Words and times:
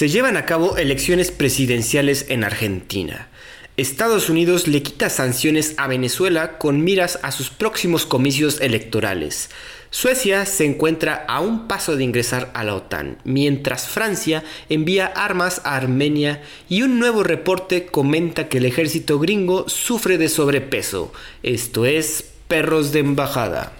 Se 0.00 0.08
llevan 0.08 0.38
a 0.38 0.46
cabo 0.46 0.78
elecciones 0.78 1.30
presidenciales 1.30 2.24
en 2.30 2.42
Argentina. 2.42 3.28
Estados 3.76 4.30
Unidos 4.30 4.66
le 4.66 4.82
quita 4.82 5.10
sanciones 5.10 5.74
a 5.76 5.88
Venezuela 5.88 6.56
con 6.56 6.82
miras 6.82 7.18
a 7.22 7.30
sus 7.32 7.50
próximos 7.50 8.06
comicios 8.06 8.62
electorales. 8.62 9.50
Suecia 9.90 10.46
se 10.46 10.64
encuentra 10.64 11.26
a 11.28 11.40
un 11.40 11.68
paso 11.68 11.96
de 11.96 12.04
ingresar 12.04 12.50
a 12.54 12.64
la 12.64 12.76
OTAN, 12.76 13.18
mientras 13.24 13.88
Francia 13.88 14.42
envía 14.70 15.04
armas 15.04 15.60
a 15.64 15.76
Armenia 15.76 16.40
y 16.70 16.80
un 16.80 16.98
nuevo 16.98 17.22
reporte 17.22 17.84
comenta 17.84 18.48
que 18.48 18.56
el 18.56 18.64
ejército 18.64 19.18
gringo 19.18 19.68
sufre 19.68 20.16
de 20.16 20.30
sobrepeso, 20.30 21.12
esto 21.42 21.84
es, 21.84 22.24
perros 22.48 22.92
de 22.92 23.00
embajada. 23.00 23.74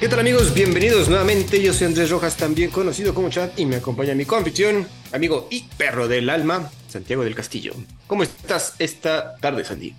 ¿Qué 0.00 0.08
tal 0.08 0.20
amigos? 0.20 0.54
Bienvenidos 0.54 1.08
nuevamente. 1.08 1.60
Yo 1.60 1.74
soy 1.74 1.88
Andrés 1.88 2.10
Rojas, 2.10 2.36
también 2.36 2.70
conocido 2.70 3.12
como 3.12 3.30
Chat, 3.30 3.58
y 3.58 3.66
me 3.66 3.74
acompaña 3.74 4.14
mi 4.14 4.24
confitrión, 4.24 4.86
amigo 5.12 5.48
y 5.50 5.64
perro 5.76 6.06
del 6.06 6.30
alma, 6.30 6.70
Santiago 6.86 7.24
del 7.24 7.34
Castillo. 7.34 7.74
¿Cómo 8.06 8.22
estás 8.22 8.76
esta 8.78 9.34
tarde, 9.38 9.64
Sandy? 9.64 9.96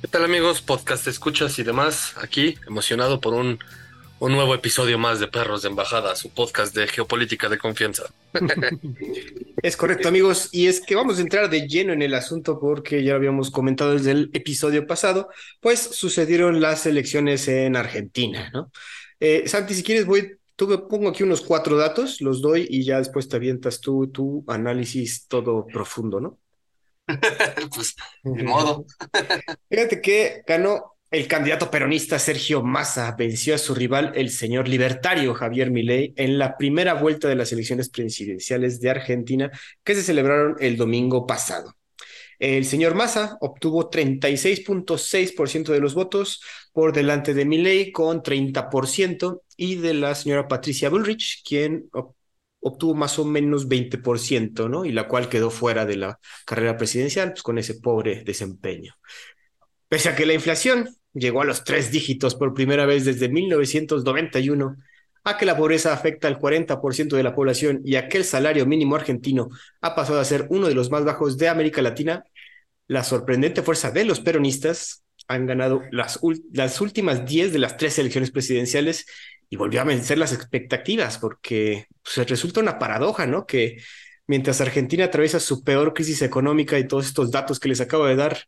¿Qué 0.00 0.08
tal 0.08 0.24
amigos? 0.24 0.60
Podcast 0.62 1.06
escuchas 1.06 1.56
y 1.60 1.62
demás. 1.62 2.14
Aquí, 2.20 2.56
emocionado 2.66 3.20
por 3.20 3.34
un, 3.34 3.60
un 4.18 4.32
nuevo 4.32 4.52
episodio 4.52 4.98
más 4.98 5.20
de 5.20 5.28
Perros 5.28 5.62
de 5.62 5.68
Embajada, 5.68 6.16
su 6.16 6.30
podcast 6.30 6.74
de 6.74 6.88
geopolítica 6.88 7.48
de 7.48 7.58
confianza. 7.58 8.12
es 9.62 9.76
correcto 9.76 10.08
amigos, 10.08 10.48
y 10.50 10.66
es 10.66 10.80
que 10.80 10.96
vamos 10.96 11.18
a 11.18 11.20
entrar 11.20 11.48
de 11.48 11.68
lleno 11.68 11.92
en 11.92 12.02
el 12.02 12.14
asunto 12.14 12.58
porque 12.58 13.04
ya 13.04 13.12
lo 13.12 13.18
habíamos 13.18 13.52
comentado 13.52 13.92
desde 13.92 14.10
el 14.10 14.30
episodio 14.32 14.88
pasado, 14.88 15.28
pues 15.60 15.78
sucedieron 15.78 16.60
las 16.60 16.84
elecciones 16.86 17.46
en 17.46 17.76
Argentina, 17.76 18.50
¿no? 18.52 18.72
Eh, 19.20 19.46
Santi, 19.46 19.74
si 19.74 19.82
quieres, 19.82 20.06
voy, 20.06 20.38
tú 20.56 20.88
pongo 20.88 21.10
aquí 21.10 21.22
unos 21.22 21.42
cuatro 21.42 21.76
datos, 21.76 22.20
los 22.20 22.40
doy 22.40 22.66
y 22.68 22.84
ya 22.84 22.98
después 22.98 23.28
te 23.28 23.36
avientas 23.36 23.80
tú 23.80 24.08
tu 24.08 24.44
análisis 24.48 25.26
todo 25.28 25.66
profundo, 25.66 26.20
¿no? 26.20 26.38
pues, 27.74 27.96
de 28.24 28.42
modo. 28.42 28.86
Fíjate 29.70 30.00
que 30.00 30.42
ganó 30.46 30.96
el 31.10 31.26
candidato 31.26 31.70
peronista 31.70 32.18
Sergio 32.18 32.62
Massa, 32.62 33.14
venció 33.18 33.56
a 33.56 33.58
su 33.58 33.74
rival, 33.74 34.12
el 34.14 34.30
señor 34.30 34.68
libertario 34.68 35.34
Javier 35.34 35.70
Milei, 35.70 36.14
en 36.16 36.38
la 36.38 36.56
primera 36.56 36.94
vuelta 36.94 37.28
de 37.28 37.34
las 37.34 37.52
elecciones 37.52 37.88
presidenciales 37.88 38.80
de 38.80 38.90
Argentina 38.90 39.50
que 39.82 39.96
se 39.96 40.02
celebraron 40.02 40.56
el 40.60 40.76
domingo 40.76 41.26
pasado. 41.26 41.74
El 42.40 42.64
señor 42.64 42.94
Massa 42.94 43.36
obtuvo 43.42 43.90
36.6% 43.90 45.72
de 45.72 45.78
los 45.78 45.92
votos 45.92 46.42
por 46.72 46.94
delante 46.94 47.34
de 47.34 47.44
Milley 47.44 47.92
con 47.92 48.22
30% 48.22 49.42
y 49.58 49.74
de 49.74 49.92
la 49.92 50.14
señora 50.14 50.48
Patricia 50.48 50.88
Bullrich, 50.88 51.42
quien 51.46 51.90
obtuvo 52.60 52.94
más 52.94 53.18
o 53.18 53.26
menos 53.26 53.68
20%, 53.68 54.70
¿no? 54.70 54.86
Y 54.86 54.92
la 54.92 55.06
cual 55.06 55.28
quedó 55.28 55.50
fuera 55.50 55.84
de 55.84 55.96
la 55.96 56.18
carrera 56.46 56.78
presidencial, 56.78 57.32
pues 57.32 57.42
con 57.42 57.58
ese 57.58 57.74
pobre 57.74 58.24
desempeño. 58.24 58.94
Pese 59.90 60.08
a 60.08 60.16
que 60.16 60.24
la 60.24 60.32
inflación 60.32 60.88
llegó 61.12 61.42
a 61.42 61.44
los 61.44 61.62
tres 61.62 61.90
dígitos 61.90 62.36
por 62.36 62.54
primera 62.54 62.86
vez 62.86 63.04
desde 63.04 63.28
1991, 63.28 64.76
a 65.24 65.36
que 65.36 65.46
la 65.46 65.56
pobreza 65.56 65.92
afecta 65.92 66.28
al 66.28 66.38
40% 66.38 67.16
de 67.16 67.22
la 67.22 67.34
población 67.34 67.80
y 67.84 67.96
a 67.96 68.08
que 68.08 68.18
el 68.18 68.24
salario 68.24 68.66
mínimo 68.66 68.96
argentino 68.96 69.48
ha 69.80 69.94
pasado 69.94 70.20
a 70.20 70.24
ser 70.24 70.46
uno 70.50 70.68
de 70.68 70.74
los 70.74 70.90
más 70.90 71.04
bajos 71.04 71.36
de 71.36 71.48
América 71.48 71.82
Latina, 71.82 72.24
la 72.86 73.04
sorprendente 73.04 73.62
fuerza 73.62 73.90
de 73.90 74.04
los 74.04 74.20
peronistas 74.20 75.04
han 75.28 75.46
ganado 75.46 75.82
las, 75.92 76.18
últimas 76.80 77.24
10 77.24 77.52
de 77.52 77.58
las 77.60 77.76
tres 77.76 77.98
elecciones 78.00 78.32
presidenciales 78.32 79.06
y 79.48 79.56
volvió 79.56 79.80
a 79.80 79.84
vencer 79.84 80.18
las 80.18 80.32
expectativas 80.32 81.18
porque 81.18 81.86
pues, 82.02 82.28
resulta 82.28 82.60
una 82.60 82.80
paradoja, 82.80 83.26
¿no? 83.26 83.46
Que 83.46 83.80
mientras 84.26 84.60
Argentina 84.60 85.04
atraviesa 85.04 85.38
su 85.38 85.62
peor 85.62 85.94
crisis 85.94 86.22
económica 86.22 86.78
y 86.78 86.88
todos 86.88 87.06
estos 87.06 87.30
datos 87.30 87.60
que 87.60 87.68
les 87.68 87.80
acabo 87.80 88.06
de 88.06 88.16
dar, 88.16 88.38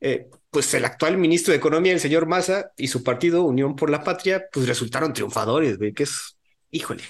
eh, 0.00 0.28
pues 0.56 0.72
el 0.72 0.86
actual 0.86 1.18
ministro 1.18 1.52
de 1.52 1.58
Economía, 1.58 1.92
el 1.92 2.00
señor 2.00 2.24
Massa, 2.24 2.72
y 2.78 2.88
su 2.88 3.04
partido, 3.04 3.42
Unión 3.42 3.76
por 3.76 3.90
la 3.90 4.02
Patria, 4.02 4.46
pues 4.50 4.66
resultaron 4.66 5.12
triunfadores, 5.12 5.76
güey, 5.76 5.92
que 5.92 6.04
es, 6.04 6.38
híjole. 6.70 7.04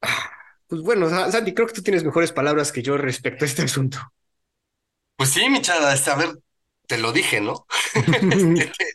Ah, 0.00 0.30
pues 0.66 0.80
bueno, 0.80 1.10
Sandy, 1.10 1.52
creo 1.52 1.66
que 1.66 1.74
tú 1.74 1.82
tienes 1.82 2.04
mejores 2.04 2.32
palabras 2.32 2.72
que 2.72 2.82
yo 2.82 2.96
respecto 2.96 3.44
a 3.44 3.48
este 3.48 3.60
asunto. 3.60 3.98
Pues 5.16 5.28
sí, 5.28 5.46
Michada, 5.50 5.92
este, 5.92 6.10
a 6.10 6.14
ver, 6.14 6.38
te 6.86 6.96
lo 6.96 7.12
dije, 7.12 7.42
¿no? 7.42 7.66
Este, 8.58 8.86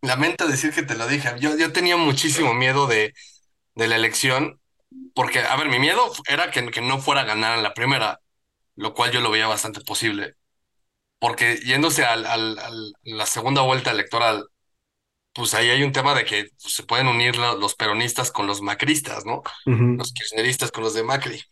lamento 0.00 0.48
decir 0.48 0.72
que 0.72 0.82
te 0.82 0.96
lo 0.96 1.06
dije. 1.06 1.34
Yo, 1.38 1.54
yo 1.54 1.72
tenía 1.74 1.98
muchísimo 1.98 2.54
miedo 2.54 2.86
de, 2.86 3.12
de 3.74 3.88
la 3.88 3.96
elección, 3.96 4.58
porque, 5.14 5.40
a 5.40 5.54
ver, 5.56 5.68
mi 5.68 5.78
miedo 5.78 6.10
era 6.30 6.50
que, 6.50 6.70
que 6.70 6.80
no 6.80 6.98
fuera 6.98 7.20
a 7.20 7.24
ganar 7.24 7.58
en 7.58 7.62
la 7.62 7.74
primera, 7.74 8.20
lo 8.74 8.94
cual 8.94 9.10
yo 9.10 9.20
lo 9.20 9.30
veía 9.30 9.48
bastante 9.48 9.82
posible 9.82 10.36
porque 11.18 11.56
yéndose 11.64 12.04
al, 12.04 12.26
al, 12.26 12.58
a 12.58 12.70
la 13.04 13.26
segunda 13.26 13.62
vuelta 13.62 13.90
electoral, 13.90 14.46
pues 15.36 15.54
ahí 15.54 15.68
hay 15.68 15.82
un 15.82 15.92
tema 15.92 16.14
de 16.14 16.24
que 16.24 16.48
pues, 16.60 16.74
se 16.74 16.82
pueden 16.82 17.08
unir 17.08 17.36
los 17.36 17.74
peronistas 17.74 18.32
con 18.32 18.46
los 18.46 18.62
macristas, 18.62 19.24
¿no? 19.26 19.42
Los 19.66 20.12
kirchneristas 20.12 20.72
con 20.72 20.82
los 20.82 20.94
de 20.94 21.02
Macri. 21.02 21.42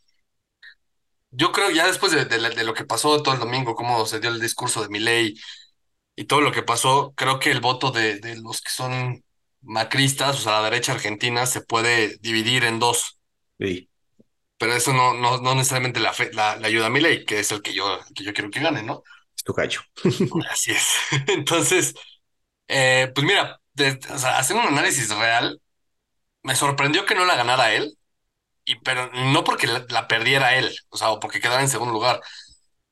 Yo 1.31 1.53
creo 1.53 1.71
ya 1.71 1.87
después 1.87 2.13
de, 2.13 2.25
de, 2.25 2.65
lo 2.65 2.75
que 2.75 2.85
pasó 2.85 3.23
todo 3.23 3.35
el 3.35 3.41
domingo, 3.41 3.75
cómo 3.75 4.07
se 4.07 4.21
dio 4.21 4.31
el 4.31 4.41
discurso 4.41 4.83
de 4.83 4.89
Milei 4.89 5.35
y 6.17 6.25
todo 6.25 6.41
lo 6.41 6.53
que 6.53 6.63
pasó, 6.63 7.13
creo 7.17 7.39
que 7.39 7.51
el 7.51 7.61
voto 7.61 7.91
de, 7.91 8.21
de 8.21 8.37
los 8.37 8.63
que 8.63 8.71
son 8.71 9.23
macristas, 9.61 10.39
o 10.39 10.41
sea, 10.41 10.53
la 10.53 10.71
derecha 10.71 10.93
argentina, 10.93 11.45
se 11.45 11.61
puede 11.61 12.17
dividir 12.19 12.65
en 12.65 12.79
dos. 12.79 13.19
Sí. 13.59 13.91
Pero 14.57 14.73
eso 14.75 14.93
no, 14.93 15.13
no, 15.15 15.39
no 15.39 15.55
necesariamente 15.57 16.01
la, 16.01 16.15
la, 16.33 16.57
la, 16.57 16.67
ayuda 16.69 16.87
a 16.87 16.91
Milei, 16.91 17.25
que 17.25 17.41
es 17.41 17.51
el 17.51 17.61
que 17.61 17.75
yo, 17.75 17.99
que 18.15 18.25
yo 18.25 18.33
quiero 18.33 18.51
que 18.51 18.61
gane, 18.61 18.83
¿no? 18.83 19.03
Tu 19.45 19.53
gallo. 19.53 19.81
Así 20.51 20.73
es. 20.73 20.97
Entonces, 21.29 21.95
eh, 22.69 23.11
pues 23.15 23.27
mira, 23.27 23.61
o 24.13 24.19
sea, 24.19 24.39
hacer 24.39 24.57
un 24.57 24.67
análisis 24.67 25.09
real, 25.15 25.61
me 26.43 26.57
sorprendió 26.57 27.07
que 27.07 27.15
no 27.15 27.25
la 27.25 27.37
ganara 27.37 27.73
él, 27.75 27.97
y, 28.65 28.77
pero 28.77 29.11
no 29.13 29.45
porque 29.45 29.67
la, 29.67 30.09
perdiera 30.09 30.57
él, 30.57 30.75
o 30.89 30.97
sea, 30.97 31.11
o 31.11 31.21
porque 31.21 31.41
quedara 31.41 31.61
en 31.63 31.69
segundo 31.69 31.93
lugar, 31.93 32.21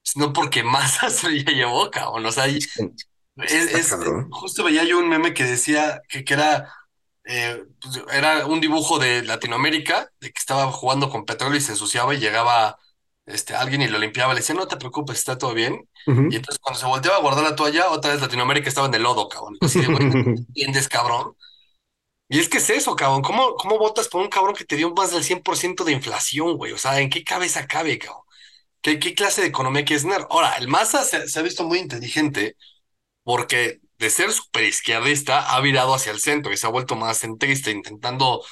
sino 0.02 0.32
porque 0.32 0.62
Massa 0.62 1.10
se 1.10 1.30
llevó, 1.44 1.90
cabrón. 1.90 2.26
O 2.26 2.32
sea, 2.32 2.46
es, 2.46 3.96
justo 4.30 4.64
veía 4.64 4.84
yo 4.84 4.98
un 4.98 5.08
meme 5.08 5.32
que 5.34 5.44
decía 5.44 6.02
que, 6.08 6.24
que 6.24 6.34
era, 6.34 6.72
eh, 7.24 7.64
pues, 7.80 8.02
era 8.12 8.46
un 8.46 8.60
dibujo 8.60 8.98
de 8.98 9.22
Latinoamérica, 9.22 10.10
de 10.20 10.30
que 10.32 10.38
estaba 10.38 10.70
jugando 10.70 11.08
con 11.08 11.24
petróleo 11.24 11.56
y 11.56 11.62
se 11.62 11.72
ensuciaba 11.72 12.14
y 12.14 12.18
llegaba 12.18 12.78
este, 13.26 13.54
alguien 13.54 13.82
y 13.82 13.88
lo 13.88 13.98
limpiaba, 13.98 14.34
le 14.34 14.40
decía, 14.40 14.54
no 14.54 14.66
te 14.66 14.76
preocupes, 14.76 15.18
está 15.18 15.38
todo 15.38 15.54
bien. 15.54 15.88
Y 16.06 16.36
entonces 16.36 16.58
cuando 16.60 16.80
se 16.80 16.86
volteaba 16.86 17.18
a 17.18 17.20
guardar 17.20 17.44
la 17.44 17.56
toalla, 17.56 17.90
otra 17.90 18.12
vez 18.12 18.20
Latinoamérica 18.20 18.68
estaba 18.68 18.88
en 18.88 18.94
el 18.94 19.02
lodo, 19.02 19.28
cabrón. 19.28 19.56
Así 19.60 19.80
¿entiendes, 19.88 20.88
cabrón? 20.88 21.36
Y 22.28 22.38
es 22.38 22.48
que 22.48 22.58
es 22.58 22.70
eso, 22.70 22.96
cabrón. 22.96 23.22
¿Cómo, 23.22 23.54
¿Cómo 23.56 23.78
votas 23.78 24.08
por 24.08 24.22
un 24.22 24.28
cabrón 24.28 24.54
que 24.54 24.64
te 24.64 24.76
dio 24.76 24.92
más 24.94 25.12
del 25.12 25.22
100% 25.22 25.84
de 25.84 25.92
inflación, 25.92 26.56
güey? 26.56 26.72
O 26.72 26.78
sea, 26.78 26.98
¿en 27.00 27.10
qué 27.10 27.24
cabeza 27.24 27.66
cabe, 27.66 27.98
cabrón? 27.98 28.22
¿Qué, 28.80 28.98
qué 28.98 29.14
clase 29.14 29.42
de 29.42 29.48
economía 29.48 29.84
quieres 29.84 30.02
tener? 30.02 30.26
Ahora, 30.30 30.54
el 30.54 30.68
Massa 30.68 31.04
se, 31.04 31.28
se 31.28 31.38
ha 31.38 31.42
visto 31.42 31.64
muy 31.64 31.78
inteligente 31.78 32.56
porque 33.22 33.80
de 33.98 34.10
ser 34.10 34.32
super 34.32 34.64
izquierdista 34.64 35.54
ha 35.54 35.60
virado 35.60 35.94
hacia 35.94 36.12
el 36.12 36.20
centro 36.20 36.52
y 36.52 36.56
se 36.56 36.66
ha 36.66 36.70
vuelto 36.70 36.96
más 36.96 37.18
centrista, 37.18 37.70
intentando 37.70 38.42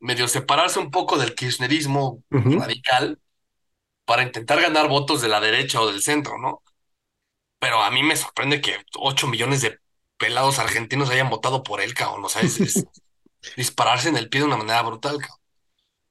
medio 0.00 0.28
separarse 0.28 0.78
un 0.78 0.90
poco 0.90 1.18
del 1.18 1.34
kirchnerismo 1.34 2.22
radical 2.30 3.18
para 4.06 4.22
intentar 4.22 4.60
ganar 4.62 4.88
votos 4.88 5.20
de 5.20 5.28
la 5.28 5.40
derecha 5.40 5.80
o 5.80 5.90
del 5.90 6.02
centro, 6.02 6.38
¿no? 6.38 6.62
Pero 7.58 7.82
a 7.82 7.90
mí 7.90 8.02
me 8.02 8.16
sorprende 8.16 8.60
que 8.60 8.76
8 8.96 9.26
millones 9.26 9.62
de 9.62 9.78
pelados 10.16 10.58
argentinos 10.58 11.10
hayan 11.10 11.28
votado 11.30 11.62
por 11.62 11.80
él, 11.80 11.94
cabrón. 11.94 12.24
O 12.24 12.28
sea, 12.28 12.42
es, 12.42 12.86
dispararse 13.56 14.08
en 14.08 14.16
el 14.16 14.28
pie 14.28 14.40
de 14.40 14.46
una 14.46 14.56
manera 14.56 14.82
brutal, 14.82 15.18
cabrón. 15.18 15.38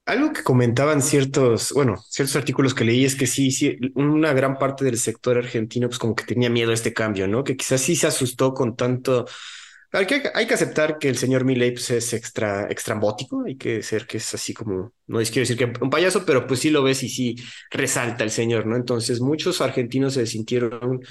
Algo 0.06 0.34
que 0.34 0.44
comentaban 0.44 1.02
ciertos, 1.02 1.72
bueno, 1.74 1.98
ciertos 2.10 2.36
artículos 2.36 2.76
que 2.76 2.84
leí 2.84 3.06
es 3.06 3.16
que 3.16 3.26
sí, 3.26 3.50
sí, 3.52 3.76
una 3.96 4.34
gran 4.34 4.60
parte 4.60 4.86
del 4.86 5.00
sector 5.00 5.36
argentino, 5.36 5.88
pues 5.88 5.98
como 5.98 6.14
que 6.14 6.26
tenía 6.26 6.48
miedo 6.48 6.70
a 6.70 6.76
este 6.76 6.94
cambio, 6.94 7.28
¿no? 7.28 7.44
Que 7.44 7.58
quizás 7.58 7.82
sí 7.82 7.96
se 7.96 8.06
asustó 8.06 8.54
con 8.54 8.76
tanto, 8.76 9.26
hay 9.92 10.06
que, 10.06 10.24
hay 10.34 10.48
que 10.48 10.54
aceptar 10.54 10.98
que 10.98 11.10
el 11.10 11.18
señor 11.18 11.46
Milley 11.46 11.72
pues, 11.72 11.90
es 11.92 12.14
extra, 12.14 12.68
extrambótico, 12.70 13.44
hay 13.46 13.58
que 13.58 13.82
ser 13.84 14.08
que 14.08 14.18
es 14.18 14.34
así 14.34 14.54
como, 14.54 14.94
no 15.08 15.20
es 15.20 15.32
quiero 15.32 15.48
decir 15.48 15.58
que 15.58 15.74
un 15.82 15.90
payaso, 15.90 16.26
pero 16.26 16.48
pues 16.48 16.60
sí 16.60 16.70
lo 16.70 16.84
ves 16.84 17.04
y 17.04 17.10
sí 17.10 17.36
resalta 17.72 18.24
el 18.24 18.32
señor, 18.32 18.66
¿no? 18.66 18.76
Entonces 18.76 19.22
muchos 19.22 19.62
argentinos 19.62 20.14
se 20.14 20.26
sintieron 20.26 21.02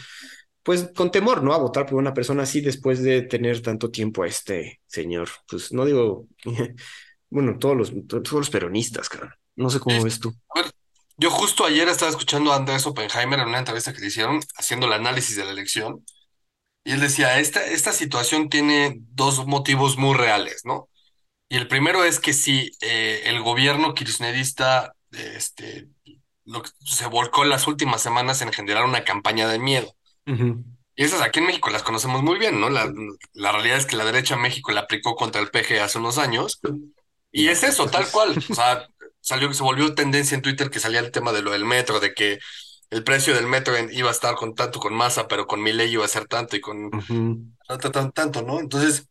pues 0.65 0.91
con 0.97 1.11
temor, 1.11 1.43
¿no? 1.43 1.53
A 1.53 1.59
votar 1.59 1.87
por 1.87 1.97
una 1.97 2.15
persona 2.15 2.43
así 2.43 2.63
después 2.63 3.03
de 3.03 3.23
tener 3.23 3.61
tanto 3.61 3.91
tiempo 3.91 4.23
a 4.23 4.27
este 4.27 4.81
señor. 4.87 5.29
Pues 5.47 5.73
no 5.73 5.85
digo, 5.85 6.27
bueno, 7.31 7.59
todos 7.59 7.77
los, 7.77 7.93
todos 8.09 8.33
los 8.33 8.51
peronistas, 8.51 9.09
cara. 9.09 9.39
No 9.57 9.69
sé 9.71 9.79
cómo 9.79 10.03
ves 10.03 10.19
tú. 10.19 10.35
A 10.55 10.63
ver, 10.63 10.73
yo 11.19 11.31
justo 11.31 11.65
ayer 11.65 11.87
estaba 11.89 12.11
escuchando 12.11 12.51
a 12.51 12.57
Andrés 12.57 12.87
Oppenheimer 12.87 13.39
en 13.39 13.49
una 13.49 13.59
entrevista 13.59 13.93
que 13.93 14.01
le 14.01 14.07
hicieron, 14.07 14.41
haciendo 14.57 14.87
el 14.87 14.95
análisis 14.95 15.37
de 15.37 15.45
la 15.45 15.53
elección. 15.53 16.05
Y 16.85 16.93
él 16.93 17.01
decía, 17.01 17.39
esta, 17.41 17.65
esta 17.67 17.93
situación 17.93 18.49
tiene 18.51 18.97
dos 19.13 19.47
motivos 19.47 19.97
muy 19.99 20.15
reales, 20.17 20.63
¿no? 20.65 20.89
Y 21.49 21.57
el 21.57 21.69
primero 21.69 22.05
es 22.05 22.21
que 22.21 22.33
si 22.33 22.73
eh, 22.83 23.23
el 23.27 23.43
gobierno 23.43 23.95
kirchnerista 23.95 24.95
este, 25.13 25.89
lo 26.45 26.63
se 26.85 27.07
volcó 27.09 27.45
en 27.45 27.51
las 27.51 27.67
últimas 27.69 28.03
semanas 28.03 28.43
en 28.43 28.53
generar 28.53 28.85
una 28.85 29.05
campaña 29.05 29.49
de 29.49 29.59
miedo. 29.61 29.95
Y 30.97 31.05
esas 31.05 31.23
aquí 31.23 31.41
en 31.41 31.47
México 31.47 31.71
las 31.71 31.83
conocemos 31.83 32.23
muy 32.23 32.39
bien, 32.39 32.61
¿no? 32.61 32.71
La, 32.71 32.93
la 33.33 33.53
realidad 33.53 33.79
es 33.79 33.87
que 33.87 33.97
la 33.97 34.05
derecha 34.05 34.35
en 34.35 34.43
México 34.43 34.71
la 34.73 34.83
aplicó 34.83 35.17
contra 35.17 35.41
el 35.41 35.51
PG 35.51 35.81
hace 35.81 35.99
unos 35.99 36.19
años. 36.19 36.61
Y 37.33 37.49
es 37.49 37.63
eso, 37.65 37.91
tal 37.91 38.11
cual. 38.11 38.43
O 38.51 38.55
sea, 38.55 38.87
salió, 39.21 39.53
se 39.55 39.63
volvió 39.65 39.95
tendencia 39.95 40.35
en 40.37 40.43
Twitter 40.43 40.71
que 40.71 40.81
salía 40.81 41.01
el 41.01 41.13
tema 41.13 41.33
de 41.33 41.43
lo 41.43 41.53
del 41.53 41.65
metro, 41.65 42.01
de 42.01 42.15
que 42.15 42.39
el 42.95 43.05
precio 43.05 43.35
del 43.35 43.47
metro 43.47 43.75
iba 43.93 44.09
a 44.09 44.13
estar 44.13 44.35
con 44.37 44.55
tanto 44.55 44.81
con 44.81 44.95
masa, 44.95 45.29
pero 45.29 45.47
con 45.47 45.63
Milei 45.63 45.91
iba 45.93 46.05
a 46.05 46.09
ser 46.09 46.27
tanto 46.29 46.57
y 46.57 46.61
con 46.61 46.93
tanto, 47.69 47.91
tanto, 47.93 48.13
tanto, 48.13 48.43
¿no? 48.43 48.61
Entonces, 48.61 49.09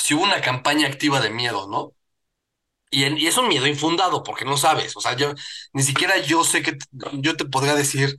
si 0.00 0.14
hubo 0.14 0.24
una 0.24 0.40
campaña 0.42 0.88
activa 0.88 1.20
de 1.20 1.30
miedo, 1.30 1.68
¿no? 1.68 1.94
Y, 2.90 3.04
en- 3.04 3.18
y 3.18 3.26
es 3.26 3.36
un 3.36 3.48
miedo 3.48 3.66
infundado, 3.66 4.22
porque 4.22 4.44
no 4.44 4.56
sabes. 4.56 4.96
O 4.96 5.00
sea, 5.00 5.16
yo 5.16 5.34
ni 5.72 5.82
siquiera 5.82 6.18
yo 6.18 6.44
sé 6.44 6.62
que 6.62 6.78
yo 7.14 7.36
te 7.36 7.44
podría 7.44 7.74
decir, 7.74 8.16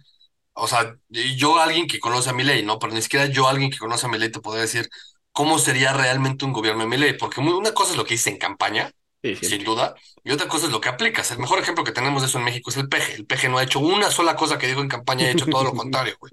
o 0.54 0.68
sea, 0.68 0.98
yo 1.10 1.60
alguien 1.60 1.88
que 1.88 2.00
conoce 2.00 2.30
a 2.32 2.34
Milei, 2.34 2.64
¿no? 2.66 2.80
Pero 2.80 2.94
ni 2.94 3.02
siquiera 3.02 3.28
yo 3.28 3.48
alguien 3.48 3.72
que 3.72 3.78
conoce 3.80 4.06
a 4.08 4.10
Milei 4.10 4.32
te 4.32 4.42
podría 4.42 4.64
decir 4.64 4.90
cómo 5.32 5.60
sería 5.60 5.94
realmente 5.94 6.46
un 6.46 6.54
gobierno 6.54 6.84
de 6.84 6.90
Milei, 6.90 7.18
porque 7.18 7.42
muy- 7.42 7.54
una 7.54 7.74
cosa 7.74 7.92
es 7.94 7.98
lo 7.98 8.06
que 8.06 8.16
dice 8.16 8.30
en 8.32 8.38
campaña, 8.40 8.92
Sí, 9.24 9.36
sin 9.36 9.64
duda, 9.64 9.96
y 10.24 10.32
otra 10.32 10.48
cosa 10.48 10.68
es 10.68 10.72
lo 10.72 10.80
que 10.80 10.90
aplicas. 10.90 11.32
El 11.32 11.40
mejor 11.40 11.60
ejemplo 11.60 11.84
que 11.84 11.92
tenemos 11.92 12.22
de 12.22 12.28
eso 12.28 12.38
en 12.38 12.46
México 12.46 12.70
es 12.70 12.78
el 12.78 12.88
PG. 12.88 13.16
El 13.16 13.26
PG 13.26 13.50
no 13.50 13.58
ha 13.58 13.64
hecho 13.64 13.80
una 13.80 14.12
sola 14.12 14.36
cosa 14.36 14.58
que 14.58 14.68
dijo 14.68 14.82
en 14.82 14.88
campaña, 14.88 15.26
ha 15.28 15.32
hecho 15.32 15.48
todo 15.48 15.64
lo 15.64 15.74
contrario, 15.76 16.16
güey. 16.20 16.32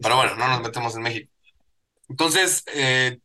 Pero 0.00 0.16
bueno, 0.16 0.34
no 0.36 0.48
nos 0.48 0.62
metemos 0.62 0.94
en 0.96 1.02
México. 1.02 1.30
Entonces, 2.08 2.64
eh, 2.74 3.18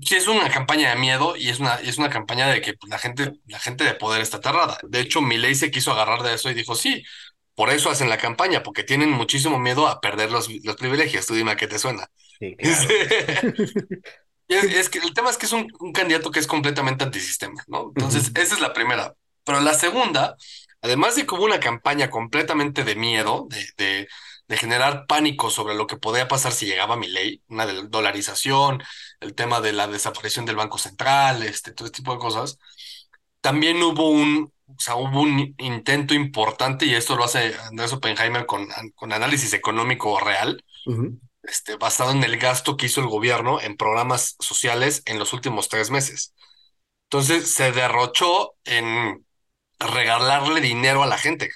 sí 0.00 0.16
es 0.16 0.28
una 0.28 0.50
campaña 0.50 0.90
de 0.90 0.96
miedo 0.96 1.36
y 1.36 1.48
es 1.48 1.60
una, 1.60 1.76
es 1.76 1.98
una 1.98 2.10
campaña 2.10 2.48
de 2.48 2.60
que 2.60 2.74
pues, 2.74 2.90
la 2.90 2.98
gente, 2.98 3.32
la 3.46 3.58
gente 3.58 3.84
de 3.84 3.94
poder 3.94 4.22
está 4.22 4.38
aterrada. 4.38 4.78
De 4.84 5.00
hecho, 5.00 5.20
Milei 5.20 5.54
se 5.54 5.70
quiso 5.70 5.92
agarrar 5.92 6.22
de 6.22 6.34
eso 6.34 6.50
y 6.50 6.54
dijo, 6.54 6.74
sí, 6.74 7.02
por 7.54 7.70
eso 7.70 7.90
hacen 7.90 8.08
la 8.08 8.18
campaña, 8.18 8.62
porque 8.62 8.84
tienen 8.84 9.10
muchísimo 9.10 9.58
miedo 9.58 9.86
a 9.88 10.00
perder 10.00 10.30
los, 10.30 10.48
los 10.64 10.76
privilegios. 10.76 11.26
Tú 11.26 11.34
dime 11.34 11.52
a 11.52 11.56
qué 11.56 11.66
te 11.66 11.78
suena. 11.78 12.08
Sí, 12.38 12.56
claro. 12.56 12.88
Es, 14.48 14.64
es 14.64 14.88
que 14.88 14.98
el 14.98 15.12
tema 15.14 15.30
es 15.30 15.36
que 15.36 15.46
es 15.46 15.52
un, 15.52 15.70
un 15.80 15.92
candidato 15.92 16.30
que 16.30 16.40
es 16.40 16.46
completamente 16.46 17.04
antisistema, 17.04 17.62
¿no? 17.66 17.88
Entonces, 17.88 18.30
Ujú. 18.30 18.40
esa 18.40 18.54
es 18.54 18.60
la 18.60 18.72
primera. 18.72 19.14
Pero 19.44 19.60
la 19.60 19.74
segunda, 19.74 20.36
además 20.82 21.16
de 21.16 21.26
que 21.26 21.34
hubo 21.34 21.44
una 21.44 21.60
campaña 21.60 22.10
completamente 22.10 22.84
de 22.84 22.96
miedo, 22.96 23.46
de, 23.50 23.66
de, 23.76 24.08
de 24.48 24.56
generar 24.56 25.06
pánico 25.06 25.50
sobre 25.50 25.74
lo 25.74 25.86
que 25.86 25.96
podía 25.96 26.28
pasar 26.28 26.52
si 26.52 26.66
llegaba 26.66 26.96
Milei, 26.96 27.42
una 27.48 27.66
de 27.66 27.82
dolarización, 27.88 28.82
el 29.20 29.34
tema 29.34 29.60
de 29.60 29.72
la 29.72 29.86
desaparición 29.86 30.46
del 30.46 30.56
Banco 30.56 30.78
Central, 30.78 31.42
este, 31.42 31.72
todo 31.72 31.86
este 31.86 31.98
tipo 31.98 32.12
de 32.12 32.18
cosas, 32.18 32.58
también 33.40 33.82
hubo 33.82 34.10
un, 34.10 34.52
o 34.66 34.80
sea, 34.80 34.96
hubo 34.96 35.20
un 35.22 35.54
intento 35.58 36.14
importante, 36.14 36.86
y 36.86 36.94
esto 36.94 37.16
lo 37.16 37.24
hace 37.24 37.54
Andrés 37.70 37.92
Oppenheimer 37.92 38.46
con, 38.46 38.66
con 38.94 39.12
análisis 39.12 39.52
económico 39.52 40.18
real, 40.20 40.64
Ujú. 40.86 41.18
Este, 41.48 41.76
basado 41.76 42.12
en 42.12 42.24
el 42.24 42.38
gasto 42.38 42.76
que 42.76 42.86
hizo 42.86 43.00
el 43.02 43.08
gobierno 43.08 43.60
en 43.60 43.76
programas 43.76 44.36
sociales 44.40 45.02
en 45.06 45.18
los 45.18 45.32
últimos 45.34 45.68
tres 45.68 45.90
meses. 45.90 46.34
Entonces 47.04 47.50
se 47.52 47.72
derrochó 47.72 48.54
en 48.64 49.26
regalarle 49.80 50.60
dinero 50.62 51.02
a 51.04 51.06
la 51.06 51.18
gente, 51.18 51.50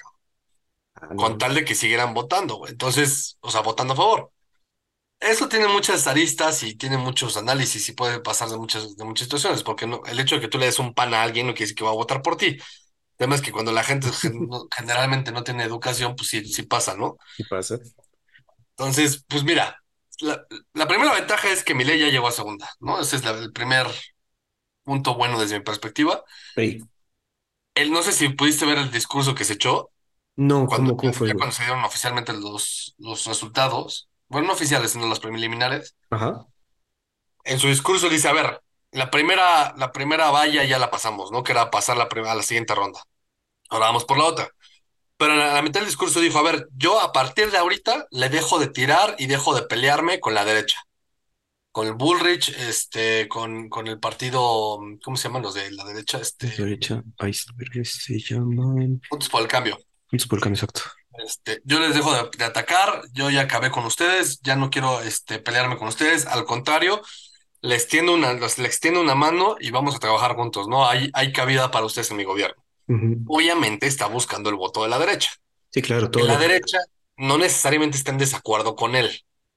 Ah, 0.95 1.13
con 1.15 1.37
no. 1.37 1.37
tal 1.37 1.53
de 1.55 1.65
que 1.65 1.75
siguieran 1.75 2.13
votando, 2.13 2.55
güey. 2.57 2.71
Entonces, 2.71 3.37
o 3.41 3.51
sea, 3.51 3.61
votando 3.61 3.93
a 3.93 3.95
favor. 3.97 4.31
Eso 5.19 5.49
tiene 5.49 5.67
muchas 5.69 6.07
aristas 6.07 6.63
y 6.63 6.75
tiene 6.75 6.97
muchos 6.97 7.37
análisis 7.37 7.89
y 7.89 7.93
puede 7.93 8.19
pasar 8.21 8.49
de 8.49 8.57
muchas, 8.57 8.97
de 8.97 9.05
muchas 9.05 9.25
situaciones, 9.27 9.63
porque 9.63 9.87
no, 9.87 10.01
el 10.05 10.19
hecho 10.19 10.35
de 10.35 10.41
que 10.41 10.49
tú 10.49 10.59
le 10.59 10.67
des 10.67 10.79
un 10.79 10.93
pan 10.93 11.13
a 11.13 11.23
alguien 11.23 11.47
no 11.47 11.53
quiere 11.53 11.65
decir 11.65 11.77
que 11.77 11.85
va 11.85 11.91
a 11.91 11.93
votar 11.93 12.21
por 12.21 12.37
ti. 12.37 12.47
El 12.47 12.59
tema 13.17 13.35
es 13.35 13.41
que 13.41 13.51
cuando 13.53 13.71
la 13.73 13.83
gente 13.83 14.11
gen- 14.13 14.47
no- 14.49 14.67
generalmente 14.75 15.31
no 15.31 15.43
tiene 15.43 15.63
educación, 15.65 16.15
pues 16.15 16.29
sí, 16.29 16.45
sí 16.45 16.63
pasa, 16.63 16.95
¿no? 16.97 17.17
Sí 17.37 17.43
pasa. 17.43 17.79
Entonces, 18.77 19.23
pues 19.27 19.43
mira, 19.43 19.82
la, 20.21 20.45
la 20.73 20.87
primera 20.87 21.13
ventaja 21.13 21.49
es 21.51 21.63
que 21.63 21.73
Milei 21.75 21.99
ya 21.99 22.07
llegó 22.09 22.27
a 22.27 22.31
segunda, 22.31 22.69
¿no? 22.79 22.99
Ese 22.99 23.15
es 23.17 23.23
la- 23.25 23.31
el 23.31 23.51
primer 23.53 23.87
punto 24.83 25.15
bueno 25.15 25.39
desde 25.39 25.59
mi 25.59 25.63
perspectiva. 25.65 26.23
Ey, 26.55 26.79
Él, 27.75 27.91
no 27.91 28.03
sé 28.03 28.11
si 28.11 28.29
pudiste 28.29 28.65
ver 28.65 28.77
el 28.77 28.91
discurso 28.91 29.35
que 29.35 29.43
se 29.45 29.53
echó 29.53 29.91
No, 30.35 30.67
cuando 30.67 30.97
¿cómo, 30.97 31.13
fue, 31.13 31.33
cuando 31.35 31.53
se 31.55 31.63
dieron 31.65 31.83
oficialmente 31.85 32.33
los, 32.33 32.95
los 32.99 33.25
resultados, 33.25 34.09
bueno, 34.29 34.47
no 34.47 34.53
oficiales, 34.53 34.91
sino 34.93 35.07
los 35.07 35.19
preliminares. 35.21 35.95
Ajá. 36.09 36.47
En 37.45 37.59
su 37.59 37.67
discurso 37.67 38.09
dice, 38.09 38.27
a 38.27 38.33
ver, 38.33 38.61
la 38.91 39.09
primera, 39.11 39.73
la 39.77 39.91
primera 39.91 40.29
valla 40.31 40.63
ya 40.63 40.79
la 40.79 40.91
pasamos, 40.91 41.31
¿no? 41.31 41.43
Que 41.43 41.51
era 41.53 41.71
pasar 41.71 41.97
la 41.97 42.03
a 42.31 42.35
la 42.35 42.43
siguiente 42.43 42.75
ronda. 42.75 43.01
Ahora 43.69 43.87
vamos 43.87 44.05
por 44.05 44.17
la 44.17 44.25
otra. 44.25 44.49
Pero 45.17 45.33
en 45.33 45.39
la, 45.39 45.53
la 45.53 45.61
mitad 45.61 45.79
del 45.81 45.87
discurso 45.89 46.19
dijo, 46.19 46.39
a 46.39 46.43
ver, 46.43 46.67
yo 46.75 46.99
a 47.01 47.11
partir 47.13 47.51
de 47.51 47.57
ahorita 47.57 48.07
le 48.11 48.29
dejo 48.29 48.59
de 48.59 48.67
tirar 48.67 49.15
y 49.19 49.27
dejo 49.27 49.55
de 49.55 49.63
pelearme 49.63 50.19
con 50.19 50.33
la 50.33 50.45
derecha. 50.45 50.77
con 51.71 51.87
el 51.87 51.93
Bullrich, 51.93 52.49
este, 52.49 53.27
con, 53.27 53.69
con 53.69 53.87
el 53.87 53.99
partido, 53.99 54.79
¿cómo 55.03 55.17
se 55.17 55.27
llaman 55.27 55.41
los 55.43 55.55
de 55.55 55.71
la 55.71 55.83
derecha? 55.85 56.19
Este, 56.19 56.47
de 56.47 56.63
derecha, 56.63 57.03
iceberg 57.27 57.85
se 57.85 58.19
llaman. 58.19 59.01
Juntos 59.09 59.29
por 59.29 59.41
el 59.41 59.47
Cambio. 59.47 59.77
Juntos 60.09 60.27
por 60.27 60.37
el 60.37 60.43
cambio, 60.43 60.55
exacto. 60.55 60.81
Este, 61.25 61.61
yo 61.63 61.79
les 61.79 61.93
dejo 61.93 62.11
de, 62.13 62.29
de 62.37 62.43
atacar, 62.45 63.03
yo 63.13 63.29
ya 63.29 63.41
acabé 63.41 63.69
con 63.71 63.85
ustedes, 63.85 64.39
ya 64.41 64.55
no 64.55 64.69
quiero 64.71 65.01
este, 65.01 65.39
pelearme 65.39 65.77
con 65.77 65.87
ustedes, 65.87 66.25
al 66.25 66.43
contrario, 66.45 67.01
les 67.61 67.87
tiendo 67.87 68.13
una, 68.15 68.33
les 68.33 68.59
extiendo 68.59 69.01
una 69.01 69.15
mano 69.15 69.57
y 69.59 69.71
vamos 69.71 69.95
a 69.95 69.99
trabajar 69.99 70.35
juntos, 70.35 70.67
¿no? 70.69 70.87
Hay, 70.89 71.11
hay 71.13 71.33
cabida 71.33 71.71
para 71.71 71.85
ustedes 71.85 72.11
en 72.11 72.17
mi 72.17 72.25
gobierno. 72.25 72.62
Obviamente 73.25 73.87
está 73.87 74.07
buscando 74.07 74.49
el 74.49 74.55
voto 74.55 74.83
de 74.83 74.89
la 74.89 74.99
derecha. 74.99 75.31
Sí, 75.71 75.81
claro, 75.81 76.09
todo 76.11 76.25
la 76.25 76.37
derecha 76.37 76.79
no 77.17 77.37
necesariamente 77.37 77.97
está 77.97 78.11
en 78.11 78.17
desacuerdo 78.17 78.75
con 78.75 78.95
él. 78.95 79.09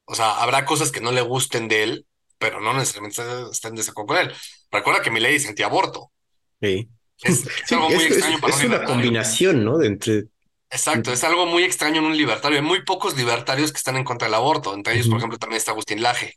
O 0.04 0.14
sea, 0.14 0.42
habrá 0.42 0.64
cosas 0.64 0.92
que 0.92 1.00
no 1.00 1.12
le 1.12 1.20
gusten 1.22 1.68
de 1.68 1.82
él, 1.82 2.06
pero 2.38 2.60
no 2.60 2.74
necesariamente 2.74 3.22
está, 3.52 3.68
en 3.68 3.74
desacuerdo 3.76 4.08
con 4.08 4.18
él. 4.18 4.32
Recuerda 4.70 5.02
que 5.02 5.10
Milei 5.10 5.36
es 5.36 5.48
antiaborto. 5.48 6.12
Ey. 6.60 6.88
Es, 7.22 7.44
es 7.44 7.52
Sí, 7.64 7.74
algo 7.74 7.90
muy 7.90 8.04
es, 8.04 8.06
extraño 8.06 8.40
para 8.40 8.54
un 8.54 8.60
es 8.60 8.64
una 8.64 8.78
libertario. 8.78 8.84
combinación, 8.84 9.64
¿no? 9.64 9.78
De 9.78 9.86
entre. 9.88 10.28
Exacto, 10.70 11.12
es 11.12 11.22
algo 11.24 11.46
muy 11.46 11.62
extraño 11.64 12.00
en 12.00 12.06
un 12.06 12.16
libertario. 12.16 12.58
Hay 12.58 12.64
muy 12.64 12.82
pocos 12.84 13.16
libertarios 13.16 13.72
que 13.72 13.78
están 13.78 13.96
en 13.96 14.04
contra 14.04 14.26
del 14.26 14.34
aborto. 14.34 14.74
Entre 14.74 14.94
ellos, 14.94 15.08
por 15.08 15.18
ejemplo, 15.18 15.38
también 15.38 15.58
está 15.58 15.70
Agustín 15.72 16.02
Laje, 16.02 16.34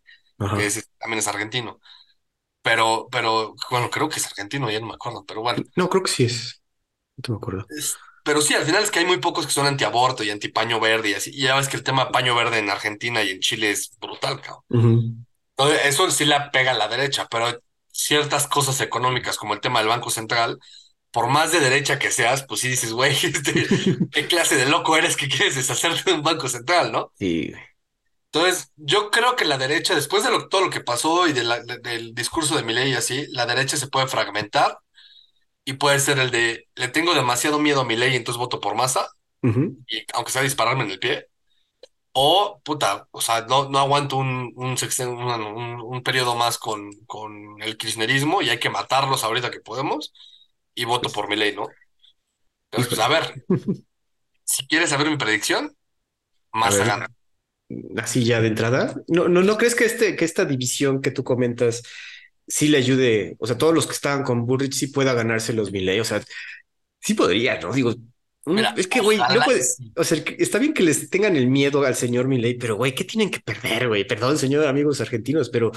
que 0.54 0.66
es, 0.68 0.90
también 1.00 1.20
es 1.20 1.28
argentino. 1.28 1.80
Pero, 2.64 3.10
pero, 3.12 3.56
bueno, 3.72 3.90
creo 3.92 4.10
que 4.10 4.18
es 4.20 4.28
argentino, 4.28 4.72
ya 4.72 4.80
no 4.82 4.88
me 4.88 4.96
acuerdo, 4.96 5.26
pero 5.26 5.42
bueno. 5.42 5.64
No, 5.76 5.90
creo 5.90 6.04
que 6.04 6.12
sí 6.12 6.24
es. 6.26 6.59
No 7.20 7.24
te 7.24 7.32
me 7.32 7.38
acuerdo. 7.38 7.66
Es- 7.70 7.98
pero 8.24 8.42
sí, 8.42 8.54
al 8.54 8.66
final 8.66 8.84
es 8.84 8.92
que 8.92 9.00
hay 9.00 9.06
muy 9.06 9.18
pocos 9.20 9.46
que 9.48 9.52
son 9.54 9.66
antiaborto 9.68 10.24
y 10.24 10.30
antipaño 10.30 10.80
verde 10.80 11.10
y 11.10 11.14
así. 11.16 11.32
Y 11.34 11.44
ya 11.44 11.56
ves 11.56 11.68
que 11.70 11.78
el 11.78 11.84
tema 11.84 12.12
paño 12.12 12.36
verde 12.36 12.60
en 12.60 12.70
Argentina 12.70 13.24
y 13.24 13.32
en 13.32 13.40
Chile 13.40 13.72
es 13.72 13.98
brutal, 14.00 14.42
cabrón. 14.42 14.66
Entonces, 15.58 15.82
eso 15.86 16.10
sí 16.12 16.26
la 16.26 16.52
pega 16.52 16.72
a 16.72 16.74
la 16.76 16.88
derecha, 16.88 17.28
pero 17.30 17.48
ciertas 17.92 18.48
cosas 18.48 18.80
económicas, 18.82 19.38
como 19.38 19.54
el 19.54 19.62
tema 19.62 19.80
del 19.80 19.90
Banco 19.90 20.10
Central, 20.10 20.60
por 21.12 21.28
más 21.28 21.52
de 21.52 21.60
derecha 21.60 22.00
que 22.00 22.12
seas, 22.12 22.46
pues 22.48 22.62
sí 22.62 22.70
dices, 22.70 22.94
güey, 22.94 23.14
este, 23.24 23.74
¿qué 24.12 24.28
clase 24.28 24.56
de 24.58 24.68
loco 24.68 24.98
eres 24.98 25.18
que 25.18 25.28
quieres 25.30 25.56
deshacerte 25.56 26.12
de 26.12 26.18
un 26.18 26.24
Banco 26.24 26.48
Central, 26.50 26.92
no? 26.92 27.14
Sí, 27.20 27.54
Entonces, 28.32 28.72
yo 28.76 29.10
creo 29.12 29.36
que 29.36 29.46
la 29.46 29.58
derecha, 29.58 29.96
después 29.96 30.24
de 30.24 30.30
lo- 30.32 30.48
todo 30.50 30.62
lo 30.62 30.70
que 30.70 30.82
pasó 30.82 31.28
y 31.28 31.34
de 31.34 31.44
la- 31.44 31.62
de- 31.64 31.80
del 31.80 32.14
discurso 32.14 32.56
de 32.56 32.64
Milei 32.64 32.92
y 32.92 32.96
así, 32.96 33.26
la 33.30 33.46
derecha 33.48 33.76
se 33.78 33.88
puede 33.88 34.08
fragmentar 34.08 34.78
y 35.70 35.74
puede 35.74 36.00
ser 36.00 36.20
el 36.20 36.32
de, 36.32 36.68
le 36.76 36.88
tengo 36.90 37.14
demasiado 37.14 37.60
miedo 37.60 37.82
a 37.82 37.86
Milei, 37.86 38.16
entonces 38.16 38.40
voto 38.40 38.60
por 38.60 38.76
Massa, 38.76 39.10
Ujú. 39.44 39.78
y 39.88 40.04
aunque 40.14 40.32
sea 40.32 40.42
dispararme 40.44 40.84
en 40.86 40.92
el 40.92 41.00
pie, 41.00 41.28
o, 42.14 42.62
puta, 42.64 43.08
o 43.12 43.22
sea, 43.22 43.42
no, 43.48 43.70
no 43.70 43.80
aguanto 43.80 44.18
un, 44.18 44.54
un, 44.56 44.76
un, 44.78 45.32
un- 45.32 45.82
un 45.82 46.04
periodo 46.04 46.36
más 46.36 46.58
con, 46.58 46.92
con 47.08 47.62
el 47.62 47.78
kirchnerismo 47.78 48.42
y 48.42 48.50
hay 48.50 48.60
que 48.60 48.70
matarlos 48.72 49.24
ahorita 49.24 49.52
que 49.52 49.62
podemos, 49.62 50.14
y 50.76 50.86
voto 50.86 51.12
por 51.12 51.30
Milei, 51.30 51.56
¿no? 51.56 51.68
Entonces, 52.72 52.90
pues, 52.90 53.00
a 53.02 53.08
ver, 53.10 53.40
si 54.44 54.68
quieres 54.68 54.90
saber 54.90 55.10
mi 55.10 55.18
predicción, 55.18 55.76
ver, 56.70 56.86
gana. 56.86 57.08
así 57.98 58.26
ya 58.26 58.42
de 58.42 58.48
entrada. 58.48 58.96
¿No, 59.08 59.28
no, 59.28 59.42
no 59.44 59.58
crees 59.58 59.76
que, 59.76 59.86
este, 59.86 60.16
que 60.16 60.26
esta 60.26 60.46
división 60.46 61.02
que 61.02 61.12
tú 61.12 61.24
comentas 61.24 61.84
sí 62.50 62.68
le 62.68 62.80
ayude? 62.80 63.36
O 63.40 63.48
sea, 63.48 63.58
todos 63.58 63.74
los 63.74 63.86
que 63.88 63.94
estaban 63.94 64.24
con 64.24 64.46
Burrich 64.46 64.74
sí 64.74 64.88
pueda 64.88 65.14
ganarse 65.14 65.54
los 65.54 65.72
Milei. 65.72 66.00
O 66.02 66.06
sea, 66.06 66.22
sí 67.00 67.14
podría, 67.14 67.60
¿no? 67.60 67.72
Digo, 67.72 67.96
Mira, 68.46 68.74
es 68.78 68.88
que, 68.88 69.00
güey, 69.00 69.18
no. 69.18 69.26
O 69.96 70.04
sea, 70.04 70.24
está 70.38 70.58
bien 70.58 70.74
que 70.74 70.84
les 70.84 71.10
tengan 71.10 71.36
el 71.36 71.48
miedo 71.48 71.84
al 71.86 71.96
señor 71.96 72.28
Milei, 72.28 72.58
pero, 72.58 72.76
güey, 72.78 72.96
¿qué 72.96 73.04
tienen 73.04 73.30
que 73.30 73.40
perder, 73.40 73.88
güey? 73.90 74.08
Perdón, 74.08 74.38
señor, 74.38 74.66
amigos 74.66 75.02
argentinos, 75.02 75.50
pero 75.50 75.72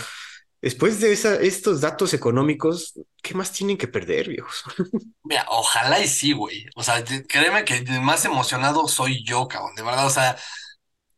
después 0.61 1.01
de 1.01 1.13
esa, 1.13 1.35
estos 1.37 1.81
datos 1.81 2.15
económicos, 2.15 2.95
¿qué 3.21 3.35
más 3.35 3.53
tienen 3.53 3.77
que 3.77 3.89
perder, 3.89 4.29
viejos? 4.29 4.65
Mira, 5.25 5.45
ojalá 5.51 6.01
y 6.01 6.09
sí, 6.09 6.33
güey. 6.33 6.67
O 6.75 6.83
sea, 6.83 7.05
créeme 7.05 7.65
que 7.65 7.83
más 8.01 8.25
emocionado 8.25 8.89
soy 8.89 9.23
yo, 9.25 9.49
cabrón. 9.49 9.75
De 9.75 9.83
verdad, 9.83 10.07
o 10.07 10.11
sea, 10.11 10.37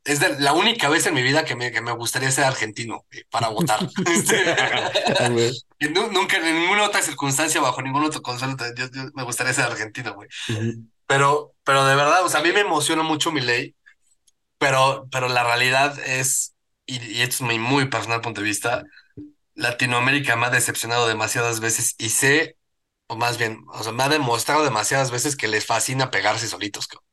es 0.05 0.21
de 0.21 0.39
la 0.41 0.53
única 0.53 0.89
vez 0.89 1.07
en 1.07 1.15
mi 1.15 1.23
vida 1.23 1.45
que 1.45 1.57
me, 1.57 1.73
que 1.73 1.81
me 1.83 1.93
gustaría 1.93 2.31
ser 2.31 2.45
argentino 2.45 3.07
eh, 3.13 3.25
para 3.31 3.49
votar. 3.49 3.81
Nu- 5.81 6.11
nunca, 6.13 6.37
en 6.39 6.45
ninguna 6.61 6.85
otra 6.85 7.03
circunstancia, 7.03 7.61
bajo 7.61 7.83
ningún 7.83 8.05
otro 8.05 8.23
consuelo, 8.23 8.57
yo, 8.77 8.87
yo 8.91 9.03
me 9.15 9.23
gustaría 9.25 9.53
ser 9.53 9.65
argentino, 9.67 10.15
güey. 10.15 10.29
Ujú. 10.49 10.89
Pero, 11.07 11.55
pero 11.65 11.85
de 11.87 11.95
verdad, 11.97 12.25
o 12.25 12.29
sea, 12.29 12.41
a 12.41 12.43
mí 12.43 12.53
me 12.53 12.61
emociona 12.61 13.03
mucho 13.03 13.33
mi 13.33 13.41
ley, 13.41 13.77
pero, 14.59 15.09
pero 15.13 15.29
la 15.29 15.45
realidad 15.45 15.99
es, 16.01 16.55
y, 16.87 16.99
y 17.05 17.23
esto 17.23 17.37
es 17.37 17.43
mi 17.43 17.59
muy 17.59 17.87
personal 17.89 18.21
punto 18.21 18.41
de 18.41 18.47
vista, 18.49 18.85
Latinoamérica 19.55 20.37
me 20.37 20.47
ha 20.47 20.51
decepcionado 20.51 21.07
demasiadas 21.09 21.61
veces 21.61 21.95
y 21.99 22.11
sé, 22.11 22.59
o 23.09 23.17
más 23.17 23.39
bien, 23.39 23.65
o 23.73 23.83
sea, 23.85 23.93
me 23.93 24.05
ha 24.05 24.09
demostrado 24.11 24.65
demasiadas 24.65 25.11
veces 25.13 25.37
que 25.37 25.49
les 25.49 25.67
fascina 25.67 26.11
pegarse 26.13 26.49
solitos, 26.49 26.89
cabrón. 26.89 27.04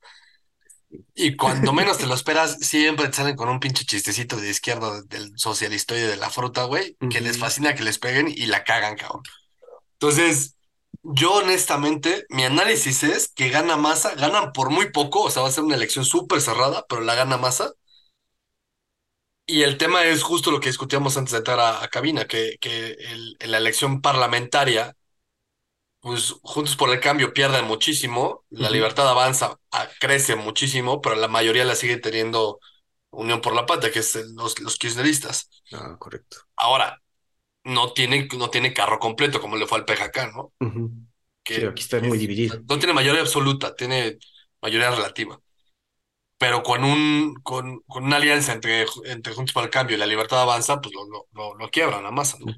Y 1.14 1.36
cuando 1.36 1.74
menos 1.74 1.98
te 1.98 2.08
lo 2.08 2.14
esperas, 2.16 2.58
siempre 2.60 3.08
te 3.08 3.14
salen 3.14 3.36
con 3.36 3.50
un 3.50 3.60
pinche 3.60 3.86
chistecito 3.86 4.38
de 4.38 4.50
izquierda 4.50 5.02
del 5.04 5.38
socialistoide 5.38 6.08
de 6.08 6.18
la 6.18 6.30
fruta, 6.30 6.64
güey, 6.66 6.98
que 7.10 7.22
les 7.22 7.38
fascina 7.38 7.76
que 7.76 7.84
les 7.84 8.00
peguen 8.00 8.28
y 8.30 8.46
la 8.48 8.64
cagan, 8.64 8.96
cabrón. 8.98 9.22
Entonces, 9.94 10.58
yo 11.04 11.34
honestamente, 11.36 12.26
mi 12.30 12.44
análisis 12.46 13.04
es 13.04 13.30
que 13.34 13.50
gana 13.50 13.78
Massa, 13.78 14.16
ganan 14.16 14.54
por 14.54 14.70
muy 14.72 14.92
poco, 14.92 15.24
o 15.24 15.32
sea, 15.32 15.44
va 15.44 15.50
a 15.50 15.52
ser 15.52 15.64
una 15.66 15.76
elección 15.76 16.06
súper 16.06 16.42
cerrada, 16.42 16.86
pero 16.90 17.02
la 17.02 17.16
gana 17.16 17.38
Massa. 17.38 17.74
Y 19.46 19.64
el 19.64 19.78
tema 19.78 20.06
es 20.06 20.24
justo 20.24 20.52
lo 20.52 20.60
que 20.60 20.70
discutíamos 20.70 21.18
antes 21.18 21.32
de 21.34 21.40
entrar 21.40 21.60
a, 21.60 21.84
a 21.84 21.88
cabina, 21.90 22.26
que, 22.28 22.58
que 22.62 22.92
el- 22.94 23.36
en 23.40 23.52
la 23.52 23.58
elección 23.58 24.02
parlamentaria, 24.02 24.96
pues 26.02 26.34
Juntos 26.44 26.76
por 26.78 26.90
el 26.92 27.00
Cambio 27.02 27.34
pierde 27.34 27.62
muchísimo, 27.64 28.46
la 28.52 28.70
libertad 28.72 29.10
avanza, 29.10 29.60
a- 29.72 29.88
crece 30.00 30.36
muchísimo, 30.36 31.02
pero 31.02 31.16
la 31.16 31.30
mayoría 31.30 31.66
la 31.66 31.76
sigue 31.76 31.98
teniendo 31.98 32.60
Unión 33.12 33.42
por 33.42 33.56
la 33.56 33.66
Patria, 33.68 33.92
que 33.94 34.00
es 34.00 34.16
los, 34.36 34.60
los 34.62 34.78
kirchneristas. 34.78 35.50
Ah, 35.74 35.98
correcto. 36.00 36.48
Ahora, 36.56 37.02
no 37.66 37.94
tiene, 37.94 38.28
no 38.38 38.50
tiene 38.50 38.74
carro 38.74 39.00
completo, 39.00 39.42
como 39.42 39.58
le 39.58 39.68
fue 39.68 39.80
al 39.80 39.86
PJK, 39.86 40.28
¿no? 40.34 40.54
Ujú. 40.62 40.92
Sí, 41.50 41.64
Que, 41.64 41.66
aquí 41.66 41.82
está 41.84 42.00
que 42.02 42.10
muy 42.10 42.18
dividido. 42.18 42.66
no 42.70 42.80
tiene 42.80 42.94
mayoría 42.94 43.22
absoluta, 43.22 43.76
tiene 43.76 44.20
mayoría 44.62 44.92
relativa. 44.92 45.42
Pero 46.38 46.64
con 46.64 46.84
un, 46.84 47.36
con, 47.44 47.82
con 47.88 48.06
una 48.06 48.18
alianza 48.18 48.54
entre, 48.54 48.86
entre 49.06 49.34
Juntos 49.34 49.54
por 49.54 49.64
el 49.64 49.70
Cambio 49.70 49.96
y 49.98 50.00
la 50.00 50.06
Libertad 50.08 50.42
Avanza, 50.42 50.82
pues 50.82 50.94
lo, 50.96 51.06
lo, 51.10 51.28
lo, 51.34 51.56
lo 51.56 51.70
quiebran 51.70 52.06
a 52.06 52.12
Massa, 52.12 52.38
¿no? 52.40 52.52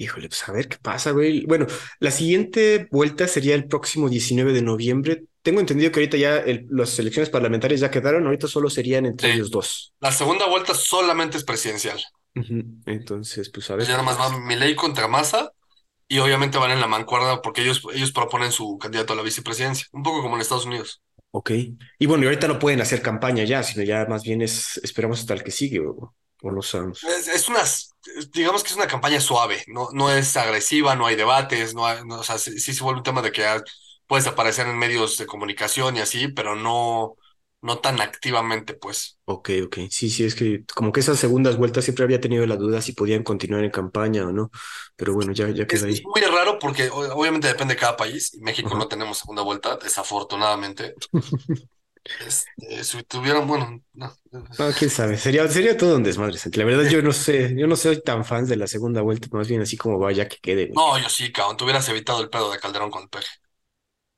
Híjole, 0.00 0.28
pues 0.28 0.48
a 0.48 0.52
ver 0.52 0.68
qué 0.68 0.76
pasa, 0.80 1.10
güey. 1.10 1.44
Bueno, 1.44 1.66
la 1.98 2.12
siguiente 2.12 2.86
vuelta 2.90 3.26
sería 3.26 3.56
el 3.56 3.66
próximo 3.66 4.08
19 4.08 4.52
de 4.52 4.62
noviembre. 4.62 5.24
Tengo 5.42 5.58
entendido 5.58 5.90
que 5.90 5.98
ahorita 5.98 6.16
ya 6.16 6.36
el- 6.38 6.66
las 6.70 6.96
elecciones 7.00 7.30
parlamentarias 7.30 7.80
ya 7.80 7.90
quedaron, 7.90 8.24
ahorita 8.24 8.46
solo 8.46 8.70
serían 8.70 9.06
entre 9.06 9.30
Sí. 9.30 9.34
ellos 9.34 9.50
dos. 9.50 9.92
La 10.00 10.12
segunda 10.12 10.46
vuelta 10.46 10.72
solamente 10.74 11.36
es 11.36 11.42
presidencial. 11.44 12.00
Entonces, 12.86 13.50
pues 13.50 13.68
a 13.70 13.74
ver 13.74 13.78
Pues 13.80 13.88
ya 13.88 13.94
nada 14.00 14.04
más 14.04 14.18
va 14.20 14.38
Milei 14.38 14.76
contra 14.76 15.08
Massa 15.08 15.50
y 16.06 16.18
obviamente 16.20 16.58
van 16.58 16.70
en 16.70 16.80
la 16.80 16.86
mancuerna 16.86 17.42
porque 17.42 17.62
ellos, 17.62 17.82
ellos 17.92 18.12
proponen 18.12 18.52
su 18.52 18.78
candidato 18.78 19.14
a 19.14 19.16
la 19.16 19.22
vicepresidencia, 19.22 19.86
un 19.92 20.04
poco 20.04 20.22
como 20.22 20.36
en 20.36 20.42
Estados 20.42 20.66
Unidos. 20.66 21.02
Ok. 21.32 21.50
Y 21.98 22.06
bueno, 22.06 22.22
y 22.22 22.26
ahorita 22.26 22.46
no 22.46 22.58
pueden 22.60 22.80
hacer 22.80 23.02
campaña 23.02 23.42
ya, 23.44 23.62
sino 23.64 23.82
ya 23.84 24.06
más 24.08 24.22
bien 24.22 24.42
es, 24.42 24.78
esperamos 24.84 25.18
hasta 25.20 25.34
el 25.34 25.42
que 25.42 25.50
sigue, 25.50 25.80
o, 25.80 26.14
o 26.42 26.50
no 26.52 26.62
sabemos. 26.62 27.00
Es, 27.00 27.28
es 27.28 27.48
una, 27.48 27.62
digamos 28.32 28.62
que 28.64 28.70
es 28.70 28.76
una 28.76 28.88
campaña 28.88 29.20
suave, 29.20 29.62
no, 29.68 29.88
no 29.92 30.10
es 30.10 30.36
agresiva, 30.36 30.96
no 30.96 31.06
hay 31.06 31.14
debates, 31.16 31.74
no 31.74 31.86
hay- 31.86 32.04
no, 32.04 32.16
o 32.20 32.24
sea, 32.24 32.38
sí, 32.38 32.58
sí 32.58 32.74
se 32.74 32.82
vuelve 32.82 32.98
un 32.98 33.04
tema 33.04 33.22
de 33.22 33.30
que 33.32 33.44
puedes 34.06 34.26
aparecer 34.26 34.66
en 34.66 34.78
medios 34.78 35.16
de 35.18 35.26
comunicación 35.26 35.96
y 35.96 36.00
así, 36.00 36.28
pero 36.28 36.56
no, 36.56 37.16
no 37.62 37.78
tan 37.78 38.00
activamente, 38.00 38.74
pues. 38.74 39.18
Ok, 39.30 39.50
ok. 39.66 39.76
Sí, 39.90 40.08
sí, 40.08 40.24
es 40.24 40.34
que 40.34 40.64
como 40.74 40.90
que 40.90 41.00
esas 41.00 41.18
segundas 41.18 41.58
vueltas 41.58 41.84
siempre 41.84 42.04
había 42.04 42.20
tenido 42.20 42.46
la 42.46 42.56
duda 42.56 42.80
si 42.80 42.92
podían 42.92 43.22
continuar 43.22 43.62
en 43.62 43.70
campaña 43.70 44.26
o 44.26 44.32
no. 44.32 44.50
Pero 44.96 45.12
bueno, 45.12 45.32
ya, 45.32 45.50
ya 45.50 45.66
Es, 45.68 45.68
queda 45.68 45.86
es 45.88 46.00
ahí. 46.00 46.02
muy 46.04 46.20
raro 46.22 46.58
porque 46.58 46.88
obviamente 46.90 47.48
depende 47.48 47.74
de 47.74 47.80
cada 47.80 47.96
país 47.96 48.32
y 48.34 48.40
México 48.40 48.74
Ajá. 48.74 48.78
no 48.78 48.88
tenemos 48.88 49.18
segunda 49.18 49.42
vuelta, 49.42 49.76
desafortunadamente. 49.76 50.98
Este, 52.16 52.84
si 52.84 53.02
tuvieran, 53.04 53.46
bueno, 53.46 53.82
no. 53.94 54.16
No, 54.58 54.72
quién 54.74 54.90
sabe. 54.90 55.16
Sería, 55.18 55.46
sería 55.48 55.76
todo 55.76 55.96
un 55.96 56.02
desmadre. 56.02 56.36
La 56.54 56.64
verdad, 56.64 56.90
yo 56.90 57.00
no 57.02 57.12
sé, 57.12 57.54
yo 57.56 57.66
no 57.68 57.76
soy 57.76 58.02
tan 58.02 58.24
fan 58.24 58.44
de 58.46 58.56
la 58.56 58.66
segunda 58.66 59.02
vuelta, 59.02 59.28
más 59.30 59.48
bien 59.48 59.60
así 59.60 59.76
como 59.76 59.98
vaya 60.00 60.26
que 60.28 60.38
quede, 60.38 60.66
güey. 60.66 60.84
No, 60.84 60.98
yo 60.98 61.08
sí, 61.08 61.32
cabrón, 61.32 61.56
te 61.56 61.64
hubieras 61.64 61.88
evitado 61.88 62.20
el 62.22 62.30
pedo 62.30 62.50
de 62.52 62.58
Calderón 62.60 62.90
con 62.90 63.02
el 63.02 63.08
peje. 63.08 63.28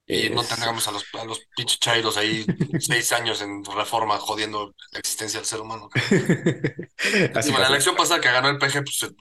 Y 0.06 0.30
no 0.30 0.44
Es- 0.44 0.46
tendríamos 0.46 0.86
a 0.88 0.92
los, 0.92 1.08
a 1.14 1.24
los 1.24 1.46
pinches 1.56 1.80
chairos 1.80 2.16
ahí 2.18 2.52
seis 2.78 3.12
años 3.12 3.42
en 3.42 3.64
reforma 3.64 4.18
jodiendo 4.18 4.74
la 4.92 4.98
existencia 5.00 5.40
del 5.40 5.46
ser 5.46 5.60
humano. 5.60 5.88
cabrón. 5.90 6.10
Así 7.34 7.52
Digo, 7.52 7.58
la 7.58 7.68
elección 7.68 7.96
pasada 7.96 8.20
que 8.20 8.30
ganó 8.30 8.48
el 8.48 8.58
PG, 8.58 8.84
pues 8.84 9.14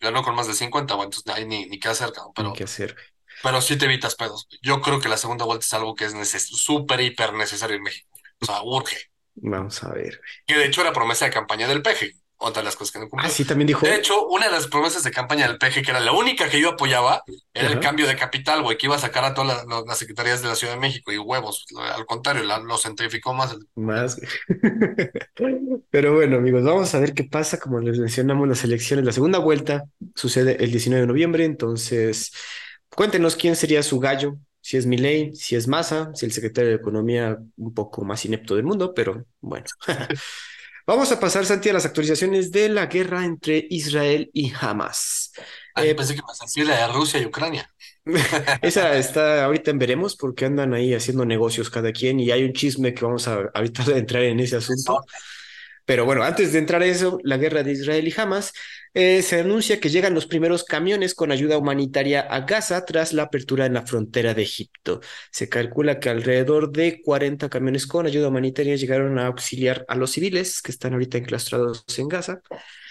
ganó 0.00 0.22
con 0.22 0.34
más 0.34 0.46
de 0.46 0.54
50, 0.54 0.94
bueno, 0.94 1.06
entonces 1.10 1.32
ahí 1.34 1.44
ni, 1.46 1.66
ni 1.66 1.78
qué 1.78 1.88
hacer, 1.88 2.12
cabrón, 2.12 2.32
Ni 2.36 2.52
pero, 2.52 2.52
qué 2.52 2.64
hacer. 2.64 2.96
pero 3.42 3.60
sí 3.62 3.78
te 3.78 3.86
evitas 3.86 4.16
pedos. 4.16 4.48
Yo 4.62 4.80
creo 4.82 5.00
que 5.00 5.08
la 5.10 5.18
segunda 5.18 5.44
vuelta 5.46 5.64
es 5.66 5.74
algo 5.74 5.94
que 5.96 6.06
es 6.06 6.14
neces 6.14 6.48
súper, 6.48 7.00
hiper 7.02 7.34
necesario 7.34 7.76
en 7.76 7.82
México. 7.84 8.13
O 8.40 8.46
sea, 8.46 8.62
urge. 8.62 8.96
Vamos 9.36 9.82
a 9.84 9.90
ver. 9.92 10.20
Que 10.46 10.56
de 10.56 10.66
hecho 10.66 10.80
era 10.80 10.92
promesa 10.92 11.24
de 11.24 11.30
campaña 11.32 11.66
del 11.66 11.82
PG, 11.82 12.12
otra 12.36 12.62
de 12.62 12.66
las 12.66 12.76
cosas 12.76 12.92
que 12.92 12.98
no 13.00 13.06
Ah, 13.06 13.08
cumplió. 13.10 13.30
sí, 13.30 13.44
también 13.44 13.66
dijo. 13.66 13.84
De 13.84 13.94
hecho, 13.96 14.26
una 14.28 14.46
de 14.46 14.52
las 14.52 14.66
promesas 14.68 15.02
de 15.02 15.10
campaña 15.10 15.48
del 15.48 15.58
PG, 15.58 15.82
que 15.84 15.90
era 15.90 16.00
la 16.00 16.12
única 16.12 16.48
que 16.48 16.60
yo 16.60 16.70
apoyaba, 16.70 17.22
era 17.52 17.68
el 17.68 17.80
cambio 17.80 18.06
de 18.06 18.16
capital, 18.16 18.62
güey, 18.62 18.76
que 18.78 18.86
iba 18.86 18.96
a 18.96 18.98
sacar 19.00 19.24
a 19.24 19.34
todas 19.34 19.64
las 19.66 19.98
secretarías 19.98 20.40
de 20.42 20.48
la 20.48 20.54
Ciudad 20.54 20.74
de 20.74 20.80
México 20.80 21.10
y 21.12 21.18
huevos. 21.18 21.64
Al 21.96 22.06
contrario, 22.06 22.44
la, 22.44 22.58
lo 22.58 22.76
centrificó 22.78 23.34
más. 23.34 23.56
Más. 23.74 24.20
Pero 25.90 26.14
bueno, 26.14 26.36
amigos, 26.36 26.62
vamos 26.64 26.94
a 26.94 27.00
ver 27.00 27.14
qué 27.14 27.24
pasa. 27.24 27.58
Como 27.58 27.80
les 27.80 27.98
mencionamos, 27.98 28.48
las 28.48 28.64
elecciones, 28.64 29.04
la 29.04 29.12
segunda 29.12 29.38
vuelta 29.38 29.84
sucede 30.14 30.62
el 30.62 30.70
19 30.70 31.02
de 31.02 31.06
noviembre. 31.06 31.44
Entonces, 31.44 32.32
cuéntenos 32.90 33.36
quién 33.36 33.56
sería 33.56 33.82
su 33.82 33.98
gallo, 34.00 34.36
si 34.64 34.78
es 34.78 34.86
Milei, 34.86 35.34
si 35.34 35.56
es 35.56 35.68
Massa, 35.68 36.10
si 36.14 36.24
el 36.24 36.32
secretario 36.32 36.70
de 36.70 36.76
Economía 36.76 37.38
un 37.58 37.74
poco 37.74 38.02
más 38.02 38.24
inepto 38.24 38.56
del 38.56 38.64
mundo, 38.64 38.94
pero 38.94 39.26
bueno. 39.42 39.66
Vamos 40.86 41.12
a 41.12 41.20
pasar, 41.20 41.44
Santi, 41.44 41.68
a 41.68 41.74
las 41.74 41.84
actualizaciones 41.84 42.50
de 42.50 42.70
la 42.70 42.86
guerra 42.86 43.26
entre 43.26 43.66
Israel 43.68 44.30
y 44.32 44.50
Hamas. 44.58 45.32
Ay, 45.74 45.90
Eh, 45.90 45.94
pensé 45.94 46.14
que 46.14 46.20
ibas 46.20 46.40
a 46.40 46.46
decir 46.46 46.66
la 46.66 46.78
de 46.78 46.92
Rusia 46.94 47.20
y 47.20 47.26
Ucrania. 47.26 47.70
esa 48.62 48.96
está 48.96 49.44
ahorita 49.44 49.70
en 49.70 49.78
veremos 49.78 50.16
porque 50.16 50.46
andan 50.46 50.72
ahí 50.72 50.94
haciendo 50.94 51.26
negocios 51.26 51.68
cada 51.68 51.92
quien 51.92 52.18
y 52.20 52.30
hay 52.30 52.44
un 52.44 52.54
chisme 52.54 52.94
que 52.94 53.04
vamos 53.04 53.28
a 53.28 53.50
ahorita 53.52 53.82
a 53.82 53.98
entrar 53.98 54.22
en 54.22 54.40
ese 54.40 54.56
asunto. 54.56 55.04
Pero 55.86 56.04
bueno, 56.06 56.22
antes 56.22 56.52
de 56.52 56.58
entrar 56.58 56.82
a 56.82 56.86
eso, 56.86 57.18
la 57.24 57.36
guerra 57.36 57.62
de 57.62 57.72
Israel 57.72 58.08
y 58.08 58.14
Hamas, 58.18 58.52
eh, 58.94 59.22
se 59.22 59.40
anuncia 59.40 59.80
que 59.80 59.90
llegan 59.90 60.14
los 60.14 60.26
primeros 60.26 60.64
camiones 60.64 61.14
con 61.14 61.30
ayuda 61.32 61.58
humanitaria 61.58 62.20
a 62.20 62.40
Gaza 62.40 62.84
tras 62.84 63.12
la 63.12 63.24
apertura 63.24 63.66
en 63.66 63.74
la 63.74 63.86
frontera 63.86 64.34
de 64.34 64.42
Egipto. 64.42 65.00
Se 65.30 65.48
calcula 65.48 66.00
que 66.00 66.08
alrededor 66.10 66.70
de 66.72 67.02
40 67.02 67.48
camiones 67.48 67.86
con 67.86 68.06
ayuda 68.06 68.28
humanitaria 68.28 68.76
llegaron 68.76 69.18
a 69.18 69.26
auxiliar 69.26 69.84
a 69.88 69.96
los 69.96 70.12
civiles 70.12 70.62
que 70.62 70.72
están 70.72 70.92
ahorita 70.94 71.18
enclaustrados 71.18 71.84
en 71.98 72.08
Gaza. 72.08 72.40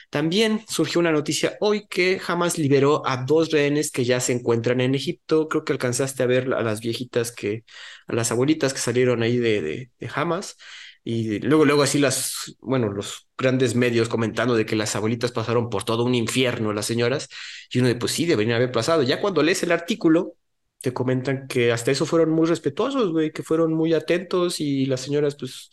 También 0.09 0.63
surgió 0.69 1.00
una 1.00 1.12
noticia 1.12 1.57
hoy 1.59 1.88
que 1.88 2.21
Hamas 2.27 2.57
liberó 2.57 3.01
a 3.07 3.17
dos 3.25 3.50
rehenes 3.51 3.91
que 3.91 4.05
ya 4.05 4.19
se 4.19 4.33
encuentran 4.33 4.81
en 4.81 4.95
Egipto. 4.95 5.47
Creo 5.47 5.63
que 5.63 5.73
alcanzaste 5.73 6.21
a 6.23 6.25
ver 6.27 6.53
a 6.53 6.62
las 6.62 6.81
viejitas 6.81 7.31
que, 7.31 7.63
a 8.07 8.13
las 8.15 8.31
abuelitas 8.31 8.73
que 8.73 8.79
salieron 8.79 9.23
ahí 9.23 9.38
de, 9.38 9.62
de, 9.62 9.91
de 10.00 10.09
Hamas. 10.13 10.57
Y 11.03 11.39
luego, 11.39 11.65
luego 11.65 11.83
así 11.83 12.00
las, 12.00 12.55
bueno, 12.62 12.89
los 12.91 13.27
grandes 13.38 13.75
medios 13.75 14.07
comentando 14.10 14.55
de 14.55 14.65
que 14.65 14.75
las 14.75 14.95
abuelitas 14.95 15.31
pasaron 15.31 15.69
por 15.69 15.83
todo 15.83 16.03
un 16.05 16.15
infierno, 16.15 16.72
las 16.74 16.86
señoras. 16.86 17.27
Y 17.72 17.79
uno 17.79 17.89
de, 17.89 17.95
pues 17.95 18.13
sí, 18.13 18.25
deberían 18.25 18.55
haber 18.55 18.72
pasado. 18.72 19.03
Ya 19.03 19.19
cuando 19.22 19.43
lees 19.43 19.63
el 19.63 19.72
artículo, 19.72 20.36
te 20.81 20.93
comentan 20.93 21.48
que 21.48 21.72
hasta 21.72 21.91
eso 21.91 22.05
fueron 22.05 22.29
muy 22.31 22.48
respetuosos, 22.48 23.12
güey, 23.12 23.31
que 23.31 23.43
fueron 23.43 23.74
muy 23.74 23.93
atentos 23.93 24.60
y 24.60 24.86
las 24.86 25.01
señoras, 25.01 25.36
pues, 25.36 25.69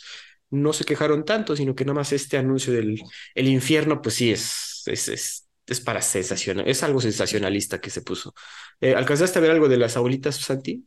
no 0.51 0.73
se 0.73 0.85
quejaron 0.85 1.25
tanto, 1.25 1.55
sino 1.57 1.75
que 1.75 1.85
nada 1.85 1.95
más 1.95 2.13
este 2.13 2.37
anuncio 2.37 2.73
del 2.73 3.01
el 3.35 3.49
infierno, 3.49 4.03
pues 4.03 4.17
sí, 4.17 4.33
es, 4.33 4.83
es, 4.87 5.09
es, 5.09 5.49
es 5.67 5.81
para 5.81 6.03
sensacional, 6.03 6.69
es 6.69 6.83
algo 6.83 7.01
sensacionalista 7.01 7.81
que 7.81 7.91
se 7.91 8.03
puso. 8.03 8.35
Eh, 8.81 8.95
¿alcanzaste 8.95 9.39
a 9.39 9.43
ver 9.43 9.51
algo 9.53 9.69
de 9.69 9.77
las 9.77 9.97
abuelitas, 9.97 10.37
Santi? 10.37 10.85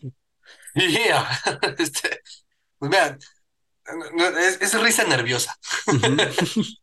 Yeah. 0.75 1.27
Este, 1.77 2.21
pues 2.79 2.91
no, 2.91 2.97
es, 4.39 4.61
es 4.61 4.81
risa 4.81 5.03
nerviosa. 5.05 5.57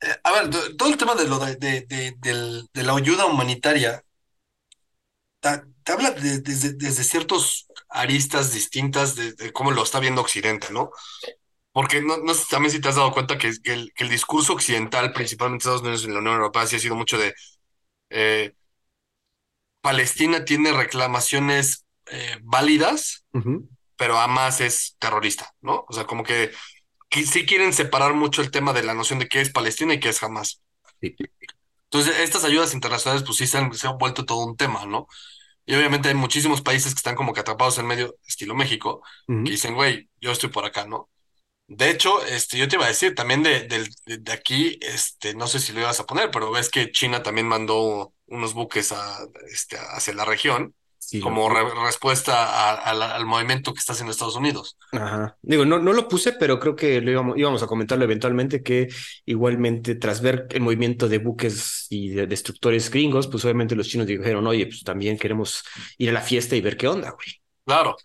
Eh, 0.00 0.16
a 0.24 0.32
ver, 0.32 0.50
to- 0.50 0.76
todo 0.76 0.88
el 0.90 0.96
tema 0.96 1.14
de, 1.14 1.28
lo 1.28 1.38
de, 1.38 1.56
de, 1.56 1.86
de- 2.18 2.64
de 2.72 2.82
la 2.82 2.94
ayuda 2.96 3.26
humanitaria 3.26 4.02
ta- 5.40 5.64
te, 5.84 5.92
habla 5.92 6.10
de- 6.12 6.40
desde, 6.40 6.74
desde 6.74 7.04
ciertos 7.04 7.66
aristas 7.88 8.52
distintas 8.52 9.14
de, 9.16 9.52
cómo 9.52 9.70
lo 9.70 9.82
está 9.82 10.00
viendo 10.00 10.20
Occidente, 10.20 10.68
¿no? 10.72 10.90
Porque 11.72 12.02
no, 12.02 12.18
no 12.18 12.34
sé 12.34 12.46
también 12.50 12.72
si 12.72 12.80
te 12.80 12.88
has 12.88 12.96
dado 12.96 13.12
cuenta 13.12 13.38
que, 13.38 13.52
que 13.62 13.72
el, 13.74 13.92
que 13.94 14.04
el 14.04 14.10
discurso 14.10 14.54
occidental, 14.54 15.12
principalmente 15.12 15.62
Estados 15.64 15.82
Unidos 15.82 16.04
y 16.04 16.08
la 16.08 16.18
Unión 16.20 16.36
Europea, 16.36 16.66
sí 16.66 16.76
ha 16.76 16.80
sido 16.80 16.96
mucho 16.96 17.18
de 17.18 17.34
eh, 18.10 18.54
Palestina 19.80 20.44
tiene 20.44 20.72
reclamaciones 20.72 21.84
eh, 22.06 22.36
válidas, 22.42 23.24
Ujú. 23.32 23.68
Pero 24.02 24.18
Hamas 24.18 24.60
es 24.60 24.96
terrorista, 24.98 25.54
¿no? 25.60 25.84
O 25.88 25.92
sea, 25.92 26.06
como 26.06 26.24
que 26.24 26.50
que 27.08 27.24
sí 27.24 27.46
quieren 27.46 27.72
separar 27.72 28.14
mucho 28.14 28.42
el 28.42 28.50
tema 28.50 28.72
de 28.72 28.82
la 28.82 28.94
noción 28.94 29.20
de 29.20 29.28
qué 29.28 29.40
es 29.40 29.52
Palestina 29.52 29.94
y 29.94 30.00
qué 30.00 30.08
es 30.08 30.20
Hamas. 30.24 30.60
Sí. 31.00 31.16
Entonces, 31.84 32.18
estas 32.18 32.42
ayudas 32.42 32.74
internacionales, 32.74 33.22
pues 33.24 33.38
sí 33.38 33.46
se 33.46 33.58
han, 33.58 33.72
se 33.74 33.86
han 33.86 33.96
vuelto 33.96 34.24
todo 34.24 34.44
un 34.44 34.56
tema, 34.56 34.86
¿no? 34.86 35.06
Y 35.66 35.76
obviamente 35.76 36.08
hay 36.08 36.16
muchísimos 36.16 36.62
países 36.62 36.94
que 36.94 36.98
están 36.98 37.14
como 37.14 37.32
que 37.32 37.38
atrapados 37.38 37.78
en 37.78 37.86
medio, 37.86 38.16
estilo 38.26 38.56
México, 38.56 39.02
Ujú. 39.28 39.44
que 39.44 39.52
dicen, 39.52 39.76
güey, 39.76 40.10
yo 40.20 40.32
estoy 40.32 40.50
por 40.50 40.64
acá, 40.64 40.84
¿no? 40.84 41.08
De 41.68 41.90
hecho, 41.90 42.24
este, 42.26 42.58
yo 42.58 42.66
te 42.66 42.74
iba 42.76 42.86
a 42.86 42.88
decir 42.88 43.14
también 43.14 43.44
de, 43.44 43.68
de, 43.68 43.88
de 44.18 44.32
aquí, 44.32 44.80
este, 44.82 45.34
no 45.36 45.46
sé 45.46 45.60
si 45.60 45.72
lo 45.72 45.80
ibas 45.82 46.00
a 46.00 46.06
poner, 46.06 46.32
pero 46.32 46.50
ves 46.50 46.70
que 46.70 46.90
China 46.90 47.22
también 47.22 47.46
mandó 47.46 48.12
unos 48.26 48.54
buques 48.54 48.90
a, 48.90 49.20
este, 49.52 49.78
hacia 49.78 50.14
la 50.14 50.24
región 50.24 50.74
Sí, 51.04 51.18
como 51.20 51.48
re- 51.48 51.74
respuesta 51.84 52.44
a- 52.44 52.74
a 52.74 52.94
la- 52.94 53.14
al 53.16 53.26
movimiento 53.26 53.74
que 53.74 53.80
está 53.80 53.92
haciendo 53.92 54.12
Estados 54.12 54.36
Unidos. 54.36 54.78
Ajá. 54.92 55.36
Digo, 55.42 55.64
no, 55.64 55.78
no 55.80 55.92
lo 55.92 56.06
puse, 56.08 56.32
pero 56.32 56.60
creo 56.60 56.76
que 56.76 57.00
lo 57.00 57.10
íbamos, 57.10 57.36
íbamos 57.36 57.62
a 57.62 57.66
comentarlo 57.66 58.04
eventualmente, 58.04 58.62
que 58.62 58.88
igualmente 59.26 59.96
tras 59.96 60.22
ver 60.22 60.46
el 60.50 60.60
movimiento 60.60 61.08
de 61.08 61.18
buques 61.18 61.86
y 61.90 62.10
de 62.10 62.26
destructores 62.28 62.88
gringos, 62.88 63.26
pues 63.26 63.44
obviamente 63.44 63.74
los 63.74 63.88
chinos 63.88 64.06
dijeron, 64.06 64.46
oye, 64.46 64.66
pues 64.66 64.84
también 64.84 65.18
queremos 65.18 65.64
ir 65.98 66.08
a 66.10 66.12
la 66.12 66.20
fiesta 66.22 66.54
y 66.54 66.60
ver 66.60 66.76
qué 66.76 66.86
onda, 66.88 67.10
güey. 67.10 67.42
Claro. 67.66 67.96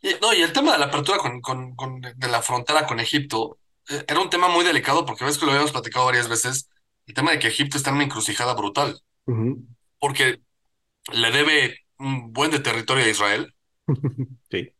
Y, 0.00 0.10
no, 0.22 0.32
y 0.32 0.40
el 0.42 0.52
tema 0.52 0.72
de 0.72 0.78
la 0.78 0.86
apertura 0.86 1.18
con, 1.18 1.40
con, 1.40 1.74
con- 1.74 2.00
de 2.00 2.28
la 2.28 2.40
frontera 2.40 2.86
con 2.86 3.00
Egipto 3.00 3.58
eh, 3.90 4.04
era 4.06 4.20
un 4.20 4.30
tema 4.30 4.48
muy 4.48 4.64
delicado 4.64 5.04
porque 5.04 5.24
ves 5.24 5.38
que 5.38 5.44
lo 5.44 5.50
habíamos 5.52 5.72
platicado 5.72 6.06
varias 6.06 6.28
veces, 6.28 6.70
el 7.06 7.14
tema 7.14 7.32
de 7.32 7.40
que 7.40 7.48
Egipto 7.48 7.76
está 7.76 7.90
en 7.90 7.96
una 7.96 8.04
encrucijada 8.04 8.54
brutal, 8.54 9.00
porque 9.98 10.40
le 11.12 11.30
debe 11.30 11.83
un 12.04 12.32
buen 12.32 12.50
de 12.50 12.60
territorio 12.60 13.04
a 13.04 13.08
Israel 13.08 13.54
Sí. 14.50 14.74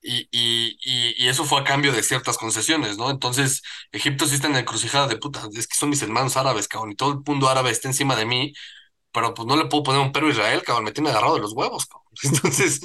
y, 0.00 0.28
y, 0.30 0.78
y, 0.84 1.24
y 1.24 1.28
eso 1.28 1.44
fue 1.44 1.60
a 1.60 1.64
cambio 1.64 1.92
de 1.92 2.02
ciertas 2.02 2.38
concesiones, 2.38 2.96
¿no? 2.98 3.10
Entonces, 3.10 3.62
Egipto 3.92 4.26
sí 4.26 4.36
está 4.36 4.46
en 4.46 4.52
la 4.54 4.60
encrucijada 4.60 5.08
de 5.08 5.16
puta, 5.16 5.42
es 5.56 5.66
que 5.66 5.76
son 5.76 5.90
mis 5.90 6.02
hermanos 6.02 6.36
árabes, 6.36 6.68
cabrón, 6.68 6.92
y 6.92 6.96
todo 6.96 7.12
el 7.12 7.18
mundo 7.26 7.48
árabe 7.48 7.70
está 7.70 7.88
encima 7.88 8.14
de 8.16 8.24
mí, 8.26 8.52
pero 9.12 9.34
pues 9.34 9.46
no 9.48 9.56
le 9.56 9.66
puedo 9.66 9.84
poner 9.84 10.00
un 10.02 10.12
pero 10.12 10.28
a 10.28 10.30
Israel, 10.30 10.62
cabrón, 10.64 10.84
me 10.86 10.92
tiene 10.92 11.10
agarrado 11.10 11.36
de 11.36 11.40
los 11.42 11.52
huevos, 11.54 11.86
cabrón. 11.86 12.08
Entonces, 12.24 12.80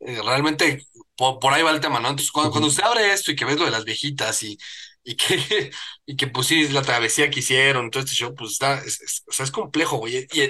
eh, 0.00 0.20
realmente 0.24 0.86
por, 1.16 1.38
por 1.40 1.54
ahí 1.54 1.62
va 1.62 1.72
el 1.72 1.80
tema, 1.80 2.00
¿no? 2.00 2.08
Entonces, 2.10 2.32
cuando, 2.32 2.50
cuando 2.52 2.68
usted 2.68 2.84
abre 2.84 3.12
esto 3.12 3.32
y 3.32 3.36
que 3.36 3.44
ves 3.46 3.58
lo 3.58 3.66
de 3.66 3.70
las 3.72 3.84
viejitas 3.84 4.42
y, 4.44 4.58
y 5.04 5.16
que, 5.16 5.70
y 6.06 6.16
que 6.16 6.26
pues 6.28 6.46
sí, 6.48 6.68
la 6.70 6.82
travesía 6.82 7.30
que 7.30 7.40
hicieron, 7.40 7.90
todo 7.90 8.02
este 8.04 8.14
show, 8.16 8.34
pues 8.34 8.52
está, 8.52 8.78
es, 8.84 9.00
es- 9.02 9.24
o 9.28 9.32
sea, 9.32 9.44
es 9.44 9.50
complejo, 9.52 9.98
güey. 9.98 10.26
Y 10.32 10.42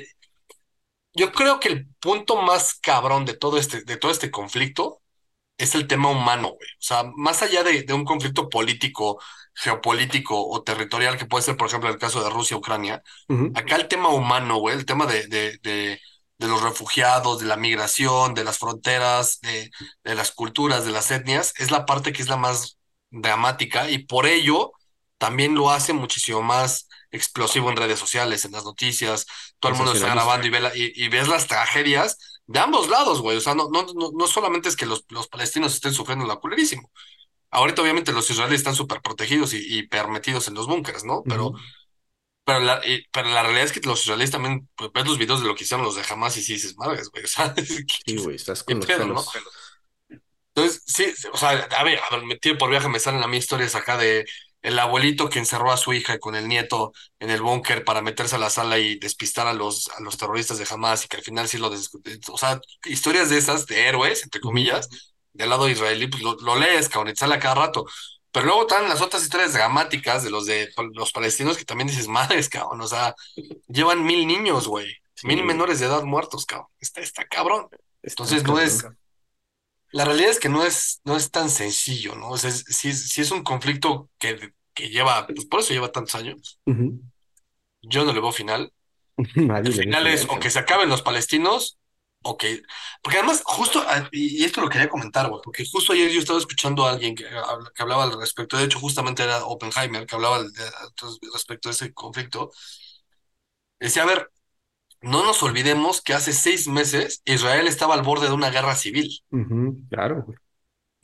yo 1.17 1.33
creo 1.33 1.61
que 1.61 1.69
el 1.69 1.89
punto 2.01 2.37
más 2.43 2.75
cabrón 2.81 3.25
de 3.25 3.35
todo 3.35 3.59
este, 3.59 3.83
de 3.85 3.97
todo 3.97 4.11
este 4.13 4.31
conflicto 4.31 5.03
es 5.59 5.75
el 5.75 5.87
tema 5.89 6.11
humano, 6.11 6.49
güey. 6.51 6.69
O 6.73 6.83
sea, 6.83 7.05
más 7.17 7.43
allá 7.43 7.63
de, 7.65 7.83
de 7.83 7.95
un 7.95 8.05
conflicto 8.05 8.49
político, 8.51 9.21
geopolítico 9.55 10.49
o 10.49 10.63
territorial, 10.63 11.19
que 11.19 11.27
puede 11.27 11.45
ser, 11.45 11.57
por 11.57 11.69
ejemplo, 11.69 11.91
el 11.91 11.99
caso 11.99 12.23
de 12.25 12.31
Rusia-Ucrania, 12.31 13.03
acá 13.55 13.77
el 13.77 13.89
tema 13.89 14.11
humano, 14.11 14.59
güey, 14.59 14.77
el 14.77 14.87
tema 14.87 15.07
de, 15.07 15.27
de, 15.29 15.59
de, 15.63 16.01
de 16.39 16.49
los 16.49 16.63
refugiados, 16.63 17.41
de 17.41 17.47
la 17.47 17.57
migración, 17.57 18.35
de 18.35 18.45
las 18.45 18.59
fronteras, 18.59 19.41
de, 19.41 19.71
de 20.05 20.15
las 20.15 20.33
culturas, 20.33 20.85
de 20.85 20.93
las 20.93 21.11
etnias, 21.11 21.55
es 21.59 21.71
la 21.71 21.87
parte 21.87 22.13
que 22.13 22.23
es 22.23 22.29
la 22.29 22.37
más 22.37 22.79
dramática 23.11 23.91
y 23.91 23.99
por 23.99 24.27
ello 24.27 24.73
también 25.19 25.55
lo 25.55 25.71
hace 25.71 25.93
muchísimo 25.93 26.43
más 26.43 26.89
explosivo 27.11 27.71
en 27.71 27.77
redes 27.77 27.99
sociales, 27.99 28.45
en 28.45 28.53
las 28.53 28.65
noticias, 28.65 29.27
todo 29.61 29.73
el 29.73 29.79
mundo 29.79 29.93
está 29.93 30.09
grabando 30.09 30.47
y, 30.47 30.51
ve 30.51 30.61
la- 30.61 30.77
y, 30.77 30.93
y 30.95 31.09
ves 31.09 31.29
las 31.29 31.47
tragedias 31.47 32.19
de 32.47 32.61
ambos 32.61 32.89
lados, 32.89 33.21
güey. 33.23 33.37
O 33.37 33.41
sea, 33.41 33.55
no, 33.55 33.69
no, 33.71 33.87
no, 33.95 34.11
no 34.17 34.27
solamente 34.27 34.69
es 34.69 34.77
que 34.77 34.87
los, 34.87 35.05
los 35.11 35.29
palestinos 35.29 35.75
estén 35.75 35.93
sufriendo 35.95 36.27
la 36.27 36.37
culerísimo. 36.37 36.91
Ahorita, 37.51 37.83
obviamente, 37.83 38.13
los 38.13 38.31
israelíes 38.31 38.61
están 38.61 38.75
súper 38.77 39.03
protegidos 39.03 39.55
y, 39.55 39.79
y 39.79 39.89
permitidos 39.89 40.49
en 40.49 40.55
los 40.55 40.67
búnkers, 40.67 41.05
¿no? 41.05 41.25
Pero, 41.29 41.55
pero, 42.45 42.61
la, 42.61 42.81
y- 42.87 43.05
pero 43.13 43.29
la 43.31 43.43
realidad 43.43 43.65
es 43.67 43.73
que 43.73 43.81
los 43.81 44.03
israelíes 44.03 44.31
también 44.31 44.69
pues, 44.77 44.91
ves 44.93 45.07
los 45.07 45.19
videos 45.19 45.41
de 45.43 45.49
lo 45.49 45.55
que 45.57 45.65
hicieron 45.65 45.85
los 45.85 45.97
de 45.97 46.03
Hamas 46.09 46.37
y 46.37 46.43
sí 46.43 46.55
dices, 46.55 46.77
madres, 46.77 47.11
güey. 47.11 47.25
O 47.27 47.29
sea, 47.29 47.55
¿qué, 47.55 47.65
Sí, 47.65 47.85
qué- 48.17 48.23
güey, 48.23 48.37
estás 48.37 48.63
con 48.65 48.79
los 48.79 48.87
pedo, 48.87 49.07
no? 49.09 49.25
pelos. 49.33 49.53
Entonces, 50.55 50.83
sí, 50.87 51.13
o 51.33 51.37
sea, 51.37 51.51
a 51.51 51.85
ver, 51.85 52.01
a 52.01 52.17
ver, 52.17 52.25
metido 52.25 52.57
por 52.57 52.71
viaje 52.71 52.89
me 52.89 52.99
salen 52.99 53.23
a 53.23 53.27
mí 53.29 53.37
historias 53.37 53.75
acá 53.75 53.97
de 53.99 54.25
el 54.67 54.79
abuelito 54.79 55.29
que 55.31 55.39
encerró 55.39 55.73
a 55.73 55.77
su 55.77 55.93
hija 55.93 56.19
con 56.19 56.35
el 56.37 56.49
nieto 56.49 56.93
en 57.21 57.31
el 57.31 57.43
búnker 57.43 57.85
para 57.85 58.03
meterse 58.03 58.37
a 58.37 58.39
la 58.39 58.51
sala 58.51 58.79
y 58.79 58.99
despistar 58.99 59.47
a 59.47 59.55
los, 59.55 59.89
a 59.91 60.01
los 60.03 60.17
terroristas 60.19 60.59
de 60.59 60.67
Hamas 60.71 61.05
y 61.05 61.09
que 61.09 61.17
al 61.19 61.23
final 61.23 61.49
sí 61.49 61.59
lo... 61.59 61.71
des- 61.71 61.91
o 62.31 62.39
sea, 62.39 62.61
historias 62.85 63.31
de 63.31 63.39
esas, 63.39 63.67
de 63.67 63.87
héroes, 63.89 64.23
entre 64.25 64.41
comillas, 64.41 64.89
del 65.33 65.51
lado 65.51 65.69
israelí, 65.69 66.09
pues 66.09 66.23
lo, 66.23 66.35
lo 66.37 66.57
lees, 66.57 66.89
cabrón, 66.89 67.11
y 67.11 67.15
te 67.15 67.21
sale 67.21 67.35
a 67.37 67.39
cada 67.41 67.55
rato. 67.57 67.87
Pero 68.33 68.47
luego 68.47 68.63
están 68.63 68.89
las 68.89 69.01
otras 69.01 69.23
historias 69.23 69.53
dramáticas 69.55 70.23
de 70.25 70.31
los 70.31 70.47
de 70.47 70.69
los 70.95 71.13
palestinos 71.13 71.57
que 71.57 71.65
también 71.65 71.89
dices, 71.89 72.09
madres, 72.09 72.49
cabrón, 72.49 72.81
o 72.81 72.87
sea, 72.87 73.15
llevan 73.69 74.05
mil 74.05 74.27
niños, 74.27 74.67
güey, 74.69 74.87
Sí, 75.15 75.27
mil 75.27 75.43
menores 75.45 75.81
de 75.81 75.87
edad 75.87 76.03
muertos, 76.03 76.45
cabrón. 76.45 76.69
Está, 76.79 77.01
está 77.01 77.25
cabrón. 77.27 77.69
Está 78.03 78.23
Entonces 78.25 78.45
no 78.45 78.59
es, 78.61 78.83
cabrón. 78.83 78.99
la 79.93 80.05
realidad 80.05 80.31
es 80.31 80.41
que 80.41 80.49
no 80.49 80.65
es, 80.65 81.01
no 81.05 81.17
es 81.17 81.31
tan 81.31 81.49
sencillo, 81.51 82.15
¿no? 82.17 82.31
O 82.31 82.39
sea, 82.39 82.51
es- 82.51 82.85
es- 82.85 83.09
sí 83.11 83.21
es 83.21 83.31
un 83.31 83.43
conflicto 83.43 84.11
que, 84.19 84.53
que 84.77 84.89
lleva, 84.91 85.27
pues 85.27 85.47
por 85.47 85.61
eso 85.61 85.73
lleva 85.75 85.91
tantos 85.91 86.15
años. 86.15 86.61
Yo 87.83 88.05
no 88.05 88.13
le 88.13 88.21
veo 88.21 88.31
final. 88.33 88.73
Nadie 89.35 89.71
El 89.71 89.75
final 89.75 90.07
es 90.07 90.25
o 90.29 90.39
que 90.39 90.51
se 90.51 90.59
acaben 90.61 90.89
los 90.89 91.03
palestinos 91.03 91.79
o 92.23 92.37
que... 92.37 92.63
Porque 93.03 93.19
además, 93.19 93.43
justo, 93.45 93.83
ah, 93.87 94.09
y 94.13 94.45
esto 94.45 94.61
lo 94.61 94.69
quería 94.69 94.89
comentar, 94.89 95.29
güey, 95.29 95.41
porque 95.43 95.65
justo 95.71 95.93
ayer 95.93 96.11
yo 96.11 96.21
estaba 96.21 96.39
escuchando 96.39 96.85
a 96.85 96.91
alguien 96.93 97.15
que, 97.15 97.25
que 97.25 97.83
hablaba 97.83 98.05
al 98.05 98.19
respecto, 98.21 98.57
de 98.57 98.65
hecho 98.65 98.81
justamente 98.81 99.23
era 99.23 99.45
Oppenheimer, 99.45 100.07
que 100.07 100.15
hablaba 100.15 100.43
de- 100.43 100.51
de- 100.51 100.71
respecto 101.33 101.69
a 101.69 101.73
ese 101.73 101.93
conflicto. 101.95 102.51
Decía, 103.81 104.03
a 104.03 104.07
ver, 104.07 104.31
no 105.03 105.25
nos 105.25 105.43
olvidemos 105.43 106.03
que 106.03 106.15
hace 106.15 106.33
seis 106.33 106.67
meses 106.69 107.23
Israel 107.25 107.67
estaba 107.69 107.95
al 107.95 108.03
borde 108.03 108.29
de 108.29 108.35
una 108.35 108.51
guerra 108.51 108.75
civil. 108.75 109.23
Claro, 109.89 110.23
güey. 110.25 110.39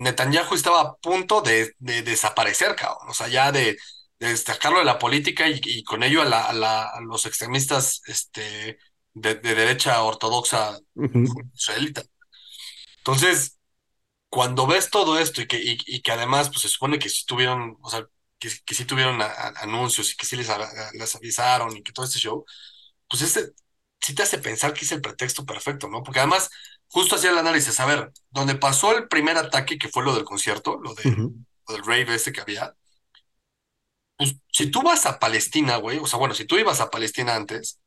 Netanyahu 0.03 0.55
estaba 0.55 0.81
a 0.83 0.95
punto 0.97 1.41
de, 1.43 1.75
de 1.79 2.03
desaparecer, 2.03 2.77
cabrón. 2.77 3.09
O 3.11 3.15
sea, 3.15 3.29
ya 3.29 3.53
de, 3.53 3.77
de 4.21 4.29
destacarlo 4.29 4.79
de 4.81 4.85
la 4.85 4.99
política 4.99 5.49
y, 5.49 5.61
y 5.65 5.85
con 5.85 6.03
ello 6.03 6.23
a, 6.23 6.25
la- 6.27 6.47
a 6.47 6.53
la- 6.53 6.85
a 6.88 7.01
los 7.03 7.27
extremistas 7.27 8.03
este, 8.07 8.79
de, 9.15 9.35
de 9.37 9.55
derecha 9.55 10.03
ortodoxa 10.03 10.79
israelita. 11.55 12.03
Entonces, 12.99 13.59
cuando 14.31 14.67
ves 14.67 14.91
todo 14.91 15.19
esto 15.19 15.43
y 15.43 15.47
que, 15.49 15.59
y, 15.59 15.79
y 15.87 16.03
que 16.03 16.12
además 16.12 16.49
pues, 16.51 16.62
se 16.62 16.69
supone 16.69 16.99
que 16.99 17.09
sí 17.11 17.25
tuvieron, 17.27 17.79
o 17.83 17.91
sea, 17.91 18.07
que, 18.38 18.51
que 18.67 18.75
sí 18.75 18.85
tuvieron 18.87 19.23
a- 19.23 19.27
a- 19.27 19.49
anuncios 19.62 20.12
y 20.12 20.17
que 20.17 20.27
sí 20.27 20.37
les, 20.37 20.51
a- 20.51 20.91
les 20.95 21.17
avisaron 21.17 21.77
y 21.77 21.83
que 21.83 21.93
todo 21.93 22.07
este 22.07 22.19
show, 22.21 22.45
pues 23.09 23.23
este 23.23 23.51
sí 24.01 24.15
te 24.15 24.23
hace 24.25 24.38
pensar 24.38 24.75
que 24.75 24.85
es 24.85 24.93
el 24.93 25.01
pretexto 25.03 25.47
perfecto, 25.47 25.88
¿no? 25.88 26.03
Porque 26.03 26.21
además, 26.21 26.51
justo 26.92 27.16
hacía 27.16 27.31
el 27.31 27.38
análisis, 27.38 27.81
a 27.81 27.87
ver, 27.87 28.12
donde 28.31 28.55
pasó 28.57 28.96
el 28.96 29.09
primer 29.09 29.38
ataque, 29.38 29.78
que 29.78 29.88
fue 29.88 30.05
lo 30.05 30.14
del 30.14 30.24
concierto, 30.24 30.78
lo, 30.83 30.94
de, 30.94 31.05
lo 31.68 31.74
del 31.74 31.85
rave 31.85 32.14
este 32.14 32.33
que 32.33 32.42
había, 32.42 32.74
pues 34.16 34.37
si 34.52 34.70
tú 34.70 34.83
vas 34.83 35.07
a 35.07 35.18
Palestina, 35.18 35.76
güey, 35.76 35.98
o 35.98 36.07
sea, 36.07 36.18
bueno, 36.18 36.35
si 36.35 36.44
tú 36.46 36.57
ibas 36.59 36.81
a 36.81 36.90
Palestina 36.90 37.35
antes, 37.35 37.81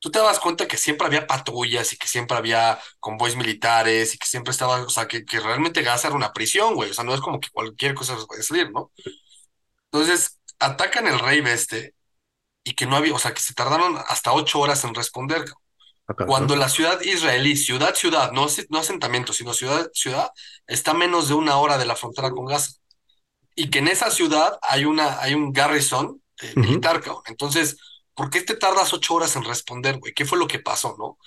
tú 0.00 0.10
te 0.10 0.18
das 0.20 0.40
cuenta 0.40 0.68
que 0.68 0.76
siempre 0.78 1.06
había 1.06 1.26
patrullas 1.26 1.92
y 1.92 1.96
que 1.98 2.06
siempre 2.08 2.36
había 2.36 2.78
convoys 3.00 3.36
militares 3.36 4.14
y 4.14 4.18
que 4.18 4.26
siempre 4.26 4.52
estaba, 4.52 4.82
o 4.82 4.90
sea, 4.90 5.08
que, 5.08 5.24
que 5.24 5.40
realmente 5.40 5.82
Gaza 5.82 6.08
era 6.08 6.16
una 6.16 6.32
prisión, 6.32 6.74
güey, 6.74 6.90
o 6.90 6.94
sea, 6.94 7.04
no 7.04 7.14
es 7.14 7.20
como 7.20 7.40
que 7.40 7.50
cualquier 7.50 7.94
cosa 7.94 8.16
puede 8.26 8.42
salir, 8.42 8.70
¿no? 8.72 8.92
Entonces, 9.92 10.38
atacan 10.58 11.06
el 11.06 11.18
rave 11.18 11.52
este 11.52 11.94
y 12.64 12.74
que 12.74 12.86
no 12.86 12.96
había, 12.96 13.14
o 13.14 13.18
sea, 13.18 13.34
que 13.34 13.40
se 13.40 13.54
tardaron 13.54 13.98
hasta 14.08 14.32
ocho 14.32 14.60
horas 14.60 14.84
en 14.84 14.94
responder, 14.94 15.40
cabrón. 15.44 15.67
Acá, 16.08 16.24
Cuando 16.24 16.56
¿no? 16.56 16.56
la 16.56 16.68
ciudad 16.68 17.00
israelí, 17.02 17.56
ciudad, 17.56 17.94
ciudad, 17.94 18.32
no, 18.32 18.46
no 18.70 18.78
asentamiento, 18.80 19.32
sino 19.32 19.54
ciudad, 19.54 19.90
ciudad, 19.94 20.30
está 20.66 20.90
a 20.92 20.94
menos 20.94 21.28
de 21.28 21.34
una 21.34 21.56
hora 21.58 21.78
de 21.78 21.86
la 21.86 21.96
frontera 21.96 22.30
con 22.30 22.46
Gaza. 22.46 22.72
Y 23.54 23.70
que 23.70 23.80
en 23.80 23.88
esa 23.88 24.10
ciudad 24.10 24.58
hay, 24.62 24.84
una, 24.84 25.20
hay 25.20 25.34
un 25.34 25.52
garrison 25.52 26.22
eh, 26.42 26.56
Ujú. 26.56 26.58
militar, 26.60 27.00
cabrón. 27.02 27.22
Entonces, 27.26 27.76
¿por 28.14 28.30
qué 28.30 28.42
te 28.42 28.56
tardas 28.56 28.92
ocho 28.92 29.14
horas 29.14 29.36
en 29.36 29.44
responder, 29.44 29.98
güey? 29.98 30.14
¿Qué 30.14 30.24
fue 30.26 30.38
lo 30.38 30.48
que 30.48 30.60
pasó, 30.60 30.96
no? 30.98 31.18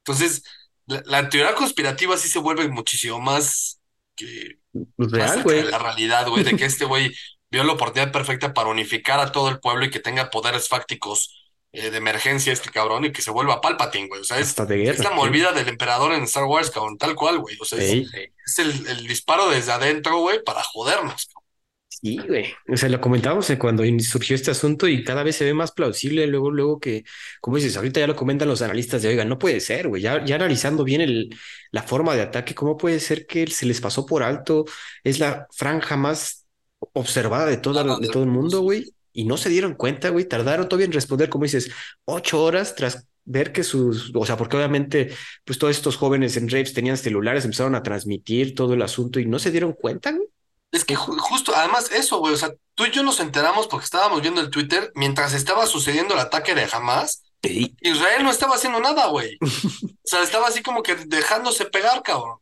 Entonces, 0.00 0.44
la, 0.86 1.02
la 1.06 1.28
teoría 1.28 1.54
conspirativa 1.54 2.16
sí 2.18 2.28
se 2.28 2.38
vuelve 2.40 2.68
muchísimo 2.68 3.20
más 3.20 3.80
que 4.16 4.58
Pues 4.96 5.10
real, 5.12 5.42
güey. 5.42 5.64
la 5.70 5.78
realidad, 5.78 6.28
güey, 6.28 6.44
de 6.44 6.56
que 6.56 6.64
este 6.66 6.84
güey 6.84 7.14
vio 7.50 7.64
la 7.64 7.72
oportunidad 7.74 8.12
perfecta 8.12 8.52
para 8.54 8.68
unificar 8.70 9.20
a 9.20 9.32
todo 9.32 9.48
el 9.48 9.60
pueblo 9.60 9.84
y 9.86 9.90
que 9.90 10.00
tenga 10.00 10.30
poderes 10.30 10.68
fácticos 10.68 11.43
eh, 11.74 11.90
de 11.90 11.96
emergencia 11.96 12.52
este 12.52 12.70
cabrón 12.70 13.04
y 13.04 13.12
que 13.12 13.20
se 13.20 13.32
vuelva 13.32 13.60
Palpatine, 13.60 14.06
güey. 14.06 14.20
O 14.20 14.24
sea, 14.24 14.38
es, 14.38 14.54
de 14.54 14.62
es 14.62 14.98
guerra. 14.98 15.10
la 15.10 15.16
movida 15.16 15.52
del 15.52 15.68
emperador 15.68 16.12
en 16.12 16.22
Star 16.22 16.44
Wars, 16.44 16.70
cabrón, 16.70 16.96
tal 16.96 17.16
cual, 17.16 17.40
güey. 17.40 17.56
O 17.60 17.64
sea, 17.64 17.82
es, 17.82 18.06
es 18.12 18.58
el, 18.58 18.86
el 18.86 19.06
disparo 19.08 19.50
desde 19.50 19.72
adentro, 19.72 20.18
güey, 20.20 20.42
para 20.44 20.62
jodernos. 20.62 21.26
cabrón. 21.26 21.44
Sí, 21.88 22.18
güey. 22.18 22.52
O 22.68 22.76
sea, 22.76 22.88
lo 22.88 23.00
comentábamos 23.00 23.50
cuando 23.58 23.82
surgió 24.00 24.36
este 24.36 24.50
asunto 24.50 24.86
y 24.86 25.02
cada 25.02 25.22
vez 25.22 25.36
se 25.36 25.44
ve 25.44 25.54
más 25.54 25.72
plausible. 25.72 26.26
Luego, 26.26 26.50
luego 26.50 26.78
que, 26.78 27.02
como 27.40 27.56
dices, 27.56 27.76
ahorita 27.76 27.98
ya 27.98 28.06
lo 28.06 28.14
comentan 28.14 28.46
los 28.46 28.62
analistas 28.62 29.02
de, 29.02 29.08
oiga, 29.08 29.24
no 29.24 29.38
puede 29.38 29.58
ser, 29.58 29.88
güey. 29.88 30.02
Ya, 30.02 30.24
ya 30.24 30.36
analizando 30.36 30.84
bien 30.84 31.00
el, 31.00 31.34
la 31.70 31.82
forma 31.82 32.14
de 32.14 32.22
ataque, 32.22 32.54
¿cómo 32.54 32.76
puede 32.76 33.00
ser 33.00 33.26
que 33.26 33.46
se 33.46 33.66
les 33.66 33.80
pasó 33.80 34.06
por 34.06 34.22
alto? 34.22 34.64
Es 35.02 35.18
la 35.18 35.48
franja 35.50 35.96
más 35.96 36.46
observada 36.92 37.46
de, 37.46 37.56
toda, 37.56 37.98
de 37.98 38.08
todo 38.08 38.22
el 38.22 38.30
mundo, 38.30 38.58
sí, 38.58 38.62
güey, 38.62 38.94
y 39.14 39.24
no 39.24 39.38
se 39.38 39.48
dieron 39.48 39.72
cuenta, 39.74 40.10
güey, 40.10 40.26
tardaron 40.26 40.68
todavía 40.68 40.84
en 40.86 40.92
responder, 40.92 41.30
como 41.30 41.44
dices, 41.44 41.70
ocho 42.04 42.42
horas 42.42 42.74
tras 42.74 43.06
ver 43.24 43.52
que 43.52 43.64
sus, 43.64 44.12
o 44.14 44.26
sea, 44.26 44.36
porque 44.36 44.58
obviamente, 44.58 45.14
pues 45.46 45.58
todos 45.58 45.74
estos 45.74 45.96
jóvenes 45.96 46.36
en 46.36 46.50
raves 46.50 46.74
tenían 46.74 46.98
celulares, 46.98 47.44
empezaron 47.46 47.74
a 47.74 47.82
transmitir 47.82 48.54
todo 48.54 48.74
el 48.74 48.82
asunto 48.82 49.18
y 49.20 49.24
no 49.24 49.38
se 49.38 49.50
dieron 49.50 49.72
cuenta, 49.72 50.12
güey. 50.12 50.26
Es 50.72 50.84
que 50.84 50.96
ju- 50.96 51.16
justo, 51.18 51.54
además 51.56 51.90
eso, 51.92 52.18
güey, 52.18 52.34
o 52.34 52.36
sea, 52.36 52.52
tú 52.74 52.84
y 52.84 52.90
yo 52.90 53.02
nos 53.02 53.20
enteramos 53.20 53.66
porque 53.68 53.84
estábamos 53.84 54.20
viendo 54.20 54.42
el 54.42 54.50
Twitter 54.50 54.92
mientras 54.94 55.32
estaba 55.32 55.66
sucediendo 55.66 56.12
el 56.14 56.20
ataque 56.20 56.54
de 56.54 56.66
Hamas. 56.70 57.22
Sí. 57.42 57.76
Israel 57.80 58.24
no 58.24 58.30
estaba 58.30 58.56
haciendo 58.56 58.80
nada, 58.80 59.06
güey. 59.06 59.38
O 60.04 60.06
sea, 60.06 60.22
estaba 60.22 60.48
así 60.48 60.62
como 60.62 60.82
que 60.82 60.96
dejándose 60.96 61.64
pegar, 61.64 62.02
cabrón. 62.02 62.36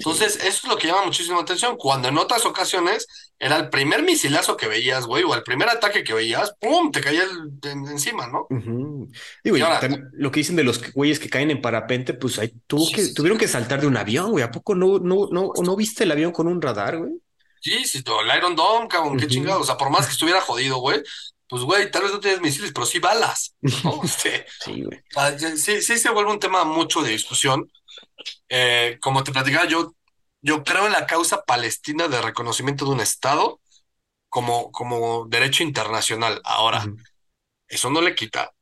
Entonces, 0.00 0.36
eso 0.36 0.46
es 0.48 0.64
lo 0.64 0.78
que 0.78 0.86
llama 0.88 1.04
muchísimo 1.04 1.36
la 1.36 1.42
atención. 1.42 1.76
Cuando 1.76 2.08
en 2.08 2.16
otras 2.16 2.46
ocasiones 2.46 3.06
era 3.38 3.56
el 3.58 3.68
primer 3.68 4.02
misilazo 4.02 4.56
que 4.56 4.66
veías, 4.66 5.04
güey, 5.04 5.24
o 5.24 5.34
el 5.34 5.42
primer 5.42 5.68
ataque 5.68 6.02
que 6.02 6.14
veías, 6.14 6.54
¡pum! 6.58 6.90
te 6.90 7.02
caía 7.02 7.22
el- 7.24 7.70
en- 7.70 7.86
encima, 7.86 8.26
¿no? 8.26 8.46
Digo, 9.44 9.58
Y 9.58 9.60
ahora- 9.60 9.80
lo 10.12 10.30
que 10.30 10.40
dicen 10.40 10.56
de 10.56 10.64
los 10.64 10.80
güeyes 10.94 11.18
que 11.20 11.28
caen 11.28 11.50
en 11.50 11.60
parapente, 11.60 12.14
pues 12.14 12.38
ahí 12.38 12.50
tuvo 12.66 12.86
Sí, 12.86 12.94
que, 12.94 13.04
sí, 13.04 13.14
tuvieron 13.14 13.38
que 13.38 13.46
saltar 13.46 13.80
de 13.82 13.86
un 13.86 13.96
avión, 13.98 14.30
güey. 14.30 14.42
¿A 14.42 14.50
poco 14.50 14.74
no, 14.74 14.98
no, 14.98 15.28
no, 15.30 15.52
no 15.62 15.76
viste 15.76 16.04
el 16.04 16.12
avión 16.12 16.32
con 16.32 16.46
un 16.48 16.62
radar, 16.62 16.96
güey? 16.96 17.12
Sí, 17.60 17.84
sí, 17.84 17.98
el 18.06 18.38
Iron 18.38 18.56
Dome, 18.56 18.88
cabrón, 18.88 19.18
qué 19.18 19.26
chingado. 19.26 19.60
O 19.60 19.64
sea, 19.64 19.76
por 19.76 19.90
más 19.90 20.06
que 20.06 20.12
estuviera 20.12 20.40
jodido, 20.40 20.78
güey, 20.78 21.02
pues, 21.46 21.62
güey, 21.62 21.90
tal 21.90 22.04
vez 22.04 22.12
no 22.12 22.20
tienes 22.20 22.40
misiles, 22.40 22.72
pero 22.72 22.86
sí 22.86 23.00
balas, 23.00 23.54
¿no? 23.60 24.00
Este, 24.04 24.46
Sí, 24.64 24.82
güey. 24.82 24.98
o 24.98 25.20
sea, 25.20 25.36
ya- 25.36 25.56
sí, 25.56 25.82
sí 25.82 25.98
se 25.98 26.08
vuelve 26.10 26.30
un 26.30 26.38
tema 26.40 26.64
mucho 26.64 27.02
de 27.02 27.10
discusión. 27.10 27.70
Eh, 28.48 28.98
como 29.00 29.24
te 29.24 29.32
platicaba, 29.32 29.66
yo, 29.66 29.94
yo 30.42 30.64
creo 30.64 30.86
en 30.86 30.92
la 30.92 31.06
causa 31.06 31.42
palestina 31.44 32.08
de 32.08 32.22
reconocimiento 32.22 32.84
de 32.84 32.92
un 32.92 33.00
Estado 33.00 33.60
como, 34.28 34.72
como 34.72 35.26
derecho 35.28 35.62
internacional. 35.64 36.40
Ahora, 36.44 36.84
eso 37.68 37.90
no 37.90 38.02
le 38.02 38.14
quita 38.14 38.52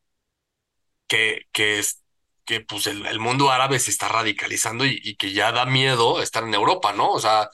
que, 1.07 1.43
que, 1.53 1.79
es, 1.79 2.03
que 2.45 2.61
pues 2.61 2.87
el, 2.87 3.07
el 3.07 3.19
mundo 3.21 3.51
árabe 3.51 3.79
se 3.79 3.91
está 3.91 4.09
radicalizando 4.09 4.87
y, 4.87 5.01
y 5.03 5.17
que 5.17 5.33
ya 5.33 5.53
da 5.53 5.67
miedo 5.67 6.23
estar 6.23 6.45
en 6.45 6.55
Europa, 6.55 6.93
¿no? 6.93 7.11
O 7.11 7.21
sea, 7.21 7.51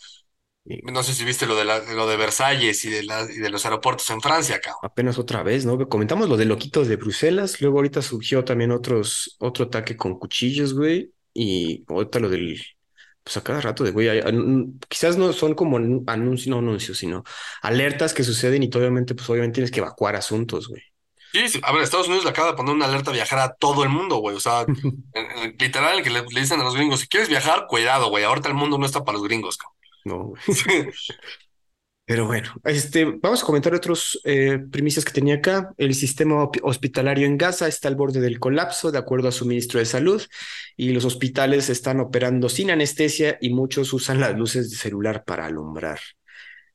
no 0.84 1.02
sé 1.02 1.14
si 1.14 1.24
viste 1.24 1.46
lo 1.46 1.56
de, 1.56 1.64
la, 1.64 1.80
lo 1.80 2.06
de 2.06 2.16
Versalles 2.16 2.84
y 2.84 2.90
de, 2.90 3.04
la, 3.04 3.22
y 3.22 3.38
de 3.38 3.50
los 3.50 3.64
aeropuertos 3.64 4.08
en 4.10 4.20
Francia, 4.20 4.60
cabrón. 4.60 4.80
Apenas 4.82 5.18
otra 5.18 5.42
vez, 5.42 5.66
¿no? 5.66 5.78
Comentamos 5.88 6.28
lo 6.28 6.36
de 6.36 6.46
loquitos 6.46 6.88
de 6.88 6.96
Bruselas, 6.96 7.60
luego 7.60 7.78
ahorita 7.78 8.02
surgió 8.02 8.44
también 8.44 8.72
otros, 8.72 9.36
otro 9.40 9.66
ataque 9.66 9.96
con 9.96 10.18
cuchillos, 10.18 10.74
güey, 10.74 11.13
y 11.34 11.84
ahorita 11.88 12.20
lo 12.20 12.28
del, 12.30 12.60
pues 13.22 13.36
a 13.36 13.42
cada 13.44 13.60
rato 13.60 13.84
de, 13.84 13.90
güey, 13.90 14.08
hay- 14.08 14.22
quizás 14.88 15.16
no 15.18 15.32
son 15.32 15.54
como 15.54 15.76
anuncios, 16.06 16.48
no 16.48 16.58
anuncios, 16.58 16.98
sino 16.98 17.24
alertas 17.62 18.14
que 18.14 18.24
suceden 18.24 18.62
y 18.62 18.70
obviamente, 18.74 19.14
pues 19.14 19.28
obviamente 19.30 19.56
tienes 19.56 19.70
que 19.70 19.80
evacuar 19.80 20.16
asuntos, 20.16 20.68
güey. 20.68 20.82
Sí, 21.32 21.48
sí, 21.48 21.60
a 21.64 21.72
ver, 21.72 21.82
Estados 21.82 22.06
Unidos 22.06 22.24
le 22.24 22.30
acaba 22.30 22.52
de 22.52 22.56
poner 22.56 22.74
una 22.74 22.84
alerta 22.84 23.10
a 23.10 23.14
viajar 23.14 23.40
a 23.40 23.54
todo 23.54 23.82
el 23.82 23.88
mundo, 23.88 24.16
güey. 24.18 24.36
O 24.36 24.40
sea, 24.40 24.64
literal, 25.58 26.02
que 26.02 26.10
le, 26.10 26.22
le 26.22 26.40
dicen 26.40 26.60
a 26.60 26.64
los 26.64 26.76
gringos, 26.76 27.00
si 27.00 27.08
quieres 27.08 27.28
viajar, 27.28 27.66
cuidado, 27.66 28.08
güey. 28.08 28.22
Ahorita 28.24 28.48
el 28.48 28.54
mundo 28.54 28.78
no 28.78 28.86
está 28.86 29.04
para 29.04 29.18
los 29.18 29.26
gringos, 29.26 29.56
cabrón. 29.56 29.76
No, 30.04 30.18
güey. 30.28 30.40
Pero 32.06 32.26
bueno, 32.26 32.50
este, 32.64 33.06
vamos 33.06 33.42
a 33.42 33.46
comentar 33.46 33.74
otros 33.74 34.20
eh, 34.24 34.58
primicias 34.70 35.06
que 35.06 35.12
tenía 35.12 35.36
acá. 35.36 35.72
El 35.78 35.94
sistema 35.94 36.50
hospitalario 36.62 37.26
en 37.26 37.38
Gaza 37.38 37.66
está 37.66 37.88
al 37.88 37.96
borde 37.96 38.20
del 38.20 38.38
colapso, 38.38 38.92
de 38.92 38.98
acuerdo 38.98 39.28
a 39.28 39.32
su 39.32 39.46
ministro 39.46 39.80
de 39.80 39.86
Salud, 39.86 40.22
y 40.76 40.90
los 40.90 41.06
hospitales 41.06 41.70
están 41.70 42.00
operando 42.00 42.50
sin 42.50 42.70
anestesia 42.70 43.38
y 43.40 43.50
muchos 43.54 43.92
usan 43.94 44.20
las 44.20 44.36
luces 44.36 44.70
de 44.70 44.76
celular 44.76 45.24
para 45.24 45.46
alumbrar. 45.46 45.98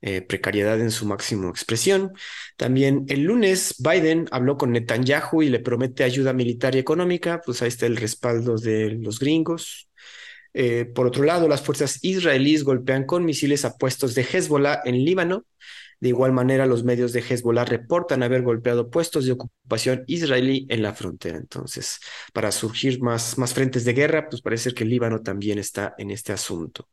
Eh, 0.02 0.22
precariedad 0.22 0.80
en 0.80 0.92
su 0.92 1.06
máxima 1.06 1.50
expresión. 1.50 2.13
También 2.56 3.06
el 3.10 3.24
lunes 3.24 3.76
Biden 3.80 4.28
habló 4.32 4.58
con 4.58 4.72
Netanyahu 4.72 5.44
y 5.44 5.50
le 5.50 5.60
promete 5.60 6.06
ayuda 6.06 6.32
militar 6.34 6.74
y 6.74 6.80
económica, 6.80 7.42
pues 7.46 7.62
ahí 7.62 7.68
está 7.68 7.86
el 7.86 7.98
respaldo 7.98 8.58
de 8.58 8.92
los 8.92 9.20
gringos. 9.20 9.89
Eh, 10.62 10.84
por 10.84 11.08
otro 11.08 11.24
lado, 11.24 11.48
las 11.48 11.62
fuerzas 11.62 12.00
israelíes 12.04 12.65
golpean 12.65 13.06
con 13.06 13.24
misiles 13.24 13.63
a 13.63 13.78
puestos 13.78 14.13
de 14.13 14.24
Hezbollah 14.30 14.82
en 14.84 15.06
Líbano. 15.06 15.45
De 16.02 16.10
igual 16.10 16.34
manera, 16.34 16.65
los 16.65 16.84
medios 16.84 17.13
de 17.13 17.22
Hezbollah 17.22 17.63
reportan 17.63 18.24
haber 18.24 18.41
golpeado 18.41 18.89
puestos 18.89 19.26
de 19.26 19.32
ocupación 19.32 20.04
israelí 20.08 20.67
en 20.69 20.82
la 20.82 20.93
frontera. 20.93 21.38
Entonces, 21.38 22.02
para 22.34 22.52
surgir 22.52 23.02
más, 23.02 23.38
más 23.38 23.54
frentes 23.54 23.86
de 23.86 23.93
guerra, 23.93 24.28
pues 24.30 24.41
parece 24.41 24.74
que 24.74 24.84
Líbano 24.84 25.22
también 25.22 25.60
está 25.60 25.95
en 25.98 26.12
este 26.12 26.34
asunto. 26.34 26.89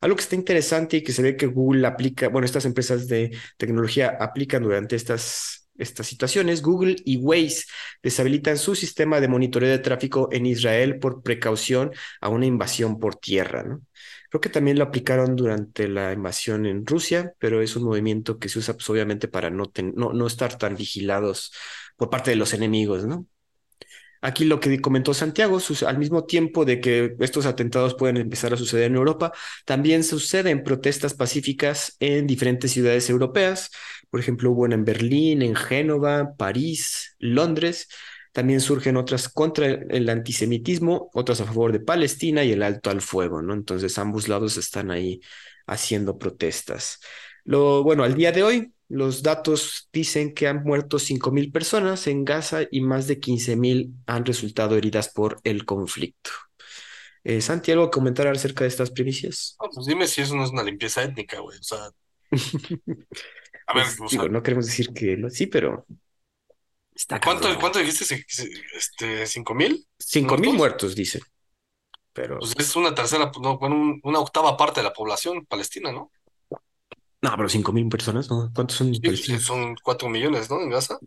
Algo 0.00 0.16
que 0.16 0.22
está 0.22 0.34
interesante 0.34 0.96
y 0.96 1.02
que 1.04 1.12
se 1.12 1.22
ve 1.22 1.36
que 1.36 1.46
Google 1.46 1.86
aplica, 1.86 2.28
bueno, 2.28 2.46
estas 2.46 2.64
empresas 2.64 3.06
de 3.06 3.30
tecnología 3.56 4.16
aplican 4.18 4.64
durante 4.64 4.96
estas, 4.96 5.67
estas 5.78 6.06
situaciones, 6.06 6.62
Google 6.62 6.96
y 7.04 7.16
Waze 7.16 7.64
deshabilitan 8.02 8.58
su 8.58 8.74
sistema 8.74 9.20
de 9.20 9.28
monitoreo 9.28 9.70
de 9.70 9.78
tráfico 9.78 10.28
en 10.32 10.46
Israel 10.46 10.98
por 10.98 11.22
precaución 11.22 11.92
a 12.20 12.28
una 12.28 12.46
invasión 12.46 12.98
por 12.98 13.16
tierra. 13.16 13.78
Creo 14.30 14.40
que 14.40 14.50
también 14.50 14.78
lo 14.78 14.84
aplicaron 14.84 15.36
durante 15.36 15.88
la 15.88 16.12
invasión 16.12 16.66
en 16.66 16.84
Rusia, 16.84 17.32
pero 17.38 17.62
es 17.62 17.76
un 17.76 17.84
movimiento 17.84 18.38
que 18.38 18.50
se 18.50 18.58
usa 18.58 18.74
pues, 18.74 18.90
obviamente 18.90 19.28
para 19.28 19.48
no, 19.48 19.72
no, 19.94 20.12
no 20.12 20.26
estar 20.26 20.58
tan 20.58 20.76
vigilados 20.76 21.52
por 21.96 22.10
parte 22.10 22.30
de 22.30 22.36
los 22.36 22.52
enemigos. 22.52 23.06
Aquí 24.20 24.44
lo 24.44 24.58
que 24.58 24.80
comentó 24.80 25.14
Santiago, 25.14 25.58
al 25.86 25.98
mismo 25.98 26.24
tiempo 26.24 26.64
de 26.64 26.80
que 26.80 27.14
estos 27.20 27.46
atentados 27.46 27.94
pueden 27.94 28.16
empezar 28.16 28.52
a 28.52 28.56
suceder 28.56 28.86
en 28.86 28.96
Europa, 28.96 29.32
también 29.64 30.02
suceden 30.02 30.64
protestas 30.64 31.14
pacíficas 31.14 31.96
en 32.00 32.26
diferentes 32.26 32.72
ciudades 32.72 33.08
europeas. 33.10 33.70
Por 34.10 34.20
ejemplo, 34.20 34.50
hubo 34.50 34.62
una 34.62 34.74
en 34.74 34.84
Berlín, 34.84 35.42
en 35.42 35.54
Génova, 35.54 36.34
París, 36.36 37.16
Londres. 37.18 37.88
También 38.32 38.60
surgen 38.60 38.96
otras 38.96 39.28
contra 39.28 39.66
el 39.66 40.08
antisemitismo, 40.08 41.10
otras 41.14 41.40
a 41.40 41.44
favor 41.44 41.72
de 41.72 41.80
Palestina 41.80 42.44
y 42.44 42.52
el 42.52 42.62
alto 42.62 42.90
al 42.90 43.00
fuego, 43.00 43.42
¿no? 43.42 43.54
Entonces 43.54 43.98
ambos 43.98 44.28
lados 44.28 44.56
están 44.56 44.90
ahí 44.90 45.20
haciendo 45.66 46.18
protestas. 46.18 47.00
Lo, 47.44 47.82
bueno, 47.82 48.04
al 48.04 48.14
día 48.14 48.32
de 48.32 48.42
hoy, 48.42 48.72
los 48.88 49.22
datos 49.22 49.88
dicen 49.92 50.34
que 50.34 50.48
han 50.48 50.62
muerto 50.62 50.98
5.000 50.98 51.52
personas 51.52 52.06
en 52.06 52.24
Gaza 52.24 52.62
y 52.70 52.80
más 52.80 53.06
de 53.06 53.20
15.000 53.20 53.92
han 54.06 54.24
resultado 54.24 54.76
heridas 54.76 55.10
por 55.10 55.40
el 55.44 55.64
conflicto. 55.64 56.30
Eh, 57.24 57.40
Santi, 57.40 57.72
¿algo 57.72 57.90
que 57.90 57.96
comentar 57.96 58.26
acerca 58.26 58.64
de 58.64 58.68
estas 58.68 58.90
primicias? 58.90 59.56
No, 59.60 59.68
pues 59.74 59.86
dime 59.86 60.06
si 60.06 60.22
eso 60.22 60.34
no 60.34 60.44
es 60.44 60.50
una 60.50 60.62
limpieza 60.62 61.02
étnica, 61.02 61.40
güey. 61.40 61.58
O 61.58 61.62
sea, 61.62 61.90
a 63.68 63.74
ver, 63.74 63.86
Pues, 63.96 64.10
digo, 64.10 64.28
no 64.28 64.42
queremos 64.42 64.66
decir 64.66 64.92
que 64.94 65.16
lo- 65.16 65.30
sí, 65.30 65.46
pero 65.46 65.86
está 66.94 67.20
¿cuánto, 67.20 67.48
cuánto 67.58 67.78
dijiste? 67.78 68.24
Este, 68.74 69.26
¿cinco 69.26 69.54
mil? 69.54 69.86
5.000 69.98 70.52
muertos? 70.52 70.58
muertos, 70.58 70.94
dicen. 70.96 71.22
Pero, 72.12 72.38
Pues 72.38 72.52
es 72.58 72.74
una 72.76 72.94
tercera, 72.94 73.30
no, 73.40 73.58
bueno, 73.58 73.76
un- 73.76 74.00
una 74.02 74.18
octava 74.20 74.56
parte 74.56 74.80
de 74.80 74.84
la 74.84 74.92
población 74.92 75.46
palestina, 75.46 75.92
¿no? 75.92 76.10
no, 77.22 77.30
pero 77.36 77.48
5.000 77.48 77.88
personas, 77.88 78.30
¿no? 78.30 78.50
¿Cuántos 78.54 78.76
son 78.76 78.92
Sí, 79.02 79.38
son 79.40 79.76
cuatro 79.82 80.08
millones, 80.08 80.50
¿no? 80.50 80.60
En 80.60 80.70
Gaza. 80.70 80.98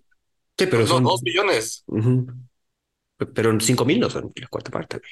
Sí, 0.58 0.68
pero 0.68 0.86
no, 0.88 0.88
son... 0.88 1.04
dos 1.04 1.22
millones. 1.24 1.86
Pero 3.36 3.58
5.000 3.62 4.00
no 4.02 4.10
son 4.10 4.32
la 4.36 4.48
cuarta 4.48 4.72
parte, 4.72 4.98
güey. 5.00 5.12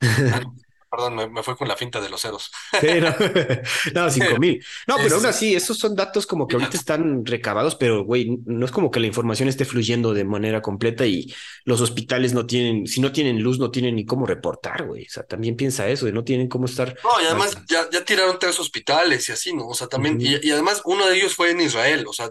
Perdón, 0.96 1.14
me, 1.16 1.28
me 1.28 1.42
fue 1.42 1.56
con 1.56 1.68
la 1.68 1.76
finta 1.76 2.00
de 2.00 2.08
los 2.08 2.22
ceros. 2.22 2.50
Sí, 2.80 2.88
no, 3.00 3.14
no, 3.94 4.10
cinco 4.10 4.38
mil. 4.38 4.64
No, 4.86 4.96
pero 4.96 5.08
sí, 5.08 5.14
aún 5.14 5.22
sí. 5.22 5.28
así, 5.28 5.54
esos 5.54 5.78
son 5.78 5.94
datos 5.94 6.26
como 6.26 6.46
que 6.46 6.56
ahorita 6.56 6.76
están 6.76 7.24
recabados, 7.26 7.74
pero 7.74 8.04
güey, 8.04 8.38
no 8.46 8.64
es 8.64 8.72
como 8.72 8.90
que 8.90 9.00
la 9.00 9.06
información 9.06 9.48
esté 9.48 9.64
fluyendo 9.64 10.14
de 10.14 10.24
manera 10.24 10.62
completa 10.62 11.04
y 11.06 11.32
los 11.64 11.80
hospitales 11.80 12.32
no 12.32 12.46
tienen, 12.46 12.86
si 12.86 13.00
no 13.00 13.12
tienen 13.12 13.42
luz, 13.42 13.58
no 13.58 13.70
tienen 13.70 13.96
ni 13.96 14.06
cómo 14.06 14.26
reportar, 14.26 14.86
güey. 14.86 15.04
O 15.04 15.10
sea, 15.10 15.24
también 15.24 15.56
piensa 15.56 15.86
eso, 15.88 16.06
de 16.06 16.12
no 16.12 16.24
tienen 16.24 16.48
cómo 16.48 16.66
estar. 16.66 16.96
No, 17.04 17.22
y 17.22 17.26
además 17.26 17.58
ya, 17.68 17.88
ya 17.90 18.04
tiraron 18.04 18.38
tres 18.38 18.58
hospitales 18.58 19.28
y 19.28 19.32
así, 19.32 19.54
¿no? 19.54 19.66
O 19.68 19.74
sea, 19.74 19.88
también, 19.88 20.18
y, 20.20 20.46
y 20.46 20.50
además 20.50 20.80
uno 20.84 21.06
de 21.06 21.16
ellos 21.16 21.34
fue 21.34 21.50
en 21.50 21.60
Israel, 21.60 22.06
o 22.08 22.12
sea, 22.12 22.30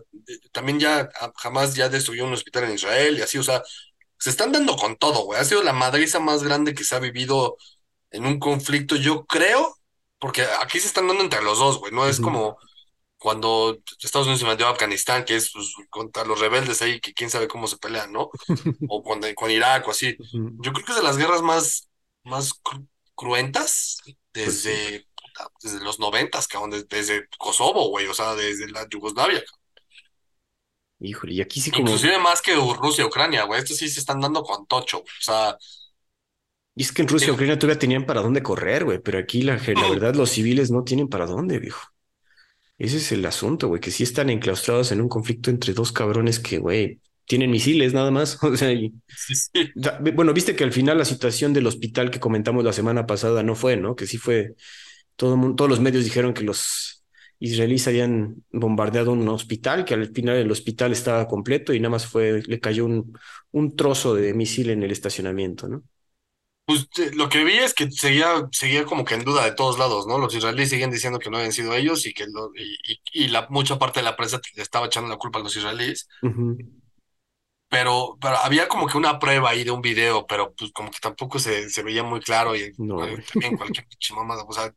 también 0.51 0.79
ya 0.79 1.09
ah, 1.21 1.31
jamás 1.35 1.75
ya 1.75 1.89
destruyó 1.89 2.25
un 2.25 2.33
hospital 2.33 2.63
en 2.65 2.73
Israel 2.73 3.17
y 3.19 3.21
así, 3.21 3.37
o 3.37 3.43
sea, 3.43 3.61
se 4.17 4.29
están 4.29 4.51
dando 4.51 4.75
con 4.75 4.95
todo, 4.97 5.25
güey. 5.25 5.39
Ha 5.39 5.45
sido 5.45 5.61
la 5.63 5.73
madriza 5.73 6.19
más 6.19 6.43
grande 6.43 6.73
que 6.73 6.83
se 6.83 6.95
ha 6.95 6.99
vivido 6.99 7.57
en 8.15 8.25
un 8.25 8.39
conflicto, 8.39 8.95
yo 8.95 9.25
creo, 9.25 9.75
porque 10.19 10.43
aquí 10.61 10.79
se 10.79 10.87
están 10.87 11.07
dando 11.07 11.23
entre 11.23 11.43
los 11.43 11.59
dos, 11.59 11.79
güey, 11.79 11.91
no 11.91 12.07
es 12.07 12.19
como 12.19 12.57
cuando 13.17 13.77
Estados 13.99 14.27
Unidos 14.27 14.41
se 14.41 14.47
metió 14.47 14.67
a 14.67 14.71
Afganistán, 14.71 15.25
que 15.25 15.35
es 15.35 15.51
pues, 15.51 15.73
contra 15.89 16.25
los 16.25 16.39
rebeldes 16.39 16.81
ahí, 16.81 16.99
que 16.99 17.13
quién 17.13 17.29
sabe 17.29 17.47
cómo 17.47 17.67
se 17.67 17.77
pelean, 17.77 18.11
¿no? 18.11 18.29
O 18.89 19.03
con, 19.03 19.21
con 19.35 19.51
Irak 19.51 19.87
o 19.87 19.91
así. 19.91 20.15
Yo 20.61 20.73
creo 20.73 20.85
que 20.85 20.91
es 20.91 20.97
de 20.97 21.03
las 21.03 21.17
guerras 21.17 21.41
más, 21.41 21.89
más 22.23 22.53
cru- 22.61 22.87
cruentas 23.15 23.97
Pues 24.03 24.17
desde, 24.33 25.07
puta, 25.15 25.49
desde 25.63 25.79
los 25.83 25.99
noventas, 25.99 26.47
cabrón, 26.47 26.71
des- 26.71 26.87
desde, 26.87 27.27
Kosovo, 27.37 27.89
güey, 27.89 28.05
o 28.07 28.13
sea, 28.13 28.35
desde 28.35 28.69
la 28.69 28.87
Yugoslavia. 28.89 29.39
cabrón. 29.43 29.61
Híjole, 30.99 31.33
y 31.33 31.41
aquí 31.41 31.59
sí 31.59 31.71
como, 31.71 31.83
Inclusive 31.87 32.17
más 32.19 32.41
que 32.41 32.55
Rusia, 32.55 33.05
Ucrania, 33.05 33.43
güey, 33.43 33.59
estos 33.61 33.77
sí 33.77 33.89
se 33.89 33.99
están 33.99 34.19
dando 34.19 34.43
con 34.43 34.65
tocho, 34.65 34.99
güey. 35.01 35.13
o 35.19 35.23
sea, 35.23 35.57
y 36.75 36.83
es 36.83 36.91
que 36.91 37.01
en 37.03 37.07
Rusia 37.07 37.31
y 37.31 37.33
Ucrania 37.33 37.57
todavía 37.59 37.79
tenían 37.79 38.05
para 38.05 38.21
dónde 38.21 38.43
correr, 38.43 38.83
güey, 38.85 38.99
pero 38.99 39.17
aquí 39.19 39.41
la, 39.41 39.57
la 39.75 39.87
verdad 39.87 40.15
los 40.15 40.31
civiles 40.31 40.71
no 40.71 40.83
tienen 40.83 41.07
para 41.09 41.25
dónde, 41.25 41.59
viejo. 41.59 41.81
Ese 42.77 42.97
es 42.97 43.11
el 43.11 43.25
asunto, 43.25 43.69
güey, 43.69 43.79
que 43.81 43.91
sí 43.91 44.03
están 44.03 44.29
enclaustrados 44.29 44.91
en 44.91 45.01
un 45.01 45.07
conflicto 45.09 45.49
entre 45.49 45.73
dos 45.73 45.91
cabrones 45.93 46.39
que, 46.39 46.57
güey, 46.57 46.99
tienen 47.25 47.51
misiles 47.51 47.93
nada 47.93 48.11
más. 48.11 48.37
O 48.43 48.55
sea, 48.57 48.71
y- 48.73 48.93
Sí, 49.15 49.35
sí. 49.35 49.49
da- 49.75 49.99
bueno, 50.13 50.33
viste 50.33 50.55
que 50.55 50.63
al 50.65 50.73
final 50.73 50.97
la 50.97 51.05
situación 51.05 51.53
del 51.53 51.67
hospital 51.67 52.11
que 52.11 52.19
comentamos 52.19 52.63
la 52.65 52.73
semana 52.73 53.05
pasada 53.05 53.43
no 53.43 53.55
fue, 53.55 53.77
¿no? 53.77 53.95
Que 53.95 54.07
sí 54.07 54.17
fue, 54.17 54.55
todo, 55.15 55.37
todos 55.55 55.69
los 55.69 55.79
medios 55.81 56.03
dijeron 56.03 56.33
que 56.33 56.43
los 56.43 57.05
israelíes 57.39 57.87
habían 57.87 58.43
bombardeado 58.51 59.11
un 59.13 59.27
hospital, 59.29 59.85
que 59.85 59.93
al 59.95 60.07
final 60.13 60.37
el 60.37 60.51
hospital 60.51 60.91
estaba 60.93 61.27
completo 61.27 61.73
y 61.73 61.79
nada 61.79 61.91
más 61.91 62.05
fue, 62.07 62.41
le 62.47 62.59
cayó 62.59 62.85
un, 62.85 63.17
un 63.51 63.75
trozo 63.75 64.15
de 64.15 64.33
misil 64.33 64.69
en 64.71 64.83
el 64.83 64.91
estacionamiento, 64.91 65.67
¿no? 65.69 65.83
Pues 66.65 66.87
lo 67.15 67.29
que 67.29 67.43
vi 67.43 67.53
es 67.59 67.75
que 67.75 67.91
seguía, 67.91 68.47
seguía 68.51 68.85
como 68.85 69.05
que 69.05 69.13
en 69.13 69.23
duda 69.23 69.43
de 69.45 69.51
todos 69.53 69.77
lados, 69.77 70.07
¿no? 70.07 70.17
Los 70.17 70.33
israelíes 70.33 70.69
siguen 70.71 70.89
diciendo 70.89 71.19
que 71.19 71.29
no 71.29 71.37
habían 71.37 71.51
sido 71.53 71.75
ellos 71.75 72.07
y 72.07 72.13
que 72.13 72.25
lo, 72.27 72.51
y, 72.55 72.75
y- 73.13 73.25
y 73.25 73.27
la 73.27 73.45
mucha 73.51 73.77
parte 73.77 73.99
de 73.99 74.03
la 74.05 74.15
prensa 74.15 74.41
le 74.55 74.63
estaba 74.63 74.87
echando 74.87 75.09
la 75.09 75.17
culpa 75.17 75.37
a 75.39 75.43
los 75.43 75.55
israelíes. 75.55 76.07
Pero, 77.69 78.17
pero 78.21 78.37
había 78.37 78.67
como 78.67 78.87
que 78.87 78.97
una 78.97 79.19
prueba 79.19 79.49
ahí 79.49 79.63
de 79.63 79.71
un 79.71 79.81
video, 79.81 80.25
pero 80.27 80.53
pues 80.55 80.71
como 80.71 80.91
que 80.91 80.99
tampoco 81.01 81.39
se, 81.39 81.69
se 81.69 81.83
veía 81.83 82.03
muy 82.03 82.21
claro 82.21 82.55
y 82.55 82.73
No, 82.77 83.05
también 83.25 83.55
cualquier 83.55 83.87
pinche 83.87 84.13
mamada, 84.13 84.43
o 84.47 84.53
sea, 84.53 84.73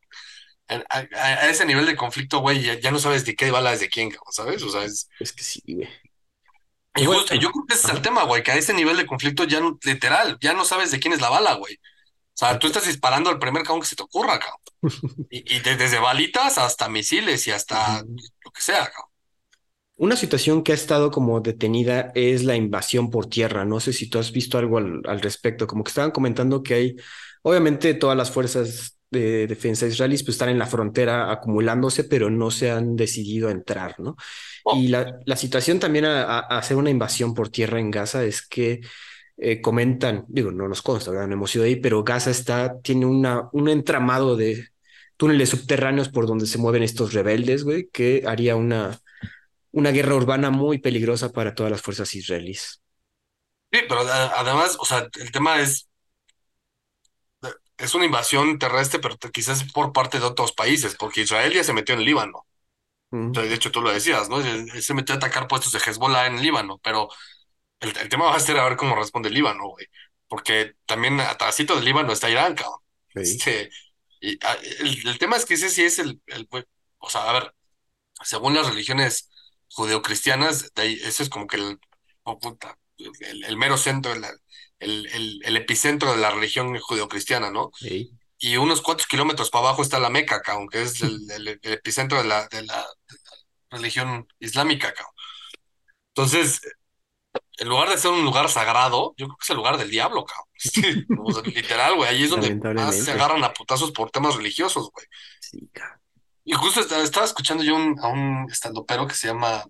a, 0.68 0.76
a- 0.90 1.06
a 1.44 1.50
ese 1.50 1.66
nivel 1.66 1.86
de 1.86 1.96
conflicto, 1.96 2.40
güey, 2.40 2.62
ya, 2.62 2.80
ya 2.80 2.90
no 2.92 2.98
sabes 3.00 3.24
de 3.26 3.36
qué 3.36 3.50
bala 3.50 3.72
es 3.74 3.80
de 3.80 3.88
quién, 3.90 4.10
¿sabes? 4.32 4.62
O 4.62 4.70
sea, 4.70 4.84
es... 4.84 5.08
Es 5.18 5.32
que 5.32 5.44
sí, 5.44 5.62
güey. 5.68 5.88
Y 6.96 7.04
yo 7.04 7.12
creo 7.52 7.64
que 7.68 7.74
ese 7.74 7.86
es 7.88 7.94
el 7.94 8.02
tema, 8.02 8.24
güey, 8.24 8.42
que 8.42 8.50
a 8.50 8.56
ese 8.56 8.74
nivel 8.74 8.96
de 8.96 9.06
conflicto 9.06 9.44
ya, 9.44 9.60
no- 9.60 9.78
literal, 9.84 10.36
ya 10.40 10.52
no 10.52 10.64
sabes 10.64 10.90
de 10.90 10.98
quién 10.98 11.12
es 11.14 11.20
la 11.20 11.28
bala, 11.30 11.54
güey. 11.54 11.74
O 11.74 12.38
sea, 12.38 12.58
tú 12.58 12.66
estás 12.68 12.86
disparando 12.86 13.30
al 13.30 13.38
primer 13.38 13.62
cabrón 13.62 13.80
que 13.82 13.86
se 13.88 13.96
te 13.96 14.02
ocurra, 14.02 14.38
cabrón. 14.38 14.60
Y, 15.30 15.56
y 15.56 15.60
de- 15.60 15.76
desde 15.76 15.98
balitas 15.98 16.58
hasta 16.58 16.88
misiles 16.88 17.46
y 17.46 17.50
hasta 17.52 18.02
lo 18.02 18.50
que 18.50 18.60
sea, 18.62 18.84
cabrón. 18.86 19.10
Una 19.96 20.16
situación 20.16 20.62
que 20.62 20.72
ha 20.72 20.76
estado 20.76 21.10
como 21.10 21.40
detenida 21.40 22.12
es 22.14 22.44
la 22.44 22.54
invasión 22.56 23.10
por 23.10 23.26
tierra. 23.26 23.64
No 23.64 23.80
sé 23.80 23.92
si 23.92 24.08
tú 24.08 24.18
has 24.20 24.30
visto 24.32 24.56
algo 24.58 24.78
al, 24.78 25.02
al 25.06 25.20
respecto, 25.20 25.66
como 25.66 25.82
que 25.84 25.88
estaban 25.88 26.12
comentando 26.12 26.62
que 26.62 26.74
hay, 26.74 26.96
obviamente 27.42 27.94
todas 27.94 28.16
las 28.16 28.30
fuerzas 28.30 28.97
de 29.10 29.46
defensa 29.46 29.86
israelíes 29.86 30.22
pues 30.24 30.34
están 30.36 30.50
en 30.50 30.58
la 30.58 30.66
frontera 30.66 31.32
acumulándose, 31.32 32.04
pero 32.04 32.30
no 32.30 32.50
se 32.50 32.70
han 32.70 32.96
decidido 32.96 33.48
a 33.48 33.52
entrar, 33.52 33.94
¿no? 34.00 34.16
Oh, 34.64 34.78
Y 34.80 34.88
la, 34.88 35.18
la 35.24 35.36
situación 35.36 35.80
también 35.80 36.04
a, 36.06 36.22
a- 36.24 36.58
hacer 36.58 36.76
una 36.76 36.90
invasión 36.90 37.34
por 37.34 37.48
tierra 37.50 37.80
en 37.80 37.90
Gaza 37.90 38.24
es 38.24 38.42
que 38.46 38.80
eh, 39.38 39.60
comentan, 39.62 40.24
digo, 40.28 40.50
no 40.52 40.68
nos 40.68 40.82
consta, 40.82 41.10
¿verdad? 41.12 41.28
No 41.28 41.34
hemos 41.34 41.54
ido 41.54 41.64
ahí, 41.64 41.76
pero 41.76 42.04
Gaza 42.04 42.30
está, 42.30 42.80
tiene 42.82 43.06
una, 43.06 43.48
un 43.52 43.68
entramado 43.68 44.36
de 44.36 44.68
túneles 45.16 45.50
subterráneos 45.50 46.08
por 46.08 46.26
donde 46.26 46.46
se 46.46 46.58
mueven 46.58 46.82
estos 46.82 47.12
rebeldes, 47.14 47.64
güey, 47.64 47.88
que 47.92 48.24
haría 48.26 48.56
una 48.56 48.98
una 49.72 49.90
guerra 49.92 50.14
urbana 50.16 50.50
muy 50.50 50.78
peligrosa 50.78 51.32
para 51.32 51.54
todas 51.54 51.72
las 51.72 51.82
fuerzas 51.82 52.14
israelíes. 52.14 52.82
sí, 53.72 53.80
pero 53.88 54.00
a- 54.00 54.40
además, 54.40 54.76
o 54.80 54.84
sea, 54.84 55.08
el 55.20 55.32
tema 55.32 55.60
es, 55.60 55.87
es 57.78 57.94
una 57.94 58.04
invasión 58.06 58.58
terrestre, 58.58 59.00
pero 59.00 59.16
quizás 59.32 59.64
por 59.72 59.92
parte 59.92 60.20
de 60.20 60.26
otros 60.26 60.52
países, 60.52 60.96
porque 60.96 61.22
Israel 61.22 61.52
ya 61.54 61.64
se 61.64 61.72
metió 61.72 61.94
en 61.94 62.04
Líbano. 62.04 62.46
Sea, 63.32 63.44
de 63.44 63.54
hecho, 63.54 63.70
tú 63.72 63.82
lo 63.82 63.92
decías, 63.92 64.28
¿no? 64.28 64.38
Se 64.82 64.94
metió 64.94 65.14
a 65.14 65.18
atacar 65.18 65.48
puestos 65.48 65.72
de 65.72 65.80
Hezbollah 65.80 66.26
en 66.26 66.42
Líbano, 66.42 66.78
pero 66.82 67.08
el, 67.80 67.96
el 67.98 68.08
tema 68.08 68.26
va 68.26 68.36
a 68.36 68.40
ser 68.40 68.58
a 68.58 68.64
ver 68.68 68.76
cómo 68.76 68.96
responde 68.96 69.30
Líbano, 69.30 69.68
güey. 69.70 69.86
Porque 70.28 70.74
también 70.86 71.20
atrásito 71.20 71.76
del 71.76 71.84
Líbano 71.84 72.12
está 72.12 72.30
Irán, 72.30 72.54
cabrón. 72.54 72.80
sí, 73.14 73.42
Este, 73.42 73.70
y, 74.20 74.38
ah, 74.44 74.56
el, 74.80 75.08
el 75.08 75.18
tema 75.18 75.36
es 75.36 75.46
que 75.46 75.54
ese 75.54 75.70
sí 75.70 75.84
es 75.84 75.98
el, 75.98 76.20
el, 76.26 76.48
o 76.98 77.10
sea, 77.10 77.28
a 77.30 77.32
ver, 77.34 77.54
según 78.24 78.54
las 78.54 78.68
religiones 78.68 79.30
judeocristianas, 79.74 80.72
de 80.74 80.82
ahí, 80.82 80.94
ese 81.04 81.22
es 81.24 81.28
como 81.30 81.46
que 81.46 81.56
el, 81.56 81.80
oh, 82.24 82.38
puta, 82.38 82.78
el, 82.98 83.44
el 83.44 83.56
mero 83.56 83.76
centro, 83.78 84.12
el, 84.12 84.24
el, 84.80 85.06
el, 85.06 85.40
el 85.44 85.56
epicentro 85.56 86.12
de 86.12 86.18
la 86.18 86.30
religión 86.30 86.76
judeocristiana, 86.78 87.50
¿no? 87.50 87.70
sí. 87.74 88.10
Y 88.40 88.56
unos 88.56 88.82
cuantos 88.82 89.08
kilómetros 89.08 89.50
para 89.50 89.66
abajo 89.66 89.82
está 89.82 89.98
la 89.98 90.10
Meca, 90.10 90.40
cabrón, 90.42 90.68
que 90.68 90.82
es 90.82 91.02
el, 91.02 91.28
el- 91.32 91.48
epicentro 91.62 92.18
de 92.18 92.28
la, 92.28 92.46
de 92.46 92.62
la, 92.62 92.76
de 92.76 93.16
la 93.24 93.76
religión 93.78 94.28
islámica, 94.38 94.94
cabrón. 94.94 95.12
Entonces, 96.14 96.60
en 97.58 97.68
lugar 97.68 97.88
de 97.88 97.98
ser 97.98 98.12
un 98.12 98.24
lugar 98.24 98.48
sagrado, 98.48 99.12
yo 99.16 99.26
creo 99.26 99.36
que 99.36 99.44
es 99.44 99.50
el 99.50 99.56
lugar 99.56 99.76
del 99.76 99.90
diablo, 99.90 100.24
cabrón. 100.24 100.46
Sí, 100.58 101.04
o 101.18 101.32
sea, 101.32 101.42
literal, 101.42 101.96
güey, 101.96 102.08
ahí 102.10 102.22
es 102.24 102.30
donde 102.30 102.54
más 102.74 102.96
se 103.04 103.10
agarran 103.12 103.42
a 103.44 103.52
putazos 103.52 103.90
por 103.92 104.10
temas 104.12 104.36
religiosos, 104.36 104.88
güey. 104.92 105.06
Sí, 105.40 105.68
cabrón. 105.72 106.00
Y 106.44 106.52
justo 106.52 106.80
estaba, 106.80 107.24
escuchando 107.26 107.62
yo 107.64 107.74
un- 107.74 107.98
a 108.00 108.06
un 108.06 108.46
estandopero 108.50 109.06
que 109.08 109.14
se 109.14 109.26
llama 109.28 109.64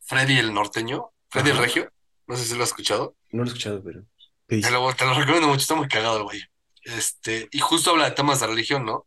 Freddy 0.00 0.38
el 0.38 0.52
Norteño, 0.52 1.10
Freddy 1.30 1.50
el. 1.50 1.58
Regio, 1.58 1.92
no 2.26 2.36
sé 2.36 2.44
si 2.44 2.56
lo 2.56 2.64
has 2.64 2.70
escuchado. 2.70 3.14
No 3.30 3.42
lo 3.42 3.44
he 3.44 3.52
escuchado, 3.52 3.82
pero. 3.82 4.02
¿Qué 4.48 4.60
Te 4.60 4.70
lo, 4.70 4.94
te 4.94 5.04
lo 5.04 5.14
recomiendo 5.18 5.48
mucho, 5.48 5.62
está 5.62 5.74
muy 5.74 5.88
cagado 5.88 6.18
el 6.18 6.24
güey. 6.24 6.42
Este, 6.82 7.48
y 7.50 7.58
justo 7.58 7.90
habla 7.90 8.10
de 8.10 8.16
temas 8.16 8.40
de 8.40 8.46
religión, 8.46 8.84
¿no? 8.84 9.06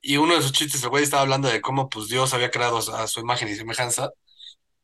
Y 0.00 0.18
uno 0.18 0.34
de 0.34 0.42
sus 0.42 0.52
chistes, 0.52 0.82
el 0.82 0.90
güey 0.90 1.04
estaba 1.04 1.22
hablando 1.22 1.48
de 1.48 1.60
cómo 1.60 1.88
pues 1.88 2.08
Dios 2.08 2.34
había 2.34 2.50
creado 2.50 2.78
a 2.78 3.06
su 3.06 3.20
imagen 3.20 3.48
y 3.48 3.56
semejanza. 3.56 4.10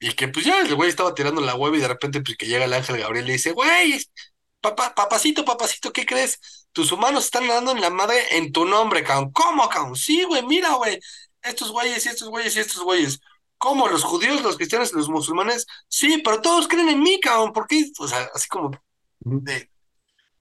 Y 0.00 0.14
que 0.14 0.28
pues 0.28 0.46
ya 0.46 0.60
el 0.60 0.74
güey 0.74 0.88
estaba 0.88 1.14
tirando 1.14 1.42
la 1.42 1.54
web 1.54 1.74
y 1.74 1.80
de 1.80 1.88
repente 1.88 2.22
pues 2.22 2.36
que 2.38 2.46
llega 2.46 2.64
el 2.64 2.72
ángel 2.72 2.98
Gabriel 2.98 3.24
y 3.26 3.28
le 3.28 3.32
dice, 3.34 3.52
güey, 3.52 4.00
papá, 4.60 4.94
papacito, 4.94 5.44
papacito, 5.44 5.92
¿qué 5.92 6.06
crees? 6.06 6.68
Tus 6.72 6.92
humanos 6.92 7.24
están 7.26 7.46
dando 7.48 7.72
en 7.72 7.80
la 7.80 7.90
madre 7.90 8.36
en 8.36 8.52
tu 8.52 8.64
nombre, 8.64 9.04
cabrón. 9.04 9.30
¿Cómo, 9.32 9.68
cabrón? 9.68 9.96
Sí, 9.96 10.24
güey, 10.24 10.44
mira, 10.46 10.74
güey. 10.74 10.98
Estos 11.42 11.70
güeyes 11.72 12.06
y 12.06 12.08
estos 12.10 12.28
güeyes 12.28 12.56
y 12.56 12.60
estos 12.60 12.82
güeyes. 12.82 13.20
¿Cómo? 13.58 13.88
¿Los 13.88 14.04
judíos, 14.04 14.42
los 14.42 14.56
cristianos 14.56 14.92
y 14.92 14.96
los 14.96 15.08
musulmanes? 15.08 15.66
Sí, 15.88 16.22
pero 16.24 16.40
todos 16.40 16.66
creen 16.68 16.88
en 16.88 17.00
mí, 17.02 17.20
cabrón. 17.20 17.52
¿Por 17.52 17.66
qué? 17.66 17.90
O 17.98 18.08
sea, 18.08 18.30
así 18.34 18.48
como 18.48 18.70
de, 19.20 19.70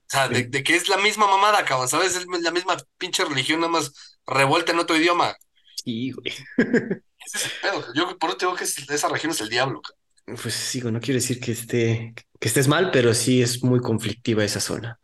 o 0.09 0.11
sea, 0.11 0.27
de, 0.29 0.43
Sí. 0.43 0.43
de 0.49 0.63
que 0.63 0.75
es 0.75 0.89
la 0.89 0.97
misma 0.97 1.27
mamada, 1.27 1.63
cabrón, 1.65 1.87
¿sabes? 1.89 2.15
Es 2.15 2.25
la 2.27 2.51
misma 2.51 2.77
pinche 2.97 3.23
religión, 3.25 3.59
nada 3.61 3.71
más 3.71 4.17
revuelta 4.25 4.71
en 4.71 4.79
otro 4.79 4.97
idioma. 4.97 5.35
Sí, 5.83 6.11
güey. 6.11 6.33
Ese 7.25 7.37
es 7.37 7.45
el 7.45 7.51
pedo. 7.61 7.93
Yo 7.93 8.17
por 8.17 8.29
eso 8.31 8.37
digo 8.39 8.55
que 8.55 8.63
es- 8.63 8.89
esa 8.89 9.09
región 9.09 9.31
es 9.31 9.41
el 9.41 9.49
diablo, 9.49 9.81
cabrón. 9.81 9.99
Pues 10.41 10.53
sí, 10.53 10.79
no 10.81 10.99
quiero 10.99 11.15
decir 11.19 11.39
que 11.39 11.51
esté, 11.53 12.13
que 12.39 12.47
estés 12.47 12.67
mal, 12.67 12.91
pero 12.91 13.13
sí 13.15 13.41
es 13.41 13.63
muy 13.63 13.79
conflictiva 13.79 14.43
esa 14.43 14.59
zona. 14.59 14.99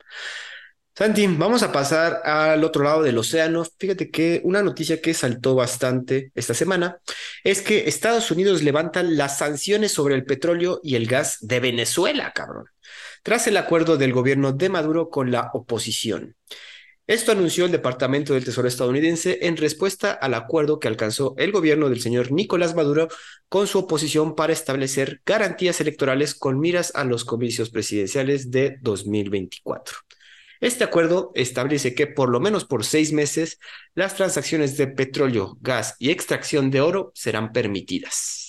Santi, 0.98 1.28
vamos 1.28 1.62
a 1.62 1.72
pasar 1.74 2.22
al 2.24 2.64
otro 2.64 2.84
lado 2.84 3.04
del 3.04 3.18
océano. 3.18 3.66
Fíjate 3.80 4.10
que 4.12 4.40
una 4.46 4.64
noticia 4.64 5.02
que 5.02 5.14
saltó 5.14 5.54
bastante 5.56 6.32
esta 6.36 6.54
semana 6.54 7.00
es 7.44 7.62
que 7.62 7.90
Estados 7.90 8.32
Unidos 8.32 8.64
levanta 8.64 9.04
las 9.04 9.40
sanciones 9.40 9.92
sobre 9.92 10.16
el 10.16 10.24
petróleo 10.26 10.80
y 10.84 10.96
el 10.96 11.08
gas 11.08 11.38
de 11.42 11.60
Venezuela, 11.60 12.32
cabrón, 12.34 12.68
tras 13.26 13.48
el 13.48 13.58
acuerdo 13.58 13.98
del 13.98 14.14
gobierno 14.14 14.52
de 14.52 14.70
Maduro 14.70 15.10
con 15.10 15.32
la 15.32 15.50
oposición. 15.56 16.36
Esto 17.08 17.32
anunció 17.32 17.66
el 17.66 17.72
Departamento 17.72 18.36
del 18.36 18.46
Tesoro 18.46 18.68
estadounidense 18.68 19.40
en 19.42 19.58
respuesta 19.58 20.12
al 20.12 20.36
acuerdo 20.36 20.80
que 20.80 20.88
alcanzó 20.88 21.34
el 21.40 21.52
gobierno 21.52 21.90
del 21.90 22.02
señor 22.02 22.32
Nicolás 22.32 22.76
Maduro 22.76 23.08
con 23.50 23.66
su 23.66 23.80
oposición 23.80 24.36
para 24.36 24.54
establecer 24.54 25.24
garantías 25.26 25.82
electorales 25.82 26.36
con 26.36 26.60
miras 26.60 26.92
a 26.94 27.04
los 27.04 27.26
comicios 27.26 27.72
presidenciales 27.72 28.52
de 28.52 28.78
2024. 28.82 29.98
Este 30.62 30.84
acuerdo 30.84 31.32
establece 31.34 31.96
que 31.96 32.06
por 32.06 32.30
lo 32.30 32.40
menos 32.40 32.64
por 32.66 32.86
seis 32.86 33.12
meses 33.12 33.58
las 33.96 34.16
transacciones 34.16 34.78
de 34.78 34.86
petróleo, 34.86 35.58
gas 35.62 35.96
y 35.98 36.12
extracción 36.12 36.70
de 36.70 36.82
oro 36.82 37.12
serán 37.16 37.54
permitidas. 37.54 38.45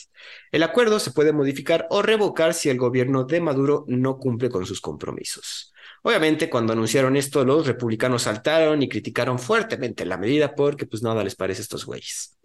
El 0.53 0.63
acuerdo 0.63 0.99
se 0.99 1.11
puede 1.11 1.33
modificar 1.33 1.87
o 1.91 2.03
revocar 2.03 2.55
si 2.55 2.69
el 2.69 2.79
gobierno 2.79 3.25
de 3.25 3.41
Maduro 3.41 3.85
no 3.89 4.19
cumple 4.19 4.49
con 4.49 4.67
sus 4.67 4.81
compromisos. 4.81 5.73
Obviamente, 6.03 6.49
cuando 6.49 6.73
anunciaron 6.73 7.17
esto, 7.17 7.45
los 7.45 7.67
republicanos 7.67 8.23
saltaron 8.23 8.83
y 8.83 8.89
criticaron 8.89 9.39
fuertemente 9.39 10.05
la 10.05 10.19
medida 10.19 10.55
porque 10.55 10.87
pues 10.87 11.03
nada 11.03 11.25
les 11.25 11.35
parece 11.35 11.61
a 11.61 11.65
estos 11.65 11.85
güeyes. 11.85 12.37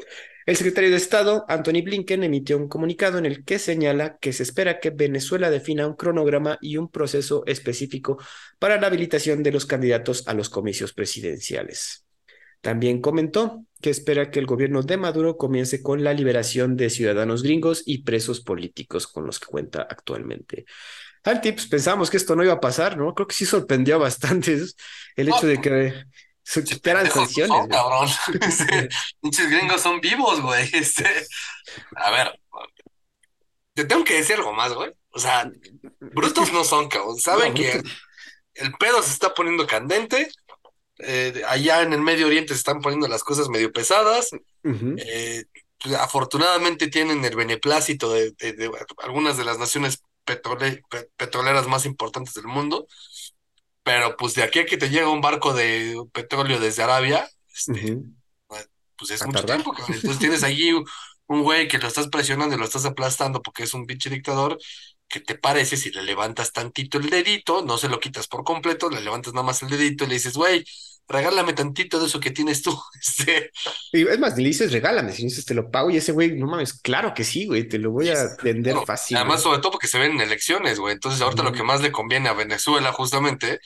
El 0.48 0.56
secretario 0.56 0.90
de 0.90 0.98
Estado, 0.98 1.46
Anthony 1.48 1.84
Blinken, 1.84 2.24
emitió 2.24 2.58
un 2.58 2.68
comunicado 2.68 3.20
en 3.20 3.28
el 3.28 3.46
que 3.46 3.60
señala 3.60 4.18
que 4.18 4.34
se 4.34 4.42
espera 4.42 4.80
que 4.80 4.90
Venezuela 4.90 5.52
defina 5.52 5.86
un 5.86 5.96
cronograma 5.96 6.58
y 6.60 6.78
un 6.78 6.90
proceso 6.90 7.44
específico 7.46 8.18
para 8.58 8.82
la 8.82 8.88
habilitación 8.88 9.44
de 9.44 9.52
los 9.52 9.68
candidatos 9.68 10.28
a 10.28 10.34
los 10.34 10.50
comicios 10.50 10.94
presidenciales. 10.94 12.01
También 12.62 13.02
comentó 13.02 13.66
que 13.82 13.90
espera 13.90 14.30
que 14.30 14.40
el 14.40 14.46
gobierno 14.46 14.84
de 14.84 14.98
Maduro 14.98 15.38
comience 15.38 15.82
con 15.82 16.04
la 16.04 16.14
liberación 16.14 16.78
de 16.78 16.90
ciudadanos 16.90 17.44
gringos 17.44 17.84
y 17.86 18.04
presos 18.04 18.42
políticos 18.42 19.08
con 19.08 19.26
los 19.26 19.40
que 19.40 19.48
cuenta 19.48 19.82
actualmente. 19.82 20.66
Alti, 21.24 21.52
pues 21.52 21.68
pensábamos 21.68 22.10
que 22.10 22.18
esto 22.18 22.36
no 22.36 22.44
iba 22.44 22.54
a 22.54 22.60
pasar, 22.60 22.98
¿no? 22.98 23.14
Creo 23.14 23.28
que 23.28 23.36
sí 23.36 23.46
sorprendió 23.46 23.96
a 23.96 24.00
bastantes 24.00 24.76
el 25.16 25.30
hecho 25.30 25.48
de 25.48 25.62
que 25.62 25.94
se 26.44 26.64
quitaran 26.64 27.10
sanciones. 27.10 27.50
son, 27.50 27.68
cabrón. 27.68 28.10
Pinches 29.22 29.50
gringos 29.50 29.82
son 29.82 30.02
vivos, 30.02 30.42
güey. 30.42 30.70
Este, 30.74 31.06
a 31.96 32.12
ver, 32.12 32.40
te 33.74 33.86
tengo 33.86 34.04
que 34.04 34.16
decir 34.16 34.36
algo 34.36 34.54
más, 34.54 34.74
güey. 34.74 34.92
O 35.12 35.20
sea, 35.20 35.52
brutos 36.00 36.52
no 36.54 36.64
son, 36.64 36.88
cabrón. 36.88 37.18
Saben 37.18 37.50
No, 37.50 37.54
que 37.54 37.82
el 38.56 38.74
pedo 38.74 39.02
se 39.02 39.12
está 39.12 39.34
poniendo 39.34 39.68
candente. 39.68 40.30
Eh, 41.04 41.42
allá 41.48 41.82
en 41.84 41.94
el 41.94 42.02
Medio 42.02 42.28
Oriente 42.28 42.54
se 42.54 42.60
están 42.60 42.82
poniendo 42.82 43.08
las 43.08 43.24
cosas 43.24 43.50
medio 43.50 43.72
pesadas. 43.72 44.30
Eh, 44.64 45.44
pues, 45.82 45.96
afortunadamente 45.96 46.88
tienen 46.88 47.24
el 47.26 47.36
beneplácito 47.36 48.12
de, 48.14 48.32
de- 48.32 48.54
de 48.54 48.72
algunas 49.04 49.38
de 49.38 49.46
las 49.46 49.58
naciones 49.60 50.04
petrole- 50.26 50.82
pe- 50.90 51.10
petroleras 51.18 51.68
más 51.68 51.86
importantes 51.86 52.34
del 52.36 52.46
mundo, 52.46 52.88
pero 53.84 54.16
pues 54.18 54.36
de 54.36 54.44
aquí 54.44 54.60
a 54.60 54.66
que 54.66 54.78
te 54.78 54.90
llega 54.90 55.10
un 55.10 55.22
barco 55.22 55.54
de 55.54 55.96
petróleo 56.14 56.60
desde 56.60 56.84
Arabia, 56.84 57.28
este, 57.54 57.94
Ujú. 57.96 58.06
pues 58.98 59.12
es 59.12 59.22
A 59.22 59.26
mucho 59.26 59.40
tardar. 59.40 59.58
tiempo, 59.58 59.74
cabrón. 59.74 59.96
Entonces 59.96 60.20
tienes 60.20 60.44
allí 60.44 60.72
un 60.74 60.86
un 61.28 61.44
güey 61.44 61.70
que 61.70 61.78
lo 61.78 61.88
estás 61.88 62.10
presionando 62.10 62.56
y 62.56 62.58
lo 62.60 62.66
estás 62.66 62.84
aplastando 62.84 63.42
porque 63.42 63.64
es 63.64 63.74
un 63.74 63.86
pinche 63.86 64.10
dictador, 64.10 64.58
que 65.08 65.22
te 65.22 65.36
parece 65.36 65.78
si 65.78 65.90
le 65.92 66.04
levantas 66.04 66.52
tantito 66.52 66.98
el 66.98 67.10
dedito, 67.10 67.64
no 67.66 67.78
se 67.78 67.88
lo 67.88 68.02
quitas 68.02 68.28
por 68.28 68.44
completo, 68.44 68.90
le 68.90 69.00
levantas 69.00 69.34
nada 69.34 69.46
más 69.46 69.62
el 69.64 69.70
dedito 69.70 70.04
y 70.04 70.08
le 70.08 70.16
dices, 70.16 70.34
güey, 70.36 70.66
regálame 71.12 71.54
tantito 71.54 72.00
de 72.00 72.08
eso 72.08 72.20
que 72.20 72.32
tienes 72.32 72.62
tú. 72.62 72.72
Este, 73.02 73.52
Y 73.92 74.08
es 74.08 74.20
más, 74.20 74.38
le 74.38 74.44
dices 74.46 74.72
regálame, 74.72 75.12
si 75.12 75.24
dices 75.24 75.46
te 75.46 75.54
lo 75.54 75.70
pago 75.72 75.90
y 75.92 75.98
ese 75.98 76.12
güey, 76.12 76.32
no 76.38 76.48
mames, 76.48 76.74
claro 76.74 77.14
que 77.14 77.24
sí, 77.24 77.46
güey, 77.48 77.68
te 77.68 77.78
lo 77.80 77.92
voy 77.92 78.10
a 78.10 78.14
es- 78.14 78.38
vender 78.44 78.76
fácil. 78.86 79.18
Además, 79.18 79.38
güey. 79.38 79.44
sobre 79.44 79.62
todo 79.62 79.72
porque 79.74 79.88
se 79.88 80.00
ven 80.00 80.12
en 80.14 80.22
elecciones, 80.22 80.80
güey. 80.80 80.94
Entonces, 80.94 81.22
ahorita 81.22 81.44
lo 81.44 81.52
que 81.52 81.64
más 81.64 81.82
le 81.82 81.92
conviene 81.92 82.30
a 82.30 82.34
Venezuela 82.34 82.92
justamente 82.92 83.60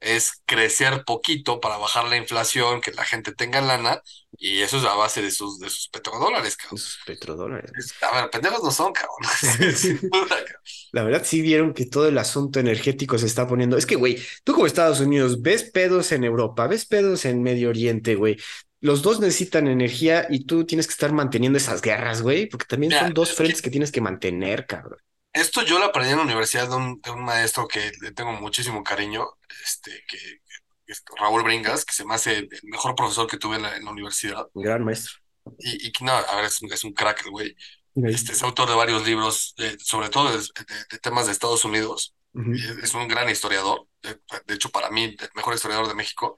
es 0.00 0.42
crecer 0.46 1.04
poquito 1.04 1.60
para 1.60 1.78
bajar 1.78 2.08
la 2.08 2.16
inflación, 2.16 2.80
que 2.80 2.92
la 2.92 3.04
gente 3.04 3.32
tenga 3.32 3.60
lana, 3.60 4.02
y 4.38 4.60
eso 4.60 4.78
es 4.78 4.84
a 4.84 4.94
base 4.94 5.22
de 5.22 5.30
sus, 5.30 5.58
de 5.58 5.70
sus 5.70 5.88
petrodólares, 5.88 6.56
cabrón. 6.56 6.76
Esos 6.76 6.98
petrodólares. 7.06 7.94
A 8.02 8.20
ver, 8.20 8.30
pendejos 8.30 8.62
no 8.62 8.70
son, 8.70 8.92
cabrón. 8.92 9.16
Sin 9.74 9.98
duda, 10.10 10.28
cabrón. 10.28 10.62
La 10.92 11.02
verdad 11.02 11.22
sí 11.24 11.40
vieron 11.40 11.72
que 11.72 11.86
todo 11.86 12.08
el 12.08 12.18
asunto 12.18 12.60
energético 12.60 13.18
se 13.18 13.26
está 13.26 13.46
poniendo. 13.46 13.76
Es 13.76 13.86
que, 13.86 13.96
güey, 13.96 14.18
tú 14.44 14.52
como 14.52 14.66
Estados 14.66 15.00
Unidos 15.00 15.42
ves 15.42 15.64
pedos 15.64 16.12
en 16.12 16.24
Europa, 16.24 16.66
ves 16.66 16.86
pedos 16.86 17.24
en 17.24 17.42
Medio 17.42 17.70
Oriente, 17.70 18.14
güey. 18.14 18.36
Los 18.80 19.02
dos 19.02 19.20
necesitan 19.20 19.68
energía 19.68 20.26
y 20.28 20.44
tú 20.44 20.64
tienes 20.64 20.86
que 20.86 20.92
estar 20.92 21.12
manteniendo 21.12 21.56
esas 21.56 21.80
guerras, 21.80 22.22
güey, 22.22 22.46
porque 22.46 22.66
también 22.66 22.90
Mira, 22.90 23.00
son 23.00 23.14
dos 23.14 23.30
es 23.30 23.36
frentes 23.36 23.62
que 23.62 23.66
que 23.66 23.70
tienes 23.70 23.90
que 23.90 24.00
mantener, 24.00 24.66
cabrón. 24.66 24.98
Esto 25.40 25.62
yo 25.62 25.78
lo 25.78 25.86
aprendí 25.86 26.10
en 26.12 26.18
la 26.18 26.24
universidad 26.24 26.68
de 26.68 26.76
un, 26.76 27.00
de 27.00 27.10
un 27.10 27.24
maestro 27.24 27.68
que 27.68 27.92
le 28.00 28.12
tengo 28.12 28.32
muchísimo 28.32 28.82
cariño, 28.82 29.26
este, 29.64 29.90
que, 30.08 30.18
que 30.18 30.92
es 30.92 31.04
Raúl 31.18 31.42
Bringas, 31.42 31.84
que 31.84 31.92
se 31.94 32.04
me 32.04 32.14
hace 32.14 32.38
el 32.38 32.48
mejor 32.64 32.94
profesor 32.94 33.26
que 33.26 33.38
tuve 33.38 33.56
en 33.56 33.62
la, 33.62 33.76
en 33.76 33.84
la 33.84 33.90
universidad. 33.90 34.46
Gran 34.54 34.84
maestro. 34.84 35.14
Y, 35.58 35.88
y 35.88 35.92
no, 36.02 36.12
a 36.12 36.36
ver, 36.36 36.46
es 36.46 36.60
un, 36.62 36.72
es 36.72 36.84
un 36.84 36.92
crack 36.92 37.24
el 37.24 37.30
güey. 37.30 37.56
Este 37.94 38.32
es 38.32 38.42
autor 38.42 38.68
de 38.68 38.74
varios 38.74 39.06
libros, 39.06 39.54
eh, 39.58 39.76
sobre 39.80 40.10
todo 40.10 40.30
de, 40.30 40.38
de- 40.38 40.84
de 40.90 40.98
temas 40.98 41.26
de 41.26 41.32
Estados 41.32 41.64
Unidos. 41.64 42.14
Ujú. 42.34 42.52
Y 42.54 42.60
Es 42.82 42.92
un 42.94 43.08
gran 43.08 43.28
historiador, 43.30 43.86
de, 44.02 44.20
de 44.46 44.54
hecho 44.54 44.70
para 44.70 44.90
mí 44.90 45.04
el 45.04 45.30
mejor 45.34 45.54
historiador 45.54 45.88
de 45.88 45.94
México. 45.94 46.36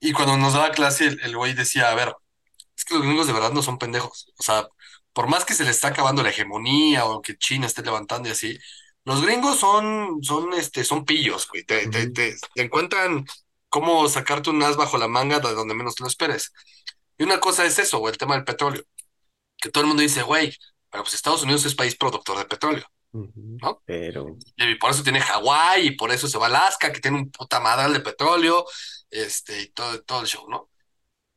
Y 0.00 0.12
cuando 0.12 0.36
nos 0.36 0.54
daba 0.54 0.70
clase, 0.72 1.06
el 1.08 1.20
el 1.22 1.36
güey 1.36 1.54
decía, 1.54 1.90
a 1.90 1.94
ver, 1.94 2.14
es 2.76 2.84
que 2.84 2.94
los 2.94 3.02
gringos 3.02 3.26
de 3.26 3.32
verdad 3.34 3.52
no 3.52 3.62
son 3.62 3.78
pendejos. 3.78 4.32
O 4.38 4.42
sea, 4.42 4.66
por 5.12 5.28
más 5.28 5.44
que 5.44 5.54
se 5.54 5.64
les 5.64 5.76
está 5.76 5.88
acabando 5.88 6.22
la 6.22 6.30
hegemonía 6.30 7.04
o 7.06 7.20
que 7.22 7.36
China 7.36 7.66
esté 7.66 7.82
levantando 7.82 8.28
y 8.28 8.32
así, 8.32 8.58
los 9.04 9.22
gringos 9.22 9.58
son, 9.58 10.22
son, 10.22 10.52
este, 10.54 10.84
son 10.84 11.04
pillos, 11.04 11.48
güey. 11.48 11.64
Te, 11.64 11.88
te, 11.88 12.10
te- 12.10 12.36
te 12.54 12.62
encuentran 12.62 13.26
cómo 13.68 14.08
sacarte 14.08 14.50
un 14.50 14.62
as 14.62 14.76
bajo 14.76 14.98
la 14.98 15.08
manga 15.08 15.40
de 15.40 15.54
donde 15.54 15.74
menos 15.74 15.94
te 15.94 16.02
lo 16.04 16.08
esperes. 16.08 16.52
Y 17.18 17.24
una 17.24 17.40
cosa 17.40 17.64
es 17.64 17.78
eso, 17.78 17.98
güey, 17.98 18.12
el 18.12 18.18
tema 18.18 18.34
del 18.34 18.44
petróleo. 18.44 18.82
Que 19.58 19.70
todo 19.70 19.82
el 19.82 19.88
mundo 19.88 20.02
dice, 20.02 20.22
güey, 20.22 20.56
pero 20.90 21.04
pues 21.04 21.14
Estados 21.14 21.42
Unidos 21.42 21.64
es 21.66 21.74
país 21.74 21.96
productor 21.96 22.38
de 22.38 22.44
petróleo. 22.46 22.84
¿no? 23.62 23.82
Pero, 23.84 24.36
Y 24.56 24.74
por 24.76 24.90
eso 24.90 25.02
tiene 25.02 25.20
Hawái 25.20 25.88
y 25.88 25.90
por 25.92 26.10
eso 26.12 26.28
se 26.28 26.38
va 26.38 26.46
a 26.46 26.48
Alaska, 26.48 26.92
que 26.92 27.00
tiene 27.00 27.18
un 27.18 27.30
puta 27.30 27.60
madral 27.60 27.92
de 27.92 28.00
petróleo, 28.00 28.64
este, 29.10 29.62
y 29.62 29.68
todo, 29.70 30.02
todo 30.02 30.20
el 30.22 30.26
show, 30.26 30.48
¿no? 30.48 30.70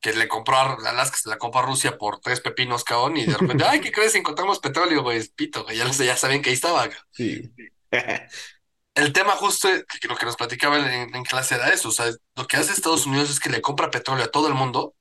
Que 0.04 0.12
le 0.14 0.28
compró 0.28 0.58
a 0.58 0.74
Alaska, 0.74 1.16
se 1.18 1.30
la 1.30 1.38
compró 1.38 1.62
a 1.62 1.66
Rusia 1.66 1.98
por 1.98 2.20
tres 2.20 2.42
pepinos, 2.42 2.84
cabrón, 2.84 3.16
y 3.16 3.26
de 3.26 3.38
repente, 3.38 3.64
ay, 3.64 3.80
¿qué 3.80 3.92
crees? 3.92 4.14
Encontramos 4.16 4.60
petróleo, 4.60 5.02
güey, 5.02 5.26
pito, 5.30 5.64
güey, 5.64 5.78
ya, 5.78 5.90
ya 5.90 6.18
sabían 6.18 6.42
que 6.42 6.50
ahí 6.50 6.56
estaba. 6.56 6.90
sí. 7.12 7.50
El 8.96 9.12
tema 9.12 9.32
justo, 9.32 9.68
que 10.00 10.08
lo 10.08 10.16
que 10.16 10.26
nos 10.28 10.36
platicaba 10.36 10.78
en, 10.78 11.16
en 11.16 11.24
clase 11.24 11.56
era 11.56 11.70
eso, 11.70 11.90
o 11.90 11.92
sea, 11.92 12.12
lo 12.36 12.46
que 12.46 12.58
hace 12.58 12.74
Estados 12.74 13.08
Unidos 13.08 13.32
es 13.32 13.40
que 13.40 13.50
le 13.50 13.60
compra 13.60 13.90
petróleo 13.90 14.26
a 14.26 14.30
todo 14.32 14.48
el 14.48 14.54
mundo 14.54 14.94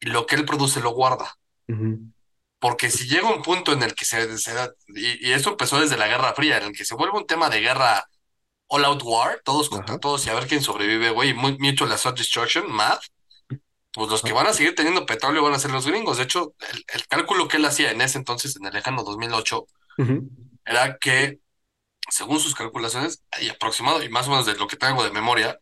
y 0.00 0.06
lo 0.06 0.26
que 0.26 0.34
él 0.34 0.44
produce 0.44 0.80
lo 0.80 0.90
guarda. 0.90 1.36
Ujú. 1.68 2.00
Porque 2.58 2.90
si 2.90 3.06
llega 3.06 3.30
un 3.32 3.42
punto 3.42 3.72
en 3.72 3.84
el 3.84 3.94
que 3.94 4.04
se, 4.04 4.36
se 4.38 4.54
da, 4.54 4.72
y, 4.88 5.28
y 5.28 5.32
eso 5.32 5.50
empezó 5.50 5.78
desde 5.78 5.96
la 5.96 6.08
Guerra 6.08 6.34
Fría, 6.34 6.56
en 6.58 6.64
el 6.64 6.72
que 6.72 6.84
se 6.84 6.96
vuelve 6.96 7.16
un 7.16 7.28
tema 7.28 7.48
de 7.48 7.60
guerra 7.60 8.08
all 8.66 8.84
out 8.84 9.02
war, 9.04 9.40
todos 9.44 9.68
contra 9.68 9.98
todos 9.98 10.26
y 10.26 10.30
a 10.30 10.34
ver 10.34 10.48
quién 10.48 10.60
sobrevive, 10.62 11.10
güey, 11.10 11.32
mu- 11.32 11.56
mutual 11.60 11.92
assault 11.92 12.18
destruction, 12.18 12.64
MAD, 12.72 12.98
pues 13.92 14.10
los 14.10 14.22
que 14.22 14.32
van 14.32 14.46
a 14.46 14.52
seguir 14.52 14.74
teniendo 14.74 15.06
petróleo 15.06 15.42
van 15.42 15.54
a 15.54 15.58
ser 15.58 15.70
los 15.72 15.86
gringos. 15.86 16.18
De 16.18 16.24
hecho, 16.24 16.54
el, 16.72 16.84
el 16.94 17.06
cálculo 17.08 17.48
que 17.48 17.56
él 17.58 17.64
hacía 17.64 17.90
en 17.90 18.00
ese 18.00 18.18
entonces, 18.18 18.56
en 18.56 18.66
el 18.66 18.74
lejano 18.74 19.02
2008, 19.04 19.66
Ujú. 19.98 20.14
era 20.64 20.98
que, 20.98 21.40
según 22.10 22.40
sus 22.40 22.54
calculaciones, 22.54 23.22
y 23.40 23.48
aproximado, 23.50 24.02
y 24.02 24.08
más 24.10 24.28
o 24.28 24.30
menos 24.30 24.46
de 24.46 24.56
lo 24.56 24.66
que 24.68 24.76
tengo 24.76 25.04
de 25.04 25.12
memoria, 25.12 25.58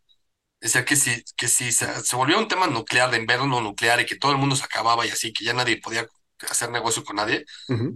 decía 0.60 0.84
que 0.84 0.96
si, 0.96 1.22
que 1.36 1.48
si 1.48 1.72
se, 1.72 2.02
se 2.04 2.16
volvía 2.16 2.38
un 2.38 2.48
tema 2.48 2.66
nuclear, 2.68 3.10
de 3.10 3.18
invierno 3.18 3.60
nuclear, 3.60 4.00
y 4.00 4.06
que 4.06 4.16
todo 4.16 4.32
el 4.32 4.38
mundo 4.38 4.56
se 4.56 4.64
acababa 4.64 5.06
y 5.06 5.10
así, 5.10 5.32
que 5.32 5.44
ya 5.44 5.54
nadie 5.54 5.80
podía 5.80 6.06
hacer 6.50 6.70
negocio 6.70 7.04
con 7.04 7.16
nadie. 7.16 7.44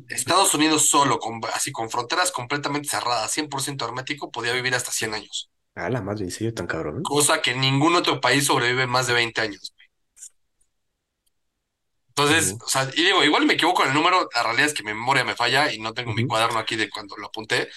Estados 0.09 0.55
Unidos 0.55 0.88
solo, 0.88 1.19
con, 1.19 1.40
así 1.55 1.73
con 1.73 1.90
fronteras 1.90 2.33
completamente 2.33 2.88
cerradas, 2.88 3.33
100% 3.33 3.87
hermético, 3.87 4.31
podía 4.33 4.53
vivir 4.55 4.75
hasta 4.75 4.93
100 4.93 5.14
años. 5.14 5.51
A 5.75 5.90
la 5.90 6.01
madre, 6.01 6.25
¿en 6.27 6.31
serio 6.31 6.55
tan 6.55 6.69
cabrón? 6.69 7.03
Cosa 7.03 7.43
que 7.43 7.55
ningún 7.55 7.95
otro 7.97 8.21
país 8.23 8.47
sobrevive 8.47 8.87
más 8.87 9.07
de 9.07 9.12
20 9.14 9.40
años. 9.43 9.75
Entonces, 12.16 12.57
o 12.64 12.68
sea, 12.68 12.88
y 12.94 13.03
digo, 13.05 13.25
igual 13.25 13.46
me 13.46 13.55
equivoco 13.55 13.83
en 13.83 13.88
el 13.90 13.94
número, 13.94 14.29
la 14.35 14.42
realidad 14.42 14.66
es 14.66 14.75
que 14.75 14.83
mi 14.83 14.92
memoria 14.92 15.25
me 15.25 15.37
falla 15.37 15.73
y 15.73 15.79
no 15.79 15.94
tengo 15.94 16.12
mi 16.14 16.23
Ujú. 16.23 16.27
cuaderno 16.27 16.59
aquí 16.59 16.77
de 16.77 16.90
cuando 16.90 17.16
lo 17.16 17.27
apunté, 17.29 17.68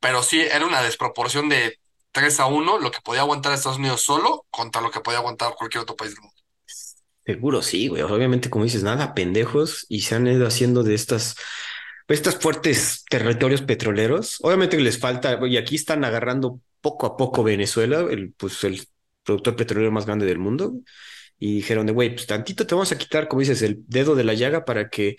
pero 0.00 0.22
sí 0.22 0.40
era 0.40 0.66
una 0.66 0.82
desproporción 0.82 1.48
de 1.48 1.78
3 2.12 2.40
a 2.40 2.46
1 2.46 2.78
lo 2.78 2.90
que 2.90 3.00
podía 3.02 3.20
aguantar 3.22 3.52
Estados 3.52 3.78
Unidos 3.78 4.02
solo 4.02 4.46
contra 4.50 4.82
lo 4.82 4.90
que 4.90 5.00
podía 5.00 5.18
aguantar 5.18 5.54
cualquier 5.54 5.82
otro 5.82 5.96
país 5.96 6.12
del 6.14 6.22
mundo. 6.22 6.36
Seguro 7.24 7.62
sí, 7.62 7.86
güey. 7.88 8.02
Obviamente, 8.02 8.50
como 8.50 8.64
dices, 8.64 8.82
nada, 8.82 9.14
pendejos, 9.14 9.86
y 9.88 10.00
se 10.02 10.16
han 10.16 10.26
ido 10.26 10.46
haciendo 10.46 10.82
de 10.82 10.94
estas, 10.94 11.36
estas 12.08 12.36
fuertes 12.36 13.04
territorios 13.08 13.62
petroleros. 13.62 14.38
Obviamente 14.42 14.80
les 14.80 14.98
falta, 14.98 15.38
y 15.46 15.56
aquí 15.56 15.76
están 15.76 16.04
agarrando 16.04 16.60
poco 16.80 17.06
a 17.06 17.16
poco 17.16 17.44
Venezuela, 17.44 18.00
el, 18.10 18.32
pues 18.34 18.64
el 18.64 18.86
productor 19.24 19.54
petrolero 19.56 19.92
más 19.92 20.06
grande 20.06 20.26
del 20.26 20.38
mundo, 20.40 20.74
y 21.44 21.56
dijeron 21.56 21.86
de, 21.86 21.92
güey, 21.92 22.14
pues 22.14 22.26
tantito 22.26 22.66
te 22.66 22.74
vamos 22.74 22.92
a 22.92 22.98
quitar, 22.98 23.26
como 23.28 23.40
dices, 23.40 23.62
el 23.62 23.82
dedo 23.88 24.14
de 24.14 24.24
la 24.24 24.34
llaga 24.34 24.64
para 24.64 24.88
que 24.90 25.16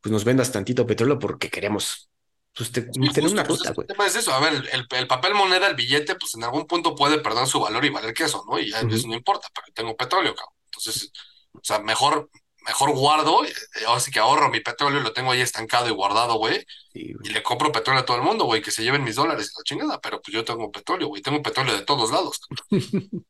pues 0.00 0.12
nos 0.12 0.24
vendas 0.24 0.52
tantito 0.52 0.86
petróleo 0.86 1.18
porque 1.18 1.48
queremos 1.50 2.08
pues, 2.56 2.70
te- 2.70 2.82
Sí, 2.82 2.90
tener 2.92 3.12
justo, 3.22 3.32
una 3.32 3.42
ruta, 3.44 3.72
güey. 3.72 3.86
el 3.88 3.94
tema 3.94 4.06
es 4.06 4.14
eso, 4.16 4.32
a 4.32 4.38
ver, 4.40 4.52
el, 4.72 4.86
el 4.90 5.06
papel 5.08 5.34
moneda, 5.34 5.66
el 5.66 5.74
billete, 5.74 6.14
pues 6.14 6.34
en 6.34 6.44
algún 6.44 6.66
punto 6.66 6.94
puede 6.94 7.18
perder 7.18 7.46
su 7.48 7.58
valor 7.58 7.84
y 7.84 7.90
valer 7.90 8.14
queso, 8.14 8.44
¿no? 8.48 8.58
Y 8.60 8.70
ya 8.70 8.80
eso 8.82 9.08
no 9.08 9.14
importa, 9.14 9.48
pero 9.54 9.66
tengo 9.74 9.96
petróleo, 9.96 10.34
cabrón. 10.34 10.54
Entonces, 10.66 11.10
o 11.54 11.60
sea, 11.62 11.80
mejor, 11.80 12.30
mejor 12.66 12.92
guardo, 12.94 13.44
eh, 13.44 13.52
ahora 13.88 13.98
sí 14.00 14.12
que 14.12 14.20
ahorro 14.20 14.50
mi 14.50 14.60
petróleo, 14.60 15.00
lo 15.00 15.12
tengo 15.12 15.32
ahí 15.32 15.40
estancado 15.40 15.88
y 15.88 15.92
guardado, 15.92 16.34
güey, 16.36 16.64
Sí, 16.92 17.12
güey. 17.14 17.30
y 17.30 17.32
le 17.32 17.42
compro 17.42 17.72
petróleo 17.72 18.02
a 18.02 18.06
todo 18.06 18.18
el 18.18 18.22
mundo, 18.22 18.44
güey, 18.44 18.62
que 18.62 18.70
se 18.70 18.84
lleven 18.84 19.02
mis 19.02 19.16
dólares 19.16 19.50
y 19.52 19.58
la 19.58 19.64
chingada, 19.64 20.00
pero 20.00 20.20
pues 20.22 20.32
yo 20.34 20.44
tengo 20.44 20.70
petróleo, 20.70 21.08
güey, 21.08 21.22
tengo 21.22 21.42
petróleo 21.42 21.74
de 21.76 21.82
todos 21.84 22.12
lados. 22.12 22.40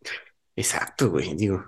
Exacto, 0.57 1.11
güey, 1.11 1.35
digo. 1.35 1.64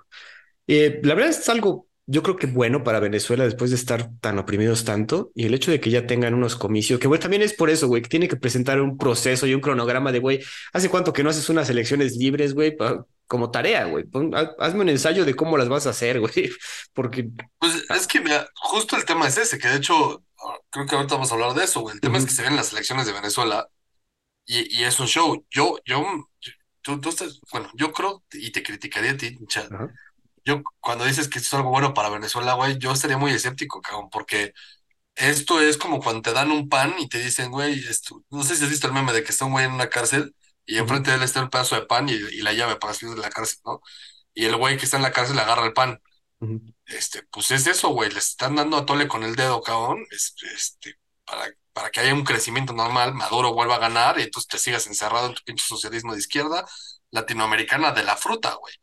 Eh, 0.66 1.00
la 1.02 1.14
verdad 1.14 1.31
es 1.31 1.48
algo, 1.48 1.87
yo 2.07 2.22
creo 2.22 2.37
que 2.37 2.46
bueno 2.46 2.85
para 2.85 3.00
Venezuela 3.00 3.44
después 3.44 3.70
de 3.70 3.76
estar 3.76 4.11
tan 4.20 4.38
oprimidos 4.38 4.85
tanto 4.85 5.33
y 5.35 5.46
el 5.46 5.55
hecho 5.55 5.70
de 5.70 5.81
que 5.81 5.90
ya 5.90 6.07
tengan 6.07 6.35
unos 6.35 6.57
comicios, 6.57 7.00
que 7.00 7.09
güey, 7.09 7.20
también 7.20 7.42
es 7.42 7.52
por 7.52 7.68
eso, 7.68 7.88
güey, 7.88 8.02
que 8.02 8.09
tiene 8.09 8.29
que 8.29 8.37
presentar 8.37 8.81
un 8.81 8.96
proceso 8.96 9.46
y 9.46 9.55
un 9.55 9.61
cronograma 9.61 10.12
de, 10.12 10.20
güey, 10.20 10.40
¿hace 10.72 10.88
cuánto 10.88 11.12
que 11.12 11.24
no 11.24 11.31
haces 11.31 11.48
unas 11.48 11.68
elecciones 11.68 12.16
libres, 12.16 12.55
güey? 12.55 12.76
Como 13.26 13.50
tarea, 13.50 13.87
güey. 13.87 14.05
Hazme 14.59 14.83
un 14.83 14.88
ensayo 14.88 15.24
de 15.24 15.35
cómo 15.35 15.59
las 15.59 15.68
vas 15.68 15.87
a 15.88 15.90
hacer, 15.90 16.20
güey, 16.20 16.50
porque... 16.94 17.29
Pues 17.59 17.85
es 17.90 18.07
que, 18.07 18.20
mira, 18.20 18.48
justo 18.55 18.96
el 18.96 19.05
tema 19.05 19.26
es 19.26 19.37
ese, 19.38 19.59
que 19.59 19.66
de 19.66 19.76
hecho, 19.76 20.22
creo 20.70 20.87
que 20.87 20.94
ahorita 20.94 21.14
vamos 21.14 21.33
a 21.33 21.35
hablar 21.35 21.55
de 21.55 21.64
eso, 21.64 21.81
güey. 21.81 21.96
El 21.96 22.00
tema 22.00 22.19
es 22.19 22.25
que 22.25 22.31
se 22.31 22.42
ven 22.42 22.54
las 22.54 22.73
elecciones 22.73 23.06
de 23.06 23.12
Venezuela 23.12 23.69
y, 24.46 24.81
y 24.81 24.85
es 24.85 25.00
un 25.00 25.08
show. 25.08 25.44
Yo, 25.50 25.79
yo, 25.85 26.04
tú, 26.83 27.00
tú 27.00 27.08
estás, 27.08 27.40
bueno, 27.50 27.69
yo 27.75 27.92
creo, 27.92 28.23
y 28.33 28.52
te 28.52 28.62
criticaría 28.62 29.12
a 29.12 29.17
ti, 29.17 29.37
chat. 29.48 29.73
Ajá. 29.73 29.92
Yo, 30.47 30.63
cuando 30.81 31.05
dices 31.07 31.29
que 31.29 31.38
esto 31.40 31.49
es 31.51 31.55
algo 31.55 31.71
bueno 31.73 31.94
para 31.94 32.11
Venezuela, 32.11 32.55
güey, 32.55 32.79
yo 32.79 32.92
estaría 32.92 33.19
muy 33.19 33.33
escéptico, 33.33 33.83
cabrón, 33.83 34.11
porque 34.11 34.55
esto 35.17 35.61
es 35.61 35.79
como 35.79 36.01
cuando 36.01 36.23
te 36.23 36.33
dan 36.33 36.51
un 36.53 36.69
pan 36.69 36.94
y 36.99 37.09
te 37.09 37.19
dicen, 37.21 37.51
güey, 37.53 37.81
esto, 37.88 38.25
no 38.31 38.44
sé 38.44 38.57
si 38.57 38.65
has 38.65 38.71
visto 38.71 38.87
el 38.88 38.92
meme 38.94 39.13
de 39.13 39.25
que 39.25 39.33
está 39.33 39.47
un 39.47 39.53
güey 39.53 39.67
en 39.67 39.73
una 39.73 39.88
cárcel 39.90 40.35
y 40.67 40.79
enfrente 40.79 41.11
de 41.11 41.17
él 41.19 41.23
está 41.25 41.42
un 41.42 41.51
pedazo 41.51 41.77
de 41.77 41.87
pan 41.87 42.09
y, 42.09 42.15
y 42.15 42.42
la 42.42 42.53
llave 42.55 42.77
para 42.77 42.94
salir 42.94 43.17
de 43.17 43.23
la 43.23 43.31
cárcel, 43.31 43.61
¿no? 43.67 43.83
Y 44.35 44.47
el 44.47 44.57
güey 44.57 44.79
que 44.79 44.85
está 44.87 44.99
en 44.99 45.05
la 45.05 45.13
cárcel 45.13 45.38
agarra 45.38 45.67
el 45.67 45.73
pan. 45.75 46.01
Este, 46.87 47.23
pues 47.33 47.51
es 47.51 47.67
eso, 47.67 47.88
güey, 47.90 48.11
le 48.11 48.19
están 48.19 48.57
dando 48.57 48.77
a 48.77 48.87
tole 48.87 49.09
con 49.09 49.25
el 49.25 49.35
dedo, 49.37 49.61
cabrón, 49.63 50.05
este, 50.11 50.47
este, 50.55 50.94
para, 51.25 51.47
para 51.73 51.90
que 51.90 52.01
haya 52.01 52.15
un 52.15 52.25
crecimiento 52.25 52.73
normal, 52.73 53.15
Maduro 53.15 53.53
vuelva 53.55 53.77
a 53.77 53.79
ganar 53.79 54.19
y 54.19 54.23
entonces 54.23 54.49
te 54.49 54.59
sigas 54.59 54.87
encerrado 54.87 55.27
en 55.29 55.35
tu 55.35 55.42
pinche 55.44 55.65
socialismo 55.67 56.13
de 56.13 56.21
izquierda 56.21 56.65
latinoamericana 57.11 57.90
de 57.92 58.05
la 58.05 58.17
fruta, 58.17 58.55
güey. 58.55 58.75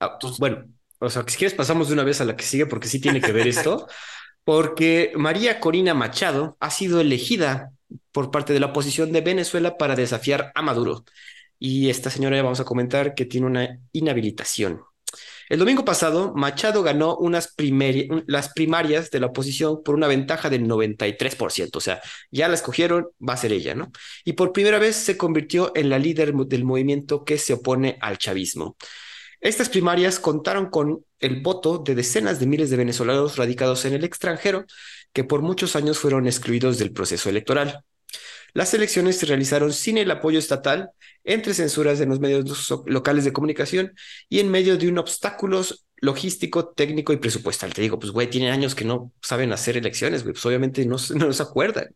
Ah, 0.00 0.12
Entonces, 0.14 0.38
bueno, 0.38 0.66
o 1.02 1.10
sea, 1.10 1.24
que 1.24 1.32
si 1.32 1.38
quieres 1.38 1.54
pasamos 1.54 1.88
de 1.88 1.94
una 1.94 2.04
vez 2.04 2.20
a 2.20 2.24
la 2.24 2.36
que 2.36 2.44
sigue 2.44 2.66
porque 2.66 2.88
sí 2.88 3.00
tiene 3.00 3.20
que 3.20 3.32
ver 3.32 3.48
esto. 3.48 3.86
porque 4.44 5.12
María 5.16 5.60
Corina 5.60 5.94
Machado 5.94 6.56
ha 6.60 6.70
sido 6.70 7.00
elegida 7.00 7.72
por 8.12 8.30
parte 8.30 8.52
de 8.52 8.60
la 8.60 8.66
oposición 8.66 9.12
de 9.12 9.20
Venezuela 9.20 9.76
para 9.76 9.96
desafiar 9.96 10.52
a 10.54 10.62
Maduro. 10.62 11.04
Y 11.58 11.90
esta 11.90 12.10
señora 12.10 12.36
ya 12.36 12.42
vamos 12.42 12.60
a 12.60 12.64
comentar 12.64 13.14
que 13.14 13.24
tiene 13.24 13.46
una 13.46 13.78
inhabilitación. 13.92 14.80
El 15.48 15.58
domingo 15.58 15.84
pasado, 15.84 16.32
Machado 16.34 16.82
ganó 16.82 17.16
unas 17.16 17.54
las 18.26 18.52
primarias 18.52 19.10
de 19.10 19.20
la 19.20 19.26
oposición 19.26 19.82
por 19.82 19.94
una 19.94 20.06
ventaja 20.06 20.48
del 20.48 20.66
93%, 20.66 21.76
o 21.76 21.80
sea, 21.80 22.00
ya 22.30 22.48
la 22.48 22.54
escogieron, 22.54 23.08
va 23.20 23.34
a 23.34 23.36
ser 23.36 23.52
ella, 23.52 23.74
¿no? 23.74 23.92
Y 24.24 24.32
por 24.32 24.52
primera 24.52 24.78
vez 24.78 24.96
se 24.96 25.18
convirtió 25.18 25.72
en 25.74 25.90
la 25.90 25.98
líder 25.98 26.32
del 26.32 26.64
movimiento 26.64 27.24
que 27.24 27.36
se 27.36 27.52
opone 27.52 27.98
al 28.00 28.16
chavismo. 28.18 28.76
Estas 29.42 29.68
primarias 29.68 30.20
contaron 30.20 30.70
con 30.70 31.04
el 31.18 31.42
voto 31.42 31.78
de 31.78 31.96
decenas 31.96 32.38
de 32.38 32.46
miles 32.46 32.70
de 32.70 32.76
venezolanos 32.76 33.36
radicados 33.36 33.84
en 33.84 33.92
el 33.92 34.04
extranjero 34.04 34.66
que 35.12 35.24
por 35.24 35.42
muchos 35.42 35.74
años 35.74 35.98
fueron 35.98 36.26
excluidos 36.26 36.78
del 36.78 36.92
proceso 36.92 37.28
electoral. 37.28 37.84
Las 38.54 38.72
elecciones 38.72 39.18
se 39.18 39.26
realizaron 39.26 39.72
sin 39.72 39.98
el 39.98 40.12
apoyo 40.12 40.38
estatal, 40.38 40.90
entre 41.24 41.54
censuras 41.54 42.00
en 42.00 42.10
los 42.10 42.20
medios 42.20 42.72
locales 42.86 43.24
de 43.24 43.32
comunicación 43.32 43.94
y 44.28 44.38
en 44.38 44.48
medio 44.48 44.78
de 44.78 44.86
un 44.86 44.98
obstáculo 44.98 45.62
logístico, 45.96 46.68
técnico 46.68 47.12
y 47.12 47.16
presupuestal. 47.16 47.74
Te 47.74 47.82
digo, 47.82 47.98
pues, 47.98 48.12
güey, 48.12 48.30
tiene 48.30 48.52
años 48.52 48.76
que 48.76 48.84
no 48.84 49.12
saben 49.22 49.52
hacer 49.52 49.76
elecciones, 49.76 50.22
güey, 50.22 50.34
pues 50.34 50.46
obviamente 50.46 50.86
no, 50.86 50.96
no 51.16 51.32
se 51.32 51.42
acuerdan. 51.42 51.86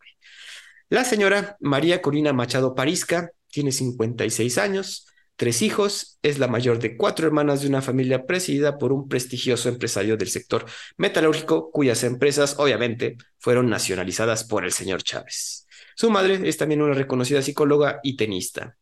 La 0.89 1.05
señora 1.05 1.57
María 1.61 2.03
Corina 2.03 2.33
Machado 2.33 2.75
Parisca 2.75 3.31
tiene 3.49 3.71
56 3.71 4.59
años, 4.59 5.07
tres 5.37 5.63
hijos, 5.63 6.19
es 6.23 6.39
la 6.39 6.49
mayor 6.49 6.79
de 6.79 6.97
cuatro 6.97 7.27
hermanas 7.27 7.63
de 7.63 7.69
una 7.69 7.83
familia 7.83 8.27
presidida 8.27 8.79
por 8.79 8.93
un 8.93 9.09
prestigioso 9.09 9.69
empresario 9.69 10.17
del 10.17 10.29
sector 10.29 10.67
metalúrgico, 10.97 11.71
cuyas 11.71 12.03
empresas 12.05 12.57
obviamente 12.59 13.17
fueron 13.39 13.69
nacionalizadas 13.69 14.45
por 14.45 14.65
el 14.65 14.73
señor 14.73 15.03
Chávez. 15.03 15.67
Su 15.95 16.11
madre 16.11 16.49
es 16.49 16.57
también 16.57 16.83
una 16.83 16.95
reconocida 16.95 17.43
psicóloga 17.43 18.01
y 18.03 18.17
tenista. 18.17 18.77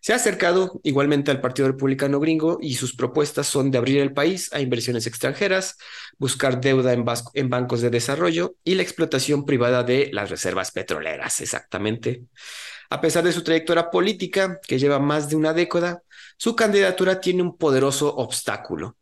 Se 0.00 0.12
ha 0.12 0.16
acercado 0.16 0.80
igualmente 0.82 1.30
al 1.30 1.40
Partido 1.40 1.68
Republicano 1.68 2.20
Gringo 2.20 2.58
y 2.60 2.74
sus 2.74 2.96
propuestas 2.96 3.46
son 3.46 3.70
de 3.70 3.78
abrir 3.78 3.98
el 4.00 4.12
país 4.12 4.52
a 4.52 4.60
inversiones 4.60 5.06
extranjeras, 5.06 5.76
buscar 6.18 6.60
deuda 6.60 6.92
en, 6.92 7.04
en, 7.34 7.50
bancos 7.50 7.80
de 7.80 7.90
desarrollo 7.90 8.56
y 8.64 8.74
la 8.74 8.82
explotación 8.82 9.44
privada 9.44 9.84
de 9.84 10.10
las 10.12 10.30
reservas 10.30 10.72
petroleras, 10.72 11.40
exactamente. 11.40 12.24
A 12.90 13.00
pesar 13.00 13.24
de 13.24 13.32
su 13.32 13.42
trayectoria 13.44 13.90
política, 13.90 14.60
que 14.66 14.78
lleva 14.78 14.98
más 14.98 15.28
de 15.28 15.36
una 15.36 15.52
década, 15.52 16.02
su 16.36 16.56
candidatura 16.56 17.20
tiene 17.20 17.42
un 17.42 17.56
poderoso 17.56 18.14
obstáculo. 18.16 18.96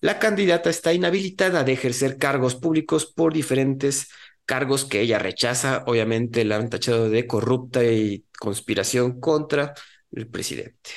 La 0.00 0.18
candidata 0.18 0.70
está 0.70 0.92
inhabilitada 0.92 1.64
de 1.64 1.72
ejercer 1.72 2.18
cargos 2.18 2.54
públicos 2.54 3.06
por 3.06 3.32
diferentes 3.32 4.08
cargos 4.44 4.84
que 4.84 5.00
ella 5.00 5.18
rechaza. 5.18 5.84
Obviamente 5.86 6.44
la 6.44 6.56
han 6.56 6.68
tachado 6.68 7.08
de 7.08 7.26
corrupta 7.26 7.82
y 7.84 8.26
conspiración 8.38 9.20
contra 9.20 9.74
el 10.12 10.28
presidente. 10.28 10.90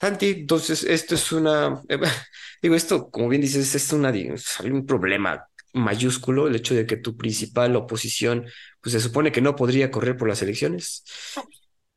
Santi, 0.00 0.30
entonces 0.30 0.82
esto 0.84 1.14
es 1.14 1.32
una, 1.32 1.82
digo, 2.62 2.74
esto, 2.74 3.10
como 3.10 3.28
bien 3.28 3.42
dices, 3.42 3.74
es 3.74 3.92
un 3.92 4.86
problema 4.86 5.46
mayúsculo, 5.74 6.46
el 6.46 6.56
hecho 6.56 6.74
de 6.74 6.86
que 6.86 6.96
tu 6.96 7.16
principal 7.16 7.76
oposición, 7.76 8.46
pues 8.80 8.92
se 8.92 9.00
supone 9.00 9.32
que 9.32 9.40
no 9.40 9.56
podría 9.56 9.90
correr 9.90 10.16
por 10.16 10.28
las 10.28 10.40
elecciones. 10.42 11.04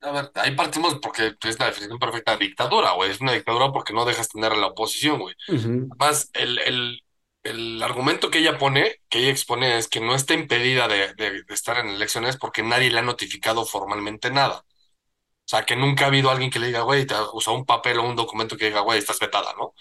A 0.01 0.11
ver, 0.11 0.31
ahí 0.35 0.55
partimos 0.55 0.99
porque 1.01 1.35
es 1.43 1.59
la 1.59 1.67
definición 1.67 1.99
perfecta 1.99 2.37
de 2.37 2.45
dictadura, 2.45 2.91
güey. 2.93 3.11
Es 3.11 3.21
una 3.21 3.33
dictadura 3.33 3.71
porque 3.71 3.93
no 3.93 4.05
dejas 4.05 4.29
tener 4.29 4.51
a 4.51 4.57
la 4.57 4.67
oposición, 4.67 5.19
güey. 5.19 5.35
Además, 5.47 6.29
el, 6.33 6.59
el, 6.59 7.03
el 7.43 7.81
argumento 7.81 8.29
que 8.29 8.39
ella 8.39 8.57
pone, 8.57 9.01
que 9.09 9.19
ella 9.19 9.31
expone, 9.31 9.77
es 9.77 9.87
que 9.87 9.99
no 9.99 10.15
está 10.15 10.33
impedida 10.33 10.87
de, 10.87 11.43
estar 11.49 11.77
en 11.77 11.89
elecciones 11.89 12.37
porque 12.37 12.63
nadie 12.63 12.91
le 12.91 12.99
ha 12.99 13.03
notificado 13.03 13.65
formalmente 13.65 14.29
nada. 14.31 14.59
O 14.59 15.49
sea, 15.49 15.65
que 15.65 15.75
nunca 15.77 16.05
ha 16.05 16.07
habido 16.07 16.29
alguien 16.29 16.51
que 16.51 16.59
le 16.59 16.67
diga, 16.67 16.81
güey, 16.81 17.05
te 17.05 17.15
usa 17.33 17.53
un 17.53 17.65
papel 17.65 17.99
o 17.99 18.03
un 18.07 18.15
documento 18.17 18.57
que 18.57 18.65
diga, 18.65 18.81
güey, 18.81 18.99
estás 18.99 19.19
vetada, 19.19 19.53
¿no? 19.57 19.73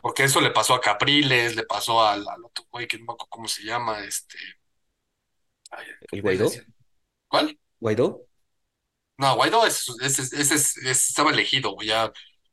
Porque 0.00 0.24
eso 0.24 0.40
le 0.40 0.50
pasó 0.50 0.74
a 0.74 0.80
Capriles, 0.80 1.56
le 1.56 1.64
pasó 1.64 2.02
al, 2.02 2.22
otro 2.44 2.64
güey 2.70 2.86
que 2.86 2.98
no 2.98 3.04
me 3.06 3.12
acuerdo 3.12 3.30
cómo 3.30 3.48
se 3.48 3.64
llama, 3.64 4.04
este. 4.04 4.38
¿El 6.10 6.22
Guaidó? 6.22 6.50
¿Cuál? 7.28 7.58
¿Guaidó? 7.78 8.26
No, 9.18 9.36
Guaidó 9.36 9.66
ese, 9.66 10.90
estaba 10.90 11.30
elegido, 11.30 11.72
güey, 11.72 11.88
ya 11.88 12.12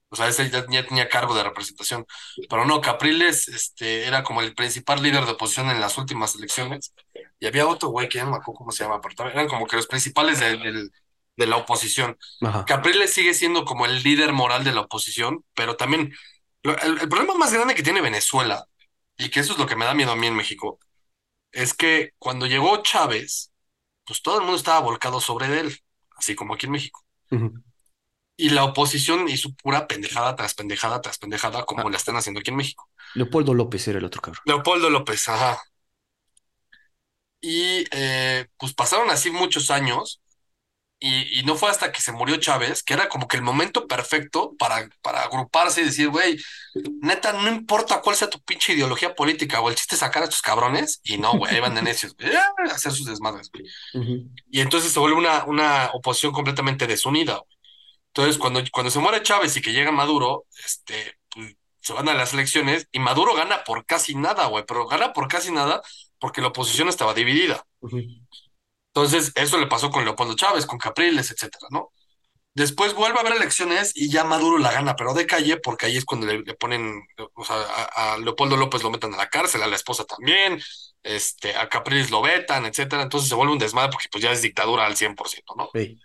o 0.09 0.15
sea, 0.15 0.27
ese 0.27 0.49
ya, 0.49 0.65
tenía 0.65 1.09
cargo 1.09 1.35
de 1.35 1.43
representación. 1.43 2.05
Pero 2.49 2.65
no, 2.65 2.79
Capriles 2.81 3.47
este, 3.49 4.05
era 4.07 4.23
como 4.23 4.41
el 4.41 4.55
principal 4.55 5.01
líder 5.03 5.25
de 5.25 5.31
oposición 5.31 5.69
en 5.69 5.81
las 5.81 5.97
últimas 5.97 6.35
elecciones. 6.35 6.93
Y 7.39 7.45
había 7.45 7.67
otro 7.67 7.89
güey 7.89 8.07
que 8.07 8.19
ya 8.19 8.25
no 8.25 8.31
me 8.31 8.37
acuerdo 8.37 8.59
cómo 8.59 8.71
se 8.71 8.83
llama, 8.83 9.01
pero 9.01 9.29
eran 9.29 9.47
como 9.47 9.67
que 9.67 9.75
los 9.75 9.87
principales 9.87 10.39
de, 10.39 10.89
de, 11.35 11.47
la 11.47 11.57
oposición. 11.57 12.17
Capriles 12.65 13.13
sigue 13.13 13.33
siendo 13.33 13.65
como 13.65 13.85
el 13.85 14.01
líder 14.01 14.31
moral 14.31 14.63
de 14.63 14.71
la 14.71 14.81
oposición, 14.81 15.43
pero 15.53 15.75
también 15.75 16.13
el, 16.63 16.99
el 17.01 17.09
problema 17.09 17.35
más 17.35 17.53
grande 17.53 17.75
que 17.75 17.83
tiene 17.83 18.01
Venezuela, 18.01 18.65
y 19.17 19.29
que 19.29 19.39
eso 19.39 19.53
es 19.53 19.59
lo 19.59 19.65
que 19.65 19.75
me 19.75 19.85
da 19.85 19.93
miedo 19.93 20.11
a 20.11 20.15
mí 20.15 20.27
en 20.27 20.35
México, 20.35 20.79
es 21.51 21.73
que 21.73 22.11
cuando 22.19 22.45
llegó 22.45 22.81
Chávez, 22.83 23.51
pues 24.05 24.21
todo 24.21 24.37
el 24.37 24.43
mundo 24.43 24.57
estaba 24.57 24.79
volcado 24.79 25.19
sobre 25.19 25.59
él, 25.59 25.79
así 26.17 26.35
como 26.35 26.53
aquí 26.53 26.65
en 26.65 26.73
México 26.73 27.03
y 28.37 28.51
la 28.51 28.63
oposición 28.63 29.27
hizo 29.27 29.51
pura 29.55 29.87
pendejada 29.87 30.35
tras 30.35 30.53
pendejada 30.53 31.01
tras 31.01 31.17
pendejada, 31.17 31.65
como 31.65 31.87
ah. 31.87 31.91
la 31.91 31.97
están 31.97 32.15
haciendo 32.15 32.39
aquí 32.39 32.51
en 32.51 32.57
México. 32.57 32.87
Leopoldo 33.15 33.55
López 33.55 33.87
era 33.87 33.97
el 33.97 34.05
otro 34.05 34.21
cabrón. 34.21 34.43
Leopoldo 34.45 34.89
López, 34.91 35.27
ajá. 35.27 35.59
Y 37.41 37.85
eh, 37.91 38.47
pues 38.57 38.73
pasaron 38.73 39.09
así 39.09 39.31
muchos 39.31 39.71
años 39.71 40.21
y, 40.99 41.39
y, 41.39 41.43
no 41.43 41.55
fue 41.55 41.69
hasta 41.69 41.91
que 41.91 42.01
se 42.01 42.11
murió 42.11 42.37
Chávez, 42.37 42.81
que 42.81 42.93
era 42.93 43.07
como 43.07 43.27
que 43.27 43.37
el 43.37 43.43
momento 43.43 43.87
perfecto 43.87 44.55
para, 44.57 44.89
para 45.01 45.21
agruparse 45.21 45.81
y 45.81 45.85
decir, 45.85 46.09
güey, 46.09 46.37
neta, 47.01 47.33
no 47.33 47.47
importa 47.49 48.01
cuál 48.01 48.15
sea 48.15 48.29
tu 48.29 48.41
pinche 48.41 48.73
ideología 48.73 49.13
política 49.13 49.61
o 49.61 49.69
el 49.69 49.75
chiste 49.75 49.95
sacar 49.95 50.23
a 50.23 50.25
estos 50.25 50.41
cabrones, 50.41 50.99
y 51.03 51.17
no, 51.17 51.37
güey, 51.37 51.53
ahí 51.53 51.59
van 51.61 51.75
de 51.75 51.83
necios, 51.83 52.15
a 52.19 52.63
hacer 52.73 52.91
sus 52.91 53.05
desmadres, 53.05 53.51
güey. 53.51 53.65
Y 54.49 54.61
entonces 54.61 54.91
se 54.91 54.99
vuelve 54.99 55.17
una, 55.17 55.45
una 55.45 55.91
oposición 55.93 56.31
completamente 56.33 56.87
desunida, 56.87 57.35
güey. 57.35 57.57
Entonces, 58.07 58.39
cuando, 58.39 58.63
cuando 58.71 58.89
se 58.89 58.97
muere 58.97 59.21
Chávez 59.21 59.55
y 59.55 59.61
que 59.61 59.73
llega 59.73 59.91
Maduro, 59.91 60.45
este, 60.65 61.19
pues, 61.29 61.55
se 61.79 61.93
van 61.93 62.09
a 62.09 62.15
las 62.15 62.33
elecciones 62.33 62.87
y 62.91 62.97
Maduro 62.97 63.35
gana 63.35 63.63
por 63.63 63.85
casi 63.85 64.15
nada, 64.15 64.47
güey, 64.47 64.63
pero 64.67 64.87
gana 64.87 65.13
por 65.13 65.27
casi 65.27 65.51
nada 65.51 65.83
porque 66.19 66.41
la 66.41 66.47
oposición 66.47 66.89
estaba 66.89 67.13
dividida. 67.13 67.63
Entonces, 68.97 69.31
eso 69.35 69.59
le 69.59 69.67
pasó 69.67 69.91
con 69.91 70.05
Leopoldo 70.05 70.35
Chávez, 70.35 70.65
con 70.65 70.79
Capriles, 70.79 71.29
etcétera, 71.29 71.67
¿no? 71.69 71.91
Después 72.55 72.95
vuelve 72.95 73.19
a 73.19 73.21
haber 73.21 73.33
elecciones 73.33 73.91
y 73.93 74.09
ya 74.09 74.23
Maduro 74.23 74.57
la 74.57 74.71
gana, 74.71 74.95
pero 74.95 75.13
de 75.13 75.27
calle, 75.27 75.57
porque 75.57 75.85
ahí 75.85 75.97
es 75.97 76.05
cuando 76.05 76.25
le, 76.25 76.41
ponen, 76.55 77.03
o 77.35 77.45
sea, 77.45 77.61
a, 77.95 78.17
Leopoldo 78.17 78.57
López 78.57 78.81
lo 78.81 78.89
metan 78.89 79.13
a 79.13 79.17
la 79.17 79.29
cárcel, 79.29 79.61
a 79.61 79.67
la 79.67 79.75
esposa 79.75 80.05
también, 80.05 80.59
este, 81.03 81.55
a 81.55 81.69
Capriles 81.69 82.09
lo 82.09 82.23
vetan, 82.23 82.65
etcétera. 82.65 83.03
Entonces 83.03 83.29
se 83.29 83.35
vuelve 83.35 83.53
un 83.53 83.59
desmadre 83.59 83.91
porque 83.91 84.07
pues 84.11 84.23
ya 84.23 84.31
es 84.31 84.41
dictadura 84.41 84.87
al 84.87 84.95
100%, 84.95 85.55
¿no? 85.55 85.69
Sí. 85.75 85.99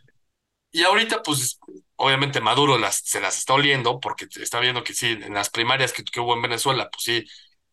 Y 0.70 0.82
ahorita, 0.82 1.22
pues, 1.22 1.58
obviamente 1.96 2.42
Maduro 2.42 2.76
las, 2.76 2.96
se 2.96 3.20
las 3.22 3.38
está 3.38 3.54
oliendo 3.54 4.00
porque 4.00 4.26
está 4.38 4.60
viendo 4.60 4.84
que 4.84 4.92
sí, 4.92 5.12
en 5.12 5.32
las 5.32 5.48
primarias 5.48 5.94
que, 5.94 6.20
hubo 6.20 6.34
en 6.34 6.42
Venezuela, 6.42 6.90
pues 6.90 7.04
sí, 7.04 7.24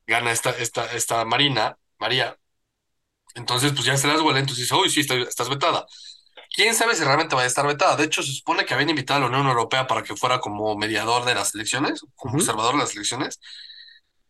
gana 0.07 0.31
esta, 0.31 0.51
esta, 0.51 0.93
esta 0.93 1.25
Marina, 1.25 1.77
María. 1.97 2.37
Entonces, 3.39 3.71
pues 3.71 3.85
ya 3.85 3.97
se 3.97 4.07
las 4.07 4.21
huele, 4.21 4.39
entonces 4.41 4.65
dice, 4.65 4.75
uy, 4.75 4.89
sí, 4.89 5.01
estás 5.01 5.49
vetada. 5.49 5.85
¿Quién 6.53 6.75
sabe 6.75 6.95
si 6.95 7.03
realmente 7.03 7.35
va 7.35 7.43
a 7.43 7.45
estar 7.45 7.65
vetada? 7.65 7.95
De 7.95 8.03
hecho, 8.05 8.21
se 8.21 8.33
supone 8.33 8.65
que 8.65 8.73
habían 8.73 8.89
invitado 8.89 9.17
a 9.17 9.21
la 9.21 9.27
Unión 9.27 9.47
Europea 9.47 9.87
para 9.87 10.03
que 10.03 10.15
fuera 10.15 10.39
como 10.39 10.75
mediador 10.75 11.25
de 11.25 11.35
las 11.35 11.55
elecciones, 11.55 12.01
como 12.15 12.35
observador 12.35 12.73
de 12.73 12.79
las 12.79 12.93
elecciones. 12.95 13.39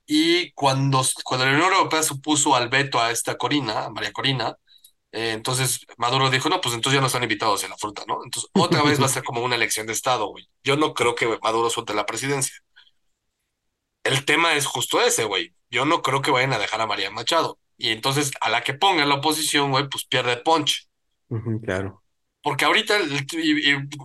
Y 0.06 0.52
cuando, 0.54 1.04
cuando 1.24 1.46
la 1.46 1.54
Unión 1.54 1.72
Europea 1.74 2.04
supuso 2.04 2.56
al 2.56 2.70
veto 2.70 3.00
a 3.00 3.12
esta 3.12 3.38
Corina, 3.38 3.86
a 3.86 3.90
María 3.90 4.12
Corina, 4.14 4.56
eh, 5.12 5.32
entonces 5.34 5.86
Maduro 5.98 6.30
dijo, 6.30 6.50
no, 6.50 6.62
pues 6.62 6.76
entonces 6.76 6.98
ya 6.98 7.02
no 7.02 7.08
están 7.08 7.24
invitados 7.24 7.64
en 7.64 7.72
la 7.72 7.78
fruta, 7.78 8.04
¿no? 8.08 8.20
Entonces 8.24 8.50
otra 8.54 8.84
vez 8.84 9.02
va 9.02 9.06
a 9.06 9.10
ser 9.10 9.24
como 9.24 9.42
una 9.42 9.56
elección 9.56 9.88
de 9.88 9.94
Estado, 9.94 10.28
güey. 10.28 10.48
Yo 10.64 10.78
no 10.78 10.94
creo 10.94 11.16
que 11.16 11.40
Maduro 11.42 11.70
suelte 11.70 11.94
la 11.94 12.06
presidencia. 12.06 12.56
El 14.04 14.26
tema 14.26 14.54
es 14.56 14.66
justo 14.66 15.02
ese, 15.02 15.24
güey. 15.26 15.54
Yo 15.70 15.86
no 15.86 16.02
creo 16.02 16.22
que 16.22 16.32
vayan 16.32 16.54
a 16.54 16.60
dejar 16.60 16.82
a 16.82 16.88
María 16.88 17.12
Machado. 17.12 17.60
Y 17.80 17.90
entonces 17.90 18.32
a 18.42 18.50
la 18.50 18.62
que 18.62 18.74
ponga 18.74 19.06
la 19.06 19.16
oposición, 19.16 19.72
güey, 19.72 19.88
pues 19.90 20.06
pierde 20.06 20.38
punch. 20.38 20.88
claro. 21.64 22.04
Porque 22.42 22.66
ahorita, 22.66 22.96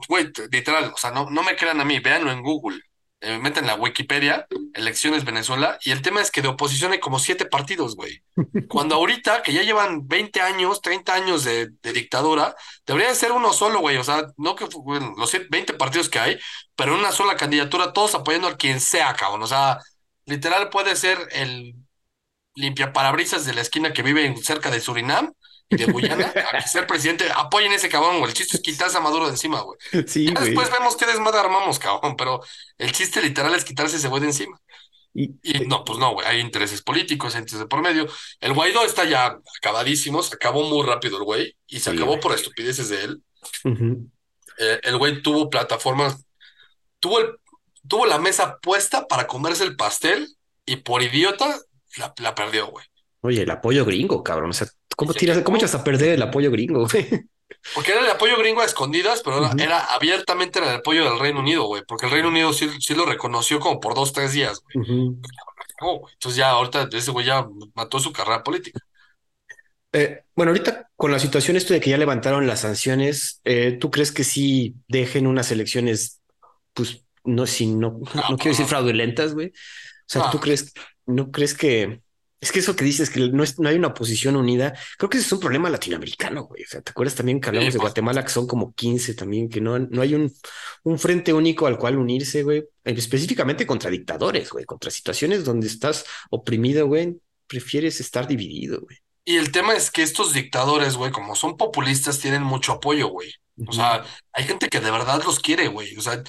güey, 0.09 0.31
literal, 0.51 0.93
o 0.95 0.97
sea, 0.97 1.11
no, 1.11 1.29
no 1.29 1.43
me 1.43 1.57
crean 1.57 1.81
a 1.81 1.85
mí, 1.85 1.99
véanlo 1.99 2.33
en 2.33 2.43
Google. 2.43 2.81
Eh, 3.20 3.39
meten 3.39 3.66
la 3.66 3.75
Wikipedia, 3.75 4.47
elecciones 4.75 5.25
Venezuela, 5.25 5.79
y 5.83 5.93
el 5.93 6.03
tema 6.03 6.20
es 6.20 6.31
que 6.31 6.43
de 6.43 6.49
oposición 6.49 6.93
hay 6.93 7.01
como 7.01 7.18
siete 7.18 7.47
partidos, 7.47 7.97
güey. 7.97 8.22
Cuando 8.68 8.97
ahorita, 8.97 9.43
que 9.43 9.53
ya 9.53 9.62
llevan 9.62 10.07
20 10.07 10.41
años, 10.41 10.83
30 10.83 11.14
años 11.14 11.43
de, 11.45 11.70
dictadura, 11.83 12.55
debería 12.87 13.14
ser 13.14 13.33
uno 13.33 13.53
solo, 13.53 13.81
güey. 13.81 13.97
O 13.97 14.05
sea, 14.05 14.27
no 14.37 14.55
que 14.55 14.66
bueno, 14.66 15.14
los 15.16 15.33
20 15.33 15.75
partidos 15.75 16.09
que 16.09 16.18
hay, 16.18 16.39
pero 16.77 16.95
una 16.95 17.12
sola 17.12 17.37
candidatura, 17.37 17.93
todos 17.93 18.14
apoyando 18.14 18.47
a 18.47 18.57
quien 18.57 18.79
sea, 18.79 19.14
cabrón. 19.14 19.43
O 19.43 19.47
sea, 19.47 19.81
literal 20.27 20.68
puede 20.68 20.95
ser 20.95 21.18
el 21.33 21.75
limpia 22.55 22.92
parabrisas 22.92 23.44
de 23.46 23.55
la 23.55 23.61
esquina 23.62 23.92
que 23.92 24.02
vive 24.02 24.34
cerca 24.42 24.70
de 24.70 24.80
Surinam 24.80 25.32
y 25.68 25.76
de 25.76 25.86
Guyana 25.86 26.32
a 26.52 26.61
ser 26.66 26.86
presidente. 26.86 27.26
Apoyen 27.34 27.72
ese 27.72 27.88
cabrón, 27.88 28.18
güey. 28.18 28.30
El 28.30 28.36
chiste 28.36 28.57
es 28.57 28.62
quitarse 28.62 28.96
a 28.96 29.00
Maduro 29.00 29.24
de 29.26 29.32
encima, 29.32 29.61
güey. 29.62 29.78
Sí, 30.07 30.26
Ya 30.26 30.40
después 30.40 30.70
vemos 30.70 30.96
qué 30.96 31.07
desmadre 31.07 31.40
armamos, 31.40 31.78
cabrón, 31.78 32.16
pero 32.16 32.40
el 32.78 32.92
chiste 32.92 33.22
literal 33.22 33.55
es 33.55 33.64
quitarse 33.64 33.96
ese 33.96 34.09
güey 34.09 34.20
de 34.20 34.28
encima. 34.28 34.61
Y, 35.16 35.30
Y 35.42 35.66
no, 35.66 35.84
pues 35.84 35.98
no, 35.98 36.12
güey, 36.12 36.26
hay 36.26 36.40
intereses 36.40 36.82
políticos, 36.82 37.34
hay 37.34 37.40
intereses 37.42 37.61
de 37.61 37.66
por 37.68 37.80
medio. 37.80 38.07
El 38.40 38.52
Guaidó 38.52 38.84
está 38.84 39.05
ya 39.05 39.38
acabadísimo, 39.59 40.22
se 40.22 40.34
acabó 40.34 40.64
muy 40.68 40.84
rápido 40.86 41.18
el 41.18 41.24
güey, 41.24 41.57
y 41.68 41.78
se 41.80 41.90
Sí, 41.90 41.96
acabó 41.96 42.12
güey. 42.12 42.20
por 42.20 42.34
estupideces 42.34 42.88
de 42.88 43.05
él. 43.05 43.22
Eh, 44.59 44.80
el 44.82 44.96
güey 44.98 45.22
tuvo 45.22 45.50
plataformas, 45.50 46.24
tuvo, 47.00 47.20
el, 47.20 47.36
tuvo 47.88 48.07
la 48.07 48.18
mesa 48.18 48.59
puesta 48.61 49.07
para 49.07 49.26
comerse 49.26 49.64
el 49.64 49.76
pastel, 49.76 50.28
y 50.66 50.76
por 50.76 51.02
idiota 51.02 51.59
la, 51.99 52.12
la 52.18 52.34
perdió, 52.34 52.66
güey. 52.68 52.84
Oye, 53.20 53.42
el 53.42 53.51
apoyo 53.51 53.84
gringo, 53.84 54.22
cabrón. 54.22 54.51
O 54.51 54.53
sea, 54.53 54.68
¿cómo 54.97 55.14
tiras, 55.14 55.38
cómo 55.42 55.57
echas 55.57 55.74
a 55.74 55.82
perder 55.84 56.11
el 56.14 56.22
apoyo 56.22 56.51
gringo, 56.51 56.86
güey? 56.88 57.09
Porque 57.74 57.92
era 57.92 58.01
el 58.01 58.11
apoyo 58.11 58.36
gringo 58.36 58.61
a 58.61 58.64
escondidas, 58.66 59.22
pero 59.24 59.38
era- 59.38 59.49
Ujú. 59.49 59.61
era 59.61 59.78
abiertamente 59.95 60.59
era 60.59 60.70
el 60.72 60.76
apoyo 60.80 61.05
del 61.05 61.18
Reino 61.18 61.40
Unido, 61.40 61.64
güey, 61.64 61.82
porque 61.86 62.07
el 62.07 62.12
Reino 62.12 62.28
Unido 62.28 62.53
sí, 62.53 62.68
sí 62.80 62.95
lo 62.95 63.07
reconoció 63.07 63.61
como 63.61 63.80
por 63.80 63.95
dos, 63.95 64.12
tres 64.12 64.32
días, 64.32 64.61
güey. 64.61 64.86
Entonces 66.12 66.36
ya 66.36 66.51
ahorita 66.51 66.88
ese 66.92 67.11
güey 67.11 67.26
ya 67.26 67.47
mató 67.74 67.99
su 68.01 68.12
carrera 68.12 68.42
política. 68.42 68.80
Eh, 69.92 70.24
bueno, 70.34 70.51
ahorita 70.51 70.90
con 70.97 71.12
la 71.12 71.18
situación 71.18 71.57
esto 71.57 71.72
de 71.72 71.80
que 71.80 71.90
ya 71.90 71.99
levantaron 71.99 72.47
las 72.47 72.61
sanciones, 72.61 73.40
eh, 73.45 73.78
¿tú 73.80 73.90
crees 73.90 74.11
que 74.11 74.24
sí 74.24 74.74
dejen 74.88 75.26
unas 75.26 75.51
elecciones, 75.53 76.20
pues, 76.72 77.05
no, 77.24 77.47
si 77.47 77.66
no, 77.66 78.01
no, 78.14 78.22
No, 78.30 78.36
quiero 78.36 78.51
decir 78.51 78.66
fraudulentas, 78.66 79.34
güey? 79.34 79.49
O 79.49 79.53
sea. 80.07 80.30
¿tú 80.30 80.40
crees, 80.40 80.72
no 81.07 81.30
crees 81.30 81.55
que, 81.55 82.02
es 82.40 82.52
que 82.52 82.59
eso 82.59 82.76
que 82.76 82.84
dices, 82.84 83.11
que 83.11 83.20
no, 83.30 83.42
es, 83.42 83.59
no 83.59 83.68
hay 83.68 83.76
una 83.76 83.88
oposición 83.88 84.36
unida, 84.36 84.74
creo 84.98 85.09
que 85.09 85.18
ese 85.18 85.26
es 85.26 85.32
un 85.32 85.40
problema 85.40 85.70
latinoamericano, 85.70 86.44
güey. 86.44 86.62
O 86.64 86.66
sea, 86.66 86.82
¿te 86.82 86.90
acuerdas 86.90 87.14
también 87.14 87.40
que 87.40 87.48
hablamos 87.48 87.72
Sí, 87.72 87.78
de 87.78 87.82
Guatemala, 87.82 88.22
que 88.24 88.30
son 88.30 88.46
como 88.46 88.74
15 88.74 89.14
también, 89.14 89.48
que 89.48 89.61
no, 89.61 89.78
no 89.78 90.02
hay 90.02 90.14
un, 90.14 90.32
un 90.82 90.98
frente 90.98 91.32
único 91.32 91.66
al 91.66 91.78
cual 91.78 91.96
unirse, 91.98 92.42
güey? 92.42 92.64
Específicamente 92.84 93.66
contra 93.66 93.90
dictadores, 93.90 94.50
güey, 94.50 94.64
contra 94.64 94.90
situaciones 94.90 95.44
donde 95.44 95.66
estás 95.66 96.05
oprimido, 96.30 96.86
güey, 96.86 97.18
prefieres 97.46 98.00
estar 98.00 98.26
dividido, 98.26 98.80
güey. 98.80 98.98
Y 99.24 99.36
el 99.36 99.52
tema 99.52 99.72
es 99.74 99.90
que 99.90 100.02
estos 100.02 100.34
dictadores, 100.34 100.96
güey, 100.96 101.11
como 101.11 101.34
son 101.34 101.57
populistas, 101.57 102.18
tienen 102.18 102.42
mucho 102.42 102.72
apoyo, 102.72 103.09
güey. 103.09 103.32
O 103.66 103.72
sea, 103.72 104.05
hay 104.32 104.44
gente 104.44 104.68
que 104.68 104.80
de 104.80 104.90
verdad 104.90 105.22
los 105.24 105.40
quiere, 105.40 105.68
güey. 105.68 105.96
O 105.96 106.02
sea, 106.02 106.22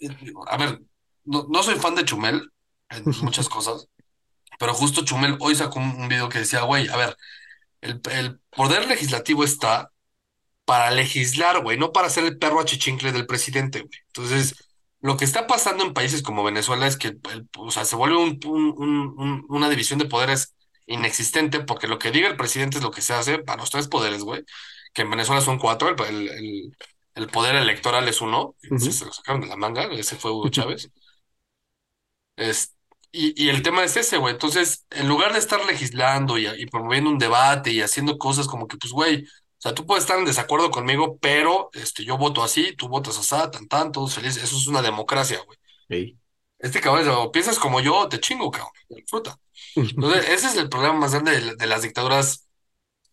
eh, 0.00 0.08
a 0.46 0.56
ver, 0.56 0.80
no, 1.24 1.46
no 1.50 1.62
soy 1.62 1.74
fan 1.76 1.94
de 1.94 2.04
Chumel 2.04 2.50
en 2.90 3.04
muchas 3.22 3.48
cosas, 3.50 3.88
pero 4.58 4.74
justo 4.74 5.04
Chumel 5.04 5.36
hoy 5.40 5.54
sacó 5.56 5.78
un, 5.80 6.08
video 6.08 6.28
que 6.28 6.38
decía, 6.40 6.62
güey, 6.62 6.88
a 6.88 6.96
ver, 6.96 7.16
el, 7.82 8.00
el 8.12 8.40
poder 8.50 8.88
legislativo 8.88 9.44
está 9.44 9.92
para 10.64 10.90
legislar, 10.90 11.62
güey, 11.62 11.78
no 11.78 11.92
para 11.92 12.10
ser 12.10 12.24
el 12.24 12.38
perro 12.38 12.60
achichincle 12.60 13.12
del 13.12 13.26
presidente, 13.26 13.80
güey. 13.80 13.98
Entonces, 14.08 14.54
lo 15.00 15.16
que 15.16 15.24
está 15.26 15.46
pasando 15.46 15.84
en 15.84 15.92
países 15.94 16.22
como 16.22 16.44
Venezuela 16.44 16.86
es 16.86 16.96
que, 16.96 17.08
el- 17.08 17.48
o 17.58 17.70
sea, 17.70 17.84
se 17.84 17.96
vuelve 17.96 18.16
un- 18.16 18.40
un- 18.46 18.74
un- 18.78 19.14
un- 19.18 19.46
una 19.48 19.68
división 19.68 19.98
de 19.98 20.06
poderes 20.06 20.54
inexistente, 20.86 21.60
porque 21.60 21.88
lo 21.88 21.98
que 21.98 22.10
diga 22.10 22.28
el 22.28 22.36
presidente 22.36 22.78
es 22.78 22.82
lo 22.84 22.90
que 22.90 23.02
se 23.02 23.14
hace 23.14 23.38
para 23.38 23.60
los 23.60 23.70
tres 23.70 23.88
poderes, 23.88 24.22
güey, 24.22 24.42
que 24.94 25.02
en 25.02 25.10
Venezuela 25.10 25.40
son 25.42 25.58
cuatro, 25.58 25.88
el, 26.06 26.28
el- 26.28 26.76
el- 27.14 27.28
poder 27.28 27.54
electoral 27.56 28.08
es 28.08 28.20
uno, 28.20 28.56
se, 28.78 28.92
se 28.92 29.04
lo 29.06 29.12
sacaron 29.12 29.40
de 29.42 29.46
la 29.48 29.56
manga, 29.56 29.84
ese 29.92 30.16
fue 30.16 30.30
Hugo 30.32 30.48
Chávez. 30.50 30.90
Es, 32.36 32.73
y, 33.14 33.44
y 33.44 33.48
el 33.48 33.62
tema 33.62 33.84
es 33.84 33.96
ese, 33.96 34.16
güey. 34.18 34.34
Entonces, 34.34 34.86
en 34.90 35.08
lugar 35.08 35.32
de 35.32 35.38
estar 35.38 35.64
legislando 35.64 36.38
y, 36.38 36.46
y 36.46 36.66
promoviendo 36.66 37.10
un 37.10 37.18
debate 37.18 37.70
y 37.72 37.80
haciendo 37.80 38.18
cosas 38.18 38.46
como 38.46 38.66
que, 38.66 38.76
pues, 38.76 38.92
güey, 38.92 39.24
o 39.24 39.28
sea, 39.58 39.74
tú 39.74 39.86
puedes 39.86 40.04
estar 40.04 40.18
en 40.18 40.24
desacuerdo 40.24 40.70
conmigo, 40.70 41.18
pero 41.20 41.70
este, 41.72 42.04
yo 42.04 42.18
voto 42.18 42.42
así, 42.42 42.74
tú 42.76 42.88
votas 42.88 43.18
así, 43.18 43.50
tan, 43.50 43.68
tan, 43.68 43.92
todos 43.92 44.14
felices. 44.14 44.42
Eso 44.42 44.56
es 44.56 44.66
una 44.66 44.82
democracia, 44.82 45.40
güey. 45.46 45.58
Ey. 45.88 46.18
Este 46.58 46.80
cabrón, 46.80 47.08
o 47.08 47.30
piensas 47.30 47.58
como 47.58 47.80
yo, 47.80 48.08
te 48.08 48.20
chingo, 48.20 48.50
cabrón. 48.50 48.72
Disfruta. 48.88 49.38
Entonces, 49.76 50.28
ese 50.28 50.46
es 50.48 50.56
el 50.56 50.68
problema 50.68 50.94
más 50.94 51.12
grande 51.12 51.40
de, 51.40 51.56
de 51.56 51.66
las 51.66 51.82
dictaduras 51.82 52.48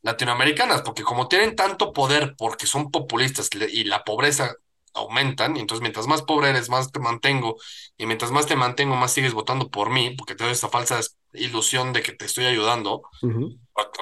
latinoamericanas, 0.01 0.81
porque 0.81 1.03
como 1.03 1.27
tienen 1.27 1.55
tanto 1.55 1.93
poder 1.93 2.35
porque 2.37 2.65
son 2.65 2.91
populistas 2.91 3.49
y 3.71 3.83
la 3.83 4.03
pobreza 4.03 4.55
aumentan, 4.93 5.57
y 5.57 5.59
entonces 5.61 5.81
mientras 5.81 6.07
más 6.07 6.21
pobre 6.23 6.49
eres, 6.49 6.69
más 6.69 6.91
te 6.91 6.99
mantengo, 6.99 7.57
y 7.97 8.05
mientras 8.05 8.31
más 8.31 8.45
te 8.47 8.55
mantengo, 8.55 8.95
más 8.95 9.13
sigues 9.13 9.33
votando 9.33 9.69
por 9.69 9.89
mí, 9.91 10.11
porque 10.17 10.35
te 10.35 10.43
doy 10.43 10.53
esa 10.53 10.69
falsa 10.69 10.99
ilusión 11.33 11.93
de 11.93 12.01
que 12.03 12.13
te 12.13 12.25
estoy 12.25 12.45
ayudando, 12.45 13.03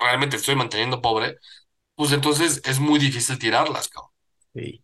realmente 0.01 0.31
te 0.35 0.41
estoy 0.41 0.55
manteniendo 0.55 1.01
pobre, 1.01 1.37
pues 1.95 2.11
entonces 2.13 2.61
es 2.65 2.79
muy 2.79 2.99
difícil 2.99 3.39
tirarlas, 3.39 3.89
cabrón. 3.89 4.11
Ey. 4.55 4.83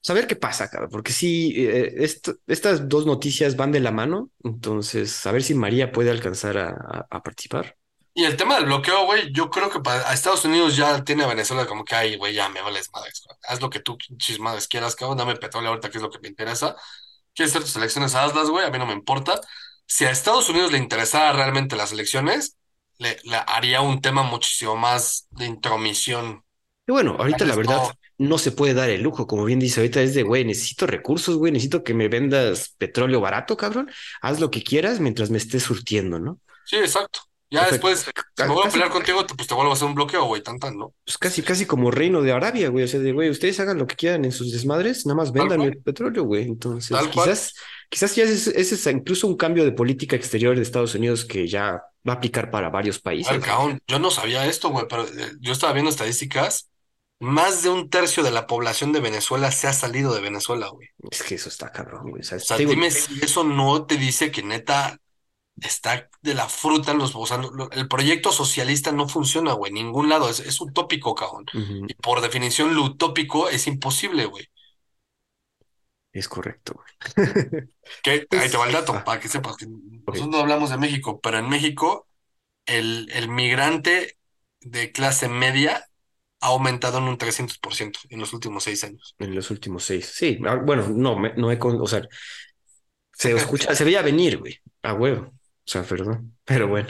Saber 0.00 0.26
qué 0.26 0.36
pasa, 0.36 0.68
cabrón, 0.68 0.90
porque 0.90 1.12
sí, 1.12 1.54
eh, 1.56 1.94
esto- 2.04 2.36
estas 2.46 2.88
dos 2.88 3.06
noticias 3.06 3.56
van 3.56 3.72
de 3.72 3.80
la 3.80 3.90
mano, 3.90 4.30
entonces 4.42 5.24
a 5.26 5.32
ver 5.32 5.42
si 5.42 5.54
María 5.54 5.92
puede 5.92 6.10
alcanzar 6.10 6.58
a, 6.58 6.68
a- 6.70 7.06
a 7.10 7.22
participar. 7.22 7.76
Y 8.16 8.24
el 8.24 8.36
tema 8.36 8.56
del 8.56 8.66
bloqueo, 8.66 9.06
güey, 9.06 9.32
yo 9.32 9.50
creo 9.50 9.70
que 9.70 9.80
para 9.80 10.08
a 10.08 10.14
Estados 10.14 10.44
Unidos 10.44 10.76
ya 10.76 11.02
tiene 11.02 11.24
a 11.24 11.26
Venezuela 11.26 11.66
como 11.66 11.84
que, 11.84 11.96
ay, 11.96 12.16
güey, 12.16 12.32
ya 12.34 12.48
me 12.48 12.62
vales 12.62 12.88
madres, 12.92 13.22
güey. 13.26 13.36
Haz 13.48 13.60
lo 13.60 13.70
que 13.70 13.80
tú 13.80 13.98
chismadas 14.18 14.68
quieras, 14.68 14.94
cabrón, 14.94 15.18
dame 15.18 15.34
petróleo 15.36 15.70
ahorita, 15.70 15.90
que 15.90 15.98
es 15.98 16.02
lo 16.02 16.10
que 16.10 16.20
me 16.20 16.28
interesa. 16.28 16.76
¿Quieres 17.34 17.52
hacer 17.52 17.62
tus 17.64 17.76
elecciones? 17.76 18.14
Hazlas, 18.14 18.50
güey, 18.50 18.66
a 18.66 18.70
mí 18.70 18.78
no 18.78 18.86
me 18.86 18.92
importa. 18.92 19.40
Si 19.86 20.04
a 20.04 20.10
Estados 20.10 20.48
Unidos 20.48 20.70
le 20.72 20.78
interesara 20.78 21.32
realmente 21.32 21.74
las 21.76 21.92
elecciones, 21.92 22.56
le, 22.98 23.18
le 23.24 23.36
haría 23.46 23.80
un 23.80 24.00
tema 24.00 24.22
muchísimo 24.22 24.76
más 24.76 25.26
de 25.30 25.46
intromisión. 25.46 26.44
Y 26.86 26.92
bueno, 26.92 27.16
ahorita 27.18 27.44
la 27.46 27.56
verdad 27.56 27.80
no. 27.80 27.92
no 28.18 28.38
se 28.38 28.52
puede 28.52 28.74
dar 28.74 28.90
el 28.90 29.02
lujo, 29.02 29.26
como 29.26 29.44
bien 29.44 29.58
dice 29.58 29.80
ahorita, 29.80 30.02
es 30.02 30.14
de, 30.14 30.22
güey, 30.22 30.44
necesito 30.44 30.86
recursos, 30.86 31.36
güey, 31.36 31.50
necesito 31.52 31.82
que 31.82 31.94
me 31.94 32.08
vendas 32.08 32.74
petróleo 32.78 33.20
barato, 33.20 33.56
cabrón, 33.56 33.90
haz 34.20 34.38
lo 34.40 34.50
que 34.50 34.62
quieras 34.62 35.00
mientras 35.00 35.30
me 35.30 35.38
estés 35.38 35.62
surtiendo, 35.62 36.18
¿no? 36.20 36.40
Sí, 36.64 36.76
exacto. 36.76 37.20
Ya 37.54 37.62
O 37.62 37.68
sea, 37.68 37.72
después, 37.72 38.00
si 38.36 38.42
me 38.42 38.52
vuelvo 38.52 38.68
a 38.68 38.70
pelear 38.70 38.90
contigo, 38.90 39.24
pues 39.26 39.48
te 39.48 39.54
vuelvo 39.54 39.70
a 39.70 39.74
hacer 39.74 39.88
un 39.88 39.94
bloqueo, 39.94 40.24
güey, 40.24 40.42
tan 40.42 40.58
tan, 40.58 40.76
¿no? 40.76 40.94
Pues 41.04 41.18
casi, 41.18 41.42
casi 41.42 41.66
como 41.66 41.90
reino 41.90 42.22
de 42.22 42.32
Arabia, 42.32 42.68
güey. 42.68 42.84
O 42.84 42.88
sea, 42.88 43.00
de, 43.00 43.12
güey, 43.12 43.30
ustedes 43.30 43.58
hagan 43.60 43.78
lo 43.78 43.86
que 43.86 43.96
quieran 43.96 44.24
en 44.24 44.32
sus 44.32 44.52
desmadres, 44.52 45.06
nada 45.06 45.16
más 45.16 45.32
vendan 45.32 45.60
el 45.62 45.78
petróleo, 45.78 46.24
güey. 46.24 46.44
Entonces, 46.44 46.90
Tal 46.90 47.10
cual. 47.10 47.28
quizás, 47.30 47.54
quizás 47.88 48.14
ya 48.16 48.24
ese, 48.24 48.60
ese 48.60 48.74
es 48.74 48.86
incluso 48.86 49.26
un 49.26 49.36
cambio 49.36 49.64
de 49.64 49.72
política 49.72 50.16
exterior 50.16 50.56
de 50.56 50.62
Estados 50.62 50.94
Unidos 50.94 51.24
que 51.24 51.46
ya 51.46 51.82
va 52.06 52.12
a 52.14 52.16
aplicar 52.16 52.50
para 52.50 52.70
varios 52.70 53.00
países. 53.00 53.32
ver, 53.32 53.40
cabrón, 53.40 53.80
yo 53.86 53.98
no 53.98 54.10
sabía 54.10 54.46
esto, 54.46 54.70
güey, 54.70 54.86
pero 54.88 55.04
eh, 55.04 55.32
yo 55.40 55.52
estaba 55.52 55.72
viendo 55.72 55.90
estadísticas. 55.90 56.70
Más 57.20 57.62
de 57.62 57.70
un 57.70 57.88
tercio 57.88 58.22
de 58.22 58.30
la 58.32 58.46
población 58.46 58.92
de 58.92 59.00
Venezuela 59.00 59.50
se 59.50 59.66
ha 59.68 59.72
salido 59.72 60.12
de 60.14 60.20
Venezuela, 60.20 60.68
güey. 60.68 60.88
Es 61.10 61.22
que 61.22 61.36
eso 61.36 61.48
está 61.48 61.70
cabrón, 61.70 62.10
güey. 62.10 62.20
O 62.20 62.24
sea, 62.24 62.36
O 62.36 62.40
sea, 62.40 62.56
digo, 62.56 62.72
dime 62.72 62.90
si 62.90 63.20
eso 63.22 63.44
no 63.44 63.86
te 63.86 63.96
dice 63.96 64.30
que 64.30 64.42
neta 64.42 64.98
está 65.60 66.08
de 66.22 66.34
la 66.34 66.48
fruta 66.48 66.92
en 66.92 66.98
los... 66.98 67.14
O 67.14 67.26
sea, 67.26 67.40
el 67.72 67.88
proyecto 67.88 68.32
socialista 68.32 68.92
no 68.92 69.08
funciona, 69.08 69.52
güey, 69.54 69.70
en 69.70 69.74
ningún 69.76 70.08
lado. 70.08 70.28
Es, 70.28 70.40
es 70.40 70.60
utópico, 70.60 71.14
cabrón. 71.14 71.46
Y 71.86 71.94
por 71.94 72.20
definición, 72.20 72.74
lo 72.74 72.84
utópico 72.84 73.48
es 73.48 73.66
imposible, 73.66 74.26
güey. 74.26 74.46
es 76.12 76.28
correcto, 76.28 76.74
güey. 76.74 76.86
Que 78.02 78.26
ahí 78.32 78.48
te 78.50 78.56
va 78.56 78.66
el 78.66 78.72
dato, 78.72 78.92
Ah. 78.92 79.04
para 79.04 79.20
que 79.20 79.28
sepas 79.28 79.56
que 79.56 79.66
nosotros 79.68 80.28
no 80.28 80.38
hablamos 80.38 80.70
de 80.70 80.78
México, 80.78 81.20
pero 81.20 81.38
en 81.38 81.48
México 81.48 82.08
el, 82.66 83.10
el 83.12 83.28
migrante 83.28 84.18
de 84.60 84.92
clase 84.92 85.28
media 85.28 85.86
ha 86.40 86.48
aumentado 86.48 86.98
en 86.98 87.04
un 87.04 87.18
300% 87.18 88.00
en 88.10 88.20
los 88.20 88.32
últimos 88.34 88.64
seis 88.64 88.84
años. 88.84 89.16
En 89.18 89.34
los 89.34 89.50
últimos 89.50 89.84
seis. 89.84 90.06
Sí, 90.14 90.38
ah, 90.46 90.56
bueno, 90.56 90.88
no, 90.88 91.16
no 91.36 91.50
he 91.52 91.58
con, 91.58 91.80
o 91.80 91.86
sea, 91.86 92.02
se 93.12 93.32
escucha, 93.36 93.74
se 93.74 93.84
veía 93.84 94.02
venir, 94.02 94.38
güey, 94.38 94.58
a 94.82 94.94
huevo. 94.94 95.33
O 95.66 95.70
sea, 95.70 95.82
perdón, 95.82 96.36
pero 96.44 96.68
bueno. 96.68 96.88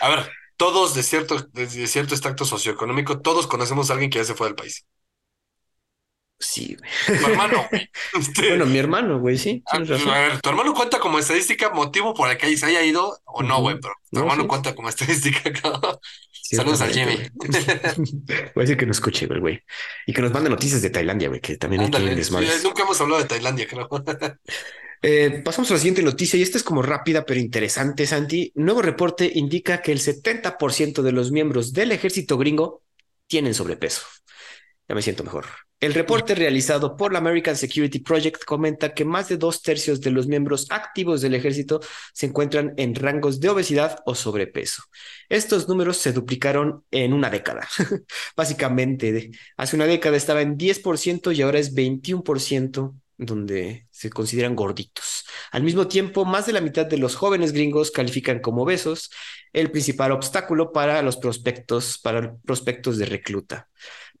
A 0.00 0.08
ver, 0.10 0.30
todos 0.56 0.94
de 0.94 1.02
cierto, 1.02 1.38
de 1.52 1.66
cierto 1.86 2.14
extracto 2.14 2.44
socioeconómico, 2.44 3.20
todos 3.20 3.46
conocemos 3.46 3.90
a 3.90 3.94
alguien 3.94 4.10
que 4.10 4.18
ya 4.18 4.24
se 4.24 4.34
fue 4.34 4.46
del 4.48 4.56
país. 4.56 4.84
Sí, 6.38 6.74
güey. 6.78 6.90
Tu 7.20 7.26
hermano, 7.26 7.66
güey. 7.70 7.90
Este, 8.18 8.48
Bueno, 8.48 8.64
mi 8.66 8.78
hermano, 8.78 9.20
güey, 9.20 9.36
sí, 9.36 9.62
razón. 9.70 10.08
a 10.08 10.18
ver, 10.20 10.40
tu 10.40 10.48
hermano 10.48 10.72
cuenta 10.74 10.98
como 10.98 11.18
estadística 11.18 11.70
motivo 11.70 12.14
por 12.14 12.30
el 12.30 12.38
que 12.38 12.56
se 12.56 12.66
haya 12.66 12.82
ido 12.82 13.18
o 13.26 13.42
no, 13.42 13.60
güey, 13.60 13.76
pero 13.80 13.94
tu 14.10 14.20
No, 14.20 14.20
hermano 14.20 14.42
sí. 14.42 14.48
cuenta 14.48 14.74
como 14.74 14.88
estadística. 14.88 15.42
Saludos 16.32 16.80
al 16.80 16.92
Jimmy. 16.92 17.16
Voy 17.44 18.52
a 18.56 18.60
decir 18.62 18.76
que 18.76 18.86
nos 18.86 18.96
escuche, 18.96 19.26
güey, 19.26 19.40
güey. 19.40 19.60
Y 20.06 20.12
que 20.12 20.22
nos 20.22 20.32
mande 20.32 20.50
noticias 20.50 20.82
de 20.82 20.90
Tailandia, 20.90 21.28
güey, 21.28 21.40
que 21.40 21.56
también 21.56 21.80
hay 21.82 21.86
Ándale, 21.86 22.14
desmadres. 22.16 22.52
sí, 22.54 22.66
nunca 22.66 22.82
hemos 22.82 23.00
hablado 23.00 23.22
de 23.22 23.28
Tailandia, 23.28 23.66
creo. 23.68 23.88
Eh, 25.02 25.40
pasamos 25.42 25.70
a 25.70 25.74
la 25.74 25.80
siguiente 25.80 26.02
noticia 26.02 26.38
y 26.38 26.42
esta 26.42 26.58
es 26.58 26.64
como 26.64 26.82
rápida 26.82 27.24
pero 27.24 27.40
interesante, 27.40 28.06
Santi. 28.06 28.52
Nuevo 28.54 28.82
reporte 28.82 29.30
indica 29.34 29.80
que 29.80 29.92
el 29.92 30.00
70% 30.00 31.02
de 31.02 31.12
los 31.12 31.32
miembros 31.32 31.72
del 31.72 31.92
ejército 31.92 32.36
gringo 32.36 32.82
tienen 33.26 33.54
sobrepeso. 33.54 34.02
Ya 34.88 34.94
me 34.94 35.02
siento 35.02 35.24
mejor. 35.24 35.46
El 35.78 35.94
reporte 35.94 36.34
realizado 36.34 36.94
por 36.94 37.10
la 37.10 37.20
American 37.20 37.56
Security 37.56 38.00
Project 38.00 38.44
comenta 38.44 38.92
que 38.92 39.06
más 39.06 39.30
de 39.30 39.38
dos 39.38 39.62
tercios 39.62 40.02
de 40.02 40.10
los 40.10 40.26
miembros 40.26 40.66
activos 40.68 41.22
del 41.22 41.34
ejército 41.34 41.80
se 42.12 42.26
encuentran 42.26 42.74
en 42.76 42.94
rangos 42.94 43.40
de 43.40 43.48
obesidad 43.48 44.00
o 44.04 44.14
sobrepeso. 44.14 44.82
Estos 45.30 45.68
números 45.68 45.96
se 45.96 46.12
duplicaron 46.12 46.84
en 46.90 47.14
una 47.14 47.30
década. 47.30 47.66
Básicamente, 48.36 49.30
hace 49.56 49.76
una 49.76 49.86
década 49.86 50.18
estaba 50.18 50.42
en 50.42 50.58
10% 50.58 51.34
y 51.34 51.40
ahora 51.40 51.58
es 51.58 51.74
21% 51.74 52.92
donde 53.20 53.86
se 53.90 54.10
consideran 54.10 54.56
gorditos. 54.56 55.26
Al 55.52 55.62
mismo 55.62 55.86
tiempo, 55.86 56.24
más 56.24 56.46
de 56.46 56.52
la 56.52 56.60
mitad 56.60 56.86
de 56.86 56.96
los 56.96 57.16
jóvenes 57.16 57.52
gringos 57.52 57.90
califican 57.90 58.40
como 58.40 58.62
obesos, 58.62 59.10
el 59.52 59.70
principal 59.70 60.12
obstáculo 60.12 60.72
para 60.72 61.02
los 61.02 61.18
prospectos, 61.18 61.98
para 61.98 62.34
prospectos 62.38 62.96
de 62.98 63.06
recluta. 63.06 63.68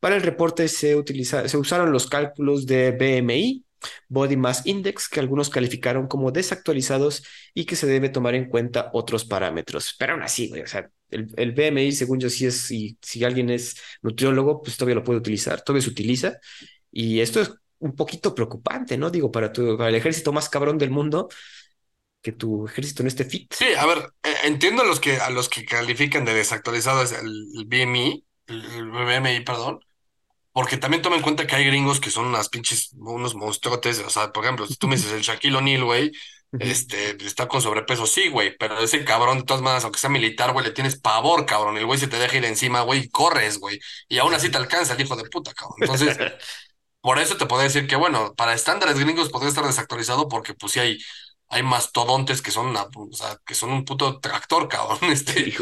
Para 0.00 0.16
el 0.16 0.22
reporte 0.22 0.68
se, 0.68 1.02
se 1.48 1.56
usaron 1.56 1.92
los 1.92 2.06
cálculos 2.08 2.66
de 2.66 2.92
BMI, 2.92 3.64
Body 4.08 4.36
Mass 4.36 4.62
Index, 4.66 5.08
que 5.08 5.20
algunos 5.20 5.48
calificaron 5.48 6.06
como 6.06 6.30
desactualizados 6.30 7.24
y 7.54 7.64
que 7.64 7.76
se 7.76 7.86
debe 7.86 8.10
tomar 8.10 8.34
en 8.34 8.48
cuenta 8.48 8.90
otros 8.92 9.24
parámetros. 9.24 9.94
Pero 9.98 10.12
aún 10.12 10.22
así, 10.22 10.52
o 10.52 10.66
sea, 10.66 10.90
el, 11.08 11.32
el, 11.36 11.52
BMI, 11.52 11.92
según 11.92 12.20
yo, 12.20 12.28
sí 12.28 12.46
es, 12.46 12.60
si, 12.60 12.98
si 13.00 13.24
alguien 13.24 13.48
es 13.48 13.76
nutriólogo, 14.02 14.62
pues 14.62 14.76
todavía 14.76 14.96
lo 14.96 15.04
puede 15.04 15.18
utilizar, 15.20 15.62
todavía 15.62 15.84
se 15.84 15.90
utiliza. 15.90 16.38
Y 16.92 17.20
esto 17.20 17.40
es 17.40 17.50
un 17.80 17.96
poquito 17.96 18.34
preocupante, 18.34 18.96
¿no? 18.96 19.10
Digo, 19.10 19.30
para, 19.30 19.52
tu, 19.52 19.76
para 19.76 19.90
el 19.90 19.96
ejército 19.96 20.32
más 20.32 20.48
cabrón 20.48 20.78
del 20.78 20.90
mundo, 20.90 21.28
que 22.22 22.32
tu 22.32 22.66
ejército 22.66 23.02
no 23.02 23.08
esté 23.08 23.24
fit. 23.24 23.52
Sí, 23.54 23.66
a 23.76 23.86
ver, 23.86 23.98
eh, 24.22 24.34
entiendo 24.44 24.82
a 24.82 24.86
los 24.86 25.00
que, 25.00 25.16
a 25.16 25.30
los 25.30 25.48
que 25.48 25.64
califican 25.64 26.24
de 26.24 26.34
desactualizados 26.34 27.12
el, 27.12 27.26
el 27.56 27.64
BMI, 27.66 28.24
el, 28.46 28.64
el 28.64 28.90
BMI, 28.90 29.40
perdón, 29.40 29.80
porque 30.52 30.76
también 30.76 31.02
toma 31.02 31.16
en 31.16 31.22
cuenta 31.22 31.46
que 31.46 31.54
hay 31.56 31.64
gringos 31.66 32.00
que 32.00 32.10
son 32.10 32.26
unas 32.26 32.48
pinches, 32.48 32.90
unos 32.98 33.34
monstruotes. 33.34 34.00
O 34.00 34.10
sea, 34.10 34.32
por 34.32 34.44
ejemplo, 34.44 34.66
si 34.66 34.76
tú 34.76 34.88
me 34.88 34.96
dices 34.96 35.12
el 35.12 35.22
Shaquille 35.22 35.56
O'Neal, 35.56 35.84
güey, 35.84 36.12
este, 36.58 37.16
está 37.24 37.46
con 37.46 37.62
sobrepeso, 37.62 38.06
sí, 38.06 38.28
güey, 38.28 38.56
pero 38.58 38.78
ese 38.80 39.04
cabrón, 39.04 39.38
de 39.38 39.44
todas 39.44 39.62
maneras, 39.62 39.84
aunque 39.84 40.00
sea 40.00 40.10
militar, 40.10 40.52
güey, 40.52 40.66
le 40.66 40.72
tienes 40.72 40.98
pavor, 41.00 41.46
cabrón. 41.46 41.78
El 41.78 41.86
güey 41.86 41.98
se 42.00 42.08
te 42.08 42.18
deja 42.18 42.36
ir 42.36 42.44
encima, 42.44 42.82
güey, 42.82 43.00
y 43.04 43.08
corres, 43.10 43.58
güey. 43.58 43.78
Y 44.08 44.18
aún 44.18 44.34
así 44.34 44.50
te 44.50 44.58
alcanza 44.58 44.94
el 44.94 45.00
hijo 45.00 45.14
de 45.16 45.24
puta, 45.30 45.54
cabrón. 45.54 45.76
Entonces, 45.80 46.18
por 47.00 47.18
eso 47.18 47.36
te 47.36 47.46
puedo 47.46 47.62
decir 47.62 47.86
que, 47.86 47.96
bueno, 47.96 48.34
para 48.34 48.54
estándares 48.54 48.98
gringos 48.98 49.30
podría 49.30 49.48
estar 49.48 49.64
desactualizado 49.64 50.28
porque, 50.28 50.54
pues, 50.54 50.72
sí 50.72 50.80
hay, 50.80 50.98
hay 51.48 51.62
mastodontes 51.62 52.42
que 52.42 52.50
son 52.50 52.66
una, 52.66 52.82
o 52.82 53.12
sea, 53.12 53.38
que 53.44 53.54
son 53.54 53.70
un 53.70 53.84
puto 53.84 54.20
tractor, 54.20 54.68
cabrón. 54.68 54.98
Este. 55.10 55.54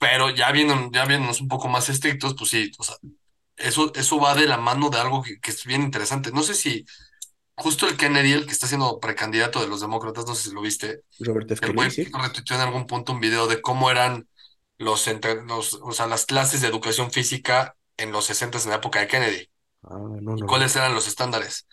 pero 0.00 0.30
ya 0.30 0.50
viendo, 0.52 0.90
ya 0.92 1.04
viéndonos 1.04 1.40
un 1.40 1.48
poco 1.48 1.68
más 1.68 1.88
estrictos, 1.88 2.34
pues 2.36 2.50
sí, 2.50 2.72
o 2.78 2.82
sea, 2.82 2.96
eso, 3.56 3.92
eso 3.94 4.18
va 4.18 4.34
de 4.34 4.46
la 4.46 4.56
mano 4.56 4.90
de 4.90 4.98
algo 4.98 5.22
que, 5.22 5.38
que, 5.38 5.50
es 5.50 5.64
bien 5.64 5.82
interesante. 5.82 6.32
No 6.32 6.42
sé 6.42 6.54
si 6.54 6.86
justo 7.60 7.86
el 7.86 7.96
Kennedy, 7.96 8.32
el 8.32 8.46
que 8.46 8.52
está 8.52 8.66
siendo 8.66 8.98
precandidato 8.98 9.60
de 9.60 9.68
los 9.68 9.80
demócratas, 9.80 10.26
no 10.26 10.34
sé 10.34 10.48
si 10.48 10.54
lo 10.54 10.62
viste. 10.62 11.02
Robert 11.20 11.50
F. 11.50 11.60
Kennedy. 11.60 11.90
¿sí? 11.90 12.04
retuiteó 12.12 12.56
en 12.56 12.62
algún 12.62 12.86
punto 12.86 13.12
un 13.12 13.20
video 13.20 13.46
de 13.46 13.60
cómo 13.60 13.90
eran 13.90 14.28
los, 14.78 15.06
entre, 15.08 15.42
los, 15.44 15.74
o 15.74 15.92
sea, 15.92 16.06
las 16.06 16.24
clases 16.24 16.62
de 16.62 16.68
educación 16.68 17.10
física 17.10 17.76
en 17.96 18.12
los 18.12 18.24
60 18.24 18.58
en 18.58 18.70
la 18.70 18.76
época 18.76 19.00
de 19.00 19.08
Kennedy. 19.08 19.49
Ah, 19.82 19.98
no, 19.98 20.36
no, 20.36 20.46
¿Cuáles 20.46 20.74
eran 20.76 20.94
los 20.94 21.06
estándares? 21.08 21.66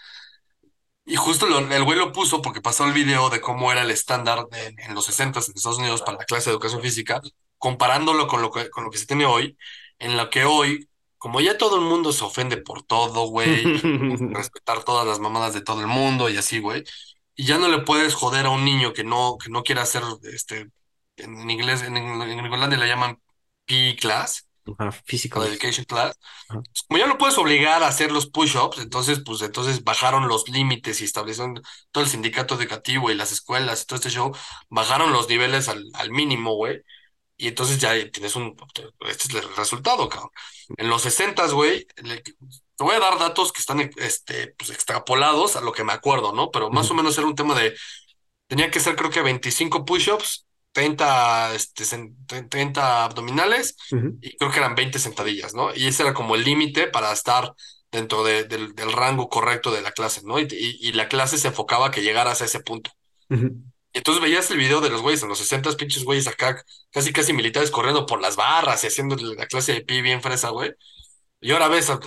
Y 1.05 1.15
justo 1.15 1.45
lo, 1.47 1.59
el 1.59 1.83
güey 1.83 1.97
lo 1.97 2.11
puso 2.11 2.41
porque 2.41 2.61
pasó 2.61 2.85
el 2.85 2.93
video 2.93 3.29
de 3.29 3.39
cómo 3.39 3.71
era 3.71 3.81
el 3.83 3.91
estándar 3.91 4.45
en, 4.51 4.77
en 4.79 4.93
los 4.95 5.05
60 5.05 5.39
en 5.39 5.53
Estados 5.55 5.77
Unidos 5.79 6.01
para 6.01 6.17
la 6.17 6.25
clase 6.25 6.49
de 6.49 6.53
educación 6.53 6.81
física, 6.81 7.21
comparándolo 7.57 8.27
con 8.27 8.41
lo 8.41 8.51
que, 8.51 8.69
con 8.69 8.83
lo 8.83 8.89
que 8.91 8.97
se 8.97 9.05
tiene 9.07 9.25
hoy, 9.25 9.57
en 9.99 10.17
lo 10.17 10.29
que 10.29 10.43
hoy 10.45 10.89
como 11.17 11.39
ya 11.41 11.57
todo 11.57 11.77
el 11.77 11.81
mundo 11.85 12.11
se 12.11 12.23
ofende 12.25 12.57
por 12.57 12.83
todo, 12.83 13.27
güey, 13.29 13.71
respetar 14.29 14.83
todas 14.83 15.07
las 15.07 15.19
mamadas 15.19 15.53
de 15.53 15.61
todo 15.61 15.81
el 15.81 15.87
mundo 15.87 16.29
y 16.29 16.37
así, 16.37 16.59
güey, 16.59 16.83
y 17.35 17.45
ya 17.45 17.57
no 17.57 17.67
le 17.69 17.79
puedes 17.81 18.13
joder 18.15 18.45
a 18.45 18.49
un 18.51 18.65
niño 18.65 18.93
que 18.93 19.03
no, 19.03 19.37
que 19.43 19.49
no 19.49 19.63
quiera 19.63 19.83
hacer, 19.83 20.03
este, 20.33 20.69
en 21.17 21.49
inglés, 21.49 21.83
en, 21.83 21.97
en 21.97 22.45
Irlanda 22.45 22.77
le 22.77 22.87
llaman 22.87 23.21
PE 23.65 23.95
class, 23.97 24.46
Ajá, 24.77 24.91
physical 25.05 25.43
education 25.47 25.85
class, 25.85 26.17
Ajá. 26.49 26.61
como 26.87 26.97
ya 26.99 27.07
no 27.07 27.17
puedes 27.17 27.37
obligar 27.37 27.83
a 27.83 27.87
hacer 27.87 28.11
los 28.11 28.27
push-ups, 28.29 28.79
entonces, 28.79 29.21
pues, 29.25 29.41
entonces 29.41 29.83
bajaron 29.83 30.27
los 30.27 30.47
límites 30.49 31.01
y 31.01 31.05
establecieron 31.05 31.61
todo 31.91 32.03
el 32.03 32.09
sindicato 32.09 32.55
educativo 32.55 33.09
y 33.11 33.15
las 33.15 33.31
escuelas 33.31 33.83
y 33.83 33.85
todo 33.85 33.97
este 33.97 34.09
show, 34.09 34.35
bajaron 34.69 35.11
los 35.13 35.29
niveles 35.29 35.69
al, 35.69 35.83
al 35.93 36.11
mínimo, 36.11 36.55
güey, 36.55 36.81
y 37.37 37.47
entonces 37.49 37.79
ya 37.79 37.93
tienes 38.11 38.35
un, 38.35 38.55
este 39.07 39.27
es 39.27 39.43
el 39.43 39.55
resultado, 39.55 40.09
cabrón. 40.09 40.31
En 40.75 40.89
los 40.89 41.03
60, 41.03 41.47
güey, 41.51 41.85
te 41.85 42.83
voy 42.83 42.95
a 42.95 42.99
dar 42.99 43.19
datos 43.19 43.53
que 43.53 43.59
están 43.59 43.79
este, 43.97 44.55
pues, 44.57 44.71
extrapolados 44.71 45.55
a 45.55 45.61
lo 45.61 45.71
que 45.71 45.83
me 45.83 45.93
acuerdo, 45.93 46.33
¿no? 46.33 46.49
Pero 46.49 46.71
más 46.71 46.87
uh 46.87 46.89
-huh. 46.89 46.93
o 46.93 46.95
menos 46.95 47.17
era 47.17 47.27
un 47.27 47.35
tema 47.35 47.53
de, 47.53 47.75
tenía 48.47 48.71
que 48.71 48.79
ser 48.79 48.95
creo 48.95 49.11
que 49.11 49.21
25 49.21 49.85
push-ups, 49.85 50.46
30, 50.77 51.55
este, 51.55 51.83
30 52.49 53.05
abdominales 53.05 53.75
uh 53.91 53.95
-huh. 53.95 54.17
y 54.21 54.37
creo 54.37 54.51
que 54.51 54.59
eran 54.59 54.75
20 54.75 54.99
sentadillas, 54.99 55.55
¿no? 55.55 55.73
Y 55.73 55.87
ese 55.87 56.03
era 56.03 56.13
como 56.13 56.35
el 56.35 56.43
límite 56.43 56.85
para 56.85 57.11
estar 57.11 57.55
dentro 57.91 58.23
de, 58.23 58.43
del, 58.43 58.75
del, 58.75 58.91
rango 58.91 59.27
correcto 59.27 59.71
de 59.71 59.81
la 59.81 59.91
clase, 59.91 60.21
¿no? 60.23 60.37
Y, 60.37 60.91
la 60.91 61.07
clase 61.07 61.39
se 61.39 61.47
enfocaba 61.47 61.87
a 61.87 61.91
que 61.91 62.03
llegaras 62.03 62.43
a 62.43 62.45
ese 62.45 62.59
punto. 62.59 62.91
Uh 63.29 63.35
-huh. 63.37 63.63
Entonces 63.91 64.21
veías 64.21 64.51
el 64.51 64.59
video 64.59 64.79
de 64.79 64.91
los 64.91 65.01
güeyes 65.01 65.23
en 65.23 65.29
los 65.29 65.39
60 65.39 65.75
pinches 65.77 66.03
güeyes 66.03 66.27
acá, 66.27 66.63
casi 66.91 67.11
casi 67.11 67.33
militares 67.33 67.71
corriendo 67.71 68.05
por 68.05 68.21
las 68.21 68.35
barras 68.35 68.83
y 68.83 68.87
haciendo 68.87 69.15
la 69.15 69.47
clase 69.47 69.73
de 69.73 69.81
pi 69.81 70.03
bien 70.03 70.21
fresa, 70.21 70.49
güey. 70.49 70.73
Y 71.41 71.53
ahora 71.53 71.69
ves 71.69 71.89
las 71.89 71.99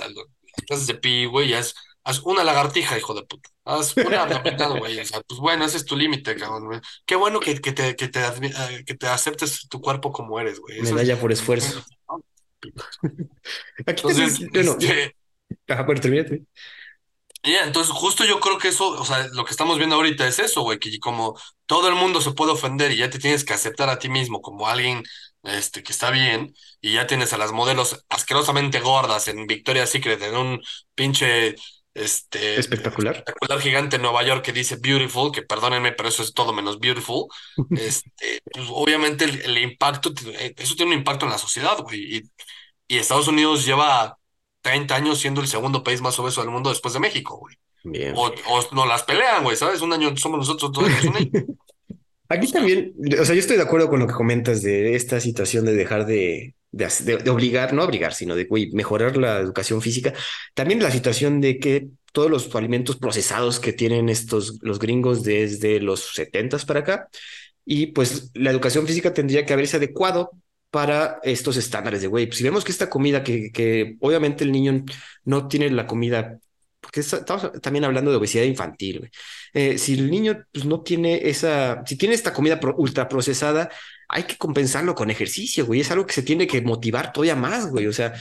clases 0.69 0.87
de 0.87 0.95
pi, 0.95 1.25
güey, 1.25 1.49
ya 1.49 1.59
es, 1.59 1.75
haz 2.05 2.21
una 2.21 2.45
lagartija, 2.45 2.99
hijo 2.99 3.15
de 3.15 3.23
puta. 3.23 3.51
Haz 3.65 3.97
una 3.97 4.23
abdominal, 4.23 4.79
güey. 4.79 5.01
O 5.01 5.05
sea, 5.05 5.21
pues 5.23 5.41
bueno, 5.41 5.65
ese 5.65 5.77
es 5.77 5.85
tu 5.85 5.97
límite, 5.97 6.37
cabrón, 6.37 6.67
güey. 6.67 6.81
Qué 7.07 7.17
bueno 7.17 7.41
que, 7.41 7.61
que, 7.61 7.73
te, 7.73 7.97
que, 7.97 8.09
te, 8.09 8.21
que 8.87 8.95
te 8.95 9.07
aceptes 9.07 9.69
tu 9.69 9.81
cuerpo 9.81 10.13
como 10.13 10.39
eres, 10.41 10.61
güey. 10.61 10.81
Medalla 10.83 11.19
por 11.19 11.33
esfuerzo. 11.33 11.83
Aquí 13.87 14.03
Entonces, 14.03 14.41
bueno, 14.51 14.77
este... 14.79 15.17
Ajá, 15.69 15.83
bueno, 15.83 16.01
termínate. 16.01 16.43
Yeah, 17.43 17.65
entonces 17.65 17.93
justo 17.95 18.27
yo 18.27 18.39
creo 18.39 18.59
que 18.59 18.69
eso, 18.69 18.89
o 18.91 19.05
sea, 19.05 19.27
lo 19.33 19.47
que 19.47 19.51
estamos 19.53 19.79
viendo 19.79 19.97
ahorita 19.97 20.29
es 20.29 20.39
eso, 20.39 20.61
güey, 20.61 20.79
que 20.79 20.99
como 20.99 21.39
todo 21.65 21.89
el 21.89 21.95
mundo 21.95 22.21
se 22.21 22.33
puede 22.33 22.53
ofender 22.53 22.91
y 22.93 22.99
ya 22.99 23.09
te 23.09 23.19
tienes 23.19 23.45
que 23.47 23.55
aceptar 23.55 23.89
a 23.89 23.99
ti 23.99 24.11
mismo 24.11 24.43
como 24.43 24.69
alguien 24.69 25.03
este, 25.45 25.83
que 25.83 25.93
está 25.93 26.11
bien 26.11 26.55
y 26.83 26.95
ya 26.95 27.07
tienes 27.07 27.33
a 27.33 27.39
las 27.39 27.53
modelos 27.53 28.05
asquerosamente 28.11 28.81
gordas 28.81 29.29
en 29.29 29.47
Victoria's 29.47 29.89
Secret 29.89 30.21
en 30.23 30.37
un 30.37 30.63
pinche 30.95 31.57
este 31.95 32.59
espectacular 32.59 33.17
espectacular 33.17 33.61
gigante 33.61 33.97
en 33.97 34.03
Nueva 34.03 34.23
York 34.23 34.45
que 34.45 34.53
dice 34.53 34.77
beautiful, 34.77 35.33
que 35.33 35.43
perdónenme, 35.43 35.93
pero 35.93 36.09
eso 36.09 36.23
es 36.23 36.33
todo 36.33 36.53
menos 36.53 36.79
beautiful. 36.79 37.27
este, 37.71 38.41
pues 38.53 38.67
obviamente 38.71 39.25
el, 39.25 39.41
el, 39.41 39.59
impacto, 39.59 40.13
eso 40.57 40.75
tiene 40.77 40.93
un 40.93 40.99
impacto 40.99 41.27
en 41.27 41.33
la 41.33 41.39
sociedad, 41.39 41.79
güey, 41.79 42.17
y, 42.17 42.23
y 42.89 42.99
Estados 42.99 43.29
Unidos 43.29 43.67
lleva 43.67 44.17
30 44.63 44.95
años 44.95 45.19
siendo 45.19 45.41
el 45.41 45.49
segundo 45.49 45.83
país 45.83 46.01
más 46.01 46.19
obeso 46.19 46.43
del 46.43 46.51
mundo 46.51 46.71
después 46.71 46.95
de 46.95 47.01
México, 47.01 47.39
güey. 47.39 47.57
Bien. 47.83 48.15
O, 48.15 48.27
o 48.27 48.69
no 48.73 48.85
las 48.85 49.05
pelean, 49.05 49.43
güey, 49.43 49.57
¿sabes? 49.57 49.81
Un 49.81 49.93
año 49.93 50.15
somos 50.17 50.39
nosotros, 50.39 50.71
dos 50.73 50.85
años 50.85 51.05
un 51.05 51.17
año. 51.17 51.31
Aquí 52.29 52.53
también, 52.53 52.95
o 53.21 53.25
sea, 53.25 53.35
yo 53.35 53.41
estoy 53.41 53.57
de 53.57 53.65
acuerdo 53.65 53.89
con 53.89 53.99
lo 53.99 54.07
que 54.07 54.15
comentas 54.15 54.63
de 54.63 54.95
esta 54.95 55.19
situación 55.19 55.65
de 55.65 55.75
dejar 55.75 56.07
de, 56.07 56.55
de, 56.73 57.31
obligar, 57.31 57.73
no 57.73 57.85
obligar, 57.85 58.15
sino 58.15 58.35
de 58.35 58.45
güey, 58.45 58.71
mejorar 58.73 59.17
la 59.17 59.39
educación 59.39 59.83
física. 59.83 60.13
También 60.55 60.83
la 60.83 60.91
situación 60.91 61.41
de 61.41 61.59
que 61.59 61.89
todos 62.13 62.31
los 62.31 62.55
alimentos 62.55 62.97
procesados 62.97 63.61
que 63.61 63.73
tienen 63.73 64.09
estos, 64.09 64.59
los 64.63 64.79
gringos 64.79 65.23
desde 65.23 65.81
los 65.81 66.15
70 66.15 66.59
para 66.59 66.81
acá, 66.81 67.09
y 67.65 67.89
pues 67.89 68.31
la 68.35 68.51
educación 68.51 68.87
física 68.87 69.13
tendría 69.15 69.45
que 69.45 69.53
haberse 69.53 69.77
adecuado 69.77 70.31
para 70.71 71.21
estos 71.23 71.57
estándares 71.57 72.01
de 72.01 72.07
güey. 72.07 72.27
Pues 72.27 72.39
si 72.39 72.45
vemos 72.45 72.65
que 72.65 72.73
esta 72.73 72.89
comida, 72.89 73.23
que, 73.23 73.51
que 73.53 73.97
obviamente 74.01 74.45
el 74.45 74.53
niño 74.53 74.85
no 75.25 75.49
tiene 75.49 75.71
la 75.71 75.87
comida, 75.87 76.39
porque 76.81 77.01
estamos 77.01 77.53
también 77.61 77.85
hablando 77.85 78.11
de 78.11 78.17
obesidad 78.17 78.45
infantil. 78.45 79.11
Eh, 79.53 79.79
si 79.79 79.95
el 79.95 80.11
niño 80.11 80.45
pues, 80.53 80.65
no 80.65 80.81
tiene 80.83 81.29
esa, 81.29 81.83
si 81.87 81.97
tiene 81.97 82.15
esta 82.15 82.33
comida 82.33 82.59
ultra 82.77 83.09
procesada, 83.09 83.71
hay 84.11 84.25
que 84.25 84.37
compensarlo 84.37 84.95
con 84.95 85.11
ejercicio, 85.11 85.67
güey. 85.67 85.81
Es 85.81 85.91
algo 85.91 86.07
que 86.07 86.15
se 86.15 86.23
tiene 86.23 86.47
que 86.47 86.61
motivar 86.63 87.13
todavía 87.13 87.37
más, 87.37 87.71
güey. 87.71 87.87
O 87.87 87.93
sea, 87.93 88.15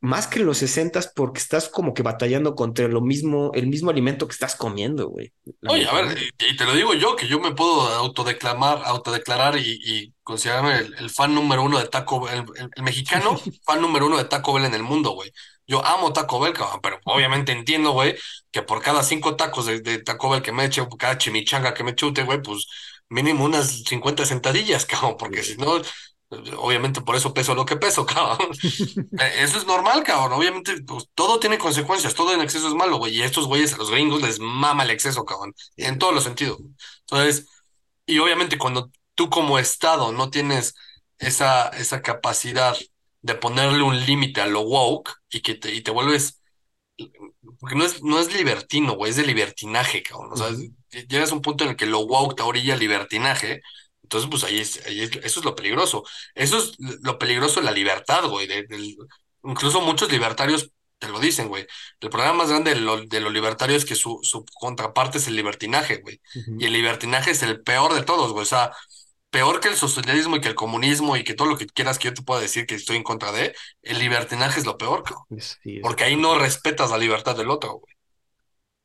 más 0.00 0.26
que 0.26 0.40
en 0.40 0.46
los 0.46 0.58
60 0.58 1.00
porque 1.14 1.38
estás 1.40 1.68
como 1.68 1.94
que 1.94 2.02
batallando 2.02 2.54
contra 2.54 2.88
lo 2.88 3.00
mismo, 3.00 3.50
el 3.54 3.66
mismo 3.66 3.90
alimento 3.90 4.26
que 4.26 4.32
estás 4.32 4.54
comiendo, 4.54 5.08
güey. 5.08 5.32
Oye, 5.68 5.86
a 5.86 5.94
ver, 5.94 6.18
y, 6.18 6.52
y, 6.52 6.56
te 6.56 6.64
lo 6.64 6.74
digo 6.74 6.94
yo, 6.94 7.16
que 7.16 7.28
yo 7.28 7.40
me 7.40 7.54
puedo 7.54 7.82
autodeclamar, 7.88 8.82
autodeclarar 8.84 9.58
y, 9.58 9.78
y 9.84 10.14
considerarme 10.22 10.78
el, 10.78 10.94
el, 10.98 11.10
fan 11.10 11.34
número 11.34 11.62
uno 11.62 11.78
de 11.78 11.88
Taco 11.88 12.20
Bell, 12.20 12.44
el, 12.56 12.70
el 12.74 12.82
mexicano 12.82 13.36
fan 13.64 13.80
número 13.80 14.06
uno 14.06 14.18
de 14.18 14.24
Taco 14.24 14.52
Bell 14.52 14.66
en 14.66 14.74
el 14.74 14.82
mundo, 14.82 15.10
güey. 15.10 15.32
Yo 15.66 15.84
amo 15.84 16.12
Taco 16.12 16.38
Bell, 16.38 16.52
cabrón, 16.52 16.80
pero 16.82 17.00
obviamente 17.04 17.52
entiendo, 17.52 17.90
güey, 17.92 18.14
que 18.52 18.62
por 18.62 18.80
cada 18.82 19.02
cinco 19.02 19.34
tacos 19.34 19.66
de, 19.66 19.80
de 19.80 19.98
Taco 19.98 20.30
Bell 20.30 20.42
que 20.42 20.52
me 20.52 20.64
eche, 20.64 20.86
cada 20.98 21.18
chimichanga 21.18 21.74
que 21.74 21.82
me 21.82 21.94
chute, 21.94 22.22
güey, 22.22 22.40
pues 22.40 22.66
mínimo 23.08 23.44
unas 23.44 23.82
50 23.84 24.24
sentadillas, 24.26 24.86
cabrón, 24.86 25.16
porque 25.18 25.42
si 25.42 25.56
no, 25.56 25.80
Obviamente 26.58 27.00
por 27.02 27.14
eso 27.14 27.32
peso 27.32 27.54
lo 27.54 27.64
que 27.64 27.76
peso, 27.76 28.04
cabrón. 28.06 28.48
Eh, 29.20 29.32
Eso 29.38 29.58
es 29.58 29.66
normal, 29.66 30.02
cabrón. 30.02 30.32
Obviamente, 30.32 30.82
pues, 30.82 31.08
todo 31.14 31.38
tiene 31.38 31.58
consecuencias, 31.58 32.14
todo 32.14 32.34
en 32.34 32.40
exceso 32.40 32.68
es 32.68 32.74
malo, 32.74 32.98
güey. 32.98 33.14
Y 33.16 33.22
a 33.22 33.26
estos 33.26 33.46
güeyes, 33.46 33.74
a 33.74 33.76
los 33.76 33.90
gringos, 33.90 34.22
les 34.22 34.40
mama 34.40 34.82
el 34.84 34.90
exceso, 34.90 35.24
cabrón. 35.24 35.54
En 35.76 35.98
todos 35.98 36.14
los 36.14 36.24
sentidos. 36.24 36.58
Entonces, 37.02 37.46
y 38.06 38.18
obviamente 38.18 38.58
cuando 38.58 38.90
tú 39.14 39.30
como 39.30 39.58
Estado 39.58 40.12
no 40.12 40.30
tienes 40.30 40.74
esa, 41.18 41.68
esa 41.70 42.02
capacidad 42.02 42.76
de 43.22 43.34
ponerle 43.34 43.82
un 43.82 44.04
límite 44.06 44.40
a 44.40 44.46
lo 44.46 44.62
woke 44.62 45.12
y 45.30 45.40
que 45.42 45.54
te, 45.54 45.74
y 45.74 45.82
te 45.82 45.90
vuelves, 45.90 46.42
porque 47.60 47.76
no 47.76 47.84
es, 47.84 48.02
no 48.02 48.18
es 48.18 48.32
libertino, 48.34 48.94
güey, 48.94 49.10
es 49.10 49.16
de 49.16 49.24
libertinaje, 49.26 50.02
cabrón. 50.02 50.32
O 50.32 50.36
sea, 50.36 50.48
llegas 51.08 51.30
a 51.32 51.34
un 51.34 51.42
punto 51.42 51.64
en 51.64 51.70
el 51.70 51.76
que 51.76 51.86
lo 51.86 52.00
woke 52.00 52.36
te 52.36 52.42
orilla 52.42 52.74
al 52.74 52.80
libertinaje. 52.80 53.60
Entonces, 54.02 54.30
pues 54.30 54.44
ahí, 54.44 54.58
es, 54.60 54.84
ahí 54.86 55.00
es- 55.02 55.16
eso 55.22 55.40
es 55.40 55.44
lo 55.44 55.54
peligroso. 55.54 56.04
Eso 56.34 56.58
es 56.58 56.72
lo 56.78 57.18
peligroso 57.18 57.60
de 57.60 57.66
la 57.66 57.72
libertad, 57.72 58.24
güey. 58.28 58.46
de- 58.46 58.66
incluso 59.44 59.80
muchos 59.80 60.10
libertarios 60.10 60.70
te 60.98 61.08
lo 61.08 61.20
dicen, 61.20 61.48
güey. 61.48 61.66
El 62.00 62.08
problema 62.10 62.32
más 62.34 62.48
grande 62.48 62.74
de 62.74 62.80
lo, 62.80 63.04
de 63.04 63.20
los 63.20 63.32
libertarios 63.32 63.82
es 63.82 63.88
que 63.88 63.94
su, 63.94 64.18
su 64.22 64.44
contraparte 64.58 65.18
es 65.18 65.26
el 65.28 65.36
libertinaje, 65.36 65.96
güey. 65.98 66.20
Y 66.58 66.64
el 66.66 66.72
libertinaje 66.72 67.32
es 67.32 67.42
el 67.42 67.62
peor 67.62 67.94
de 67.94 68.02
todos, 68.02 68.32
güey. 68.32 68.42
O 68.42 68.46
sea, 68.46 68.72
peor 69.36 69.60
que 69.60 69.68
el 69.68 69.76
socialismo 69.76 70.36
y 70.36 70.40
que 70.40 70.48
el 70.48 70.54
comunismo 70.54 71.16
y 71.16 71.24
que 71.24 71.34
todo 71.34 71.48
lo 71.48 71.58
que 71.58 71.66
quieras 71.66 71.98
que 71.98 72.08
yo 72.08 72.14
te 72.14 72.22
pueda 72.22 72.40
decir 72.40 72.66
que 72.66 72.74
estoy 72.76 72.96
en 72.96 73.02
contra 73.04 73.32
de, 73.32 73.54
el 73.82 73.98
libertinaje 73.98 74.60
es 74.60 74.66
lo 74.66 74.78
peor, 74.78 75.02
Sí, 75.38 75.76
es 75.78 75.82
Porque 75.82 76.04
ahí 76.04 76.16
no 76.16 76.38
respetas 76.38 76.90
la 76.90 76.98
libertad 76.98 77.36
del 77.36 77.50
otro, 77.50 77.74
güey. 77.80 77.94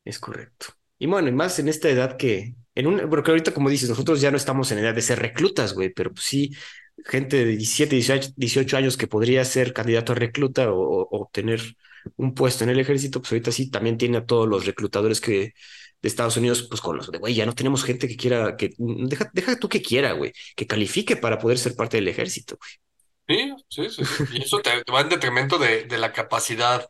Es 0.04 0.18
correcto. 0.18 0.66
Y 0.98 1.06
bueno, 1.06 1.28
y 1.28 1.32
más 1.32 1.58
en 1.58 1.68
esta 1.68 1.88
edad 1.88 2.16
que, 2.16 2.54
en 2.74 2.86
un, 2.86 3.08
porque 3.10 3.30
ahorita 3.30 3.52
como 3.54 3.70
dices, 3.70 3.88
nosotros 3.88 4.20
ya 4.20 4.30
no 4.30 4.36
estamos 4.36 4.70
en 4.72 4.78
edad 4.78 4.94
de 4.94 5.02
ser 5.02 5.18
reclutas, 5.20 5.74
güey, 5.74 5.90
pero 5.92 6.12
pues 6.12 6.24
sí, 6.26 6.50
gente 7.04 7.36
de 7.38 7.44
17, 7.46 7.96
18, 7.96 8.30
18 8.36 8.76
años 8.76 8.96
que 8.96 9.06
podría 9.08 9.44
ser 9.44 9.72
candidato 9.72 10.12
a 10.12 10.14
recluta 10.16 10.70
o, 10.72 10.76
o- 10.80 11.02
o 11.10 11.22
obtener 11.22 11.60
un 12.16 12.34
puesto 12.34 12.64
en 12.64 12.70
el 12.70 12.80
ejército, 12.80 13.20
pues 13.20 13.32
ahorita 13.32 13.52
sí 13.52 13.70
también 13.70 13.96
tiene 13.98 14.18
a 14.18 14.26
todos 14.26 14.48
los 14.48 14.66
reclutadores 14.66 15.20
que 15.20 15.52
de 16.02 16.08
Estados 16.08 16.36
Unidos, 16.36 16.66
pues 16.68 16.80
con 16.80 16.96
los 16.96 17.10
de, 17.10 17.18
güey, 17.18 17.34
ya 17.34 17.46
no 17.46 17.54
tenemos 17.54 17.84
gente 17.84 18.08
que 18.08 18.16
quiera, 18.16 18.56
que, 18.56 18.74
deja, 18.78 19.30
deja 19.32 19.58
tú 19.58 19.68
que 19.68 19.82
quiera, 19.82 20.12
güey, 20.12 20.32
que 20.56 20.66
califique 20.66 21.16
para 21.16 21.38
poder 21.38 21.58
ser 21.58 21.76
parte 21.76 21.96
del 21.98 22.08
ejército, 22.08 22.58
Sí, 23.28 23.54
sí, 23.68 23.88
sí, 23.90 24.04
sí. 24.04 24.24
Y 24.28 24.42
eso 24.42 24.60
te, 24.60 24.82
te 24.84 24.92
va 24.92 25.00
en 25.00 25.08
detrimento 25.08 25.58
de, 25.58 25.84
de 25.84 25.98
la 25.98 26.12
capacidad 26.12 26.88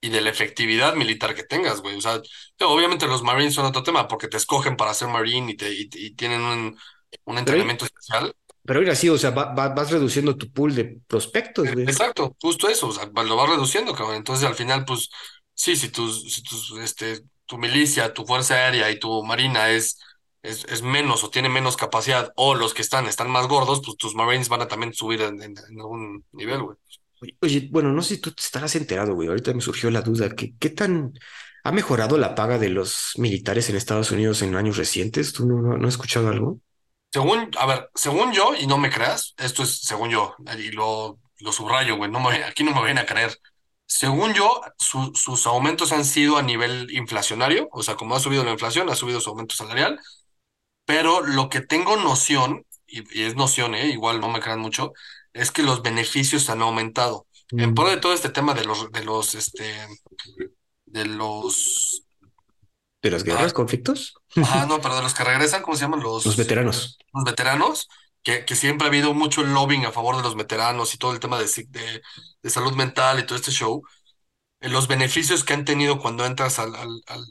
y 0.00 0.10
de 0.10 0.20
la 0.22 0.30
efectividad 0.30 0.94
militar 0.96 1.34
que 1.34 1.44
tengas, 1.44 1.82
güey. 1.82 1.96
O 1.96 2.02
sea, 2.02 2.22
obviamente 2.62 3.06
los 3.06 3.22
Marines 3.22 3.54
son 3.54 3.66
otro 3.66 3.82
tema 3.82 4.08
porque 4.08 4.28
te 4.28 4.38
escogen 4.38 4.76
para 4.76 4.94
ser 4.94 5.08
Marine 5.08 5.52
y, 5.52 5.56
te, 5.56 5.72
y, 5.72 5.88
y 5.94 6.14
tienen 6.16 6.42
un, 6.42 6.78
un 7.26 7.38
güey. 7.44 7.64
entrenamiento 7.64 7.86
especial. 7.86 8.34
Pero 8.66 8.82
ir 8.82 8.90
así, 8.90 9.08
o 9.08 9.18
sea, 9.18 9.30
va- 9.30 9.54
va- 9.54 9.70
vas 9.74 9.90
reduciendo 9.90 10.36
tu 10.38 10.52
pool 10.52 10.74
de 10.74 11.00
prospectos, 11.08 11.72
güey. 11.72 11.86
Exacto, 11.86 12.36
justo 12.40 12.68
eso, 12.68 12.88
o 12.88 12.92
sea, 12.92 13.06
lo 13.06 13.36
vas 13.36 13.48
reduciendo, 13.50 13.94
cabrón. 13.94 14.16
Entonces, 14.16 14.46
al 14.46 14.54
final, 14.54 14.84
pues, 14.84 15.08
sí, 15.54 15.76
si 15.76 15.88
tus, 15.90 16.32
si 16.32 16.42
tus, 16.42 16.72
este, 16.78 17.20
tu 17.50 17.58
milicia, 17.58 18.14
tu 18.14 18.24
fuerza 18.24 18.54
aérea 18.54 18.90
y 18.92 19.00
tu 19.00 19.24
marina 19.24 19.70
es, 19.70 19.98
es, 20.40 20.64
es 20.66 20.82
menos 20.82 21.24
o 21.24 21.30
tiene 21.30 21.48
menos 21.48 21.76
capacidad, 21.76 22.32
o 22.36 22.54
los 22.54 22.74
que 22.74 22.82
están 22.82 23.06
están 23.06 23.28
más 23.28 23.48
gordos, 23.48 23.82
pues 23.84 23.96
tus 23.96 24.14
Marines 24.14 24.48
van 24.48 24.62
a 24.62 24.68
también 24.68 24.94
subir 24.94 25.20
en, 25.22 25.42
en, 25.42 25.54
en 25.58 25.80
algún 25.80 26.24
nivel, 26.30 26.62
güey. 26.62 26.76
Oye, 27.42 27.68
bueno, 27.72 27.90
no 27.92 28.02
sé 28.02 28.14
si 28.14 28.20
tú 28.20 28.30
te 28.30 28.42
estarás 28.42 28.76
enterado, 28.76 29.14
güey. 29.14 29.28
Ahorita 29.28 29.52
me 29.52 29.60
surgió 29.60 29.90
la 29.90 30.00
duda. 30.00 30.30
¿Qué, 30.30 30.54
qué 30.60 30.70
tan 30.70 31.12
ha 31.64 31.72
mejorado 31.72 32.16
la 32.18 32.36
paga 32.36 32.56
de 32.58 32.68
los 32.70 33.12
militares 33.16 33.68
en 33.68 33.76
Estados 33.76 34.12
Unidos 34.12 34.42
en 34.42 34.54
años 34.54 34.76
recientes? 34.76 35.32
¿Tú 35.32 35.46
no, 35.46 35.60
no, 35.60 35.76
no 35.76 35.88
has 35.88 35.94
escuchado 35.94 36.28
algo? 36.28 36.60
Según, 37.12 37.50
a 37.58 37.66
ver, 37.66 37.90
según 37.94 38.32
yo, 38.32 38.54
y 38.54 38.66
no 38.68 38.78
me 38.78 38.90
creas, 38.90 39.34
esto 39.38 39.64
es 39.64 39.80
según 39.80 40.10
yo, 40.10 40.36
y 40.56 40.70
lo, 40.70 41.18
lo 41.40 41.52
subrayo, 41.52 41.96
güey, 41.96 42.10
no 42.10 42.20
me, 42.20 42.44
aquí 42.44 42.62
no 42.62 42.72
me 42.72 42.80
vayan 42.80 42.98
a 42.98 43.06
creer. 43.06 43.36
Según 43.92 44.34
yo, 44.34 44.60
su- 44.78 45.12
sus 45.16 45.46
aumentos 45.46 45.90
han 45.92 46.04
sido 46.04 46.36
a 46.38 46.42
nivel 46.42 46.90
inflacionario, 46.92 47.68
o 47.72 47.82
sea, 47.82 47.96
como 47.96 48.14
ha 48.14 48.20
subido 48.20 48.44
la 48.44 48.52
inflación, 48.52 48.88
ha 48.88 48.94
subido 48.94 49.20
su 49.20 49.30
aumento 49.30 49.54
salarial, 49.56 50.00
pero 50.86 51.22
lo 51.22 51.48
que 51.50 51.60
tengo 51.62 51.96
noción, 51.96 52.66
y, 52.86 53.00
y 53.20 53.24
es 53.24 53.36
noción, 53.36 53.74
eh, 53.74 53.88
igual 53.88 54.20
no 54.20 54.28
me 54.30 54.40
crean 54.40 54.60
mucho, 54.60 54.92
es 55.34 55.50
que 55.52 55.62
los 55.64 55.82
beneficios 55.82 56.50
han 56.50 56.62
aumentado. 56.62 57.26
En 57.56 57.74
pro 57.74 57.88
de 57.88 57.96
Mm, 57.96 58.00
todo 58.00 58.14
este 58.14 58.30
tema 58.30 58.54
de 58.54 58.64
los, 58.66 58.90
de 58.92 59.04
los, 59.04 59.34
este, 59.36 59.74
de 60.86 61.06
los, 61.06 62.04
¿De 63.02 63.10
las 63.10 63.24
guerras, 63.24 63.52
ah, 63.52 63.52
conflictos? 63.52 64.14
ajá, 64.40 64.66
no, 64.66 64.80
pero 64.82 64.96
de 64.96 65.02
los 65.02 65.14
que 65.14 65.24
regresan, 65.24 65.62
¿cómo 65.62 65.76
se 65.76 65.82
llaman? 65.84 66.02
Los 66.02 66.24
Los 66.24 66.36
veteranos. 66.36 66.98
los 67.14 67.24
veteranos, 67.24 67.88
que, 68.22 68.44
que 68.44 68.56
siempre 68.56 68.86
ha 68.86 68.90
habido 68.90 69.14
mucho 69.14 69.42
lobbying 69.44 69.86
a 69.86 69.92
favor 69.92 70.16
de 70.16 70.22
los 70.22 70.36
veteranos 70.36 70.94
y 70.94 70.98
todo 70.98 71.12
el 71.12 71.20
tema 71.20 71.38
de, 71.38 71.46
de, 71.68 72.02
de 72.42 72.50
salud 72.50 72.74
mental 72.74 73.18
y 73.20 73.26
todo 73.26 73.36
este 73.36 73.50
show, 73.52 73.82
eh, 74.60 74.68
los 74.68 74.88
beneficios 74.88 75.44
que 75.44 75.54
han 75.54 75.64
tenido 75.64 75.98
cuando 75.98 76.26
entras 76.26 76.58
al, 76.58 76.74
al, 76.76 77.02
al, 77.06 77.26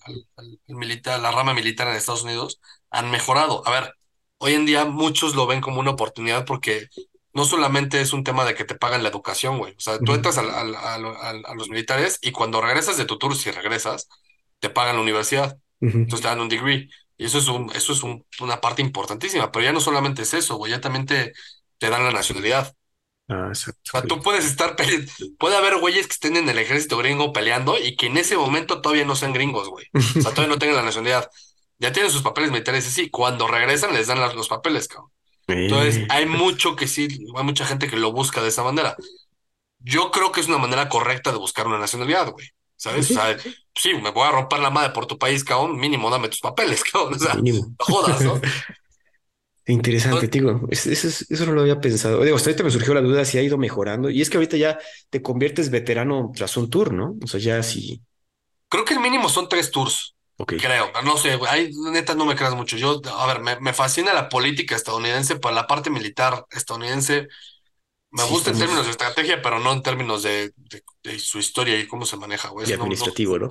militar, 0.68 1.20
la 1.20 1.32
rama 1.32 1.54
militar 1.54 1.88
en 1.88 1.96
Estados 1.96 2.24
Unidos 2.24 2.60
han 2.90 3.12
mejorado. 3.12 3.68
A 3.68 3.72
ver, 3.72 3.94
hoy 4.38 4.54
en 4.54 4.66
día 4.66 4.86
muchos 4.86 5.36
lo 5.36 5.48
ven 5.48 5.62
como 5.62 5.80
una 5.80 5.92
oportunidad 5.92 6.46
porque 6.46 6.88
no 7.34 7.46
solamente 7.46 8.02
es 8.02 8.14
un 8.14 8.24
tema 8.24 8.46
de 8.46 8.56
que 8.56 8.66
te 8.66 8.76
pagan 8.76 9.04
la 9.04 9.10
educación, 9.10 9.58
güey. 9.60 9.74
O 9.74 9.80
sea, 9.80 10.02
tú 10.04 10.14
entras 10.14 10.38
al, 10.38 10.50
al- 10.50 10.76
al- 10.76 11.46
a 11.46 11.54
los 11.56 11.70
militares 11.70 12.18
y 12.22 12.32
cuando 12.32 12.62
regresas 12.62 12.98
de 12.98 13.06
tu 13.06 13.18
tour, 13.18 13.36
si 13.36 13.52
regresas, 13.52 14.08
te 14.60 14.70
pagan 14.70 14.96
la 14.98 15.02
universidad. 15.02 15.58
Entonces 16.04 16.24
te 16.24 16.28
dan 16.30 16.40
un 16.42 16.50
degree. 16.50 16.90
Y 17.20 17.26
eso 17.28 17.40
es 17.40 17.50
un, 17.50 17.72
eso 17.76 17.94
es 17.94 18.04
un- 18.04 18.26
una 18.42 18.62
parte 18.62 18.84
importantísima, 18.84 19.52
pero 19.52 19.66
ya 19.66 19.74
no 19.74 19.82
solamente 19.82 20.24
es 20.24 20.36
eso, 20.36 20.58
güey, 20.58 20.74
ya 20.74 20.82
también 20.82 21.08
te, 21.08 21.34
te 21.80 21.90
dan 21.92 22.06
la 22.06 22.12
nacionalidad. 22.14 22.76
Ah, 23.30 23.48
exacto. 23.50 23.82
O 23.88 23.92
sea, 23.92 24.06
tú 24.08 24.22
puedes 24.22 24.46
estar 24.46 24.76
peleando, 24.76 25.12
puede 25.40 25.58
haber 25.58 25.78
güeyes 25.80 26.08
que 26.08 26.14
estén 26.14 26.38
en 26.38 26.50
el 26.50 26.60
ejército 26.60 26.98
gringo 26.98 27.34
peleando 27.34 27.78
y 27.80 27.96
que 27.96 28.08
en 28.08 28.18
ese 28.18 28.38
momento 28.38 28.82
todavía 28.82 29.06
no 29.06 29.16
sean 29.16 29.34
gringos, 29.34 29.70
güey. 29.70 29.88
O 30.18 30.22
sea, 30.22 30.32
todavía 30.34 30.54
no 30.56 30.60
tengan 30.60 30.78
la 30.78 30.84
nacionalidad. 30.84 31.30
Ya 31.80 31.92
tienen 31.92 32.12
sus 32.12 32.22
papeles 32.22 32.52
militares 32.52 32.88
y 32.88 32.92
sí, 32.92 33.10
cuando 33.10 33.48
regresan 33.48 33.94
les 33.94 34.08
dan 34.08 34.20
los 34.36 34.48
papeles, 34.50 34.88
cabrón. 34.88 35.12
Entonces, 35.64 36.06
hay 36.10 36.26
mucho 36.28 36.76
que 36.76 36.88
sí, 36.88 37.08
hay 37.36 37.44
mucha 37.46 37.66
gente 37.66 37.90
que 37.90 37.98
lo 37.98 38.12
busca 38.14 38.42
de 38.44 38.50
esa 38.50 38.64
manera. 38.64 38.98
Yo 39.80 40.12
creo 40.12 40.32
que 40.32 40.42
es 40.42 40.48
una 40.48 40.58
manera 40.60 40.90
correcta 40.90 41.32
de 41.32 41.38
buscar 41.40 41.68
una 41.68 41.80
nacionalidad, 41.80 42.32
güey. 42.32 42.48
¿Sabes? 42.80 43.10
O 43.10 43.10
sí, 43.10 43.20
sea, 43.22 43.38
sí, 43.76 43.94
me 43.96 44.12
voy 44.12 44.28
a 44.28 44.32
romper 44.32 44.60
la 44.62 44.72
madre 44.72 44.92
por 44.94 45.08
tu 45.08 45.18
país, 45.20 45.44
cabrón, 45.44 45.80
mínimo 45.80 46.10
dame 46.12 46.30
tus 46.30 46.42
papeles, 46.42 46.84
cabrón. 46.92 47.16
O 47.16 47.20
sea, 47.20 47.36
mínimo. 47.42 47.76
no 47.80 47.86
jodas, 47.86 48.26
¿no? 48.26 48.42
Interesante, 49.66 50.28
Entonces, 50.28 50.30
digo, 50.30 50.68
es- 50.72 50.88
eso, 50.88 51.08
es- 51.08 51.30
eso 51.30 51.46
no 51.46 51.52
lo 51.54 51.62
había 51.62 51.80
pensado. 51.80 52.24
Digo, 52.24 52.36
hasta 52.38 52.50
ahorita 52.50 52.64
me 52.64 52.72
surgió 52.72 52.94
la 52.96 53.02
duda 53.02 53.24
si 53.24 53.38
ha 53.38 53.44
ido 53.44 53.58
mejorando. 53.58 54.10
Y 54.10 54.22
es 54.22 54.30
que 54.30 54.38
ahorita 54.38 54.58
ya 54.58 54.80
te 55.12 55.22
conviertes 55.22 55.70
veterano 55.70 56.32
tras 56.36 56.58
un 56.58 56.70
tour, 56.72 56.92
¿no? 56.94 57.18
O 57.24 57.28
sea, 57.28 57.40
ya 57.40 57.62
sí. 57.62 58.02
creo 58.70 58.86
que 58.86 58.94
el 58.94 59.00
mínimo 59.00 59.30
son 59.30 59.50
tres 59.50 59.72
tours, 59.72 60.16
creo. 60.56 60.92
No 61.04 61.18
sé, 61.18 61.38
ahí 61.50 61.72
neta 61.92 62.16
no 62.16 62.26
me 62.26 62.36
creas 62.36 62.56
mucho. 62.56 62.78
Yo, 62.78 63.02
a 63.18 63.28
ver, 63.28 63.42
me, 63.42 63.60
me 63.60 63.74
fascina 63.74 64.14
la 64.14 64.30
política 64.30 64.76
estadounidense, 64.76 65.38
para 65.38 65.56
la 65.56 65.68
parte 65.68 65.90
militar 65.90 66.46
estadounidense. 66.52 67.28
Me 68.12 68.24
Sí, 68.24 68.30
gusta 68.30 68.50
en 68.52 68.58
términos 68.58 68.86
de 68.86 68.92
estrategia, 68.92 69.42
pero 69.42 69.60
no 69.60 69.72
en 69.72 69.84
términos 69.84 70.24
de, 70.24 70.52
de- 70.56 70.84
de 71.04 71.20
su 71.20 71.40
historia 71.40 71.80
y 71.80 71.88
cómo 71.88 72.06
se 72.06 72.18
maneja, 72.18 72.50
güey. 72.50 72.68
Y 72.68 72.76
no, 72.76 72.84
administrativo, 72.84 73.38
¿no? 73.40 73.50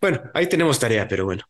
Bueno, 0.00 0.22
ahí 0.34 0.48
tenemos 0.48 0.78
tarea, 0.78 1.06
pero 1.06 1.24
bueno. 1.24 1.44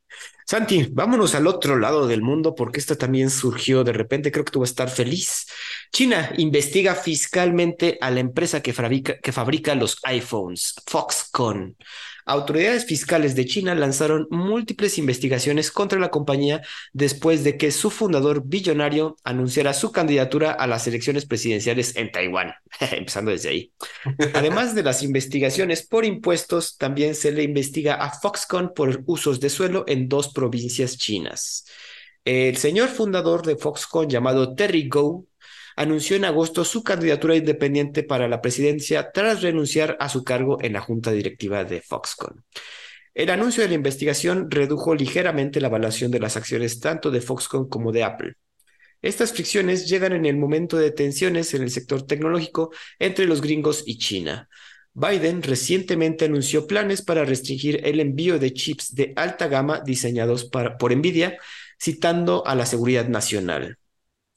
Santi, 0.47 0.89
vámonos 0.91 1.35
al 1.35 1.47
otro 1.47 1.79
lado 1.79 2.07
del 2.07 2.23
mundo 2.23 2.55
porque 2.55 2.81
esta 2.81 2.97
también 2.97 3.31
surgió 3.31 3.85
de 3.85 3.93
repente. 3.93 4.33
Creo 4.33 4.45
que 4.45 4.53
tú 4.53 4.61
vas 4.61 4.71
a 4.71 4.73
estar 4.73 4.91
feliz. 4.91 5.47
China 5.93 6.33
investiga 6.39 6.95
fiscalmente 6.95 7.99
a 8.01 8.11
la 8.11 8.21
empresa 8.21 8.63
que 8.63 8.73
fabrica, 8.73 9.19
que 9.19 9.33
fabrica 9.33 9.75
los 9.75 9.99
iPhones, 10.05 10.75
Foxconn. 10.87 11.77
Autoridades 12.29 12.85
fiscales 12.85 13.35
de 13.35 13.47
China 13.47 13.75
lanzaron 13.75 14.29
múltiples 14.31 14.99
investigaciones 14.99 15.71
contra 15.71 15.99
la 15.99 16.11
compañía 16.11 16.61
después 16.93 17.43
de 17.43 17.57
que 17.57 17.71
su 17.71 17.89
fundador 17.89 18.43
billonario 18.45 19.17
anunciara 19.25 19.73
su 19.73 19.93
candidatura 19.93 20.53
a 20.53 20.67
las 20.67 20.87
elecciones 20.87 21.25
presidenciales 21.25 21.97
en 21.97 22.13
Taiwán, 22.13 22.53
empezando 22.93 23.31
desde 23.31 23.49
ahí. 23.49 23.73
Además 24.35 24.75
de 24.75 24.83
las 24.83 25.03
investigaciones 25.03 25.87
por 25.87 26.05
impuestos, 26.05 26.77
también 26.77 27.15
se 27.15 27.33
le 27.33 27.45
investiga 27.45 27.95
a 27.95 28.11
Foxconn 28.11 28.75
por 28.75 29.03
usos 29.07 29.41
de 29.41 29.49
suelo 29.49 29.85
en 29.89 30.07
dos 30.07 30.29
provincias 30.29 30.99
chinas. 30.99 31.65
El 32.27 32.59
señor 32.59 32.91
fundador 32.91 33.47
de 33.47 33.57
Foxconn, 33.57 34.11
llamado 34.11 34.55
Terry 34.55 34.87
Gou, 34.87 35.27
anunció 35.79 36.17
en 36.17 36.25
agosto 36.25 36.65
su 36.65 36.83
candidatura 36.83 37.37
independiente 37.37 38.03
para 38.03 38.27
la 38.27 38.41
presidencia 38.41 39.13
tras 39.13 39.43
renunciar 39.43 39.97
a 40.01 40.09
su 40.09 40.25
cargo 40.25 40.59
en 40.61 40.73
la 40.73 40.81
junta 40.81 41.13
directiva 41.13 41.63
de 41.63 41.81
Foxconn. 41.81 42.45
El 43.15 43.31
anuncio 43.31 43.63
de 43.63 43.69
la 43.69 43.77
investigación 43.77 44.51
redujo 44.51 44.97
ligeramente 44.97 45.61
la 45.61 45.69
evaluación 45.69 46.11
de 46.11 46.19
las 46.19 46.37
acciones 46.37 46.81
tanto 46.81 47.13
de 47.13 47.21
Foxconn 47.21 47.69
como 47.69 47.93
de 47.93 48.03
Apple. 48.03 48.35
Estas 49.03 49.33
fricciones 49.33 49.89
llegan 49.89 50.13
en 50.13 50.27
el 50.27 50.37
momento 50.37 50.77
de 50.77 50.91
tensiones 50.91 51.55
en 51.55 51.63
el 51.63 51.71
sector 51.71 52.05
tecnológico 52.05 52.73
entre 52.99 53.27
los 53.27 53.41
gringos 53.41 53.85
y 53.87 53.99
China. 53.99 54.49
Biden 54.95 55.45
recientemente 55.45 56.25
anunció 56.25 56.67
planes 56.67 57.03
para 57.03 57.25
restringir 57.25 57.87
el 57.87 58.01
envío 58.01 58.41
de 58.41 58.53
chips 58.53 58.97
de 58.97 59.13
alta 59.15 59.47
gama 59.47 59.81
diseñados 59.87 60.45
por 60.45 60.97
Nvidia, 60.97 61.39
citando 61.81 62.45
a 62.45 62.57
la 62.57 62.67
seguridad 62.67 63.07
nacional. 63.07 63.79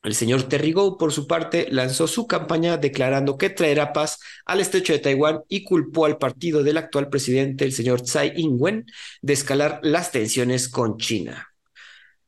El 0.04 0.16
señor 0.16 0.44
Terry 0.50 0.72
Gou, 0.72 0.98
por 0.98 1.14
su 1.14 1.28
parte, 1.28 1.68
lanzó 1.70 2.08
su 2.08 2.26
campaña 2.26 2.78
declarando 2.78 3.38
que 3.38 3.52
traerá 3.52 3.94
paz 3.94 4.20
al 4.46 4.60
estrecho 4.60 4.94
de 4.94 5.00
Taiwán 5.00 5.42
y 5.48 5.64
culpó 5.64 6.06
al 6.06 6.18
partido 6.18 6.64
del 6.64 6.78
actual 6.78 7.10
presidente, 7.10 7.66
el 7.66 7.72
señor 7.72 8.02
Tsai 8.02 8.34
Ing-wen, 8.36 8.86
de 9.22 9.34
escalar 9.34 9.80
las 9.84 10.12
tensiones 10.12 10.70
con 10.70 10.98
China. 10.98 11.48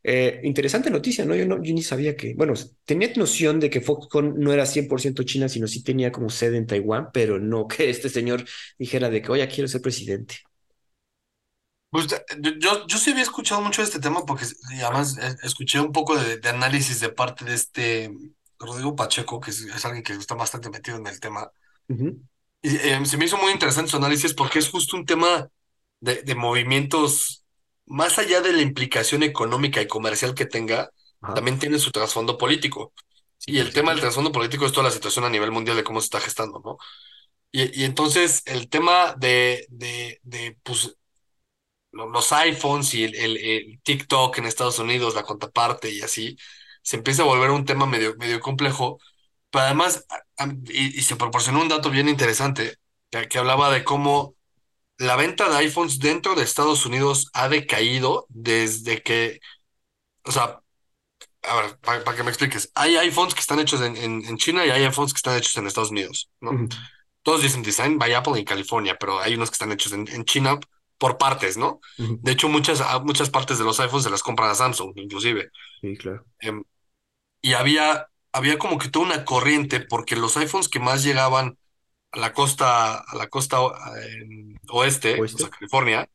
Eh, 0.04 0.42
interesante 0.44 0.90
noticia, 0.92 1.26
¿no? 1.26 1.34
Yo, 1.34 1.48
¿no? 1.48 1.64
yo 1.64 1.74
ni 1.74 1.82
sabía 1.82 2.16
que, 2.16 2.36
bueno, 2.36 2.54
tenía 2.86 3.12
noción 3.16 3.60
de 3.60 3.70
que 3.70 3.82
Foxconn 3.82 4.36
no 4.38 4.52
era 4.54 4.66
100% 4.66 5.24
China, 5.24 5.48
sino 5.50 5.66
sí 5.68 5.82
tenía 5.82 6.12
como 6.12 6.30
sede 6.30 6.58
en 6.58 6.68
Taiwán, 6.68 7.10
pero 7.14 7.40
no 7.40 7.68
que 7.68 7.90
este 7.90 8.10
señor 8.10 8.44
dijera 8.78 9.10
de 9.10 9.22
que, 9.22 9.32
oye, 9.32 9.48
quiero 9.48 9.68
ser 9.68 9.82
presidente. 9.82 10.36
Pues 11.94 12.08
yo, 12.60 12.88
yo 12.88 13.00
sí 13.00 13.12
había 13.12 13.24
escuchado 13.24 13.62
mucho 13.62 13.82
de 13.84 13.88
este 13.88 14.02
tema 14.02 14.26
porque 14.26 14.46
además 14.84 15.18
eh, 15.20 15.38
escuché 15.44 15.80
un 15.80 15.94
poco 15.94 16.18
de, 16.18 16.38
de 16.40 16.50
análisis 16.50 17.00
de 17.02 17.10
parte 17.10 17.46
de 17.46 17.56
este 17.56 18.12
Rodrigo 18.60 18.96
Pacheco, 18.98 19.40
que 19.42 19.52
es, 19.52 19.62
es 19.62 19.86
alguien 19.86 20.04
que 20.04 20.14
está 20.14 20.36
bastante 20.36 20.72
metido 20.72 20.98
en 20.98 21.08
el 21.08 21.20
tema. 21.22 21.52
Ujú, 21.90 22.24
Y 22.62 22.78
eh, 22.78 23.06
se 23.06 23.18
me 23.18 23.26
hizo 23.26 23.38
muy 23.38 23.52
interesante 23.52 23.92
su 23.92 23.98
análisis 23.98 24.34
porque 24.34 24.60
es 24.60 24.70
justo 24.70 24.96
un 24.98 25.06
tema 25.06 25.50
de, 26.00 26.24
de 26.24 26.36
movimientos, 26.36 27.46
más 27.86 28.18
allá 28.20 28.42
de 28.42 28.54
la 28.54 28.62
implicación 28.62 29.24
económica 29.24 29.82
y 29.82 29.88
comercial 29.88 30.34
que 30.36 30.46
tenga, 30.46 30.90
Ajá. 31.22 31.34
también 31.34 31.60
tiene 31.60 31.80
su 31.80 31.92
trasfondo 31.92 32.38
político. 32.38 32.94
Y 33.46 33.60
el 33.60 33.74
tema 33.74 33.92
del 33.92 34.00
trasfondo 34.02 34.32
político 34.32 34.66
es 34.66 34.72
toda 34.74 34.86
la 34.88 34.92
situación 34.92 35.26
a 35.26 35.30
nivel 35.30 35.52
mundial 35.52 35.76
de 35.78 35.84
cómo 35.84 36.00
se 36.02 36.06
está 36.06 36.22
gestando, 36.22 36.62
¿no? 36.64 36.78
Y, 37.52 37.82
y 37.82 37.86
entonces 37.86 38.44
el 38.46 38.70
tema 38.70 39.16
de, 39.18 39.66
de, 39.70 40.20
de 40.24 40.58
pues, 40.64 40.98
los 41.94 42.32
iPhones 42.34 42.94
y 42.94 43.04
el, 43.06 43.16
el- 43.16 43.38
el 43.38 43.82
TikTok 43.84 44.38
en 44.40 44.46
Estados 44.46 44.80
Unidos, 44.80 45.16
la 45.16 45.24
contraparte 45.24 45.92
y 45.92 46.02
así, 46.02 46.38
se 46.84 46.98
empieza 46.98 47.24
a 47.24 47.26
volver 47.26 47.52
un 47.52 47.66
tema 47.66 47.86
medio, 47.86 48.16
medio 48.18 48.40
complejo. 48.42 49.00
Pero 49.52 49.66
además, 49.66 50.06
y, 50.70 51.00
y 51.00 51.02
se 51.04 51.16
proporcionó 51.16 51.62
un 51.62 51.70
dato 51.70 51.90
bien 51.92 52.10
interesante 52.10 52.76
que, 53.12 53.28
que 53.28 53.38
hablaba 53.40 53.72
de 53.72 53.84
cómo 53.84 54.36
la 54.98 55.16
venta 55.18 55.50
de 55.50 55.58
iPhones 55.58 56.00
dentro 56.00 56.36
de 56.36 56.44
Estados 56.44 56.86
Unidos 56.86 57.30
ha 57.34 57.50
decaído 57.50 58.26
desde 58.30 59.02
que, 59.04 59.40
o 60.26 60.32
sea, 60.32 60.62
a 61.44 61.56
ver, 61.62 61.78
para, 61.80 62.16
que 62.16 62.24
me 62.24 62.30
expliques, 62.32 62.72
hay 62.76 62.96
iPhones 62.98 63.34
que 63.34 63.42
están 63.42 63.60
hechos 63.60 63.82
en, 63.82 63.98
en, 63.98 64.26
en 64.26 64.38
China 64.38 64.66
y 64.66 64.70
hay 64.72 64.84
iPhones 64.86 65.14
que 65.14 65.18
están 65.18 65.38
hechos 65.38 65.56
en 65.58 65.68
Estados 65.68 65.92
Unidos, 65.92 66.32
¿no? 66.42 66.62
Ujú, 66.62 66.68
Todos 67.24 67.44
dicen 67.44 67.64
Design 67.64 67.98
by 68.00 68.14
Apple 68.14 68.40
en 68.40 68.46
California, 68.46 68.98
pero 69.00 69.20
hay 69.22 69.36
unos 69.36 69.50
que 69.50 69.56
están 69.56 69.72
hechos 69.72 69.94
en, 69.94 70.08
en 70.10 70.26
China 70.26 70.60
por 70.98 71.18
partes, 71.18 71.58
¿no? 71.58 71.80
De 71.98 72.32
hecho, 72.32 72.50
muchas, 72.50 72.82
muchas 73.04 73.30
partes 73.30 73.58
de 73.58 73.66
los 73.66 73.80
iPhones 73.80 74.04
se 74.04 74.10
las 74.10 74.24
compran 74.24 74.50
a 74.50 74.56
Samsung, 74.56 74.94
inclusive. 74.96 75.50
Sí, 75.82 75.96
claro. 75.98 76.26
Em, 76.40 76.64
y 77.42 77.54
había, 77.54 78.08
había 78.32 78.58
como 78.58 78.78
que 78.78 78.90
toda 78.90 79.06
una 79.06 79.26
corriente 79.26 79.82
porque 79.82 80.16
los 80.16 80.38
iPhones 80.38 80.70
que 80.70 80.80
más 80.80 81.04
llegaban 81.04 81.58
a 82.12 82.20
la 82.20 82.34
costa, 82.34 82.98
a 82.98 83.16
la 83.16 83.28
costa 83.28 83.58
eh, 84.02 84.56
oeste, 84.70 85.22
o 85.22 85.28
sea. 85.28 85.50
California, 85.50 86.10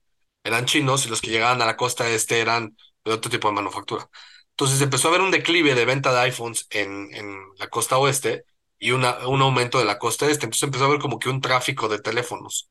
eran 0.45 0.65
chinos 0.65 1.07
y 1.07 1.09
los 1.11 1.21
que 1.21 1.31
llegaban 1.31 1.61
a 1.61 1.67
la 1.67 1.77
costa 1.77 2.09
este 2.09 2.41
eran 2.41 2.77
de 3.05 3.13
otro 3.13 3.31
tipo 3.31 3.49
de 3.49 3.55
manufactura. 3.55 4.09
Entonces 4.51 4.81
empezó 4.81 5.09
a 5.09 5.11
haber 5.11 5.23
un 5.23 5.31
declive 5.31 5.75
de 5.75 5.85
venta 5.85 6.13
de 6.13 6.21
iPhones 6.21 6.67
en, 6.71 7.15
en 7.15 7.39
la 7.59 7.69
costa 7.69 7.99
oeste 7.99 8.45
y 8.79 8.93
una, 8.93 9.27
un 9.29 9.43
aumento 9.43 9.79
de 9.79 9.85
la 9.85 9.99
costa 9.99 10.27
este. 10.31 10.47
Entonces 10.47 10.65
empezó 10.65 10.85
a 10.85 10.89
haber 10.89 11.01
como 11.01 11.19
que 11.19 11.29
un 11.29 11.41
tráfico 11.41 11.89
de 11.89 12.01
teléfonos. 12.01 12.71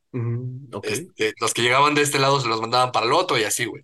Ok. 0.71 0.87
Este, 0.87 1.33
los 1.39 1.53
que 1.53 1.61
llegaban 1.63 1.95
de 1.95 2.01
este 2.03 2.19
lado 2.19 2.39
se 2.39 2.47
los 2.47 2.61
mandaban 2.61 2.91
para 2.91 3.05
el 3.05 3.13
otro 3.13 3.37
y 3.37 3.43
así, 3.43 3.65
güey. 3.65 3.83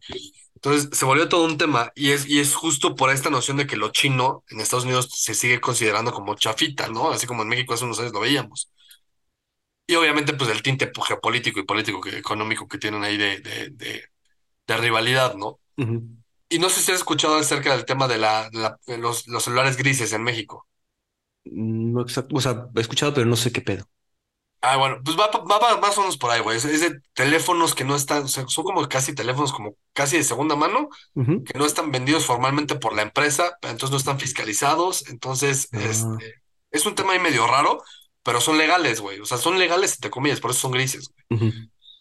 Entonces 0.56 0.98
se 0.98 1.06
volvió 1.06 1.30
todo 1.30 1.46
un 1.46 1.58
tema 1.58 1.92
y 1.96 2.12
es, 2.12 2.28
y 2.28 2.40
es 2.40 2.56
justo 2.56 2.96
por 2.96 3.12
esta 3.12 3.30
noción 3.30 3.58
de 3.58 3.68
que 3.68 3.78
lo 3.78 3.92
chino 3.92 4.44
en 4.50 4.62
Estados 4.62 4.86
Unidos 4.86 5.10
se 5.14 5.34
sigue 5.36 5.60
considerando 5.62 6.14
como 6.14 6.36
chafita, 6.36 6.88
¿no? 6.90 7.12
Así 7.12 7.28
como 7.28 7.44
en 7.44 7.50
México 7.50 7.74
hace 7.74 7.86
unos 7.86 8.00
años 8.00 8.14
lo 8.14 8.22
veíamos. 8.22 8.72
Y 9.88 9.96
obviamente 9.96 10.34
pues 10.34 10.50
el 10.50 10.64
tinte 10.64 10.92
geopolítico 11.08 11.60
y 11.60 11.64
político 11.66 12.02
que, 12.02 12.18
económico 12.18 12.68
que 12.68 12.78
tienen 12.78 13.04
ahí 13.04 13.18
de, 13.18 13.40
de, 13.42 13.70
de, 13.72 14.04
de 14.68 14.78
rivalidad, 14.78 15.36
¿no? 15.36 15.60
Y 16.50 16.60
no 16.60 16.70
sé 16.70 16.82
si 16.82 16.92
has 16.92 17.00
escuchado 17.00 17.36
acerca 17.38 17.76
del 17.76 17.86
tema 17.86 18.08
de, 18.08 18.18
la, 18.20 18.50
los, 18.88 19.28
los 19.28 19.44
celulares 19.44 19.78
grises 19.78 20.14
en 20.14 20.24
México. 20.24 20.68
No 21.46 22.02
exacto, 22.02 22.36
o 22.36 22.42
sea, 22.42 22.68
he 22.76 22.82
escuchado, 22.82 23.14
pero 23.14 23.26
no 23.28 23.36
sé 23.38 23.52
qué 23.52 23.62
pedo. 23.62 23.86
Ah, 24.62 24.78
bueno, 24.78 25.02
pues 25.04 25.18
va, 25.20 25.28
va, 25.28 25.60
va 25.60 25.78
más 25.82 25.98
o 25.98 26.02
menos 26.02 26.18
por 26.18 26.32
ahí, 26.32 26.40
güey. 26.42 26.56
Es, 26.58 26.64
es 26.66 26.80
de 26.82 27.02
teléfonos 27.14 27.76
que 27.76 27.84
no 27.84 27.96
están, 27.98 28.24
o 28.24 28.28
sea, 28.30 28.48
son 28.48 28.64
como 28.64 28.88
casi 28.88 29.14
teléfonos 29.14 29.52
como 29.52 29.76
casi 29.92 30.18
de 30.18 30.24
segunda 30.24 30.56
mano, 30.56 30.88
que 31.46 31.58
no 31.60 31.66
están 31.66 31.92
vendidos 31.92 32.26
formalmente 32.26 32.76
por 32.76 32.96
la 32.96 33.04
empresa, 33.04 33.58
entonces 33.64 33.92
no 33.92 33.98
están 33.98 34.20
fiscalizados. 34.20 35.08
Entonces, 35.10 35.70
Ah, 35.74 35.80
este, 35.80 36.44
es 36.72 36.86
un 36.86 36.96
tema 36.96 37.14
ahí 37.14 37.20
medio 37.20 37.48
raro, 37.48 37.84
pero 38.24 38.42
son 38.42 38.58
legales, 38.58 39.02
güey. 39.02 39.20
O 39.22 39.26
sea, 39.26 39.38
son 39.40 39.60
legales, 39.60 39.94
entre 39.96 40.12
comillas, 40.12 40.42
por 40.42 40.52
eso 40.52 40.62
son 40.62 40.72
grises. 40.74 41.12
ujú, 41.32 41.50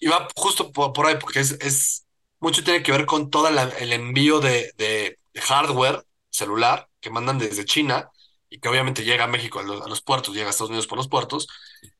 Y 0.00 0.08
va 0.08 0.28
justo 0.36 0.72
por, 0.72 0.92
por 0.92 1.06
ahí, 1.06 1.16
porque 1.20 1.40
es, 1.40 1.52
es 1.60 2.06
mucho 2.40 2.64
tiene 2.64 2.82
que 2.82 2.92
ver 2.92 3.06
con 3.06 3.30
todo 3.30 3.48
el 3.48 3.92
envío 3.92 4.40
de, 4.40 4.72
de 4.76 5.18
hardware 5.40 6.04
celular 6.30 6.88
que 7.00 7.10
mandan 7.10 7.38
desde 7.38 7.64
China 7.64 8.10
y 8.52 8.60
que 8.60 8.68
obviamente 8.68 9.04
llega 9.04 9.24
a 9.24 9.28
México 9.28 9.60
a 9.60 9.62
los, 9.62 9.82
a 9.82 9.88
los 9.88 10.02
puertos, 10.02 10.34
llega 10.34 10.48
a 10.48 10.50
Estados 10.50 10.70
Unidos 10.70 10.86
por 10.86 10.98
los 10.98 11.08
puertos. 11.08 11.48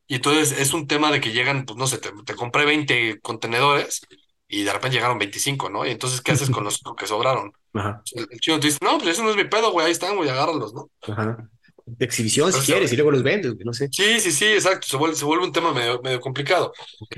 Y 0.06 0.16
entonces 0.16 0.52
es 0.58 0.74
un 0.74 0.86
tema 0.86 1.10
de 1.10 1.20
que 1.20 1.32
llegan, 1.32 1.64
pues 1.64 1.78
no 1.78 1.86
sé, 1.86 1.98
te, 1.98 2.10
te 2.24 2.34
compré 2.34 2.64
20 2.64 3.20
contenedores 3.20 4.02
y 4.48 4.64
de 4.64 4.72
repente 4.72 4.96
llegaron 4.96 5.18
25, 5.18 5.70
¿no? 5.70 5.86
Y 5.86 5.90
entonces, 5.90 6.20
¿qué 6.20 6.32
haces 6.32 6.50
con 6.50 6.64
los 6.64 6.80
que 6.98 7.06
sobraron? 7.06 7.52
Ajá, 7.74 8.02
El, 8.12 8.28
el 8.30 8.40
chino 8.40 8.60
te 8.60 8.66
dice, 8.66 8.78
no, 8.82 8.98
pues 8.98 9.10
ese 9.10 9.22
no 9.22 9.30
es 9.30 9.36
mi 9.36 9.44
pedo, 9.44 9.72
güey, 9.72 9.86
ahí 9.86 9.92
están, 9.92 10.16
güey, 10.16 10.28
agárralos, 10.28 10.74
¿no? 10.74 10.90
ajá. 11.02 11.48
De 11.84 12.04
exhibición, 12.04 12.52
si 12.52 12.60
quieres, 12.60 12.92
y 12.92 12.96
luego 12.96 13.10
los 13.10 13.22
vendes, 13.22 13.54
no 13.64 13.72
sé. 13.72 13.88
sí, 13.90 14.20
sí, 14.20 14.30
sí, 14.32 14.46
exacto, 14.46 14.86
se 14.86 14.96
vuelve, 14.96 15.16
se 15.16 15.24
vuelve 15.24 15.44
un 15.44 15.52
tema 15.52 15.72
medio, 15.72 16.00
medio 16.02 16.20
complicado. 16.20 16.72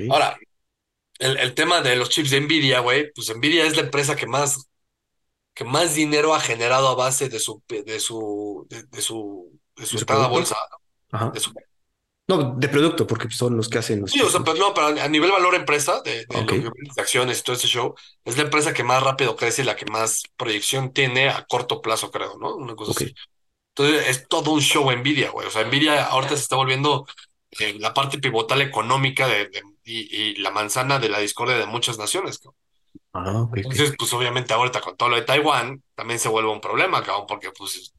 Ahora, 0.09 0.37
el, 1.19 1.37
el 1.39 1.55
tema 1.55 1.81
de 1.83 1.97
los 1.97 2.11
chips 2.11 2.31
de 2.31 2.41
Nvidia, 2.41 2.81
güey, 2.81 3.13
pues 3.15 3.35
Nvidia 3.37 3.67
es 3.67 3.77
la 3.77 3.83
empresa 3.83 4.17
que 4.17 4.27
más, 4.27 4.69
que 5.55 5.65
más 5.65 5.95
dinero 5.95 6.35
ha 6.35 6.41
generado 6.41 6.89
a 6.89 6.95
base 6.95 7.29
de 7.29 7.39
su, 7.41 7.63
de 7.69 8.01
su, 8.01 8.67
de, 8.71 8.85
de 8.85 9.03
su, 9.03 9.61
de 9.77 9.87
su 9.87 9.99
bolsa, 10.31 10.57
Ajá. 11.13 11.33
de 11.33 11.41
su, 11.41 11.53
No, 12.29 12.55
de 12.57 12.69
producto, 12.69 13.07
porque 13.07 13.31
son 13.31 13.57
los 13.57 13.69
que 13.69 13.79
hacen 13.79 14.01
los 14.01 14.13
sí, 14.13 14.21
o 14.21 14.31
sea, 14.31 14.41
pero 14.45 14.57
no, 14.59 14.75
pero 14.75 14.89
a 14.89 15.09
nivel 15.09 15.31
valor 15.33 15.55
empresa, 15.55 16.01
de, 16.03 16.27
acciones 16.99 17.41
y 17.41 17.43
todo 17.43 17.57
ese 17.57 17.69
show, 17.69 17.95
es 18.25 18.37
la 18.37 18.45
empresa 18.45 18.73
que 18.75 18.85
más 18.85 19.03
rápido 19.03 19.37
crece 19.37 19.63
y 19.63 19.65
la 19.65 19.77
que 19.77 19.87
más 19.87 20.23
proyección 20.37 20.93
tiene 20.93 21.29
a 21.29 21.45
corto 21.47 21.81
plazo, 21.83 22.11
creo, 22.11 22.37
¿no? 22.39 22.55
Una 22.57 22.75
cosa 22.77 22.93
así. 22.93 23.15
Entonces, 23.77 24.09
es 24.09 24.29
todo 24.29 24.53
un 24.53 24.61
show 24.61 24.91
Nvidia, 24.93 25.31
güey. 25.31 25.47
O 25.49 25.51
sea, 25.51 25.65
Nvidia 25.65 26.05
ahorita 26.07 26.37
se 26.37 26.43
está 26.43 26.57
volviendo 26.57 27.07
eh, 27.59 27.77
la 27.81 27.95
parte 27.95 28.19
pivotal 28.19 28.63
económica 28.63 29.29
de, 29.29 29.49
de- 29.49 29.63
y, 29.85 30.33
y 30.33 30.37
la 30.37 30.51
manzana 30.53 30.99
de 31.01 31.09
la 31.11 31.21
discordia 31.21 31.57
de 31.59 31.67
muchas 31.67 31.99
naciones, 31.99 32.39
cabrón. 32.39 32.57
Ah, 33.15 33.43
ok, 33.43 33.51
ok. 33.51 33.57
Entonces, 33.59 33.95
pues 33.97 34.13
obviamente 34.13 34.53
ahorita 34.53 34.81
con 34.81 34.97
todo 34.97 35.09
lo 35.09 35.17
de 35.17 35.23
Taiwán, 35.23 35.83
también 35.95 36.19
se 36.19 36.29
vuelve 36.29 36.51
un 36.51 36.61
problema, 36.61 37.03
cabrón, 37.03 37.27
porque 37.29 37.51
pues, 37.57 37.95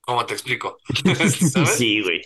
¿cómo 0.00 0.24
te 0.24 0.32
explico? 0.32 0.78
¿Sabes? 1.52 1.76
Sí, 1.76 2.02
güey. 2.02 2.22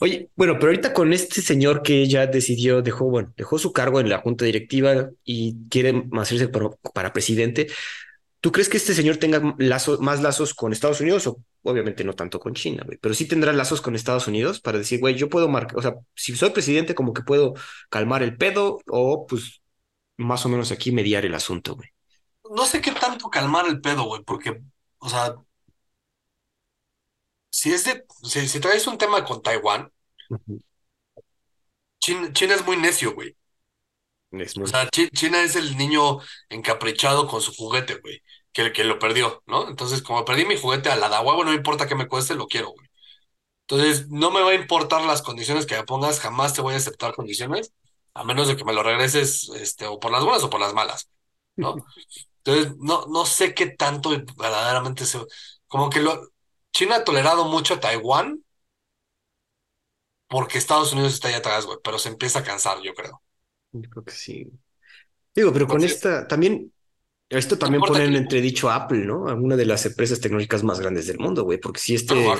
Oye, 0.00 0.30
bueno, 0.36 0.54
pero 0.54 0.68
ahorita 0.68 0.92
con 0.92 1.12
este 1.12 1.42
señor 1.42 1.82
que 1.82 2.06
ya 2.06 2.26
decidió, 2.26 2.82
dejó, 2.82 3.06
bueno, 3.06 3.32
dejó 3.36 3.58
su 3.58 3.72
cargo 3.72 4.00
en 4.00 4.08
la 4.08 4.18
junta 4.18 4.44
directiva 4.44 5.10
y 5.24 5.56
quiere 5.68 6.04
hacerse 6.12 6.48
para, 6.48 6.70
para 6.94 7.12
presidente, 7.12 7.68
¿tú 8.40 8.52
crees 8.52 8.68
que 8.68 8.76
este 8.76 8.94
señor 8.94 9.16
tenga 9.16 9.40
más 9.40 10.22
lazos 10.22 10.54
con 10.54 10.72
Estados 10.72 11.00
Unidos 11.00 11.26
o 11.26 11.38
obviamente 11.62 12.04
no 12.04 12.12
tanto 12.14 12.38
con 12.38 12.54
China, 12.54 12.84
güey? 12.86 12.98
Pero 13.00 13.14
sí 13.14 13.26
tendrá 13.26 13.52
lazos 13.52 13.80
con 13.80 13.96
Estados 13.96 14.28
Unidos 14.28 14.60
para 14.60 14.78
decir, 14.78 15.00
güey, 15.00 15.16
yo 15.16 15.28
puedo 15.28 15.48
marcar, 15.48 15.78
o 15.78 15.82
sea, 15.82 15.94
si 16.14 16.36
soy 16.36 16.50
presidente 16.50 16.94
como 16.94 17.12
que 17.12 17.22
puedo 17.22 17.54
calmar 17.90 18.22
el 18.22 18.36
pedo 18.36 18.78
o 18.86 19.26
pues 19.26 19.62
más 20.18 20.44
o 20.46 20.48
menos 20.50 20.72
aquí 20.72 20.92
mediar 20.92 21.24
el 21.24 21.34
asunto, 21.34 21.76
güey. 21.76 21.90
No 22.56 22.64
sé 22.66 22.80
qué 22.80 22.90
tanto 22.92 23.30
calmar 23.30 23.66
el 23.68 23.80
pedo, 23.80 24.02
güey, 24.04 24.22
porque, 24.24 24.60
o 24.98 25.08
sea, 25.08 25.36
si 27.50 27.72
es 27.72 27.84
de, 27.84 28.04
si, 28.22 28.48
si 28.48 28.60
traes 28.60 28.86
un 28.86 28.96
tema 28.98 29.24
con 29.24 29.42
Taiwán. 29.42 29.92
China, 32.00 32.32
China 32.32 32.54
es 32.54 32.66
muy 32.66 32.76
necio, 32.76 33.14
güey. 33.14 33.36
Es 34.30 34.56
O 34.62 34.66
muy... 34.66 34.70
sea, 34.70 34.88
Chi- 34.90 35.08
China 35.10 35.42
es 35.42 35.56
el 35.56 35.76
niño 35.76 36.18
encaprichado 36.48 37.26
con 37.28 37.40
su 37.40 37.54
juguete, 37.54 37.96
güey, 38.00 38.22
que, 38.52 38.72
que 38.72 38.84
lo 38.84 38.98
perdió, 38.98 39.42
¿no? 39.46 39.68
Entonces, 39.68 40.02
como 40.02 40.24
perdí 40.24 40.44
mi 40.44 40.56
juguete 40.58 40.90
a 40.90 40.96
la 40.96 41.08
da 41.08 41.20
huevo, 41.20 41.44
no 41.44 41.50
me 41.50 41.56
importa 41.56 41.86
que 41.86 41.94
me 41.94 42.08
cueste, 42.08 42.34
lo 42.34 42.46
quiero, 42.48 42.70
güey. 42.72 42.88
Entonces, 43.68 44.08
no 44.10 44.30
me 44.32 44.42
va 44.42 44.50
a 44.52 44.54
importar 44.54 45.02
las 45.04 45.22
condiciones 45.22 45.66
que 45.66 45.76
me 45.76 45.84
pongas, 45.84 46.20
jamás 46.20 46.54
te 46.54 46.62
voy 46.62 46.74
a 46.74 46.78
aceptar 46.78 47.14
condiciones, 47.14 47.72
a 48.18 48.24
menos 48.24 48.48
de 48.48 48.56
que 48.56 48.64
me 48.64 48.72
lo 48.72 48.82
regreses, 48.82 49.48
este, 49.50 49.86
o 49.86 50.00
por 50.00 50.10
las 50.10 50.24
buenas 50.24 50.42
o 50.42 50.50
por 50.50 50.60
las 50.60 50.74
malas, 50.74 51.08
¿no? 51.56 51.76
Entonces, 52.44 52.76
no, 52.78 53.06
no 53.06 53.24
sé 53.24 53.54
qué 53.54 53.66
tanto 53.66 54.10
verdaderamente 54.36 55.06
se... 55.06 55.20
Como 55.66 55.88
que 55.88 56.00
lo... 56.00 56.28
China 56.72 56.96
ha 56.96 57.04
tolerado 57.04 57.44
mucho 57.44 57.74
a 57.74 57.80
Taiwán 57.80 58.42
porque 60.28 60.58
Estados 60.58 60.92
Unidos 60.92 61.14
está 61.14 61.28
ahí 61.28 61.34
atrás, 61.34 61.64
güey, 61.64 61.78
pero 61.82 61.98
se 61.98 62.08
empieza 62.08 62.40
a 62.40 62.44
cansar, 62.44 62.80
yo 62.82 62.92
creo. 62.94 63.22
Yo 63.72 63.88
creo 63.88 64.04
que 64.04 64.12
sí. 64.12 64.50
Digo, 65.34 65.52
pero 65.52 65.66
con 65.66 65.82
esta 65.84 66.26
también 66.26 66.72
Esto 67.28 67.58
también 67.58 67.82
pone 67.82 68.04
en 68.04 68.16
entredicho 68.16 68.70
a 68.70 68.76
Apple, 68.76 69.04
¿no? 69.04 69.28
A 69.28 69.34
una 69.34 69.56
de 69.56 69.66
las 69.66 69.84
empresas 69.84 70.20
tecnológicas 70.20 70.62
más 70.62 70.80
grandes 70.80 71.06
del 71.06 71.18
mundo, 71.18 71.44
güey, 71.44 71.58
porque 71.58 71.80
si 71.80 71.94
este... 71.94 72.14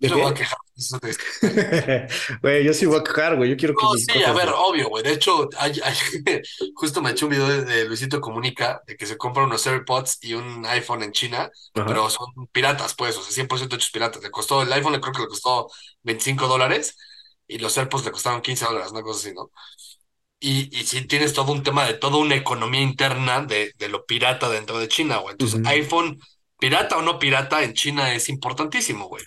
Yo 0.00 0.16
voy 0.16 0.30
a 0.30 0.34
quejar. 0.34 0.58
Güey, 2.40 2.64
yo 2.64 2.72
sí 2.72 2.86
voy 2.86 3.00
a 3.00 3.04
quejar, 3.04 3.36
güey. 3.36 3.50
Yo 3.50 3.56
quiero 3.56 3.74
que. 3.74 3.84
No, 3.84 3.92
sí, 3.94 4.22
a 4.22 4.32
ver, 4.32 4.48
obvio, 4.48 4.88
güey. 4.88 5.02
De 5.02 5.12
hecho, 5.12 5.50
hay, 5.58 5.74
justo 6.74 7.02
me 7.02 7.10
eché 7.10 7.26
un 7.26 7.32
video 7.32 7.46
de, 7.46 7.84
Luisito 7.84 8.18
Comunica 8.18 8.80
de 8.86 8.96
que 8.96 9.04
se 9.04 9.18
compra 9.18 9.44
unos 9.44 9.66
AirPods 9.66 10.18
y 10.22 10.32
un 10.32 10.64
iPhone 10.64 11.02
en 11.02 11.12
China, 11.12 11.50
pero 11.74 12.08
son 12.08 12.28
piratas, 12.50 12.94
pues, 12.94 13.14
o 13.18 13.22
sea, 13.22 13.44
100% 13.44 13.74
hechos 13.74 13.90
piratas. 13.90 14.22
Le 14.22 14.30
costó, 14.30 14.62
el 14.62 14.72
iPhone 14.72 14.98
creo 15.00 15.12
que 15.12 15.22
le 15.22 15.28
costó 15.28 15.68
25 16.02 16.48
dólares 16.48 16.96
y 17.46 17.58
los 17.58 17.76
AirPods 17.76 18.06
le 18.06 18.12
costaron 18.12 18.40
15 18.40 18.64
dólares, 18.64 18.92
una 18.92 19.02
cosa 19.02 19.28
así, 19.28 19.34
¿no? 19.34 19.50
Y, 20.40 20.74
y 20.76 20.84
sí 20.84 21.04
tienes 21.06 21.34
todo 21.34 21.52
un 21.52 21.62
tema 21.62 21.84
de 21.84 21.94
toda 21.94 22.16
una 22.16 22.34
economía 22.34 22.80
interna 22.80 23.42
de, 23.42 23.74
de 23.76 23.88
lo 23.88 24.06
pirata 24.06 24.48
dentro 24.48 24.78
de 24.78 24.88
China, 24.88 25.18
güey. 25.18 25.32
Entonces, 25.32 25.60
iPhone 25.66 26.18
pirata 26.58 26.96
o 26.96 27.02
no 27.02 27.18
pirata, 27.18 27.62
en 27.62 27.74
China 27.74 28.14
es 28.14 28.28
importantísimo, 28.30 29.06
güey. 29.06 29.22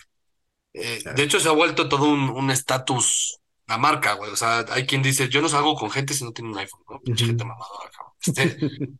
Eh, 0.72 1.00
de 1.14 1.22
hecho, 1.22 1.38
se 1.38 1.48
ha 1.48 1.52
vuelto 1.52 1.88
todo 1.88 2.06
un 2.06 2.50
estatus 2.50 3.38
la 3.66 3.78
marca, 3.78 4.14
güey. 4.14 4.30
O 4.30 4.36
sea, 4.36 4.64
hay 4.70 4.86
quien 4.86 5.02
dice, 5.02 5.28
yo 5.28 5.40
no 5.40 5.48
salgo 5.48 5.74
con 5.74 5.90
gente 5.90 6.14
si 6.14 6.24
no 6.24 6.32
tiene 6.32 6.50
un 6.50 6.58
iPhone, 6.58 6.82
¿no? 6.88 7.00
gente 7.16 7.44
mamadora, 7.44 7.90
este, 8.20 8.58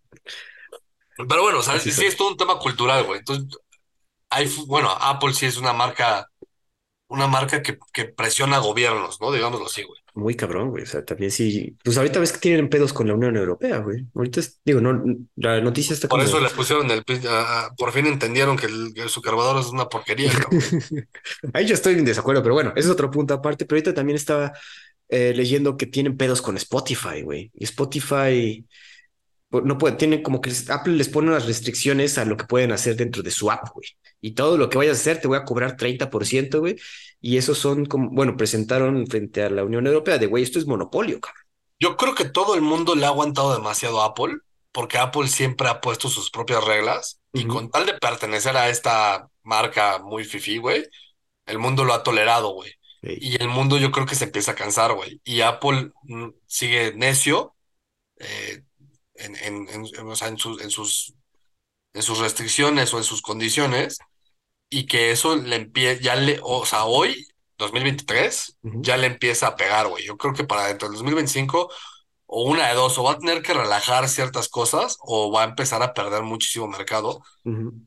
Pero 1.16 1.42
bueno, 1.42 1.58
o 1.60 1.62
sea, 1.62 1.78
sí, 1.78 1.90
es 1.90 2.16
todo 2.16 2.28
un 2.28 2.36
tema 2.36 2.58
cultural, 2.58 3.04
güey. 3.04 3.20
Entonces, 3.20 3.46
hay, 4.30 4.50
bueno, 4.66 4.90
Apple 4.90 5.32
sí 5.34 5.46
es 5.46 5.56
una 5.56 5.72
marca, 5.72 6.28
una 7.08 7.28
marca 7.28 7.62
que, 7.62 7.78
que 7.92 8.06
presiona 8.06 8.58
gobiernos, 8.58 9.20
¿no? 9.20 9.30
Digámoslo 9.32 9.66
así, 9.66 9.82
güey 9.84 10.03
muy 10.14 10.36
cabrón, 10.36 10.70
güey. 10.70 10.84
O 10.84 10.86
sea, 10.86 11.04
también 11.04 11.30
sí. 11.30 11.76
Pues 11.82 11.98
ahorita 11.98 12.20
ves 12.20 12.32
que 12.32 12.38
tienen 12.38 12.68
pedos 12.68 12.92
con 12.92 13.08
la 13.08 13.14
Unión 13.14 13.36
Europea, 13.36 13.78
güey. 13.78 14.06
Ahorita, 14.14 14.40
digo, 14.64 14.80
no, 14.80 15.02
la 15.36 15.60
noticia 15.60 15.92
está 15.92 16.08
Por 16.08 16.20
eso 16.20 16.40
les 16.40 16.52
pusieron 16.52 16.90
el. 16.90 17.04
por 17.76 17.92
fin 17.92 18.06
entendieron 18.06 18.56
que 18.56 18.66
el, 18.66 18.94
su 19.08 19.20
cargador 19.20 19.60
es 19.60 19.66
una 19.66 19.88
porquería, 19.88 20.30
Ahí 21.52 21.66
yo 21.66 21.74
estoy 21.74 21.94
en 21.94 22.04
desacuerdo, 22.04 22.42
pero 22.42 22.54
bueno, 22.54 22.72
ese 22.76 22.88
es 22.88 22.92
otro 22.92 23.10
punto 23.10 23.34
aparte. 23.34 23.66
Pero 23.66 23.76
ahorita 23.76 23.94
también 23.94 24.16
estaba 24.16 24.52
eh, 25.08 25.32
leyendo 25.34 25.76
que 25.76 25.86
tienen 25.86 26.16
pedos 26.16 26.40
con 26.40 26.56
Spotify, 26.56 27.22
güey. 27.22 27.50
Y 27.54 27.64
Spotify 27.64 28.64
no 29.50 29.78
puede, 29.78 29.96
tienen 29.96 30.22
como 30.22 30.40
que 30.40 30.52
Apple 30.68 30.94
les 30.94 31.08
pone 31.08 31.28
unas 31.28 31.46
restricciones 31.46 32.18
a 32.18 32.24
lo 32.24 32.36
que 32.36 32.44
pueden 32.44 32.72
hacer 32.72 32.96
dentro 32.96 33.22
de 33.22 33.30
su 33.30 33.50
app, 33.50 33.68
güey. 33.74 33.88
Y 34.20 34.32
todo 34.32 34.56
lo 34.56 34.68
que 34.68 34.78
vayas 34.78 34.98
a 34.98 35.00
hacer 35.00 35.20
te 35.20 35.28
voy 35.28 35.38
a 35.38 35.44
cobrar 35.44 35.76
30%, 35.76 36.58
güey. 36.58 36.76
Y 37.26 37.38
esos 37.38 37.56
son 37.56 37.86
como, 37.86 38.10
bueno, 38.10 38.36
presentaron 38.36 39.06
frente 39.06 39.42
a 39.42 39.48
la 39.48 39.64
Unión 39.64 39.86
Europea 39.86 40.18
de, 40.18 40.26
güey, 40.26 40.44
esto 40.44 40.58
es 40.58 40.66
monopolio, 40.66 41.22
cabrón. 41.22 41.42
Yo 41.80 41.96
creo 41.96 42.14
que 42.14 42.26
todo 42.26 42.54
el 42.54 42.60
mundo 42.60 42.94
le 42.94 43.06
ha 43.06 43.08
aguantado 43.08 43.54
demasiado 43.54 44.02
a 44.02 44.08
Apple, 44.08 44.40
porque 44.72 44.98
Apple 44.98 45.28
siempre 45.28 45.68
ha 45.68 45.80
puesto 45.80 46.10
sus 46.10 46.30
propias 46.30 46.62
reglas 46.62 47.22
y 47.32 47.46
con 47.46 47.70
tal 47.70 47.86
de 47.86 47.94
pertenecer 47.94 48.58
a 48.58 48.68
esta 48.68 49.30
marca 49.42 50.00
muy 50.00 50.24
fifi, 50.24 50.58
güey, 50.58 50.86
el 51.46 51.58
mundo 51.58 51.84
lo 51.84 51.94
ha 51.94 52.02
tolerado, 52.02 52.50
güey. 52.50 52.70
Y 53.00 53.40
el 53.40 53.48
mundo 53.48 53.78
yo 53.78 53.90
creo 53.90 54.04
que 54.04 54.16
se 54.16 54.24
empieza 54.24 54.52
a 54.52 54.56
cansar, 54.56 54.92
güey. 54.92 55.18
Y 55.24 55.40
Apple 55.40 55.92
mm, 56.02 56.28
sigue 56.46 56.92
necio, 56.94 57.54
eh, 58.18 58.64
en, 59.14 59.34
en, 59.36 59.68
en, 59.70 60.06
o 60.06 60.14
sea, 60.14 60.28
en, 60.28 60.36
sus, 60.36 60.60
en, 60.60 60.68
sus, 60.68 61.14
en 61.94 62.02
sus 62.02 62.18
restricciones 62.18 62.92
o 62.92 62.98
en 62.98 63.04
sus 63.04 63.22
condiciones 63.22 63.96
y 64.70 64.86
que 64.86 65.10
eso 65.12 65.36
le 65.36 65.56
empieza, 65.56 66.00
ya 66.02 66.16
le, 66.16 66.40
o 66.42 66.64
sea, 66.66 66.84
hoy, 66.84 67.26
2023, 67.58 68.58
ya 68.80 68.96
le 68.96 69.06
empieza 69.06 69.48
a 69.48 69.56
pegar, 69.56 69.88
güey. 69.88 70.04
Yo 70.04 70.16
creo 70.16 70.34
que 70.34 70.44
para 70.44 70.66
dentro 70.66 70.88
del 70.88 70.94
2025, 70.96 71.70
o 72.26 72.42
una 72.44 72.68
de 72.68 72.74
dos, 72.74 72.98
o 72.98 73.04
va 73.04 73.12
a 73.12 73.18
tener 73.18 73.42
que 73.42 73.54
relajar 73.54 74.08
ciertas 74.08 74.48
cosas 74.48 74.96
o 75.00 75.30
va 75.32 75.42
a 75.42 75.44
empezar 75.44 75.82
a 75.82 75.94
perder 75.94 76.22
muchísimo 76.22 76.68
mercado. 76.68 77.22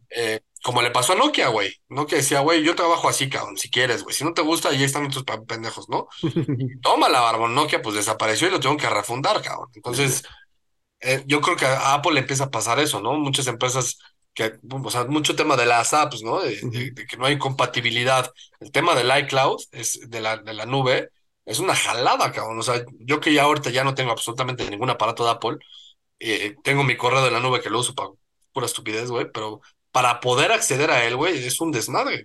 eh, 0.10 0.42
como 0.64 0.82
le 0.82 0.92
pasó 0.92 1.14
a 1.14 1.16
Nokia, 1.16 1.50
güey. 1.50 1.74
Nokia 1.90 2.18
decía, 2.18 2.42
güey, 2.42 2.64
yo 2.64 2.76
trabajo 2.76 3.08
así, 3.10 3.30
cabrón, 3.30 3.58
si 3.58 3.70
quieres, 3.70 4.04
güey. 4.04 4.16
Si 4.16 4.24
no 4.24 4.34
te 4.34 4.42
gusta, 4.42 4.70
ahí 4.70 4.84
están 4.84 5.10
tus 5.10 5.24
pendejos, 5.48 5.88
¿no? 5.90 6.08
Toma 6.82 7.10
la 7.10 7.22
barba, 7.22 7.48
Nokia, 7.48 7.82
pues 7.82 7.96
desapareció 7.96 8.48
y 8.48 8.52
lo 8.52 8.60
tengo 8.60 8.78
que 8.78 8.90
refundar, 8.90 9.42
cabrón. 9.42 9.70
Entonces, 9.76 10.24
eh, 11.00 11.24
yo 11.28 11.42
creo 11.42 11.56
que 11.58 11.66
a 11.66 11.94
Apple 11.96 12.14
le 12.14 12.22
empieza 12.22 12.46
a 12.46 12.52
pasar 12.52 12.80
eso, 12.80 13.02
¿no? 13.02 13.14
Muchas 13.16 13.48
empresas 13.48 13.98
que, 14.38 14.54
o 14.70 14.92
sea, 14.92 15.06
mucho 15.06 15.36
tema 15.36 15.58
de 15.58 15.66
las 15.66 15.96
apps, 15.96 16.22
¿no? 16.22 16.40
De, 16.42 16.94
que 17.10 17.18
no 17.18 17.26
hay 17.26 17.40
compatibilidad. 17.40 18.32
El 18.60 18.72
tema 18.72 18.94
del 18.94 19.12
iCloud, 19.24 19.60
es 19.72 20.00
de 20.08 20.22
la, 20.22 20.38
de 20.38 20.54
la 20.54 20.68
nube, 20.68 21.10
es 21.44 21.58
una 21.58 21.76
jalada, 21.76 22.32
cabrón. 22.32 22.60
O 22.60 22.62
sea, 22.62 22.86
yo 23.00 23.20
que 23.20 23.34
ya 23.34 23.44
ahorita 23.44 23.72
ya 23.72 23.84
no 23.84 23.96
tengo 23.96 24.12
absolutamente 24.12 24.70
ningún 24.70 24.92
aparato 24.92 25.26
de 25.26 25.32
Apple, 25.32 25.58
eh, 26.20 26.56
tengo 26.64 26.84
mi 26.84 26.96
correo 26.96 27.24
de 27.24 27.32
la 27.32 27.40
nube 27.40 27.62
que 27.62 27.72
lo 27.72 27.80
uso 27.80 27.96
para 27.96 28.10
pura 28.54 28.68
estupidez, 28.68 29.10
güey, 29.10 29.26
pero 29.34 29.60
para 29.92 30.20
poder 30.20 30.52
acceder 30.52 30.92
a 30.92 31.04
él, 31.04 31.16
güey, 31.16 31.44
es 31.44 31.60
un 31.60 31.72
desmadre. 31.72 32.24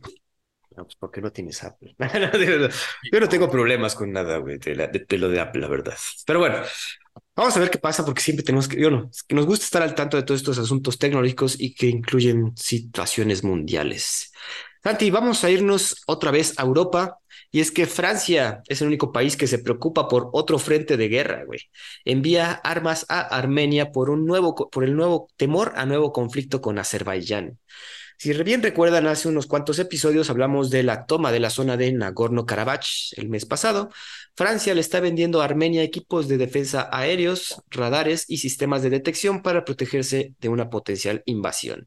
No, 0.76 0.84
pues 0.84 0.96
¿por 0.96 1.10
qué 1.10 1.22
no 1.22 1.32
tienes 1.32 1.64
Apple? 1.64 1.94
Yo 3.10 3.20
no 3.20 3.28
tengo 3.28 3.50
problemas 3.50 3.94
con 3.94 4.12
nada, 4.12 4.36
güey, 4.36 4.58
de, 4.58 5.06
de, 5.08 5.18
lo 5.18 5.30
de 5.30 5.40
Apple, 5.40 5.62
la 5.62 5.68
verdad. 5.68 5.96
Pero 6.26 6.40
bueno, 6.40 6.62
Vamos 7.34 7.56
a 7.56 7.60
ver 7.60 7.70
qué 7.70 7.78
pasa 7.78 8.04
porque 8.04 8.20
siempre 8.20 8.44
tenemos 8.44 8.68
que, 8.68 8.78
yo 8.78 8.90
no, 8.90 9.10
que 9.26 9.34
nos 9.34 9.46
gusta 9.46 9.64
estar 9.64 9.82
al 9.82 9.94
tanto 9.94 10.18
de 10.18 10.22
todos 10.22 10.40
estos 10.40 10.58
asuntos 10.58 10.98
tecnológicos 10.98 11.58
y 11.58 11.74
que 11.74 11.86
incluyen 11.86 12.52
situaciones 12.56 13.42
mundiales. 13.42 14.32
Santi, 14.82 15.10
vamos 15.10 15.42
a 15.42 15.50
irnos 15.50 16.02
otra 16.06 16.30
vez 16.30 16.58
a 16.58 16.62
Europa 16.62 17.18
y 17.50 17.60
es 17.60 17.70
que 17.70 17.86
Francia 17.86 18.62
es 18.66 18.82
el 18.82 18.88
único 18.88 19.12
país 19.12 19.36
que 19.36 19.46
se 19.46 19.58
preocupa 19.58 20.08
por 20.08 20.28
otro 20.32 20.58
frente 20.58 20.96
de 20.98 21.08
guerra, 21.08 21.44
güey. 21.44 21.60
Envía 22.04 22.52
armas 22.52 23.06
a 23.08 23.20
Armenia 23.20 23.92
por 23.92 24.10
un 24.10 24.26
nuevo, 24.26 24.68
por 24.70 24.84
el 24.84 24.94
nuevo 24.94 25.28
temor 25.36 25.72
a 25.76 25.86
nuevo 25.86 26.12
conflicto 26.12 26.60
con 26.60 26.78
Azerbaiyán. 26.78 27.58
Si 28.22 28.32
bien 28.44 28.62
recuerdan, 28.62 29.08
hace 29.08 29.26
unos 29.26 29.48
cuantos 29.48 29.80
episodios 29.80 30.30
hablamos 30.30 30.70
de 30.70 30.84
la 30.84 31.06
toma 31.06 31.32
de 31.32 31.40
la 31.40 31.50
zona 31.50 31.76
de 31.76 31.92
Nagorno-Karabaj 31.92 33.14
el 33.16 33.28
mes 33.28 33.46
pasado. 33.46 33.90
Francia 34.34 34.74
le 34.74 34.80
está 34.80 35.00
vendiendo 35.00 35.40
a 35.42 35.44
Armenia 35.44 35.82
equipos 35.82 36.26
de 36.26 36.38
defensa 36.38 36.88
aéreos, 36.90 37.62
radares 37.70 38.24
y 38.28 38.38
sistemas 38.38 38.82
de 38.82 38.90
detección 38.90 39.42
para 39.42 39.64
protegerse 39.64 40.34
de 40.40 40.48
una 40.48 40.70
potencial 40.70 41.22
invasión. 41.26 41.86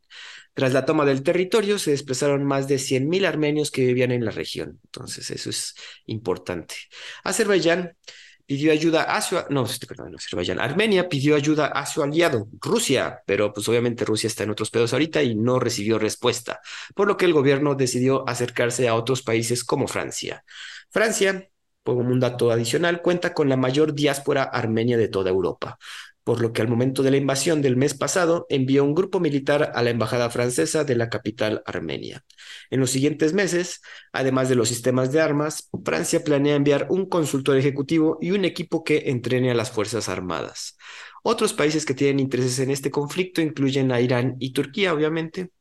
Tras 0.53 0.71
la 0.71 0.85
toma 0.85 1.05
del 1.05 1.23
territorio, 1.23 1.79
se 1.79 1.91
desplazaron 1.91 2.45
más 2.45 2.67
de 2.67 2.75
100.000 2.77 3.25
armenios 3.25 3.71
que 3.71 3.85
vivían 3.85 4.11
en 4.11 4.23
la 4.23 4.31
región. 4.31 4.79
Entonces, 4.85 5.29
eso 5.31 5.49
es 5.49 5.75
importante. 6.05 6.75
Azerbaiyán 7.23 7.97
pidió 8.45 8.71
ayuda 8.71 9.03
a 9.03 9.21
su, 9.21 9.37
no, 9.49 9.65
perdón, 9.87 10.15
Azerbaiyán, 10.15 10.59
Armenia 10.59 11.09
pidió 11.09 11.35
ayuda 11.35 11.67
a 11.67 11.85
su 11.85 12.03
aliado, 12.03 12.47
Rusia, 12.61 13.21
pero 13.25 13.51
pues 13.51 13.67
obviamente 13.67 14.05
Rusia 14.05 14.27
está 14.27 14.43
en 14.43 14.51
otros 14.51 14.69
pedos 14.69 14.93
ahorita 14.93 15.23
y 15.23 15.35
no 15.35 15.59
recibió 15.59 15.97
respuesta, 15.97 16.59
por 16.93 17.07
lo 17.07 17.17
que 17.17 17.25
el 17.25 17.33
gobierno 17.33 17.75
decidió 17.75 18.27
acercarse 18.29 18.87
a 18.87 18.95
otros 18.95 19.23
países 19.23 19.63
como 19.63 19.87
Francia. 19.87 20.43
Francia, 20.91 21.49
como 21.85 22.09
un 22.09 22.19
dato 22.19 22.51
adicional, 22.51 23.01
cuenta 23.01 23.33
con 23.33 23.49
la 23.49 23.57
mayor 23.57 23.93
diáspora 23.93 24.43
armenia 24.43 24.97
de 24.97 25.07
toda 25.07 25.29
Europa 25.29 25.77
por 26.25 26.41
lo 26.41 26.51
que 26.53 26.63
al 26.63 26.67
momento 26.67 27.03
de 27.03 27.11
la 27.11 27.17
invasión 27.17 27.61
del 27.61 27.77
mes 27.77 27.93
pasado 27.93 28.47
envió 28.49 28.83
un 28.83 28.95
grupo 28.95 29.19
militar 29.19 29.71
a 29.75 29.83
la 29.83 29.91
embajada 29.91 30.31
francesa 30.31 30.83
de 30.83 30.95
la 30.95 31.07
capital 31.07 31.61
armenia. 31.67 32.25
En 32.71 32.79
los 32.79 32.89
siguientes 32.89 33.33
meses, 33.33 33.81
además 34.11 34.49
de 34.49 34.55
los 34.55 34.67
sistemas 34.67 35.11
de 35.11 35.21
armas, 35.21 35.69
Francia 35.85 36.23
planea 36.23 36.55
enviar 36.55 36.87
un 36.89 37.07
consultor 37.07 37.57
ejecutivo 37.57 38.17
y 38.21 38.31
un 38.31 38.43
equipo 38.43 38.83
que 38.83 39.03
entrene 39.11 39.51
a 39.51 39.53
las 39.53 39.69
Fuerzas 39.69 40.09
Armadas. 40.09 40.77
Otros 41.21 41.53
países 41.53 41.85
que 41.85 41.93
tienen 41.93 42.19
intereses 42.19 42.57
en 42.57 42.71
este 42.71 42.89
conflicto 42.89 43.39
incluyen 43.39 43.91
a 43.91 44.01
Irán 44.01 44.35
y 44.39 44.51
Turquía, 44.51 44.95
obviamente. 44.95 45.51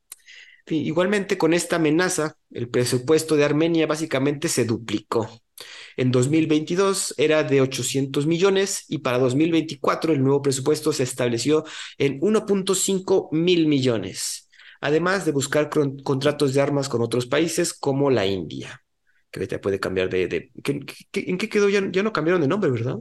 Igualmente, 0.67 1.37
con 1.37 1.53
esta 1.53 1.77
amenaza, 1.77 2.39
el 2.51 2.71
presupuesto 2.71 3.37
de 3.37 3.45
Armenia 3.45 3.87
básicamente 3.87 4.49
se 4.49 4.65
duplicó. 4.65 5.29
En 5.97 6.11
2022 6.11 7.15
era 7.17 7.45
de 7.45 7.61
800 7.61 8.27
millones 8.27 8.85
y 8.89 8.99
para 8.99 9.19
2024 9.19 10.13
el 10.13 10.23
nuevo 10.23 10.43
presupuesto 10.43 10.93
se 10.93 11.05
estableció 11.05 11.65
en 11.99 12.21
1.5 12.21 13.29
mil 13.33 13.67
millones, 13.67 14.49
además 14.81 15.25
de 15.25 15.33
buscar 15.33 15.71
contratos 16.03 16.55
de 16.55 16.61
armas 16.61 16.89
con 16.89 17.03
otros 17.03 17.27
países 17.27 17.73
como 17.75 18.11
la 18.11 18.27
India, 18.27 18.83
que 19.31 19.41
ahorita 19.41 19.61
puede 19.61 19.81
cambiar 19.81 20.09
de... 20.09 20.51
en 20.65 21.39
qué 21.39 21.49
quedó? 21.49 21.69
Ya, 21.69 21.81
no 21.81 22.13
cambiaron 22.13 22.43
de 22.43 22.49
nombre, 22.49 22.71
¿verdad? 22.71 22.97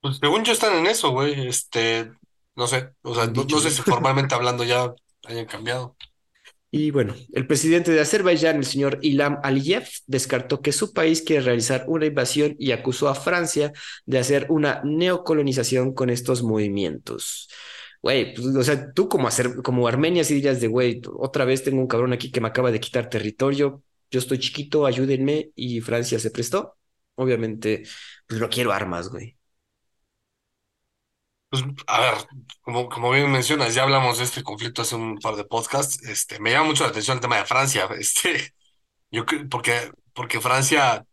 Pues 0.00 0.16
según 0.18 0.44
yo 0.44 0.52
están 0.52 0.74
en 0.78 0.86
eso, 0.86 1.10
güey. 1.10 1.46
Este, 1.46 2.10
no 2.56 2.66
sé, 2.66 2.90
o 3.02 3.14
sea, 3.14 3.26
no 3.26 3.60
sé 3.60 3.70
si 3.70 3.82
formalmente 3.82 4.34
hablando 4.34 4.64
ya 4.64 4.94
hayan 5.26 5.46
cambiado. 5.46 5.96
Y 6.72 6.92
bueno, 6.92 7.14
el 7.32 7.48
presidente 7.48 7.90
de 7.90 8.00
Azerbaiyán, 8.00 8.56
el 8.56 8.64
señor 8.64 8.98
Ilham 9.02 9.38
Aliyev, 9.42 9.88
descartó 10.06 10.62
que 10.62 10.70
su 10.70 10.92
país 10.92 11.22
quiere 11.22 11.42
realizar 11.42 11.84
una 11.88 12.06
invasión 12.06 12.54
y 12.60 12.70
acusó 12.70 13.08
a 13.08 13.16
Francia 13.16 13.72
de 14.06 14.18
hacer 14.18 14.46
una 14.50 14.80
neocolonización 14.84 15.92
con 15.94 16.10
estos 16.10 16.44
movimientos. 16.44 17.48
Güey, 18.02 18.34
pues, 18.34 18.46
o 18.54 18.62
sea, 18.62 18.92
tú 18.92 19.08
como, 19.08 19.26
hacer, 19.26 19.56
como 19.64 19.88
Armenia 19.88 20.22
sí 20.22 20.34
dirías 20.34 20.60
de, 20.60 20.68
güey, 20.68 21.02
otra 21.18 21.44
vez 21.44 21.64
tengo 21.64 21.80
un 21.80 21.88
cabrón 21.88 22.12
aquí 22.12 22.30
que 22.30 22.40
me 22.40 22.48
acaba 22.48 22.70
de 22.70 22.80
quitar 22.80 23.10
territorio, 23.10 23.82
yo 24.10 24.18
estoy 24.20 24.38
chiquito, 24.38 24.86
ayúdenme, 24.86 25.50
y 25.56 25.80
Francia 25.80 26.18
se 26.20 26.30
prestó. 26.30 26.76
Obviamente, 27.16 27.82
pues 28.26 28.40
no 28.40 28.48
quiero 28.48 28.72
armas, 28.72 29.08
güey. 29.08 29.36
Pues, 31.50 31.64
a 31.88 32.00
ver, 32.00 32.14
como, 32.62 32.88
como 32.88 33.10
bien 33.10 33.30
mencionas, 33.30 33.74
ya 33.74 33.82
hablamos 33.82 34.18
de 34.18 34.24
este 34.24 34.42
conflicto 34.44 34.82
hace 34.82 34.94
un 34.94 35.18
par 35.18 35.34
de 35.36 35.44
podcasts. 35.44 36.02
Este, 36.04 36.38
me 36.40 36.52
llama 36.52 36.66
mucho 36.66 36.84
la 36.84 36.90
atención 36.90 37.16
el 37.16 37.20
tema 37.20 37.38
de 37.38 37.44
Francia. 37.46 37.88
Este, 37.98 38.54
yo 39.10 39.26
creo- 39.26 39.48
porque, 39.50 39.92
porque 40.14 40.40
Francia, 40.40 41.04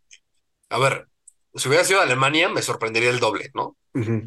a 0.70 0.78
ver, 0.78 1.08
si 1.54 1.68
hubiera 1.68 1.84
sido 1.84 2.00
Alemania, 2.00 2.48
me 2.48 2.62
sorprendería 2.62 3.10
el 3.10 3.20
doble, 3.20 3.50
¿no? 3.54 3.76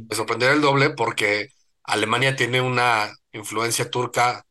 Me 0.09 0.15
sorprendería 0.15 0.55
el 0.55 0.61
doble 0.61 0.91
porque 0.91 1.49
Alemania 1.83 2.35
tiene 2.35 2.61
una 2.61 3.11
influencia 3.33 3.89
turca 3.89 4.45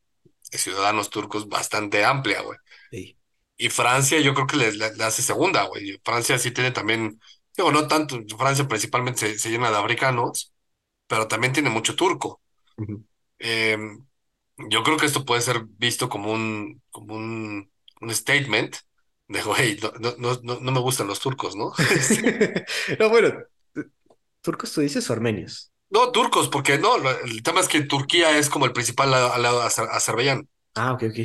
de 0.53 0.59
ciudadanos 0.59 1.11
turcos 1.11 1.49
bastante 1.49 2.05
amplia, 2.05 2.43
güey. 2.43 2.59
Sí. 2.91 3.17
Y 3.57 3.69
Francia 3.71 4.21
yo 4.21 4.35
creo 4.35 4.47
que 4.47 4.57
le, 4.57 4.73
le- 4.73 4.95
le 4.97 5.05
hace 5.05 5.23
segunda, 5.23 5.65
güey. 5.65 6.01
Francia 6.05 6.39
sí 6.39 6.51
tiene 6.53 6.71
también, 6.71 7.21
digo, 7.57 7.71
no 7.73 7.87
tanto, 7.89 8.19
Francia 8.39 8.67
principalmente 8.69 9.21
se, 9.35 9.39
se 9.39 9.51
llena 9.51 9.71
de 9.71 9.77
africanos, 9.79 10.50
pero 11.11 11.29
también 11.29 11.53
tiene 11.53 11.71
mucho 11.71 11.97
turco. 11.97 12.41
Ujú. 12.79 13.05
Eh, 13.39 13.79
yo 14.71 14.83
creo 14.85 14.97
que 14.99 15.07
esto 15.07 15.25
puede 15.25 15.41
ser 15.43 15.65
visto 15.79 16.09
como 16.09 16.33
un, 16.33 16.83
como 16.91 17.15
un, 17.17 17.71
un 18.01 18.15
statement 18.15 18.77
de, 19.29 19.43
güey, 19.43 19.79
no, 19.83 19.93
no, 20.01 20.15
no, 20.19 20.41
no 20.43 20.61
no 20.61 20.73
me 20.73 20.81
gustan 20.81 21.09
los 21.09 21.21
turcos, 21.21 21.57
¿no? 21.57 21.73
No, 23.01 23.09
bueno, 23.11 23.33
¿turcos 24.43 24.73
tú 24.73 24.81
dices 24.83 25.09
o 25.09 25.13
armenios? 25.13 25.73
No, 25.91 26.13
turcos, 26.13 26.49
porque 26.49 26.79
no, 26.79 26.97
el 27.25 27.43
tema 27.43 27.61
es 27.61 27.69
que 27.69 27.81
Turquía 27.83 28.39
es 28.39 28.49
como 28.49 28.65
el 28.67 28.73
principal 28.73 29.13
al 29.13 29.43
lado 29.43 29.61
de 29.61 29.67
Azer- 29.67 29.89
Azerbaiyán. 29.91 30.49
Ah, 30.75 30.93
ok, 30.95 31.03
ok. 31.05 31.19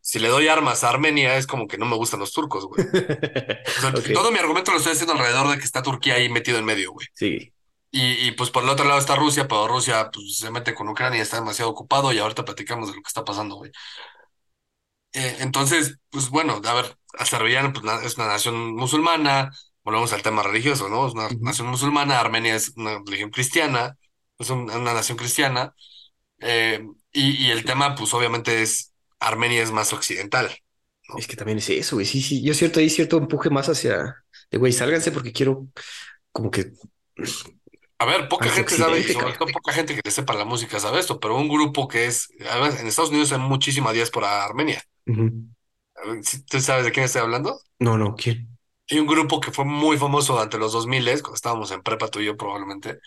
Si 0.00 0.18
le 0.18 0.28
doy 0.28 0.48
armas 0.48 0.84
a 0.84 0.90
Armenia 0.90 1.36
es 1.36 1.46
como 1.46 1.66
que 1.66 1.78
no 1.78 1.86
me 1.86 1.96
gustan 1.96 2.20
los 2.20 2.32
turcos, 2.32 2.66
güey. 2.66 2.82
O 3.76 3.80
sea, 3.80 3.92
Ok, 3.94 4.10
todo 4.12 4.30
mi 4.32 4.38
argumento 4.38 4.70
lo 4.72 4.78
estoy 4.78 4.92
haciendo 4.92 5.14
alrededor 5.14 5.48
de 5.50 5.58
que 5.58 5.64
está 5.64 5.82
Turquía 5.82 6.14
ahí 6.14 6.28
metido 6.28 6.58
en 6.58 6.64
medio, 6.64 6.92
güey. 6.92 7.06
sí. 7.12 7.52
Y, 7.92 8.28
y 8.28 8.32
pues 8.32 8.50
por 8.50 8.64
el 8.64 8.70
otro 8.70 8.86
lado 8.86 8.98
está 9.00 9.16
Rusia, 9.16 9.48
pero 9.48 9.68
Rusia 9.68 10.10
pues, 10.12 10.38
se 10.38 10.50
mete 10.50 10.74
con 10.74 10.88
Ucrania 10.88 11.18
y 11.18 11.22
está 11.22 11.36
demasiado 11.38 11.70
ocupado 11.70 12.12
y 12.12 12.18
ahorita 12.18 12.44
platicamos 12.44 12.88
de 12.90 12.96
lo 12.96 13.02
que 13.02 13.08
está 13.08 13.24
pasando, 13.24 13.56
güey. 13.56 13.70
Eh, 15.14 15.36
entonces, 15.40 15.98
pues 16.10 16.30
bueno, 16.30 16.60
a 16.64 16.74
ver, 16.74 16.96
Azerbaiyán 17.18 17.72
pues, 17.72 17.84
na- 17.84 18.02
es 18.04 18.16
una 18.16 18.28
nación 18.28 18.74
musulmana, 18.74 19.50
volvemos 19.84 20.12
al 20.12 20.22
tema 20.22 20.42
religioso, 20.42 20.88
¿no? 20.88 21.06
Es 21.06 21.12
una 21.14 21.28
nación 21.40 21.68
musulmana, 21.68 22.18
Armenia 22.20 22.54
es 22.54 22.72
una 22.76 22.98
religión 23.04 23.30
cristiana, 23.30 23.96
es 24.38 24.48
un- 24.50 24.70
una 24.70 24.94
nación 24.94 25.18
cristiana, 25.18 25.74
eh, 26.40 26.86
y, 27.12 27.46
y 27.48 27.50
el 27.52 27.64
tema 27.64 27.94
pues 27.96 28.14
obviamente 28.14 28.62
es, 28.62 28.94
Armenia 29.20 29.62
es 29.62 29.72
más 29.72 29.92
occidental, 29.92 30.50
Es 31.16 31.26
que 31.26 31.36
también 31.36 31.58
es 31.58 31.68
eso, 31.70 31.96
güey. 31.96 32.06
Sí, 32.06 32.22
sí. 32.22 32.42
Yo 32.42 32.54
cierto, 32.54 32.80
hay 32.80 32.88
cierto 32.90 33.18
empuje 33.18 33.50
más 33.50 33.68
hacia 33.68 34.24
de 34.50 34.58
güey, 34.58 34.72
sálganse 34.72 35.12
porque 35.12 35.32
quiero 35.32 35.68
como 36.32 36.50
que 36.50 36.72
A 38.02 38.04
ver, 38.04 38.28
poca 38.28 38.50
gente 38.50 38.74
sabe, 38.76 39.00
y 39.00 39.04
anti-occidente, 39.04 39.12
sobre 39.12 39.34
todo 39.34 39.52
poca 39.52 39.72
gente 39.72 39.94
que 39.94 40.00
le 40.04 40.10
sepa 40.10 40.34
la 40.34 40.44
música 40.44 40.80
sabe 40.80 40.98
esto, 40.98 41.20
pero 41.20 41.36
un 41.36 41.48
grupo 41.48 41.86
que 41.88 42.06
es, 42.06 42.28
además, 42.50 42.80
en 42.80 42.86
Estados 42.88 43.10
Unidos 43.10 43.32
hay 43.32 43.38
muchísima 43.38 43.92
diáspora 43.92 44.44
armenia. 44.44 44.82
Ujú. 45.06 45.30
A 45.96 46.08
ver, 46.08 46.24
¿sí- 46.24 46.44
¿Tú 46.44 46.60
sabes 46.60 46.84
de 46.84 46.92
quién 46.92 47.04
estoy 47.04 47.22
hablando? 47.22 47.58
No, 47.78 47.96
no, 47.98 48.16
¿quién? 48.16 48.58
Hay 48.90 48.98
un 48.98 49.06
grupo 49.06 49.40
que 49.40 49.52
fue 49.52 49.64
muy 49.64 49.96
famoso 49.98 50.34
durante 50.34 50.58
los 50.58 50.72
2000, 50.72 51.04
cuando 51.22 51.34
estábamos 51.34 51.70
en 51.70 51.82
prepa 51.82 52.08
tú 52.08 52.20
y 52.20 52.26
yo 52.26 52.36
probablemente, 52.36 52.98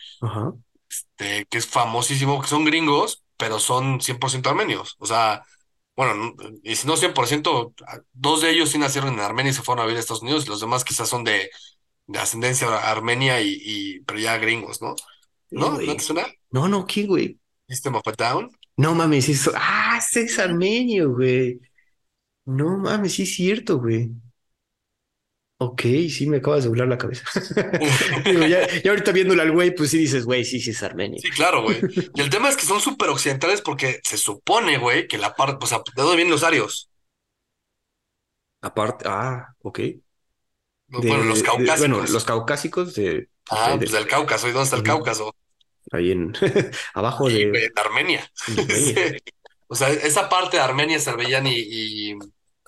de, 1.18 1.46
que 1.50 1.58
es 1.58 1.68
famosísimo, 1.68 2.42
que 2.42 2.48
son 2.48 2.66
gringos, 2.66 3.24
pero 3.38 3.60
son 3.60 4.02
100% 4.02 4.50
armenios. 4.50 4.96
O 5.00 5.06
sea, 5.06 5.44
bueno, 5.96 6.14
no- 6.16 6.34
y 6.64 6.76
si 6.76 6.88
no 6.88 6.98
100%, 6.98 7.74
a- 7.88 8.00
dos 8.14 8.42
de 8.42 8.52
ellos 8.52 8.70
sí 8.70 8.78
nacieron 8.78 9.14
en 9.14 9.20
Armenia 9.22 9.52
y 9.52 9.54
se 9.54 9.62
fueron 9.64 9.84
a 9.84 9.86
vivir 9.86 9.98
a 9.98 10.02
Estados 10.02 10.24
Unidos, 10.24 10.46
y 10.46 10.50
los 10.50 10.60
demás 10.62 10.84
quizás 10.84 11.10
son 11.10 11.24
de, 11.24 11.50
de 12.08 12.20
ascendencia 12.20 12.68
armenia 12.78 13.42
y, 13.42 13.58
y, 13.62 14.00
pero 14.02 14.20
ya 14.20 14.38
gringos, 14.38 14.82
¿no? 14.82 14.96
Sí, 14.98 15.06
¿No? 15.52 15.80
¿No 15.80 15.96
te 15.96 16.00
suena? 16.00 16.26
No, 16.52 16.68
no, 16.68 16.86
¿quién, 16.86 17.08
güey? 17.08 17.40
System 17.68 17.96
of 17.96 18.08
a 18.08 18.12
Down. 18.12 18.50
No 18.78 18.94
mames, 18.94 19.30
eso. 19.30 19.52
Ah, 19.56 19.98
ese 19.98 20.24
es 20.24 20.38
armenio, 20.40 21.14
güey. 21.14 21.60
No 22.46 22.78
mames, 22.78 23.14
sí 23.14 23.24
es 23.24 23.36
cierto, 23.36 23.80
güey. 23.80 24.12
Ok, 25.58 25.82
sí 26.10 26.28
me 26.28 26.38
acabas 26.38 26.64
de 26.64 26.70
volar 26.70 26.88
la 26.88 26.98
cabeza. 26.98 27.24
Digo, 28.26 28.46
ya, 28.46 28.68
ya 28.82 28.92
ahorita 28.92 29.14
viéndolo 29.14 29.42
al 29.42 29.52
güey, 29.54 29.74
pues 29.74 29.90
sí 29.90 29.98
dices, 29.98 30.26
güey, 30.26 30.44
sí, 30.44 30.60
sí 30.60 30.72
es 30.72 30.84
armenio. 30.84 31.18
Sí, 31.20 31.30
claro, 31.30 31.64
güey. 31.64 31.80
Y 32.14 32.22
el 32.22 32.30
tema 32.30 32.50
es 32.50 32.58
que 32.58 32.66
son 32.66 32.82
súper 32.82 33.10
occidentales 33.10 33.62
porque 33.62 34.02
se 34.04 34.18
supone, 34.18 34.78
güey, 34.78 35.08
que 35.08 35.18
la 35.18 35.34
parte, 35.34 35.64
o 35.64 35.68
sea, 35.68 35.78
¿de 35.78 36.02
dónde 36.02 36.18
vienen 36.18 36.34
los 36.34 36.44
arios? 36.44 36.90
Aparte, 38.62 39.06
ah, 39.08 39.56
ok. 39.62 39.80
Bueno, 40.88 41.24
los 41.24 41.42
De, 41.42 41.44
de- 41.44 41.52
bueno, 41.78 41.98
caucásicos. 41.98 42.10
los 42.12 42.24
caucásicos 42.26 42.96
de, 42.96 43.30
Ah, 43.50 43.76
pues 43.78 43.92
de- 43.92 43.98
del 43.98 44.08
Cáucaso. 44.08 44.48
¿Y 44.48 44.52
dónde 44.52 44.64
está 44.66 44.76
el 44.78 44.84
Cáucaso? 44.84 45.36
ahí 45.92 46.12
en 46.12 46.34
abajo 46.96 47.28
de, 47.30 47.44
en 47.44 47.54
Armenia. 47.78 48.32
en 48.48 48.60
Armenia. 48.60 48.66
Sí. 48.76 48.96
O 49.68 49.76
sea, 49.76 49.90
esa 49.90 50.30
parte 50.30 50.58
de 50.58 50.64
Armenia, 50.64 50.98
Azerbaiyán 50.98 51.48
y, 51.48 51.56
y- 51.58 52.12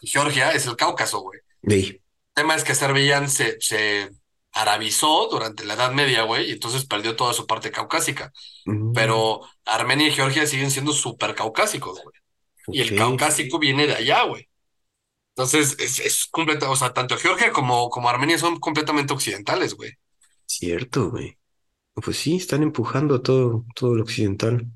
y 0.02 0.08
Georgia 0.08 0.52
es 0.52 0.66
el 0.68 0.76
Cáucaso, 0.76 1.20
güey. 1.22 1.40
Ahí. 1.68 1.86
El 1.90 2.02
tema 2.34 2.56
es 2.56 2.64
que 2.64 2.72
Azerbaiyán 2.74 3.30
se, 3.30 3.58
se 3.60 4.10
arabizó 4.52 5.28
durante 5.30 5.66
la 5.66 5.76
Edad 5.76 5.92
Media, 5.92 6.24
güey, 6.24 6.50
y 6.50 6.54
entonces 6.54 6.86
perdió 6.86 7.16
toda 7.16 7.34
su 7.34 7.46
parte 7.48 7.72
caucásica. 7.72 8.32
Mm, 8.66 8.94
Pero 8.94 9.42
Armenia 9.66 10.08
y 10.08 10.12
Georgia 10.12 10.46
siguen 10.48 10.72
siendo 10.72 10.92
súper 10.94 11.36
caucásicos, 11.36 12.02
güey. 12.04 12.16
Y 12.70 12.82
el 12.82 12.96
caucásico 12.98 13.60
viene 13.60 13.88
de 13.88 13.96
allá, 13.96 14.24
güey. 14.24 14.50
Entonces, 15.38 15.76
es, 15.80 16.00
es 16.00 16.26
completa, 16.32 16.70
o 16.70 16.76
sea, 16.76 16.94
tanto 16.94 17.16
Georgia 17.18 17.52
como, 17.52 17.90
como 17.90 18.10
Armenia 18.10 18.40
son 18.40 18.60
completamente 18.60 19.14
occidentales, 19.14 19.76
güey. 19.76 19.92
cierto, 20.46 21.12
güey. 21.12 21.38
Pues 21.94 22.18
sí, 22.18 22.36
están 22.38 22.64
empujando 22.64 23.22
todo, 23.22 23.66
todo 23.76 23.96
lo 23.96 24.04
occidental 24.04 24.68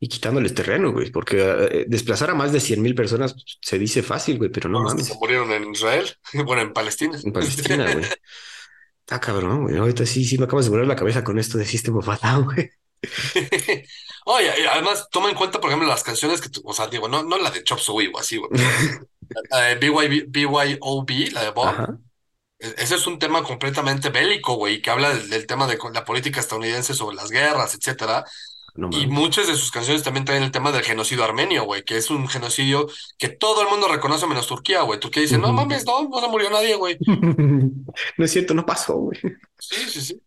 y 0.00 0.08
quitándoles 0.08 0.54
terreno, 0.54 0.92
güey, 0.92 1.12
porque 1.12 1.38
eh, 1.40 1.84
desplazar 1.88 2.30
a 2.30 2.34
más 2.34 2.52
de 2.52 2.60
cien 2.60 2.82
mil 2.82 2.94
personas 2.94 3.36
se 3.60 3.78
dice 3.78 4.02
fácil, 4.02 4.38
güey, 4.38 4.50
pero 4.50 4.68
no 4.68 4.80
los 4.80 4.94
que 4.94 5.04
se 5.04 5.14
mames. 5.14 5.20
murieron 5.20 5.52
en 5.52 5.70
Israel, 5.70 6.08
bueno, 6.44 6.62
en 6.62 6.72
Palestina. 6.72 7.18
En 7.22 7.32
Palestina, 7.32 7.92
güey. 7.92 8.04
Está 9.00 9.20
cabrón, 9.20 9.62
güey. 9.62 9.76
Ahorita 9.76 10.06
sí, 10.06 10.24
sí 10.24 10.38
me 10.38 10.44
acabas 10.44 10.64
de 10.64 10.70
volar 10.70 10.86
la 10.86 10.96
cabeza 10.96 11.22
con 11.22 11.38
esto 11.38 11.58
de 11.58 11.64
System 11.64 11.96
of 11.96 12.08
güey. 12.44 12.70
Oye, 14.26 14.50
además, 14.72 15.08
toma 15.10 15.28
en 15.28 15.34
cuenta, 15.34 15.60
por 15.60 15.70
ejemplo, 15.70 15.88
las 15.88 16.04
canciones 16.04 16.40
que 16.40 16.48
tú, 16.48 16.62
o 16.64 16.72
sea, 16.72 16.86
digo, 16.86 17.08
no, 17.08 17.22
no 17.24 17.38
la 17.38 17.50
de 17.50 17.64
Chop 17.64 17.78
Suey 17.78 18.10
o 18.12 18.18
así, 18.18 18.36
güey, 18.36 18.50
la 19.50 19.60
de 19.62 19.74
BYOB, 19.76 21.32
la 21.32 21.44
de 21.44 21.50
Bob, 21.50 21.68
Ajá. 21.68 21.98
e- 22.58 22.74
ese 22.78 22.94
es 22.96 23.06
un 23.06 23.18
tema 23.18 23.42
completamente 23.42 24.10
bélico, 24.10 24.54
güey, 24.54 24.80
que 24.82 24.90
habla 24.90 25.10
del, 25.14 25.28
del 25.30 25.46
tema 25.46 25.66
de 25.66 25.78
la 25.92 26.04
política 26.04 26.40
estadounidense 26.40 26.94
sobre 26.94 27.16
las 27.16 27.30
guerras, 27.30 27.74
etcétera. 27.74 28.24
No 28.74 28.88
Y 28.90 29.06
muchas 29.06 29.48
de 29.48 29.54
sus 29.54 29.70
canciones 29.70 30.02
también 30.02 30.24
traen 30.24 30.42
el 30.42 30.50
tema 30.50 30.72
del 30.72 30.82
genocidio 30.82 31.24
armenio, 31.24 31.64
güey, 31.64 31.84
que 31.84 31.98
es 31.98 32.10
un 32.10 32.26
genocidio 32.26 32.88
que 33.18 33.28
todo 33.28 33.60
el 33.60 33.68
mundo 33.68 33.86
reconoce 33.86 34.26
menos 34.26 34.46
Turquía, 34.46 34.80
güey. 34.80 34.98
Turquía 34.98 35.22
dice, 35.22 35.36
no 35.36 35.52
mames, 35.52 35.84
no, 35.84 36.08
no 36.08 36.20
se 36.20 36.28
murió 36.28 36.48
nadie, 36.50 36.74
güey. 36.76 36.96
No 38.16 38.24
es 38.24 38.30
cierto, 38.30 38.54
no 38.54 38.64
pasó, 38.64 38.94
güey. 38.94 39.20
Sí, 39.58 39.76
sí, 39.90 40.00
sí. 40.00 40.22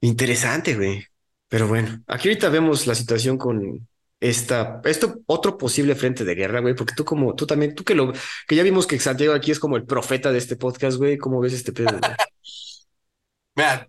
Interesante, 0.00 0.74
güey. 0.76 1.04
Pero 1.48 1.68
bueno, 1.68 2.02
aquí 2.06 2.28
ahorita 2.28 2.48
vemos 2.48 2.86
la 2.86 2.94
situación 2.94 3.36
con 3.36 3.86
esta, 4.24 4.80
esto 4.84 5.20
otro 5.26 5.58
posible 5.58 5.94
frente 5.94 6.24
de 6.24 6.34
guerra, 6.34 6.60
güey, 6.60 6.74
porque 6.74 6.94
tú 6.94 7.04
como, 7.04 7.34
tú 7.34 7.46
también, 7.46 7.74
tú 7.74 7.84
que 7.84 7.94
lo, 7.94 8.10
que 8.48 8.56
ya 8.56 8.62
vimos 8.62 8.86
que 8.86 8.98
Santiago 8.98 9.34
aquí 9.34 9.50
es 9.50 9.60
como 9.60 9.76
el 9.76 9.84
profeta 9.84 10.32
de 10.32 10.38
este 10.38 10.56
podcast, 10.56 10.96
güey, 10.96 11.18
¿cómo 11.18 11.40
ves 11.40 11.52
este 11.52 11.72
pedo? 11.72 11.90
Mira, 13.54 13.86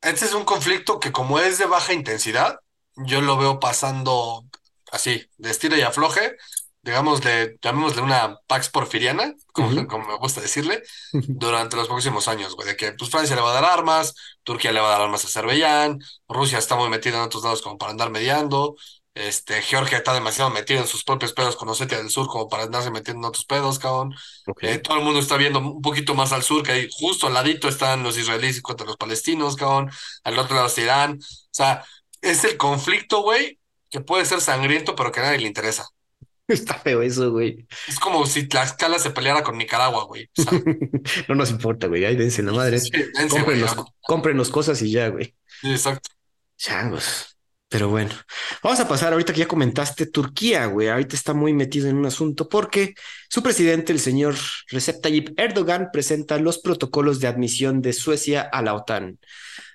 este 0.00 0.24
es 0.24 0.34
un 0.34 0.44
conflicto 0.44 0.98
que 0.98 1.12
como 1.12 1.38
es 1.38 1.58
de 1.58 1.66
baja 1.66 1.92
intensidad, 1.92 2.58
yo 2.96 3.20
lo 3.20 3.36
veo 3.36 3.60
pasando 3.60 4.44
así, 4.90 5.24
de 5.38 5.50
estira 5.50 5.78
y 5.78 5.82
afloje, 5.82 6.36
digamos, 6.82 7.20
de, 7.20 7.56
llamémosle 7.62 8.02
una 8.02 8.36
Pax 8.48 8.68
Porfiriana, 8.70 9.34
como, 9.52 9.86
como 9.86 10.08
me 10.08 10.16
gusta 10.16 10.40
decirle, 10.40 10.82
durante 11.12 11.76
los 11.76 11.86
próximos 11.86 12.26
años, 12.26 12.56
güey, 12.56 12.66
de 12.66 12.76
que 12.76 12.92
pues 12.94 13.10
Francia 13.10 13.36
le 13.36 13.42
va 13.42 13.50
a 13.50 13.60
dar 13.60 13.64
armas, 13.64 14.12
Turquía 14.42 14.72
le 14.72 14.80
va 14.80 14.88
a 14.88 14.90
dar 14.90 15.02
armas 15.02 15.24
a 15.24 15.28
Azerbaiyán, 15.28 16.00
Rusia 16.26 16.58
está 16.58 16.74
muy 16.74 16.88
metida 16.88 17.18
en 17.18 17.24
otros 17.24 17.44
lados 17.44 17.62
como 17.62 17.78
para 17.78 17.92
andar 17.92 18.10
mediando, 18.10 18.74
este, 19.14 19.60
Georgia 19.62 19.98
está 19.98 20.14
demasiado 20.14 20.50
metida 20.50 20.80
en 20.80 20.86
sus 20.86 21.04
propios 21.04 21.32
pedos 21.32 21.56
con 21.56 21.68
Osetia 21.68 21.98
del 21.98 22.10
Sur 22.10 22.28
como 22.28 22.48
para 22.48 22.62
andarse 22.64 22.90
metiendo 22.90 23.20
en 23.26 23.28
otros 23.28 23.44
pedos, 23.44 23.78
cabrón. 23.78 24.14
Eh, 24.60 24.78
todo 24.78 24.98
el 24.98 25.04
mundo 25.04 25.20
está 25.20 25.36
viendo 25.36 25.58
un 25.58 25.82
poquito 25.82 26.14
más 26.14 26.32
al 26.32 26.42
sur, 26.42 26.62
que 26.62 26.72
ahí 26.72 26.88
justo 26.90 27.26
al 27.26 27.34
ladito 27.34 27.68
están 27.68 28.02
los 28.02 28.16
israelíes 28.16 28.62
contra 28.62 28.86
los 28.86 28.96
palestinos, 28.96 29.56
cabrón, 29.56 29.90
al 30.24 30.38
otro 30.38 30.54
lado 30.54 30.68
está 30.68 30.80
Irán, 30.80 31.18
o 31.20 31.48
sea, 31.50 31.84
es 32.22 32.44
el 32.44 32.56
conflicto, 32.56 33.22
güey, 33.22 33.58
que 33.90 34.00
puede 34.00 34.24
ser 34.24 34.40
sangriento, 34.40 34.94
pero 34.94 35.10
que 35.10 35.20
a 35.20 35.24
nadie 35.24 35.38
le 35.38 35.48
interesa. 35.48 35.88
Está 36.48 36.74
feo 36.74 37.02
eso, 37.02 37.30
güey. 37.30 37.66
Es 37.86 38.00
como 38.00 38.26
si 38.26 38.48
Tlaxcala 38.48 38.98
se 38.98 39.10
peleara 39.10 39.42
con 39.42 39.56
Nicaragua, 39.56 40.04
güey. 40.04 40.28
O 40.36 40.42
sea, 40.42 40.52
No 41.28 41.34
nos 41.36 41.50
importa, 41.50 41.86
güey. 41.86 42.04
Ahí 42.04 42.16
dense 42.16 42.42
la 42.42 42.52
madre. 42.52 42.80
sí, 42.80 42.90
dense, 42.90 43.36
Cómprenos, 43.36 43.76
cómprenos 44.00 44.50
cosas 44.50 44.82
y 44.82 44.90
ya, 44.90 45.08
güey. 45.08 45.36
Sí, 45.60 45.70
exacto. 45.70 46.10
Changos. 46.56 47.36
Pero 47.70 47.88
bueno, 47.88 48.10
vamos 48.64 48.80
a 48.80 48.88
pasar 48.88 49.12
ahorita 49.12 49.32
que 49.32 49.38
ya 49.38 49.46
comentaste 49.46 50.06
Turquía, 50.06 50.66
güey. 50.66 50.88
Ahorita 50.88 51.14
está 51.14 51.34
muy 51.34 51.52
metido 51.52 51.88
en 51.88 51.98
un 51.98 52.06
asunto 52.06 52.48
porque 52.48 52.94
su 53.28 53.44
presidente, 53.44 53.92
el 53.92 54.00
señor 54.00 54.34
Recep 54.70 55.00
Tayyip 55.00 55.38
Erdogan, 55.38 55.90
presenta 55.92 56.36
los 56.40 56.58
protocolos 56.58 57.20
de 57.20 57.28
admisión 57.28 57.80
de 57.80 57.92
Suecia 57.92 58.42
a 58.42 58.60
la 58.62 58.74
OTAN. 58.74 59.20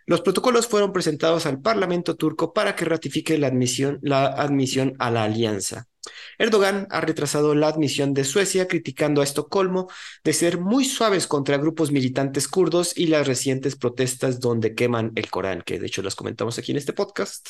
Los 0.06 0.20
protocolos 0.20 0.68
fueron 0.68 0.92
presentados 0.92 1.46
al 1.46 1.62
Parlamento 1.62 2.18
turco 2.18 2.52
para 2.52 2.76
que 2.76 2.84
ratifique 2.84 3.38
la 3.38 3.48
admisión, 3.48 3.98
la 4.02 4.26
admisión 4.26 4.94
a 5.00 5.10
la 5.10 5.24
alianza. 5.24 5.88
Erdogan 6.38 6.88
ha 6.90 7.02
retrasado 7.02 7.56
la 7.56 7.68
admisión 7.68 8.14
de 8.14 8.24
Suecia, 8.24 8.68
criticando 8.68 9.22
a 9.22 9.24
Estocolmo 9.24 9.90
de 10.24 10.34
ser 10.34 10.60
muy 10.60 10.86
suaves 10.86 11.28
contra 11.28 11.58
grupos 11.58 11.92
militantes 11.92 12.48
kurdos 12.48 12.98
y 12.98 13.08
las 13.08 13.28
recientes 13.28 13.76
protestas 13.76 14.40
donde 14.40 14.76
queman 14.76 15.12
el 15.16 15.30
Corán, 15.30 15.62
que 15.62 15.80
de 15.80 15.88
hecho 15.88 16.02
las 16.02 16.16
comentamos 16.16 16.58
aquí 16.58 16.72
en 16.72 16.78
este 16.78 16.94
podcast. 16.94 17.48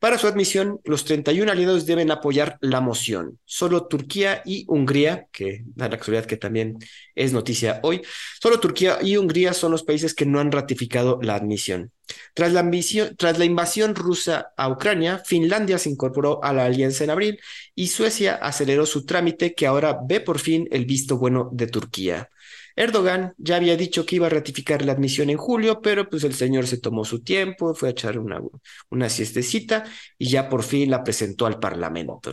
Para 0.00 0.16
su 0.16 0.26
admisión, 0.26 0.80
los 0.84 1.04
31 1.04 1.52
aliados 1.52 1.84
deben 1.84 2.10
apoyar 2.10 2.56
la 2.62 2.80
moción. 2.80 3.38
Solo 3.44 3.86
Turquía 3.86 4.40
y 4.46 4.64
Hungría, 4.66 5.26
que 5.30 5.62
da 5.76 5.90
la 5.90 5.98
casualidad 5.98 6.24
que 6.24 6.38
también 6.38 6.78
es 7.14 7.34
noticia 7.34 7.80
hoy, 7.82 8.00
solo 8.40 8.60
Turquía 8.60 8.98
y 9.02 9.18
Hungría 9.18 9.52
son 9.52 9.72
los 9.72 9.82
países 9.82 10.14
que 10.14 10.24
no 10.24 10.40
han 10.40 10.52
ratificado 10.52 11.20
la 11.20 11.34
admisión. 11.34 11.92
Tras 12.32 12.52
la 12.52 13.44
invasión 13.44 13.94
rusa 13.94 14.52
a 14.56 14.70
Ucrania, 14.70 15.18
Finlandia 15.18 15.76
se 15.76 15.90
incorporó 15.90 16.42
a 16.42 16.54
la 16.54 16.64
alianza 16.64 17.04
en 17.04 17.10
abril 17.10 17.38
y 17.74 17.88
Suecia 17.88 18.36
aceleró 18.36 18.86
su 18.86 19.04
trámite 19.04 19.54
que 19.54 19.66
ahora 19.66 19.98
ve 20.02 20.20
por 20.20 20.38
fin 20.38 20.66
el 20.70 20.86
visto 20.86 21.18
bueno 21.18 21.50
de 21.52 21.66
Turquía. 21.66 22.30
Erdogan 22.76 23.34
ya 23.38 23.56
había 23.56 23.76
dicho 23.76 24.06
que 24.06 24.16
iba 24.16 24.26
a 24.26 24.30
ratificar 24.30 24.84
la 24.84 24.92
admisión 24.92 25.30
en 25.30 25.36
julio, 25.36 25.80
pero 25.80 26.08
pues 26.08 26.24
el 26.24 26.34
señor 26.34 26.66
se 26.66 26.78
tomó 26.78 27.04
su 27.04 27.22
tiempo, 27.22 27.74
fue 27.74 27.88
a 27.88 27.92
echar 27.92 28.18
una, 28.18 28.40
una 28.90 29.08
siestecita 29.08 29.84
y 30.18 30.28
ya 30.30 30.48
por 30.48 30.62
fin 30.62 30.90
la 30.90 31.04
presentó 31.04 31.46
al 31.46 31.58
Parlamento. 31.58 32.32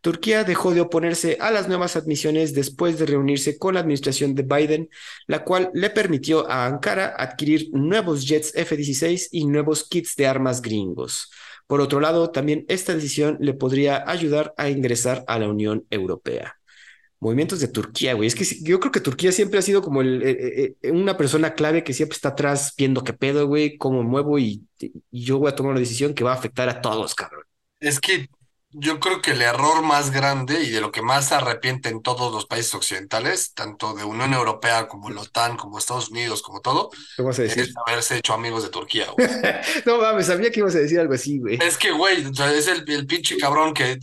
Turquía 0.00 0.44
dejó 0.44 0.72
de 0.72 0.80
oponerse 0.80 1.36
a 1.40 1.50
las 1.50 1.68
nuevas 1.68 1.94
admisiones 1.94 2.54
después 2.54 2.98
de 2.98 3.06
reunirse 3.06 3.58
con 3.58 3.74
la 3.74 3.80
administración 3.80 4.34
de 4.34 4.42
Biden, 4.42 4.88
la 5.26 5.44
cual 5.44 5.70
le 5.74 5.90
permitió 5.90 6.50
a 6.50 6.64
Ankara 6.64 7.14
adquirir 7.18 7.68
nuevos 7.72 8.26
jets 8.26 8.52
F-16 8.54 9.28
y 9.30 9.46
nuevos 9.46 9.86
kits 9.86 10.16
de 10.16 10.26
armas 10.26 10.62
gringos. 10.62 11.30
Por 11.66 11.80
otro 11.82 12.00
lado, 12.00 12.30
también 12.30 12.64
esta 12.68 12.94
decisión 12.94 13.36
le 13.40 13.52
podría 13.52 14.08
ayudar 14.10 14.54
a 14.56 14.70
ingresar 14.70 15.22
a 15.26 15.38
la 15.38 15.48
Unión 15.48 15.86
Europea 15.90 16.59
movimientos 17.20 17.60
de 17.60 17.68
Turquía, 17.68 18.14
güey. 18.14 18.26
Es 18.26 18.34
que 18.34 18.44
yo 18.62 18.80
creo 18.80 18.90
que 18.90 19.00
Turquía 19.00 19.30
siempre 19.30 19.58
ha 19.58 19.62
sido 19.62 19.82
como 19.82 20.00
el, 20.00 20.22
eh, 20.22 20.76
eh, 20.82 20.90
una 20.90 21.16
persona 21.16 21.54
clave 21.54 21.84
que 21.84 21.92
siempre 21.92 22.16
está 22.16 22.30
atrás 22.30 22.72
viendo 22.76 23.04
qué 23.04 23.12
pedo, 23.12 23.46
güey, 23.46 23.76
cómo 23.76 24.02
muevo 24.02 24.38
y, 24.38 24.66
yo 25.10 25.38
voy 25.38 25.50
a 25.50 25.54
tomar 25.54 25.72
una 25.72 25.80
decisión 25.80 26.14
que 26.14 26.24
va 26.24 26.32
a 26.32 26.36
afectar 26.36 26.68
a 26.70 26.80
todos, 26.80 27.14
cabrón. 27.14 27.44
Es 27.80 28.00
que 28.00 28.30
yo 28.70 28.98
creo 28.98 29.20
que 29.20 29.32
el 29.32 29.42
error 29.42 29.82
más 29.82 30.10
grande 30.10 30.62
y 30.62 30.70
de 30.70 30.80
lo 30.80 30.90
que 30.90 31.02
más 31.02 31.28
se 31.28 31.34
arrepienten 31.34 32.00
todos 32.00 32.32
los 32.32 32.46
países 32.46 32.74
occidentales, 32.74 33.52
tanto 33.52 33.92
de 33.94 34.04
Unión 34.04 34.32
Europea 34.32 34.88
como 34.88 35.10
la 35.10 35.20
OTAN, 35.20 35.58
como 35.58 35.78
Estados 35.78 36.08
Unidos, 36.08 36.40
como 36.40 36.60
todo, 36.60 36.88
es 37.18 37.74
haberse 37.86 38.16
hecho 38.16 38.32
amigos 38.32 38.62
de 38.62 38.70
Turquía, 38.70 39.08
güey. 39.18 39.28
no 39.84 39.98
mames, 39.98 40.26
sabía 40.26 40.50
que 40.50 40.60
ibas 40.60 40.74
a 40.76 40.78
decir 40.78 41.00
algo 41.00 41.12
así, 41.12 41.38
güey. 41.38 41.58
Es 41.60 41.76
que, 41.76 41.90
güey, 41.90 42.24
es 42.56 42.68
el, 42.68 42.88
el 42.88 43.06
pinche 43.06 43.36
cabrón 43.36 43.74
que 43.74 43.98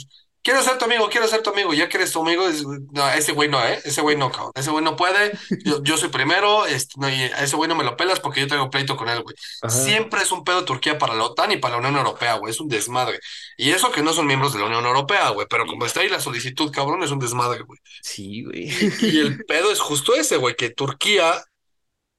quiero 0.47 0.63
ser 0.63 0.77
tu 0.77 0.85
amigo, 0.85 1.09
quiero 1.09 1.27
ser 1.27 1.43
tu 1.43 1.49
amigo, 1.49 1.73
ya 1.73 1.89
que 1.89 1.97
eres 1.97 2.13
tu 2.13 2.21
amigo, 2.21 2.45
no, 2.93 3.09
ese 3.09 3.33
güey 3.33 3.49
no, 3.49 3.61
¿eh? 3.61 3.81
Ese 3.83 3.99
güey 3.99 4.15
no, 4.15 4.31
cabrón. 4.31 4.53
Ese 4.55 4.71
güey 4.71 4.81
no 4.81 4.95
puede, 4.95 5.37
yo, 5.83 5.97
soy 5.97 6.07
primero, 6.07 6.65
este, 6.65 6.93
no, 7.01 7.09
y 7.09 7.15
a 7.15 7.43
ese 7.43 7.57
güey 7.57 7.67
no 7.67 7.75
me 7.75 7.83
lo 7.83 7.97
pelas 7.97 8.21
porque 8.21 8.39
yo 8.39 8.47
tengo 8.47 8.69
pleito 8.69 8.95
con 8.95 9.09
él, 9.09 9.23
güey. 9.23 9.35
Siempre 9.67 10.21
es 10.21 10.31
un 10.31 10.45
pedo 10.45 10.63
Turquía 10.63 10.97
para 10.97 11.15
la 11.15 11.25
OTAN 11.25 11.51
y 11.51 11.57
para 11.57 11.73
la 11.73 11.79
Unión 11.79 11.97
Europea, 11.97 12.35
güey, 12.35 12.51
es 12.51 12.61
un 12.61 12.69
desmadre. 12.69 13.19
Y 13.57 13.71
eso 13.71 13.91
que 13.91 14.01
no 14.01 14.13
son 14.13 14.25
miembros 14.25 14.53
de 14.53 14.59
la 14.59 14.67
Unión 14.67 14.85
Europea, 14.85 15.31
güey, 15.31 15.47
pero 15.49 15.65
como 15.65 15.85
está 15.85 15.99
ahí 15.99 16.07
la 16.07 16.21
solicitud, 16.21 16.71
cabrón, 16.71 17.03
es 17.03 17.11
un 17.11 17.19
desmadre, 17.19 17.63
güey. 17.63 17.79
Sí, 18.01 18.45
güey. 18.45 18.69
Y, 19.01 19.19
el 19.19 19.43
pedo 19.43 19.69
es 19.69 19.81
justo 19.81 20.15
ese, 20.15 20.37
güey, 20.37 20.55
que 20.55 20.69
Turquía 20.69 21.43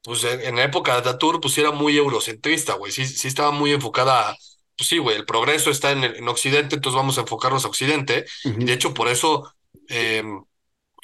pues 0.02 0.24
en, 0.24 0.56
la 0.56 0.64
época 0.64 0.92
de 0.92 0.98
Ataturk, 0.98 1.40
pues 1.40 1.56
era 1.56 1.70
muy 1.70 1.96
eurocentrista, 1.96 2.74
güey. 2.74 2.92
Sí, 2.92 3.06
sí 3.06 3.26
estaba 3.26 3.52
muy 3.52 3.72
enfocada 3.72 4.36
pues 4.78 4.88
sí, 4.88 4.98
güey, 4.98 5.16
el 5.16 5.26
progreso 5.26 5.70
está 5.70 5.90
en, 5.90 6.04
en, 6.04 6.28
Occidente, 6.28 6.76
entonces 6.76 6.96
vamos 6.96 7.18
a 7.18 7.22
enfocarnos 7.22 7.64
a 7.64 7.68
Occidente. 7.68 8.26
Y 8.44 8.64
de 8.64 8.72
hecho, 8.72 8.94
por 8.94 9.08
eso 9.08 9.52
eh, 9.88 10.22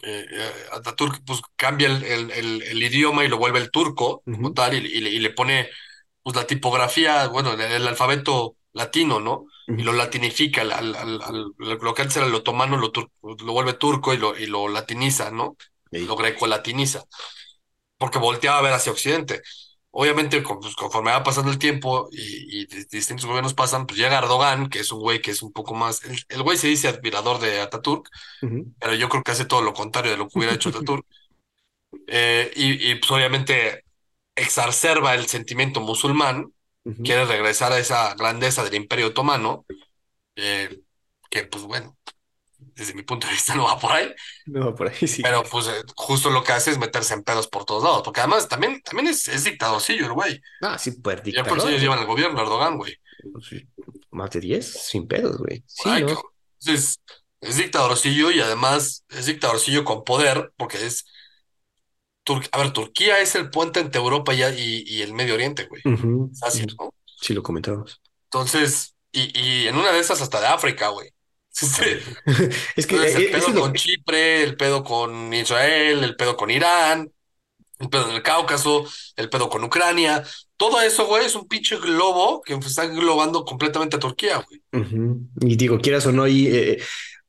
eh, 0.05 0.27
Ataturk 0.73 1.25
pues, 1.27 1.41
cambia 1.57 1.89
el, 1.89 2.05
el, 2.05 2.63
el, 2.63 2.83
idioma 2.83 3.25
y 3.25 3.29
lo 3.29 3.37
vuelve 3.37 3.59
el 3.59 3.73
turco, 3.73 4.23
como 4.25 4.55
tal, 4.55 4.75
y, 4.75 4.87
y, 4.87 5.19
le 5.19 5.31
pone 5.31 5.71
pues, 6.23 6.37
la 6.37 6.47
tipografía, 6.47 7.27
bueno, 7.27 7.53
el, 7.55 7.89
alfabeto 7.89 8.57
latino, 8.73 9.19
¿no? 9.19 9.47
Y 9.67 9.83
lo 9.83 9.93
latinifica, 9.93 10.61
al, 10.61 10.73
al, 10.73 11.55
lo 11.59 11.95
que 11.95 12.03
antes 12.03 12.17
era 12.17 12.27
el 12.27 12.35
otomano 12.35 12.77
lo, 12.77 12.93
lo 13.23 13.53
vuelve 13.53 13.73
turco 13.73 14.15
y 14.15 14.19
lo, 14.19 14.39
y 14.39 14.47
lo 14.47 14.69
latiniza, 14.69 15.33
¿no? 15.33 15.57
Lo 15.91 16.17
greco-latiniza, 16.17 17.05
porque 17.99 18.19
volteaba 18.19 18.59
a 18.59 18.63
ver 18.63 18.73
hacia 18.73 18.93
Occidente 18.93 19.43
obviamente 19.97 20.43
pues, 20.43 20.75
conforme 20.75 21.13
va 21.13 21.23
pasando 21.23 21.53
el 21.53 21.59
tiempo 21.59 22.09
y, 22.11 22.67
distintos 22.91 23.27
gobiernos 23.27 23.55
pasan, 23.55 23.87
pues 23.87 23.99
llega 23.99 24.19
Erdogan, 24.19 24.69
que 24.69 24.81
es 24.81 24.91
un 24.91 25.01
güey 25.01 25.23
que 25.23 25.31
es 25.31 25.41
un 25.43 25.53
poco 25.53 25.75
más, 25.75 26.03
el, 26.29 26.43
güey 26.43 26.59
se 26.59 26.67
dice 26.67 26.89
admirador 26.89 27.39
de 27.39 27.61
Ataturk, 27.61 28.09
pero 28.79 28.95
yo 28.95 29.09
creo 29.09 29.23
que 29.23 29.31
hace 29.31 29.45
todo 29.45 29.63
lo 29.63 29.73
contrario 29.73 30.11
de 30.13 30.19
lo 30.19 30.29
que 30.29 30.39
hubiera 30.39 30.55
hecho 30.55 30.69
Ataturk. 30.71 31.07
Eh, 32.09 32.51
y, 32.57 32.95
pues 32.97 33.11
obviamente 33.13 33.85
exacerba 34.35 35.15
el 35.15 35.27
sentimiento 35.27 35.81
musulmán, 35.81 36.53
quiere 37.03 37.25
regresar 37.25 37.73
a 37.73 37.79
esa 37.79 38.15
grandeza 38.15 38.65
del 38.65 38.75
imperio 38.75 39.07
otomano, 39.07 39.65
eh, 40.35 40.81
que 41.31 41.45
pues 41.45 41.63
bueno, 41.65 41.97
desde 42.75 42.95
mi 42.95 43.03
punto 43.03 43.27
de 43.27 43.33
vista 43.33 43.55
no 43.55 43.65
va 43.65 43.79
por 43.79 43.93
ahí. 43.93 44.13
No 44.47 44.67
va 44.67 44.75
por 44.75 44.89
ahí, 44.89 45.07
sí. 45.07 45.23
Pero 45.23 45.43
pues 45.45 45.69
eh, 45.69 45.83
justo 45.95 46.31
lo 46.31 46.43
que 46.43 46.53
hace 46.53 46.71
es 46.71 46.79
meterse 46.79 47.15
en 47.15 47.23
pedos 47.23 47.49
por 47.49 47.65
todos 47.65 47.83
lados, 47.83 48.03
porque 48.03 48.21
además 48.21 48.49
también, 48.49 48.81
también 48.83 49.09
es, 49.09 49.29
es 49.29 49.45
dictadorcillo 49.45 50.07
el 50.07 50.13
güey. 50.13 50.41
Ah, 50.61 50.79
sí, 50.79 50.93
pues 50.93 51.23
Ya 51.25 51.45
por 51.45 51.59
ellos 51.59 51.81
llevan 51.81 52.01
el 52.01 52.07
gobierno, 52.07 52.41
Erdogan, 52.41 52.77
güey. 52.77 52.97
Pues 53.33 53.65
más 54.11 54.31
de 54.31 54.41
10, 54.41 54.67
sin 54.67 55.07
pedos, 55.07 55.39
güey. 55.39 55.65
Sí, 55.67 55.89
Entonces, 55.89 57.01
es 57.41 57.57
dictadorcillo 57.57 58.31
y 58.31 58.41
además 58.41 59.05
es 59.11 59.27
dictadorcillo 59.27 59.85
con 59.85 60.05
poder, 60.05 60.53
porque 60.57 60.85
es... 60.85 61.05
a 62.53 62.59
ver, 62.59 62.73
Turquía 62.73 63.21
es 63.21 63.35
el 63.35 63.51
puente 63.51 63.81
entre 63.81 64.01
Europa 64.01 64.33
y, 64.35 64.43
y, 64.87 65.03
el 65.03 65.13
Medio 65.13 65.35
Oriente, 65.35 65.67
güey. 65.67 65.83
así, 66.43 66.67
¿no? 66.67 66.95
Sí, 67.21 67.35
lo 67.35 67.43
comentamos. 67.43 68.01
Entonces, 68.25 68.95
y, 69.13 69.39
y 69.39 69.69
en 69.69 69.77
una 69.77 69.93
de 69.93 70.01
esas 70.01 70.21
hasta 70.21 70.41
de 70.41 70.47
África, 70.47 70.89
güey. 70.89 71.14
Es 72.77 72.87
que 72.87 72.97
el 72.97 73.31
pedo 73.31 73.55
con 73.61 73.73
Chipre, 73.75 74.43
el 74.43 74.57
pedo 74.57 74.83
con 74.83 75.33
Israel, 75.33 76.03
el 76.03 76.17
pedo 76.17 76.37
con 76.37 76.51
Irán, 76.51 77.13
el 77.79 77.89
pedo 77.89 78.09
del 78.09 78.23
Cáucaso, 78.23 78.85
el 79.17 79.31
pedo 79.31 79.49
con 79.49 79.65
Ucrania, 79.65 80.25
todo 80.57 80.81
eso, 80.81 81.07
güey, 81.07 81.27
es 81.27 81.35
un 81.35 81.49
pinche 81.49 81.77
globo 81.77 82.43
que 82.43 82.55
está 82.55 82.85
englobando 82.85 83.45
completamente 83.45 83.97
a 83.97 84.01
Turquía, 84.01 84.45
güey. 84.49 84.63
Y 85.41 85.57
digo, 85.57 85.79
quieras 85.79 86.07
o 86.07 86.13
no, 86.13 86.27
y 86.27 86.47
eh, 86.49 86.83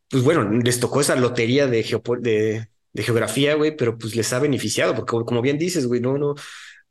pues 0.09 0.23
bueno, 0.23 0.49
les 0.51 0.79
tocó 0.79 1.01
esa 1.01 1.15
lotería 1.15 1.67
de, 1.67 1.83
de, 2.19 2.67
de 2.93 3.03
geografía, 3.03 3.55
güey, 3.55 3.75
pero 3.75 3.97
pues 3.97 4.15
les 4.15 4.31
ha 4.33 4.39
beneficiado, 4.39 4.95
porque 4.95 5.25
como 5.25 5.41
bien 5.41 5.57
dices, 5.57 5.87
güey, 5.87 6.01
no, 6.01 6.17
no, 6.17 6.35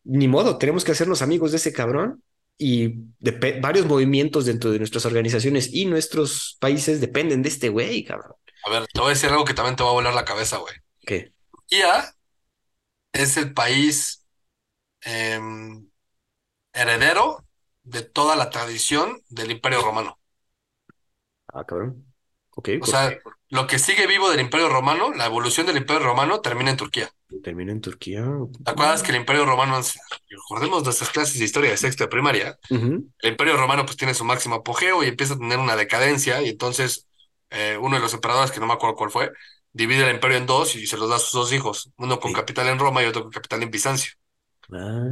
ni 0.05 0.28
modo, 0.28 0.59
tenemos 0.59 0.85
que 0.85 0.93
hacernos 0.93 1.23
amigos 1.23 1.52
de 1.52 1.59
ese 1.59 1.73
cabrón 1.73 2.23
y 2.56 2.94
de 3.18 3.60
varios 3.60 3.86
movimientos 3.86 4.47
dentro 4.47 4.70
de 4.70 4.78
nuestras 4.78 5.05
organizaciones 5.06 5.72
y 5.72 5.86
nuestros 5.86 6.56
países 6.60 7.01
dependen 7.01 7.43
de 7.43 7.48
este 7.48 7.68
güey, 7.68 8.05
cabrón. 8.05 8.35
A 8.64 8.70
ver, 8.70 8.86
te 8.86 9.01
voy 9.01 9.09
a 9.09 9.14
decir 9.14 9.31
algo 9.31 9.44
que 9.44 9.55
también 9.55 9.76
te 9.76 9.82
va 9.82 9.90
a 9.90 9.94
volar 9.94 10.14
la 10.14 10.24
cabeza, 10.24 10.59
güey. 10.59 10.74
¿Qué? 11.01 11.32
Turquía 11.51 12.14
es 13.12 13.36
el 13.36 13.52
país 13.52 14.26
em, 15.02 15.89
heredero 16.72 17.44
de 17.82 18.02
toda 18.02 18.36
la 18.36 18.51
tradición 18.51 19.20
del 19.28 19.51
Imperio 19.51 19.82
Romano. 19.82 20.18
Ah, 21.52 21.64
cabrón. 21.64 22.06
Ok. 22.51 22.70
O 22.81 22.86
sea, 22.86 23.18
lo 23.48 23.66
que 23.66 23.78
sigue 23.78 24.06
vivo 24.06 24.31
del 24.31 24.40
Imperio 24.40 24.68
Romano, 24.68 25.12
la 25.12 25.26
evolución 25.26 25.66
del 25.66 25.76
Imperio 25.76 26.02
Romano, 26.02 26.40
termina 26.40 26.70
en 26.70 26.76
Turquía. 26.76 27.10
Termina 27.43 27.73
en 27.73 27.81
Turquía. 27.81 28.24
¿Te 28.65 28.70
acuerdas 28.70 29.02
que 29.02 29.11
el 29.11 29.19
Imperio 29.19 29.44
Romano, 29.44 29.81
recordemos 30.28 30.85
nuestras 30.85 31.11
clases 31.11 31.39
de 31.39 31.44
historia 31.44 31.70
de 31.70 31.77
sexta 31.77 32.05
de 32.05 32.09
primaria, 32.09 32.59
el 32.70 33.05
Imperio 33.23 33.56
Romano 33.56 33.85
pues 33.85 33.97
tiene 33.97 34.15
su 34.15 34.24
máximo 34.24 34.56
apogeo 34.56 35.02
y 35.02 35.09
empieza 35.09 35.35
a 35.35 35.39
tener 35.39 35.59
una 35.59 35.77
decadencia 35.77 36.43
y 36.43 36.48
entonces 36.48 37.06
eh, 37.51 37.78
uno 37.81 37.97
de 37.97 38.02
los 38.02 38.15
emperadores, 38.15 38.51
que 38.51 38.61
no 38.61 38.66
me 38.66 38.74
acuerdo 38.74 38.97
cuál 38.97 39.11
fue, 39.11 39.32
divide 39.73 40.09
el 40.09 40.15
imperio 40.15 40.39
en 40.39 40.47
dos 40.47 40.77
y 40.77 40.86
se 40.86 40.97
los 40.97 41.09
da 41.09 41.16
a 41.16 41.19
sus 41.19 41.32
dos 41.32 41.52
hijos, 41.52 41.90
uno 41.98 42.20
con 42.20 42.32
capital 42.32 42.69
en 42.69 42.78
Roma 42.78 43.02
y 43.02 43.06
otro 43.06 43.23
con 43.23 43.32
capital 43.32 43.62
en 43.62 43.70
Bizancio. 43.70 44.12
Ah. 44.73 45.05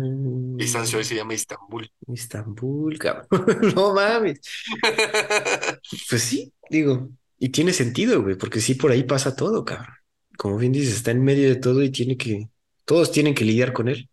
Bizancio 0.57 0.99
hoy 0.99 1.05
se 1.05 1.15
llama 1.15 1.35
Istambul. 1.35 1.91
Istambul, 2.09 2.99
cabrón. 2.99 3.27
no 3.75 3.95
mames. 3.95 4.41
pues 6.09 6.23
sí, 6.23 6.53
digo, 6.71 7.11
y 7.39 7.51
tiene 7.51 7.73
sentido, 7.73 8.23
güey, 8.23 8.37
porque 8.37 8.61
sí 8.61 8.75
por 8.75 8.91
ahí 8.91 9.03
pasa 9.05 9.37
todo, 9.37 9.65
cabrón 9.65 10.02
como 10.39 10.59
bien 10.59 10.73
dices, 10.73 10.97
está 10.97 11.11
en 11.11 11.25
medio 11.25 11.49
de 11.49 11.57
todo 11.57 11.83
y 11.83 11.91
tiene 11.91 12.17
que, 12.17 12.49
todos 12.85 13.13
tienen 13.13 13.35
que 13.35 13.45
lidiar 13.45 13.73
con 13.73 13.89
él. 13.89 14.09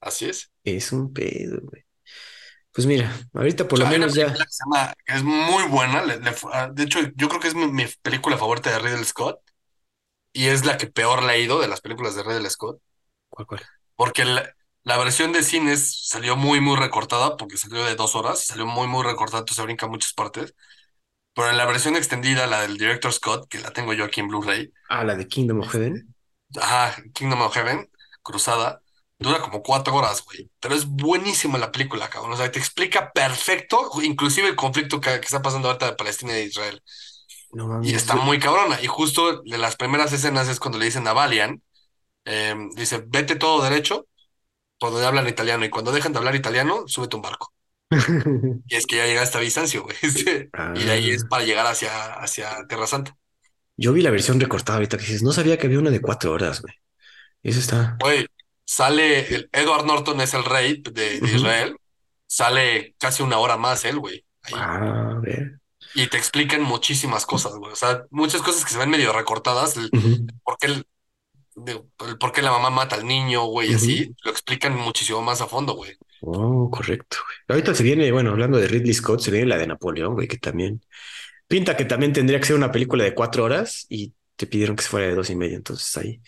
Así 0.00 0.26
es. 0.26 0.50
Es 0.62 0.92
un 0.92 1.12
pedo, 1.12 1.60
güey. 1.62 1.84
Pues 2.72 2.86
mira, 2.86 3.16
ahorita 3.32 3.68
por 3.68 3.78
lo 3.78 3.86
menos 3.86 4.14
ya. 4.14 4.34
es 5.06 5.22
muy 5.22 5.62
buena. 5.68 6.02
Ah, 6.52 6.68
de 6.72 6.82
hecho, 6.82 6.98
yo 7.14 7.28
creo 7.28 7.40
que 7.40 7.48
es 7.48 7.54
mi, 7.54 7.86
película 8.02 8.36
favorita 8.36 8.70
de 8.70 8.80
Ridley 8.80 9.04
Scott. 9.04 9.38
Y 10.32 10.46
es 10.46 10.66
la 10.66 10.76
que 10.76 10.88
peor 10.88 11.22
le 11.22 11.32
ha 11.32 11.38
ido 11.38 11.60
de 11.60 11.68
las 11.68 11.80
películas 11.80 12.16
de 12.16 12.24
Ridley 12.24 12.50
Scott. 12.50 12.80
¿Cuál, 13.28 13.46
cuál? 13.46 13.60
Porque 13.94 14.24
La 14.24 14.98
versión 14.98 15.32
de 15.32 15.44
cines 15.44 16.08
salió 16.08 16.34
muy, 16.34 16.60
muy 16.60 16.76
recortada 16.76 17.36
porque 17.36 17.56
salió 17.56 17.84
de 17.84 17.94
dos 17.94 18.16
horas 18.16 18.42
y 18.42 18.46
salió 18.48 18.66
muy, 18.66 18.88
muy 18.88 19.04
recortada, 19.04 19.38
entonces 19.38 19.56
se 19.56 19.62
brinca 19.62 19.86
muchas 19.86 20.12
partes. 20.12 20.54
Pero 21.34 21.50
en 21.50 21.56
la 21.58 21.66
versión 21.66 21.96
extendida, 21.96 22.46
la 22.46 22.62
del 22.62 22.78
Director 22.78 23.12
Scott, 23.12 23.48
que 23.48 23.60
la 23.60 23.72
tengo 23.72 23.92
yo 23.92 24.04
aquí 24.04 24.20
en 24.20 24.28
Blu-ray, 24.28 24.72
Ah, 24.88 25.04
la 25.04 25.14
de 25.16 25.26
Kingdom 25.28 25.60
of 25.60 25.70
este, 25.70 25.72
Heaven. 25.72 26.14
ajá, 26.60 26.96
Kingdom 27.14 27.42
of 27.42 27.54
Heaven, 27.54 27.90
Cruzada, 28.22 28.82
dura 29.18 29.40
como 29.42 29.62
cuatro 29.62 29.94
horas, 29.94 30.24
güey. 30.24 30.50
Pero 30.60 30.74
es 30.74 30.86
buenísima 30.86 31.58
la 31.58 31.72
película, 31.72 32.08
cabrón. 32.10 32.32
O 32.32 32.36
sea, 32.36 32.50
te 32.52 32.58
explica 32.58 33.12
perfecto, 33.12 33.90
inclusive 34.02 34.48
el 34.48 34.56
conflicto 34.56 35.00
que, 35.00 35.10
que 35.20 35.26
está 35.26 35.42
pasando 35.42 35.68
ahorita 35.68 35.86
de 35.86 35.96
Palestina 35.96 36.32
y 36.32 36.36
de 36.36 36.44
Israel. 36.44 36.82
No 37.52 37.66
Y 37.80 37.94
mames. 37.94 37.94
está 37.94 38.16
muy 38.16 38.38
cabrona. 38.38 38.80
Y 38.82 38.86
justo 38.86 39.42
de 39.42 39.58
las 39.58 39.76
primeras 39.76 40.12
escenas 40.12 40.48
es 40.48 40.60
cuando 40.60 40.78
le 40.78 40.86
dicen 40.86 41.06
a 41.08 41.12
Valiant, 41.12 41.62
eh, 42.26 42.56
dice, 42.76 43.04
vete 43.06 43.36
todo 43.36 43.62
derecho, 43.64 44.06
por 44.78 44.92
donde 44.92 45.06
hablan 45.08 45.28
italiano. 45.28 45.66
Y 45.66 45.70
cuando 45.70 45.92
dejan 45.92 46.12
de 46.14 46.20
hablar 46.20 46.36
italiano, 46.36 46.88
súbete 46.88 47.16
un 47.16 47.22
barco. 47.22 47.53
Y 48.66 48.74
es 48.76 48.86
que 48.86 48.96
ya 48.96 49.06
llega 49.06 49.22
hasta 49.22 49.40
Bizancio, 49.40 49.82
güey. 49.84 49.96
Este, 50.02 50.50
y 50.74 50.84
de 50.84 50.92
ahí 50.92 51.10
es 51.10 51.24
Ah, 51.24 51.28
para 51.28 51.44
llegar 51.44 51.66
hacia, 51.66 52.14
hacia 52.14 52.66
Tierra 52.68 52.86
Santa. 52.86 53.16
yo 53.76 53.92
vi 53.92 54.02
la 54.02 54.10
versión 54.10 54.40
recortada 54.40 54.76
ahorita 54.78 54.96
que 54.96 55.04
dices, 55.04 55.22
no 55.22 55.32
sabía 55.32 55.58
que 55.58 55.66
había 55.66 55.78
una 55.78 55.90
de 55.90 56.00
cuatro 56.00 56.32
horas, 56.32 56.60
güey. 56.62 56.74
Eso 57.42 57.60
está. 57.60 57.96
Güey, 58.00 58.26
sale, 58.64 59.34
el, 59.34 59.48
Edward 59.52 59.86
Norton 59.86 60.20
es 60.20 60.34
el 60.34 60.44
rey 60.44 60.82
de. 60.92 61.16
Israel. 61.34 61.76
Sale 62.26 62.94
casi 62.98 63.22
una 63.22 63.38
hora 63.38 63.56
más 63.56 63.84
él, 63.84 63.98
güey. 63.98 64.24
Ah, 64.52 65.12
a 65.16 65.20
ver. 65.20 65.60
Y 65.94 66.08
te 66.08 66.16
explican 66.18 66.62
muchísimas 66.62 67.26
cosas, 67.26 67.54
güey. 67.56 67.72
O 67.72 67.76
sea, 67.76 68.04
muchas 68.10 68.42
cosas 68.42 68.64
que 68.64 68.72
se 68.72 68.78
ven 68.78 68.90
medio 68.90 69.12
recortadas. 69.12 69.76
El, 69.76 69.90
por 70.42 70.58
qué 70.58 70.66
el, 70.68 70.86
el 71.66 72.18
por 72.18 72.32
qué 72.32 72.42
la 72.42 72.50
mamá 72.50 72.70
mata 72.70 72.96
al 72.96 73.06
niño, 73.06 73.44
güey, 73.46 73.72
y 73.72 73.76
ujú. 73.76 73.84
así. 73.84 74.14
Lo 74.24 74.30
explican 74.30 74.76
muchísimo 74.76 75.22
más 75.22 75.40
a 75.40 75.46
fondo, 75.46 75.74
güey. 75.74 75.96
Oh, 76.20 76.70
correcto, 76.70 77.18
güey. 77.26 77.36
Ahorita 77.48 77.74
se 77.74 77.82
viene, 77.82 78.10
bueno, 78.10 78.30
hablando 78.30 78.58
de 78.58 78.66
Ridley 78.66 78.94
Scott, 78.94 79.20
se 79.20 79.30
viene 79.30 79.46
la 79.46 79.58
de 79.58 79.66
Napoleón, 79.66 80.14
güey, 80.14 80.26
que 80.26 80.38
también 80.38 80.80
pinta 81.48 81.76
que 81.76 81.84
también 81.86 82.12
tendría 82.12 82.40
que 82.40 82.46
ser 82.46 82.56
una 82.56 82.72
película 82.72 83.04
de 83.04 83.14
cuatro 83.14 83.44
horas 83.44 83.86
y 83.90 84.14
te 84.36 84.46
pidieron 84.46 84.76
que 84.76 84.82
se 84.84 84.90
fuera 84.90 85.06
de 85.08 85.14
dos 85.14 85.30
y 85.30 85.36
media. 85.36 85.56
Entonces 85.56 85.96
ahí 85.98 86.22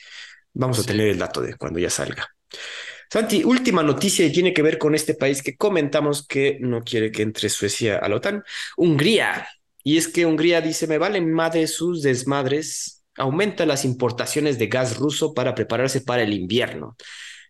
vamos 0.55 0.79
a 0.81 0.83
Sí. 0.83 0.89
tener 0.89 1.09
el 1.09 1.19
dato 1.19 1.43
de 1.43 1.57
cuando 1.57 1.79
ya 1.81 1.91
salga. 1.91 2.29
Santi, 3.11 3.45
última 3.45 3.83
noticia 3.83 4.27
y 4.27 4.33
tiene 4.33 4.55
que 4.55 4.63
ver 4.63 4.79
con 4.79 4.95
este 4.95 5.15
país 5.15 5.43
que 5.43 5.57
comentamos 5.57 6.27
que 6.27 6.59
no 6.61 6.83
quiere 6.83 7.13
que 7.13 7.23
entre 7.23 7.49
Suecia 7.51 7.99
a 7.99 8.09
la 8.09 8.17
OTAN, 8.17 8.45
Hungría. 8.77 9.49
Y 9.85 9.99
es 9.99 10.09
que 10.09 10.27
Hungría 10.27 10.61
dice, 10.63 10.87
me 10.89 10.99
valen 10.99 11.33
madre 11.33 11.67
sus 11.69 12.03
desmadres, 12.03 13.05
aumenta 13.17 13.67
las 13.67 13.85
importaciones 13.85 14.59
de 14.59 14.69
gas 14.69 14.97
ruso 14.99 15.35
para 15.35 15.55
prepararse 15.55 16.03
para 16.03 16.23
el 16.25 16.35
invierno. 16.35 16.97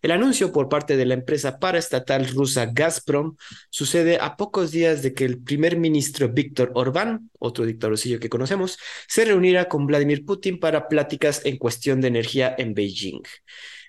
El 0.01 0.11
anuncio 0.11 0.51
por 0.51 0.69
parte 0.69 0.95
de 0.95 1.05
la 1.05 1.13
empresa 1.13 1.59
paraestatal 1.59 2.27
rusa 2.27 2.67
Gazprom 2.71 3.35
sucede 3.69 4.17
a 4.21 4.35
pocos 4.37 4.71
días 4.71 5.01
de 5.01 5.13
que 5.13 5.25
el 5.25 5.41
primer 5.41 5.77
ministro 5.77 6.29
Víctor 6.29 6.71
Orbán, 6.75 7.29
otro 7.39 7.65
dictadorcillo 7.65 8.19
que 8.19 8.29
conocemos, 8.29 8.77
se 9.07 9.25
reuniera 9.25 9.67
con 9.67 9.87
Vladimir 9.87 10.25
Putin 10.25 10.59
para 10.59 10.87
pláticas 10.87 11.41
en 11.45 11.57
cuestión 11.57 12.01
de 12.01 12.09
energía 12.09 12.53
en 12.57 12.73
Beijing. 12.73 13.21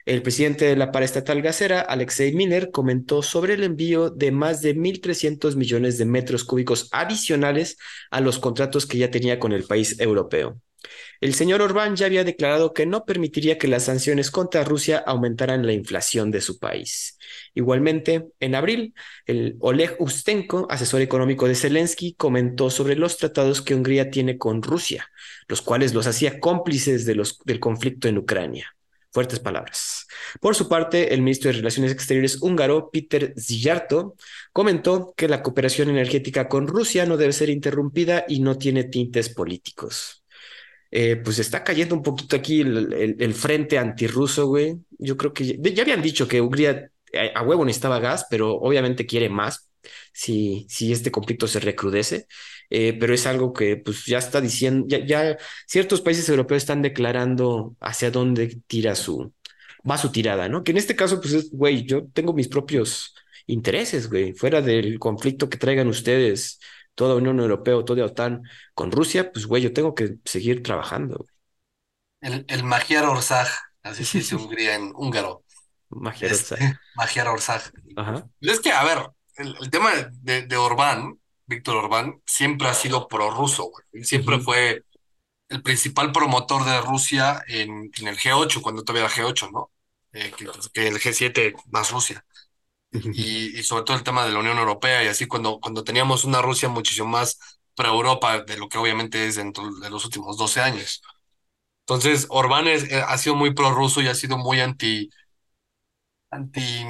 El 0.07 0.23
presidente 0.23 0.65
de 0.65 0.75
la 0.75 0.91
paraestatal 0.91 1.43
gasera, 1.43 1.83
Alexei 1.83 2.33
Miner, 2.33 2.71
comentó 2.71 3.23
sobre 3.23 3.53
el 3.55 3.63
envío 3.63 4.09
de 4.09 4.33
más 4.33 4.63
de 4.63 4.75
1.300 4.75 5.55
millones 5.55 5.99
de 5.99 6.07
metros 6.07 6.45
cúbicos 6.45 6.89
adicionales 6.93 7.77
a 8.11 8.23
los 8.23 8.39
contratos 8.39 8.87
que 8.87 8.97
ya 8.97 9.11
tenía 9.11 9.39
con 9.39 9.53
el 9.53 9.65
país 9.65 10.01
europeo. 10.01 10.63
El 11.21 11.35
señor 11.35 11.63
Orbán 11.63 11.97
ya 11.97 12.07
había 12.07 12.23
declarado 12.23 12.73
que 12.73 12.87
no 12.87 13.05
permitiría 13.05 13.59
que 13.59 13.67
las 13.67 13.85
sanciones 13.85 14.31
contra 14.31 14.63
Rusia 14.63 14.99
aumentaran 14.99 15.67
la 15.67 15.73
inflación 15.73 16.31
de 16.31 16.41
su 16.41 16.61
país. 16.61 17.19
Igualmente, 17.55 18.29
en 18.39 18.55
abril, 18.55 18.95
el 19.27 19.57
Oleg 19.59 19.97
Ustenko, 19.99 20.69
asesor 20.71 21.01
económico 21.01 21.49
de 21.49 21.57
Zelensky, 21.57 22.15
comentó 22.15 22.71
sobre 22.71 22.95
los 22.95 23.17
tratados 23.17 23.63
que 23.63 23.75
Hungría 23.75 24.11
tiene 24.11 24.39
con 24.39 24.63
Rusia, 24.63 25.11
los 25.49 25.61
cuales 25.61 25.93
los 25.93 26.07
hacía 26.07 26.39
cómplices 26.39 27.05
del 27.05 27.61
conflicto 27.61 28.07
en 28.07 28.19
Ucrania. 28.19 28.77
Fuertes 29.11 29.41
palabras. 29.41 30.07
Por 30.41 30.55
su 30.55 30.69
parte, 30.69 31.15
el 31.15 31.23
ministro 31.23 31.51
de 31.51 31.57
Relaciones 31.57 31.91
Exteriores 31.91 32.41
húngaro, 32.43 32.91
Peter 32.93 33.35
Szijjártó, 33.37 34.15
comentó 34.53 35.15
que 35.17 35.27
la 35.27 35.43
cooperación 35.43 35.89
energética 35.89 36.47
con 36.47 36.69
Rusia 36.69 37.07
no 37.07 37.17
debe 37.17 37.33
ser 37.33 37.49
interrumpida 37.49 38.25
y 38.29 38.39
no 38.41 38.59
tiene 38.59 38.85
tintes 38.85 39.31
políticos. 39.31 40.18
Eh, 40.91 41.17
pues 41.17 41.39
está 41.39 41.65
cayendo 41.65 41.95
un 41.95 42.03
poquito 42.03 42.37
aquí 42.37 42.63
el, 42.63 43.17
el, 43.19 43.35
frente 43.35 43.79
antirruso, 43.79 44.47
güey. 44.47 44.77
Yo 44.99 45.17
creo 45.17 45.33
que 45.33 45.59
ya, 45.59 45.83
habían 45.83 46.03
dicho 46.03 46.27
que 46.27 46.41
Hungría 46.41 46.91
a, 47.15 47.41
a, 47.41 47.43
huevo 47.43 47.65
necesitaba 47.65 48.01
gas, 48.01 48.27
pero 48.31 48.55
obviamente 48.55 49.07
quiere 49.07 49.29
más 49.29 49.69
si, 50.13 50.67
si 50.69 50.93
este 50.93 51.11
conflicto 51.11 51.47
se 51.47 51.61
recrudece. 51.61 52.27
Eh, 52.71 52.97
pero 52.99 53.15
es 53.15 53.27
algo 53.27 53.53
que 53.53 53.77
pues 53.77 54.05
ya 54.05 54.19
está 54.19 54.41
diciendo, 54.41 54.87
ya, 54.89 55.05
ya 55.05 55.39
ciertos 55.67 56.01
países 56.03 56.29
europeos 56.29 56.63
están 56.63 56.83
declarando 56.83 57.77
hacia 57.81 58.11
dónde 58.11 58.61
tira 58.67 58.95
su, 58.95 59.33
va 59.89 59.99
su 59.99 60.13
tirada, 60.13 60.49
¿no? 60.49 60.65
Que 60.65 60.73
en 60.73 60.79
este 60.79 60.97
caso, 60.97 61.21
pues 61.21 61.35
es, 61.35 61.51
güey, 61.51 61.85
yo 61.87 62.07
tengo 62.13 62.33
mis 62.35 62.49
propios 62.49 63.15
intereses, 63.47 64.09
güey, 64.11 64.35
fuera 64.35 64.61
del 64.61 64.99
conflicto 64.99 65.49
que 65.49 65.59
traigan 65.59 65.89
ustedes 65.89 66.61
toda 66.99 67.15
Unión 67.15 67.39
Europea 67.39 67.77
toda 67.85 68.05
OTAN 68.05 68.43
con 68.75 68.91
Rusia, 68.91 69.31
pues 69.31 69.47
güey, 69.47 69.63
yo 69.63 69.73
tengo 69.73 69.95
que 69.95 70.17
seguir 70.25 70.65
trabajando. 70.65 71.27
El, 72.21 72.45
el 72.49 72.65
Magyar 72.65 73.05
así 73.85 74.05
se 74.05 74.19
dice 74.19 74.35
Hungría 74.37 74.75
en 74.75 74.91
húngaro. 74.97 75.45
Magia 75.91 76.29
Este, 76.29 76.57
Magyar. 76.97 77.29
Ajá. 77.97 78.27
Es 78.41 78.59
que, 78.59 78.73
a 78.73 78.83
ver, 78.83 78.99
el, 79.37 79.55
el 79.61 79.71
tema 79.71 79.93
de, 80.11 80.47
de, 80.47 80.57
Orbán, 80.57 81.21
Víctor 81.47 81.77
Orbán, 81.77 82.21
siempre 82.27 82.67
ha 82.67 82.75
sido 82.75 83.07
prorruso, 83.07 83.71
güey. 83.71 84.05
Siempre 84.05 84.35
uh 84.35 84.39
-huh. 84.41 84.45
fue 84.45 84.83
el 85.49 85.63
principal 85.63 86.11
promotor 86.11 86.65
de 86.65 86.81
Rusia 86.81 87.45
en, 87.47 87.93
en, 87.97 88.09
el 88.09 88.19
G8, 88.19 88.61
cuando 88.61 88.83
todavía 88.83 89.07
era 89.07 89.15
G8, 89.15 89.53
¿no? 89.53 89.71
Eh, 90.13 90.33
que, 90.37 90.47
que, 90.73 90.89
el 90.89 90.97
G7 90.97 91.55
más 91.71 91.93
Rusia. 91.93 92.25
Y, 92.91 93.59
y, 93.59 93.63
sobre 93.65 93.85
todo 93.85 93.97
el 93.97 94.03
tema 94.03 94.25
de 94.25 94.33
la 94.33 94.39
Unión 94.39 94.57
Europea 94.57 95.05
y 95.05 95.09
así 95.09 95.27
cuando, 95.27 95.61
cuando 95.61 95.85
teníamos 95.85 96.25
una 96.25 96.41
Rusia 96.41 96.71
muchísimo 96.71 97.07
más 97.07 97.39
pro-Europa 97.75 98.41
de 98.45 98.57
lo 98.57 98.69
que 98.69 98.79
obviamente 98.79 99.27
es 99.27 99.37
dentro 99.37 99.71
de 99.79 99.91
los 99.91 100.05
últimos 100.05 100.39
12 100.39 100.61
años. 100.61 101.03
Entonces, 101.81 102.27
Orbán 102.29 102.67
es, 102.67 102.91
eh, 102.91 103.03
ha 103.07 103.17
sido 103.19 103.35
muy 103.35 103.55
prorruso 103.55 104.01
y 104.03 104.09
ha 104.09 104.15
sido 104.15 104.37
muy 104.37 104.61
anti... 104.61 105.11
anti 106.31 106.85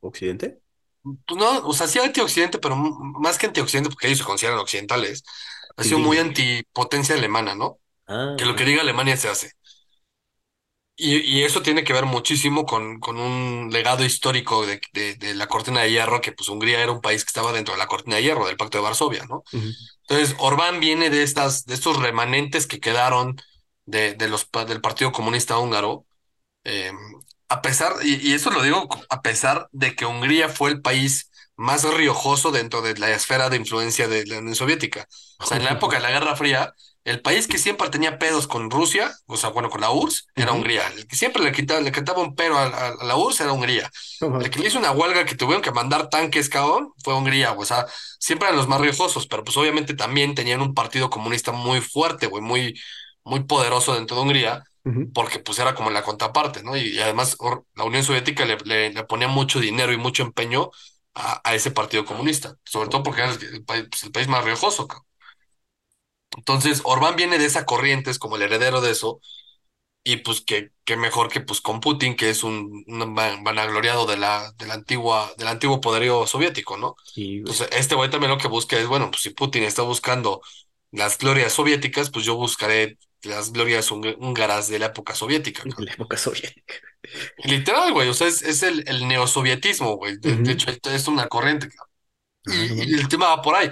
¿Occidente? 0.00 0.60
Pues 1.02 1.38
no, 1.38 1.66
o 1.66 1.72
sea, 1.72 1.86
sí 1.86 1.98
anti-occidente, 1.98 2.58
pero 2.58 2.76
más 2.76 3.38
que 3.38 3.46
anti-occidente, 3.46 3.90
porque 3.90 4.08
ellos 4.08 4.18
se 4.18 4.24
consideran 4.24 4.58
occidentales, 4.58 5.22
ha 5.76 5.84
sido 5.84 5.98
muy 5.98 6.18
antipotencia 6.18 7.14
alemana, 7.14 7.54
¿no? 7.54 7.78
Ah, 8.06 8.34
que 8.38 8.44
lo 8.44 8.56
que 8.56 8.64
diga 8.64 8.82
Alemania 8.82 9.16
se 9.16 9.28
hace. 9.28 9.52
Y, 10.98 11.16
y, 11.18 11.42
eso 11.44 11.60
tiene 11.60 11.84
que 11.84 11.92
ver 11.92 12.06
muchísimo 12.06 12.64
con, 12.64 12.98
con 13.00 13.18
un 13.18 13.68
legado 13.70 14.02
histórico 14.02 14.64
de, 14.64 14.80
de, 14.94 15.14
de, 15.16 15.34
la 15.34 15.46
cortina 15.46 15.82
de 15.82 15.90
hierro, 15.90 16.22
que 16.22 16.32
pues 16.32 16.48
Hungría 16.48 16.80
era 16.82 16.90
un 16.90 17.02
país 17.02 17.22
que 17.22 17.28
estaba 17.28 17.52
dentro 17.52 17.74
de 17.74 17.78
la 17.78 17.86
cortina 17.86 18.16
de 18.16 18.22
hierro, 18.22 18.46
del 18.46 18.56
Pacto 18.56 18.78
de 18.78 18.84
Varsovia, 18.84 19.26
¿no? 19.26 19.44
Uh 19.52 19.58
-huh. 19.58 19.74
Entonces, 20.08 20.34
Orbán 20.38 20.80
viene 20.80 21.10
de, 21.10 21.22
estas, 21.22 21.66
de 21.66 21.74
estos 21.74 21.98
remanentes 21.98 22.66
que 22.66 22.80
quedaron 22.80 23.36
de, 23.84 24.14
de 24.14 24.28
los, 24.28 24.48
del 24.66 24.80
Partido 24.80 25.12
Comunista 25.12 25.58
Húngaro, 25.58 26.06
eh, 26.64 26.92
a 27.48 27.62
pesar, 27.62 27.94
y, 28.02 28.30
y, 28.30 28.32
eso 28.34 28.50
lo 28.50 28.62
digo 28.62 28.88
a 29.08 29.22
pesar 29.22 29.68
de 29.72 29.94
que 29.94 30.06
Hungría 30.06 30.48
fue 30.48 30.70
el 30.70 30.80
país 30.82 31.30
más 31.56 31.84
riojoso 31.84 32.52
dentro 32.52 32.82
de 32.82 32.96
la 32.98 33.10
esfera 33.10 33.48
de 33.50 33.56
influencia 33.56 34.08
de 34.08 34.26
la 34.26 34.38
Unión 34.38 34.54
Soviética. 34.54 35.06
O 35.38 35.46
sea, 35.46 35.56
en 35.58 35.64
la 35.64 35.72
época 35.72 35.96
de 35.96 36.02
la 36.02 36.10
Guerra 36.10 36.36
Fría, 36.36 36.72
el 37.06 37.22
país 37.22 37.46
que 37.48 37.58
siempre 37.58 37.88
tenía 37.90 38.18
pedos 38.18 38.46
con 38.48 38.70
Rusia, 38.70 39.12
o 39.26 39.36
sea, 39.38 39.50
bueno, 39.50 39.70
con 39.70 39.80
la 39.80 39.90
URSS, 39.90 40.26
era 40.36 40.52
uh 40.52 40.56
-huh. 40.56 40.56
Hungría. 40.56 40.88
El 40.96 41.06
que 41.08 41.16
siempre 41.16 41.42
le 41.42 41.52
quitaba, 41.52 41.80
le 41.80 41.92
quitaba 41.92 42.20
un 42.22 42.34
pero 42.34 42.58
a, 42.58 42.64
a, 42.66 42.88
a 43.00 43.04
la 43.04 43.16
URSS 43.16 43.40
era 43.44 43.52
Hungría. 43.52 43.90
Uh 44.20 44.26
-huh. 44.26 44.44
El 44.44 44.50
que 44.50 44.58
le 44.60 44.66
hizo 44.68 44.78
una 44.78 44.92
huelga 44.92 45.24
que 45.24 45.36
tuvieron 45.36 45.62
que 45.62 45.72
mandar 45.72 46.08
tanques, 46.10 46.48
cabrón, 46.48 46.92
fue 47.04 47.14
Hungría. 47.14 47.52
O 47.52 47.64
sea, 47.64 47.86
siempre 48.20 48.48
eran 48.48 48.58
los 48.58 48.68
más 48.68 48.80
riojosos, 48.80 49.26
pero 49.26 49.44
pues 49.44 49.56
obviamente 49.56 49.94
también 49.94 50.34
tenían 50.34 50.60
un 50.62 50.74
partido 50.74 51.10
comunista 51.10 51.52
muy 51.52 51.80
fuerte, 51.80 52.26
güey, 52.26 52.42
muy, 52.42 52.78
muy 53.24 53.44
poderoso 53.44 53.94
dentro 53.94 54.16
de 54.16 54.22
Hungría, 54.22 54.64
uh 54.84 54.90
-huh. 54.90 55.12
porque 55.14 55.38
pues 55.40 55.58
era 55.58 55.74
como 55.74 55.90
la 55.90 56.02
contraparte, 56.02 56.62
¿no? 56.62 56.76
Y, 56.76 56.88
y 56.96 57.00
además 57.00 57.36
la 57.74 57.84
Unión 57.84 58.04
Soviética 58.04 58.44
le, 58.44 58.56
le, 58.64 58.92
le, 58.92 59.04
ponía 59.04 59.28
mucho 59.28 59.60
dinero 59.60 59.92
y 59.92 59.96
mucho 59.98 60.22
empeño 60.22 60.70
a, 61.14 61.40
a 61.48 61.54
ese 61.54 61.70
partido 61.70 62.04
comunista, 62.04 62.56
sobre 62.64 62.88
todo 62.90 63.02
porque 63.02 63.22
era 63.22 63.32
el, 63.32 63.42
el, 63.54 63.64
pues, 63.90 64.02
el 64.04 64.12
país 64.12 64.28
más 64.28 64.44
riojoso, 64.44 64.86
cabrón. 64.88 65.05
Entonces, 66.36 66.82
Orbán 66.84 67.16
viene 67.16 67.38
de 67.38 67.46
esa 67.46 67.64
corriente, 67.66 68.10
es 68.10 68.18
como 68.18 68.36
el 68.36 68.42
heredero 68.42 68.80
de 68.80 68.92
eso, 68.92 69.20
y 70.04 70.18
pues 70.18 70.40
que, 70.40 70.70
que 70.84 70.96
mejor 70.96 71.28
que 71.30 71.40
pues 71.40 71.60
con 71.60 71.80
Putin, 71.80 72.16
que 72.16 72.30
es 72.30 72.44
un, 72.44 72.84
un 72.86 73.14
vanagloriado 73.44 74.06
de 74.06 74.16
la, 74.16 74.52
de 74.58 74.66
la 74.66 74.74
antigua, 74.74 75.32
del 75.38 75.48
antiguo 75.48 75.80
poderío 75.80 76.26
soviético, 76.26 76.76
¿no? 76.76 76.96
Sí, 77.02 77.42
Entonces, 77.44 77.68
este 77.72 77.94
güey 77.96 78.10
también 78.10 78.30
lo 78.32 78.38
que 78.38 78.48
busca 78.48 78.78
es, 78.78 78.86
bueno, 78.88 79.10
pues 79.10 79.22
si 79.22 79.30
Putin 79.30 79.64
está 79.64 79.82
buscando 79.82 80.42
las 80.92 81.18
glorias 81.18 81.52
soviéticas, 81.52 82.10
pues 82.10 82.24
yo 82.24 82.36
buscaré 82.36 82.98
las 83.22 83.52
glorias 83.52 83.90
húngaras 83.90 84.68
de 84.68 84.78
la 84.78 84.86
época 84.86 85.14
soviética. 85.14 85.64
De 85.64 85.84
la 85.84 85.92
época 85.92 86.16
soviética. 86.16 86.74
Literal, 87.44 87.92
güey, 87.92 88.08
o 88.08 88.14
sea, 88.14 88.26
es, 88.28 88.42
es 88.42 88.62
el, 88.62 88.84
el 88.88 89.06
neosovietismo, 89.08 89.96
güey. 89.96 90.18
De, 90.18 90.36
de 90.38 90.52
hecho, 90.52 90.70
es 90.70 91.08
una 91.08 91.28
corriente. 91.28 91.68
Y, 92.46 92.52
Ah, 92.58 92.64
no 92.68 92.86
y 92.92 92.94
el 92.94 93.08
tema 93.08 93.28
va 93.36 93.42
por 93.42 93.56
ahí. 93.56 93.70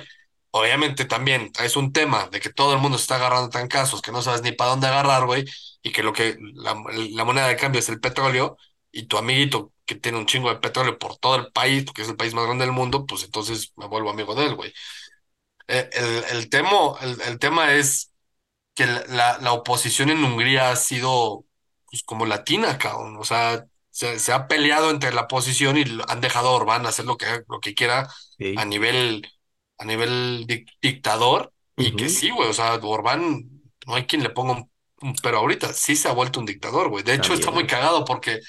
Obviamente 0.57 1.05
también 1.05 1.51
es 1.63 1.77
un 1.77 1.93
tema 1.93 2.29
de 2.29 2.41
que 2.41 2.51
todo 2.53 2.75
el 2.75 2.79
mundo 2.81 2.97
se 2.99 3.03
está 3.03 3.17
agarrando 3.17 3.51
tan 3.51 3.67
casos 3.69 4.01
que 4.03 4.13
no 4.13 4.23
sabes 4.23 4.43
ni 4.43 4.53
para 4.53 4.71
dónde 4.71 4.87
agarrar, 4.87 5.27
güey, 5.27 5.45
y 5.83 5.91
que 5.93 6.03
lo 6.05 6.13
que 6.13 6.37
la, 6.55 6.77
la 7.13 7.25
moneda 7.25 7.49
de 7.49 7.57
cambio 7.57 7.81
es 7.81 7.89
el 7.89 8.01
petróleo, 8.01 8.57
y 8.93 9.07
tu 9.07 9.19
amiguito 9.19 9.73
que 9.85 9.97
tiene 9.97 10.19
un 10.19 10.27
chingo 10.27 10.49
de 10.51 10.57
petróleo 10.61 10.99
por 10.99 11.17
todo 11.19 11.35
el 11.37 11.51
país, 11.53 11.85
porque 11.85 12.03
es 12.03 12.09
el 12.09 12.17
país 12.17 12.35
más 12.35 12.45
grande 12.47 12.65
del 12.65 12.73
mundo, 12.75 13.05
pues 13.07 13.25
entonces 13.25 13.73
me 13.77 13.87
vuelvo 13.89 14.11
amigo 14.11 14.35
de 14.37 14.47
él, 14.47 14.55
güey. 14.55 14.73
Eh, 15.69 15.89
el, 15.93 16.25
el, 16.39 16.49
tema, 16.51 16.69
el, 17.03 17.21
el 17.23 17.39
tema 17.39 17.73
es 17.75 18.13
que 18.75 18.87
la, 18.87 19.39
la 19.41 19.53
oposición 19.53 20.11
en 20.11 20.25
Hungría 20.25 20.71
ha 20.71 20.77
sido 20.77 21.47
pues, 21.91 22.03
como 22.05 22.27
latina, 22.27 22.79
cabrón. 22.79 23.17
O 23.19 23.25
sea, 23.25 23.65
se, 23.91 24.19
se 24.21 24.33
ha 24.33 24.49
peleado 24.49 24.91
entre 24.91 25.13
la 25.15 25.23
oposición 25.23 25.79
y 25.79 25.85
han 26.09 26.21
dejado 26.21 26.49
a 26.51 26.53
Orbán 26.53 26.87
hacer 26.87 27.07
lo 27.07 27.17
que, 27.19 27.27
lo 27.49 27.61
que 27.61 27.75
quiera 27.75 28.09
a 28.55 28.65
nivel, 28.65 29.29
a 29.79 29.85
nivel 29.85 30.47
dic- 30.47 30.71
dictador. 30.83 31.53
Y 31.77 31.97
que 31.97 32.09
sí, 32.09 32.31
güey. 32.31 32.49
O 32.49 32.53
sea, 32.53 32.75
Orbán, 32.83 33.51
no 33.87 33.95
hay 33.95 34.07
quien 34.07 34.23
le 34.23 34.31
ponga 34.31 34.53
un, 34.55 34.71
un 35.03 35.15
pero 35.23 35.39
ahorita 35.39 35.73
sí 35.75 35.97
se 35.97 36.09
ha 36.09 36.13
vuelto 36.13 36.41
un 36.41 36.47
dictador, 36.47 36.89
güey. 36.89 37.05
De 37.05 37.15
hecho, 37.15 37.35
está 37.35 37.51
muy 37.51 37.67
cagado 37.67 38.05
porque 38.05 38.41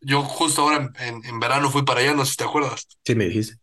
yo 0.00 0.22
justo 0.22 0.62
ahora 0.62 0.76
en, 0.78 0.92
en, 1.16 1.26
en 1.26 1.40
verano 1.40 1.70
fui 1.70 1.84
para 1.84 2.00
allá, 2.00 2.14
no 2.14 2.24
sé 2.24 2.32
si 2.32 2.36
te 2.38 2.44
acuerdas. 2.44 2.86
Sí, 3.04 3.14
me 3.14 3.26
dijiste. 3.26 3.58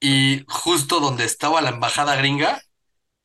Y 0.00 0.44
justo 0.48 1.00
donde 1.00 1.24
estaba 1.24 1.60
la 1.60 1.70
embajada 1.70 2.16
gringa, 2.16 2.60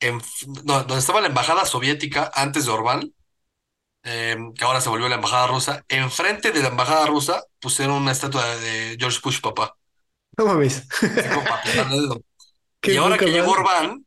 en, 0.00 0.20
no, 0.64 0.80
donde 0.84 0.98
estaba 0.98 1.20
la 1.22 1.28
embajada 1.28 1.66
soviética 1.66 2.30
antes 2.34 2.66
de 2.66 2.72
Orbán 2.72 3.12
eh, 4.04 4.36
que 4.56 4.64
ahora 4.64 4.80
se 4.80 4.88
volvió 4.88 5.08
la 5.08 5.16
embajada 5.16 5.46
rusa, 5.46 5.84
enfrente 5.88 6.52
de 6.52 6.62
la 6.62 6.68
embajada 6.68 7.06
rusa 7.06 7.44
pusieron 7.60 7.96
una 7.96 8.12
estatua 8.12 8.44
de 8.56 8.96
George 8.98 9.18
Bush, 9.22 9.40
papá, 9.40 9.76
No 10.38 10.44
mames. 10.46 10.86
Y 12.82 12.96
ahora 12.96 13.18
que 13.20 13.30
llegó. 13.32 13.52
Orbán, 13.52 14.06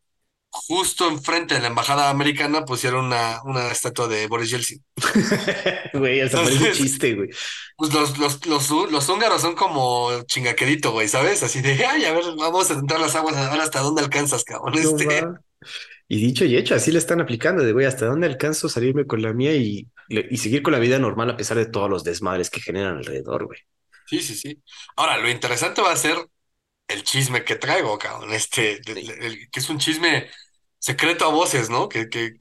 justo 0.50 1.08
enfrente 1.10 1.56
de 1.56 1.62
la 1.62 1.68
embajada 1.68 2.10
americana 2.10 2.66
pusieron 2.66 3.06
una, 3.06 3.42
una 3.46 3.72
estatua 3.72 4.08
de 4.08 4.28
Boris 4.28 4.52
Yeltsin. 4.52 4.84
Güey, 5.94 6.22
hasta 6.22 6.42
parece 6.42 6.68
Entonces, 6.68 6.70
chiste, 6.70 7.16
güey. 7.16 7.30
pues 7.78 7.94
los, 7.94 8.18
los, 8.18 8.46
los, 8.48 8.70
los 8.92 9.10
húngaros 9.10 9.42
son 9.42 9.56
como 9.56 10.24
chingaquedito, 10.26 10.92
güey, 10.92 11.08
¿sabes? 11.08 11.44
Así 11.44 11.62
de, 11.62 11.86
ay, 11.86 12.06
a 12.06 12.14
ver, 12.14 12.24
vamos 12.38 12.70
a 12.72 12.76
tentar 12.76 13.00
las 13.00 13.16
aguas, 13.16 13.36
a 13.38 13.50
ver 13.52 13.62
hasta 13.62 13.82
dónde 13.82 14.02
alcanzas, 14.04 14.44
cabrón. 14.44 14.76
No 14.82 14.82
Este, 14.82 15.06
va. 15.06 15.42
Y 16.08 16.18
dicho 16.22 16.46
y 16.46 16.58
hecho, 16.58 16.76
así 16.76 16.92
le 16.92 17.00
están 17.00 17.22
aplicando 17.22 17.64
de, 17.64 17.74
güey, 17.74 17.86
¿hasta 17.86 18.06
dónde 18.08 18.28
alcanzo 18.28 18.70
salirme 18.70 19.08
con 19.08 19.22
la 19.22 19.34
mía 19.34 19.56
y, 19.56 19.88
y 20.10 20.38
seguir 20.38 20.62
con 20.64 20.74
la 20.74 20.80
vida 20.80 21.00
normal 21.00 21.30
a 21.32 21.38
pesar 21.38 21.58
de 21.58 21.66
todos 21.68 21.90
los 21.90 22.04
desmadres 22.04 22.50
que 22.50 22.62
generan 22.62 22.98
alrededor, 22.98 23.46
güey? 23.46 23.60
sí, 24.06 24.20
sí, 24.22 24.36
sí. 24.36 24.62
Ahora, 24.96 25.18
lo 25.18 25.30
interesante 25.30 25.82
va 25.82 25.92
a 25.92 25.96
ser 25.98 26.18
el 26.94 27.04
chisme 27.04 27.44
que 27.44 27.56
traigo, 27.56 27.98
cabrón, 27.98 28.34
este, 28.34 28.80
de- 28.86 28.96
Sí. 28.96 29.08
de- 29.08 29.28
el- 29.28 29.50
que 29.50 29.60
es 29.60 29.70
un 29.70 29.80
chisme 29.80 30.30
secreto 30.80 31.26
a 31.26 31.30
voces, 31.30 31.70
¿no? 31.70 31.90
Que, 31.90 32.10
que, 32.10 32.34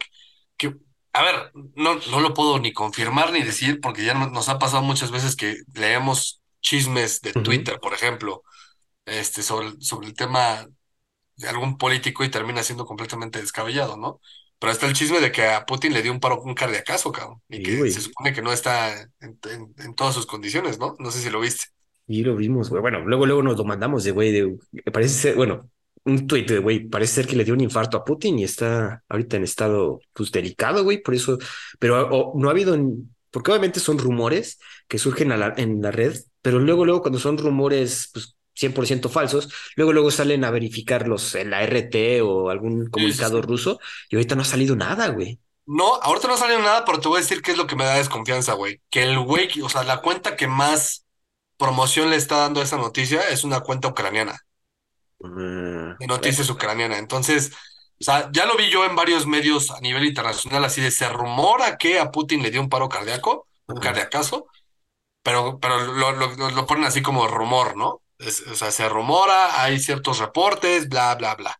que, 0.56 0.74
a 1.12 1.22
ver, 1.22 1.52
no, 1.74 1.96
no 1.96 2.20
lo 2.20 2.34
puedo 2.34 2.58
ni 2.58 2.72
confirmar 2.72 3.32
ni 3.32 3.42
decir 3.42 3.80
porque 3.80 4.04
ya 4.04 4.14
no- 4.14 4.30
nos 4.30 4.48
ha 4.48 4.58
pasado 4.58 4.82
muchas 4.82 5.10
veces 5.10 5.36
que 5.36 5.56
leemos 5.74 6.40
chismes 6.60 7.20
de. 7.22 7.32
Twitter, 7.32 7.78
por 7.80 7.94
ejemplo, 7.94 8.42
este, 9.06 9.42
sobre, 9.42 9.72
sobre 9.80 10.08
el 10.08 10.14
tema 10.14 10.66
de 11.36 11.48
algún 11.48 11.78
político 11.78 12.24
y 12.24 12.30
termina 12.30 12.62
siendo 12.62 12.84
completamente 12.86 13.40
descabellado, 13.40 13.96
¿no? 13.96 14.20
Pero 14.58 14.72
está 14.72 14.86
el 14.86 14.92
chisme 14.94 15.20
de 15.20 15.32
que 15.32 15.46
a 15.48 15.64
Putin 15.66 15.94
le 15.94 16.02
dio 16.02 16.12
un 16.12 16.20
paro, 16.20 16.40
un 16.42 16.54
cardíacazo, 16.54 17.12
cabrón, 17.12 17.42
y 17.48 17.56
Sí, 17.58 17.62
que 17.62 17.90
se 17.90 18.00
supone 18.02 18.32
que 18.34 18.42
no 18.42 18.52
está 18.52 19.00
en, 19.20 19.38
en 19.50 19.74
en 19.78 19.94
todas 19.94 20.14
sus 20.14 20.26
condiciones, 20.26 20.78
¿no? 20.78 20.96
No 20.98 21.10
sé 21.10 21.20
si 21.22 21.30
lo 21.30 21.40
viste. 21.40 21.64
Y 22.12 22.24
lo 22.24 22.34
vimos, 22.34 22.68
güey. 22.70 22.80
Bueno, 22.82 23.00
luego, 23.04 23.24
luego 23.26 23.42
nos 23.42 23.56
lo 23.56 23.64
mandamos 23.64 24.02
de, 24.02 24.10
güey, 24.10 24.32
de, 24.32 24.58
parece 24.92 25.14
ser, 25.14 25.36
bueno, 25.36 25.70
un 26.04 26.26
tuit 26.26 26.48
de, 26.48 26.58
güey, 26.58 26.88
parece 26.88 27.14
ser 27.14 27.26
que 27.28 27.36
le 27.36 27.44
dio 27.44 27.54
un 27.54 27.60
infarto 27.60 27.96
a 27.96 28.04
Putin 28.04 28.38
y 28.38 28.44
está 28.44 29.04
ahorita 29.08 29.36
en 29.36 29.44
estado, 29.44 30.00
pues, 30.12 30.32
delicado, 30.32 30.82
güey, 30.82 31.00
por 31.02 31.14
eso, 31.14 31.38
pero 31.78 32.08
o- 32.10 32.32
no 32.38 32.48
ha 32.48 32.50
habido, 32.52 32.76
porque 33.30 33.52
obviamente 33.52 33.78
son 33.78 33.98
rumores 33.98 34.58
que 34.88 34.98
surgen 34.98 35.30
a 35.30 35.36
la- 35.36 35.54
en 35.56 35.80
la 35.82 35.92
red, 35.92 36.16
pero 36.42 36.58
luego, 36.58 36.84
luego 36.84 37.00
cuando 37.02 37.20
son 37.20 37.38
rumores, 37.38 38.10
pues, 38.12 38.36
100% 38.54 39.08
falsos, 39.08 39.48
luego, 39.76 39.92
luego 39.92 40.10
salen 40.10 40.44
a 40.44 40.50
verificarlos 40.50 41.34
en 41.36 41.50
la 41.50 41.62
RT 41.62 42.22
o 42.22 42.50
algún 42.50 42.90
Sí, 42.96 43.12
sí, 43.12 43.22
comunicado 43.22 43.40
sí. 43.40 43.46
ruso 43.46 43.78
y 44.10 44.16
ahorita 44.16 44.34
no 44.34 44.42
ha 44.42 44.44
salido 44.44 44.74
nada, 44.74 45.08
güey. 45.10 45.38
No, 45.66 45.94
ahorita 46.02 46.26
no 46.28 46.36
salió 46.36 46.58
nada, 46.58 46.84
pero 46.84 46.98
te 47.00 47.08
voy 47.08 47.18
a 47.18 47.20
decir 47.20 47.42
qué 47.42 47.52
es 47.52 47.56
lo 47.58 47.66
que 47.66 47.76
me 47.76 47.84
da 47.84 47.94
desconfianza, 47.96 48.54
güey. 48.54 48.80
Que 48.90 49.04
el 49.04 49.18
güey, 49.20 49.48
o 49.62 49.68
sea, 49.68 49.84
la 49.84 50.00
cuenta 50.02 50.34
que 50.36 50.48
más 50.48 51.06
promoción 51.60 52.10
le 52.10 52.16
está 52.16 52.38
dando 52.38 52.62
esa 52.62 52.78
noticia 52.78 53.28
es 53.30 53.44
una 53.44 53.60
cuenta 53.62 53.88
ucraniana, 53.88 54.40
de 55.98 56.06
bueno, 56.18 56.40
noticias 56.46 56.48
ucraniana. 56.50 56.98
Entonces, 56.98 57.52
o 58.00 58.04
sea, 58.04 58.30
ya 58.32 58.46
lo 58.46 58.56
vi 58.56 58.70
yo 58.70 58.84
en 58.86 58.96
varios 58.96 59.26
medios 59.26 59.70
a 59.70 59.80
nivel 59.80 60.04
internacional, 60.06 60.64
así 60.64 60.80
de 60.80 60.90
se 60.90 61.08
rumora 61.08 61.76
que 61.78 61.98
a 61.98 62.10
Putin 62.10 62.42
le 62.42 62.50
dio 62.50 62.60
un 62.60 62.68
paro 62.68 62.88
cardíaco, 62.88 63.46
un 63.66 63.80
ajá, 63.80 63.80
cardiacazo, 63.80 64.46
pero, 65.22 65.58
pero 65.60 65.80
lo, 65.86 66.12
lo, 66.12 66.50
lo- 66.50 66.66
ponen 66.66 66.84
así 66.84 67.02
como 67.02 67.28
rumor, 67.28 67.76
¿no? 67.76 68.02
Es- 68.18 68.42
o 68.48 68.54
sea, 68.56 68.70
se 68.72 68.88
rumora, 68.88 69.62
hay 69.62 69.80
ciertos 69.80 70.18
reportes, 70.18 70.88
bla, 70.88 71.14
bla, 71.16 71.34
bla. 71.36 71.56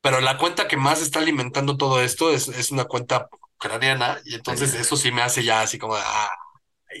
Pero 0.00 0.20
la 0.20 0.38
cuenta 0.38 0.68
que 0.68 0.76
más 0.76 1.00
está 1.02 1.18
alimentando 1.20 1.76
todo 1.76 2.02
esto 2.02 2.30
es, 2.32 2.48
es 2.48 2.70
una 2.70 2.84
cuenta 2.84 3.28
ucraniana, 3.56 4.20
y 4.24 4.34
entonces 4.34 4.74
eso 4.74 4.96
sí 4.96 5.10
me 5.12 5.22
hace 5.22 5.42
ya 5.44 5.60
así 5.62 5.78
como, 5.78 5.96
de, 5.96 6.02
ah, 6.04 6.28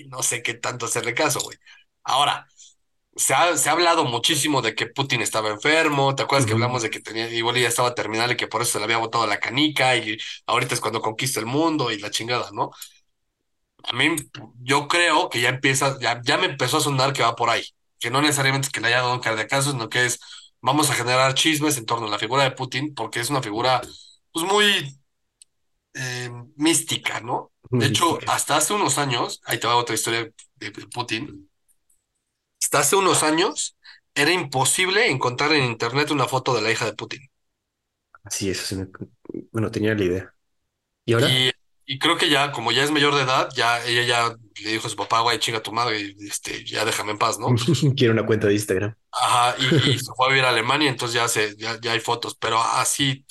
no 0.08 0.22
sé 0.22 0.42
qué 0.42 0.54
tanto 0.54 0.86
hacerle 0.86 1.14
caso, 1.14 1.40
güey. 1.40 1.58
Ahora, 2.04 2.46
se 3.16 3.34
ha, 3.34 3.56
se 3.56 3.68
ha 3.68 3.72
hablado 3.72 4.04
muchísimo 4.04 4.62
de 4.62 4.74
que 4.74 4.86
Putin 4.86 5.22
estaba 5.22 5.50
enfermo, 5.50 6.14
¿te 6.14 6.22
acuerdas 6.24 6.46
que 6.46 6.52
hablamos 6.54 6.82
de 6.82 6.90
que 6.90 7.00
tenía, 7.00 7.30
igual 7.30 7.56
ya 7.56 7.68
estaba 7.68 7.94
terminal 7.94 8.32
y 8.32 8.36
que 8.36 8.48
por 8.48 8.62
eso 8.62 8.72
se 8.72 8.78
le 8.78 8.84
había 8.84 8.98
botado 8.98 9.26
la 9.26 9.40
canica 9.40 9.96
y 9.96 10.18
ahorita 10.46 10.74
es 10.74 10.80
cuando 10.80 11.00
conquista 11.02 11.40
el 11.40 11.46
mundo 11.46 11.92
y 11.92 11.98
la 11.98 12.10
chingada, 12.10 12.50
¿no? 12.52 12.70
A 13.84 13.92
mí, 13.94 14.16
yo 14.62 14.88
creo 14.88 15.28
que 15.28 15.40
ya 15.40 15.50
empieza, 15.50 15.98
ya, 16.00 16.20
ya 16.24 16.38
me 16.38 16.46
empezó 16.46 16.78
a 16.78 16.80
sonar 16.80 17.12
que 17.12 17.22
va 17.22 17.36
por 17.36 17.50
ahí, 17.50 17.64
que 17.98 18.10
no 18.10 18.22
necesariamente 18.22 18.66
es 18.66 18.72
que 18.72 18.80
le 18.80 18.88
haya 18.88 18.98
dado 18.98 19.12
un 19.14 19.20
cardíaco, 19.20 19.60
sino 19.62 19.88
que 19.90 20.06
es, 20.06 20.20
vamos 20.60 20.90
a 20.90 20.94
generar 20.94 21.34
chismes 21.34 21.76
en 21.76 21.84
torno 21.86 22.06
a 22.06 22.10
la 22.10 22.18
figura 22.18 22.44
de 22.44 22.52
Putin, 22.52 22.94
porque 22.94 23.20
es 23.20 23.28
una 23.30 23.42
figura, 23.42 23.82
pues 24.32 24.46
muy 24.46 24.98
eh, 25.94 26.30
mística, 26.56 27.20
¿no? 27.20 27.52
De 27.76 27.86
hecho, 27.86 28.18
hasta 28.26 28.56
hace 28.56 28.72
unos 28.74 28.98
años, 28.98 29.40
ahí 29.44 29.58
te 29.58 29.66
va 29.66 29.76
otra 29.76 29.94
historia 29.94 30.30
de 30.56 30.70
Putin, 30.92 31.50
hasta 32.74 32.80
hace 32.80 32.96
unos 32.96 33.22
años 33.22 33.76
era 34.14 34.32
imposible 34.32 35.10
encontrar 35.10 35.52
en 35.52 35.64
internet 35.64 36.10
una 36.10 36.26
foto 36.28 36.54
de 36.54 36.62
la 36.62 36.70
hija 36.72 36.86
de 36.86 36.94
Putin. 36.94 37.20
Así 38.22 38.50
es, 38.50 38.58
sí 38.58 38.76
me- 38.76 38.88
bueno, 39.52 39.70
tenía 39.70 39.94
la 39.94 40.04
idea. 40.04 40.34
¿Y 41.06 41.14
ahora? 41.14 41.38
Y, 41.38 41.50
y 41.86 41.98
creo 41.98 42.16
que 42.18 42.28
ya, 42.30 42.52
como 42.52 42.72
ya 42.72 42.82
es 42.84 42.90
mayor 42.90 43.14
de 43.14 43.22
edad, 43.22 43.48
ya 43.54 43.84
ella 43.84 44.02
ya 44.04 44.36
le 44.62 44.70
dijo 44.72 44.86
a 44.86 44.90
su 44.90 44.96
papá, 44.96 45.20
güey, 45.20 45.38
chinga 45.38 45.62
tu 45.62 45.72
madre, 45.72 46.00
y, 46.00 46.26
este, 46.28 46.64
ya 46.64 46.84
déjame 46.84 47.12
en 47.12 47.18
paz, 47.18 47.38
¿no? 47.38 47.54
Quiero 47.96 48.12
una 48.12 48.26
cuenta 48.26 48.46
de 48.48 48.54
Instagram. 48.54 48.94
Ajá, 49.12 49.56
y, 49.58 49.94
y 49.94 49.98
se 49.98 50.12
fue 50.16 50.26
a 50.26 50.28
vivir 50.30 50.44
a 50.44 50.48
Alemania, 50.50 50.88
entonces 50.90 51.14
ya 51.14 51.28
se, 51.28 51.56
ya, 51.56 51.78
ya 51.80 51.92
hay 51.92 52.00
fotos, 52.00 52.34
pero 52.36 52.58
así, 52.60 53.24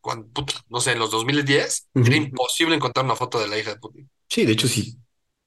cuando, 0.00 0.28
puta, 0.28 0.52
no 0.68 0.80
sé, 0.80 0.92
en 0.92 0.98
los 0.98 1.10
2010, 1.10 1.88
era 2.02 2.16
Ujú. 2.16 2.16
imposible 2.16 2.74
encontrar 2.76 3.04
una 3.06 3.16
foto 3.16 3.40
de 3.40 3.48
la 3.48 3.58
hija 3.58 3.70
de 3.74 3.80
Putin. 3.80 4.10
Sí, 4.28 4.44
de 4.44 4.52
hecho 4.52 4.68
sí. 4.68 4.96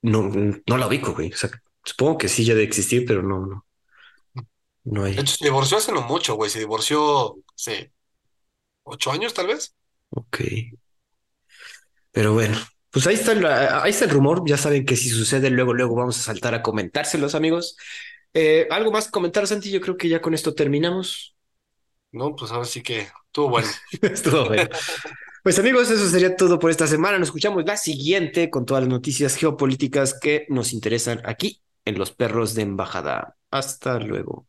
No, 0.01 0.23
no 0.23 0.77
la 0.77 0.87
ubico, 0.87 1.13
güey. 1.13 1.31
O 1.33 1.35
sea, 1.37 1.49
supongo 1.87 2.17
que 2.19 2.29
sí 2.29 2.45
ya 2.45 2.53
debe 2.55 2.65
existir, 2.67 3.05
pero 3.07 3.23
no, 3.23 3.45
no, 3.47 3.65
no 4.85 5.03
De 5.15 5.21
hay. 5.21 5.23
hecho, 5.23 5.35
se 5.35 5.45
divorció 5.45 5.77
hace 5.77 5.91
no 5.91 6.01
mucho, 6.01 6.35
güey, 6.35 6.49
se 6.49 6.59
divorció 6.59 7.35
hace 7.55 7.93
ocho 8.83 9.11
años, 9.11 9.33
tal 9.33 9.47
vez. 9.47 9.75
Ok. 10.09 10.41
Pero 12.11 12.33
bueno, 12.33 12.57
pues 12.91 13.05
ahí 13.07 13.15
está, 13.15 13.33
la- 13.35 13.83
ahí 13.83 13.91
está 13.91 14.05
el 14.05 14.11
rumor. 14.11 14.43
Ya 14.47 14.57
saben 14.57 14.85
que 14.85 14.95
si 14.95 15.09
sucede, 15.09 15.49
luego, 15.49 15.73
luego 15.73 15.95
vamos 15.95 16.17
a 16.19 16.21
saltar 16.21 16.53
a 16.55 16.61
comentárselos, 16.63 17.35
amigos. 17.35 17.77
Eh, 18.33 18.67
¿algo 18.71 18.91
más 18.91 19.05
que 19.05 19.11
comentar, 19.11 19.47
Santi? 19.47 19.71
Yo 19.71 19.81
creo 19.81 19.97
que 19.97 20.09
ya 20.09 20.21
con 20.21 20.33
esto 20.33 20.53
terminamos. 20.53 21.35
No, 22.11 22.35
pues 22.35 22.51
ahora 22.51 22.65
sí 22.65 22.81
que 22.83 23.01
estuvo 23.27 23.49
bueno. 23.49 23.69
Estuvo 24.01 24.45
bueno. 24.47 24.67
Pues 25.43 25.59
amigos, 25.59 25.89
eso 25.91 26.09
sería 26.09 26.35
todo 26.35 26.59
por 26.59 26.71
esta 26.71 26.87
semana. 26.87 27.19
Nos 27.19 27.29
escuchamos 27.29 27.65
la 27.65 27.77
siguiente 27.77 28.49
con 28.49 28.65
todas 28.65 28.83
las 28.83 28.89
noticias 28.91 29.35
geopolíticas 29.35 30.19
que 30.19 30.45
nos 30.49 30.73
interesan 30.73 31.21
aquí 31.25 31.61
en 31.87 31.97
Los 31.99 32.11
Perros 32.11 32.53
de 32.55 32.63
Embajada. 32.63 33.37
Hasta 33.51 33.99
luego. 33.99 34.46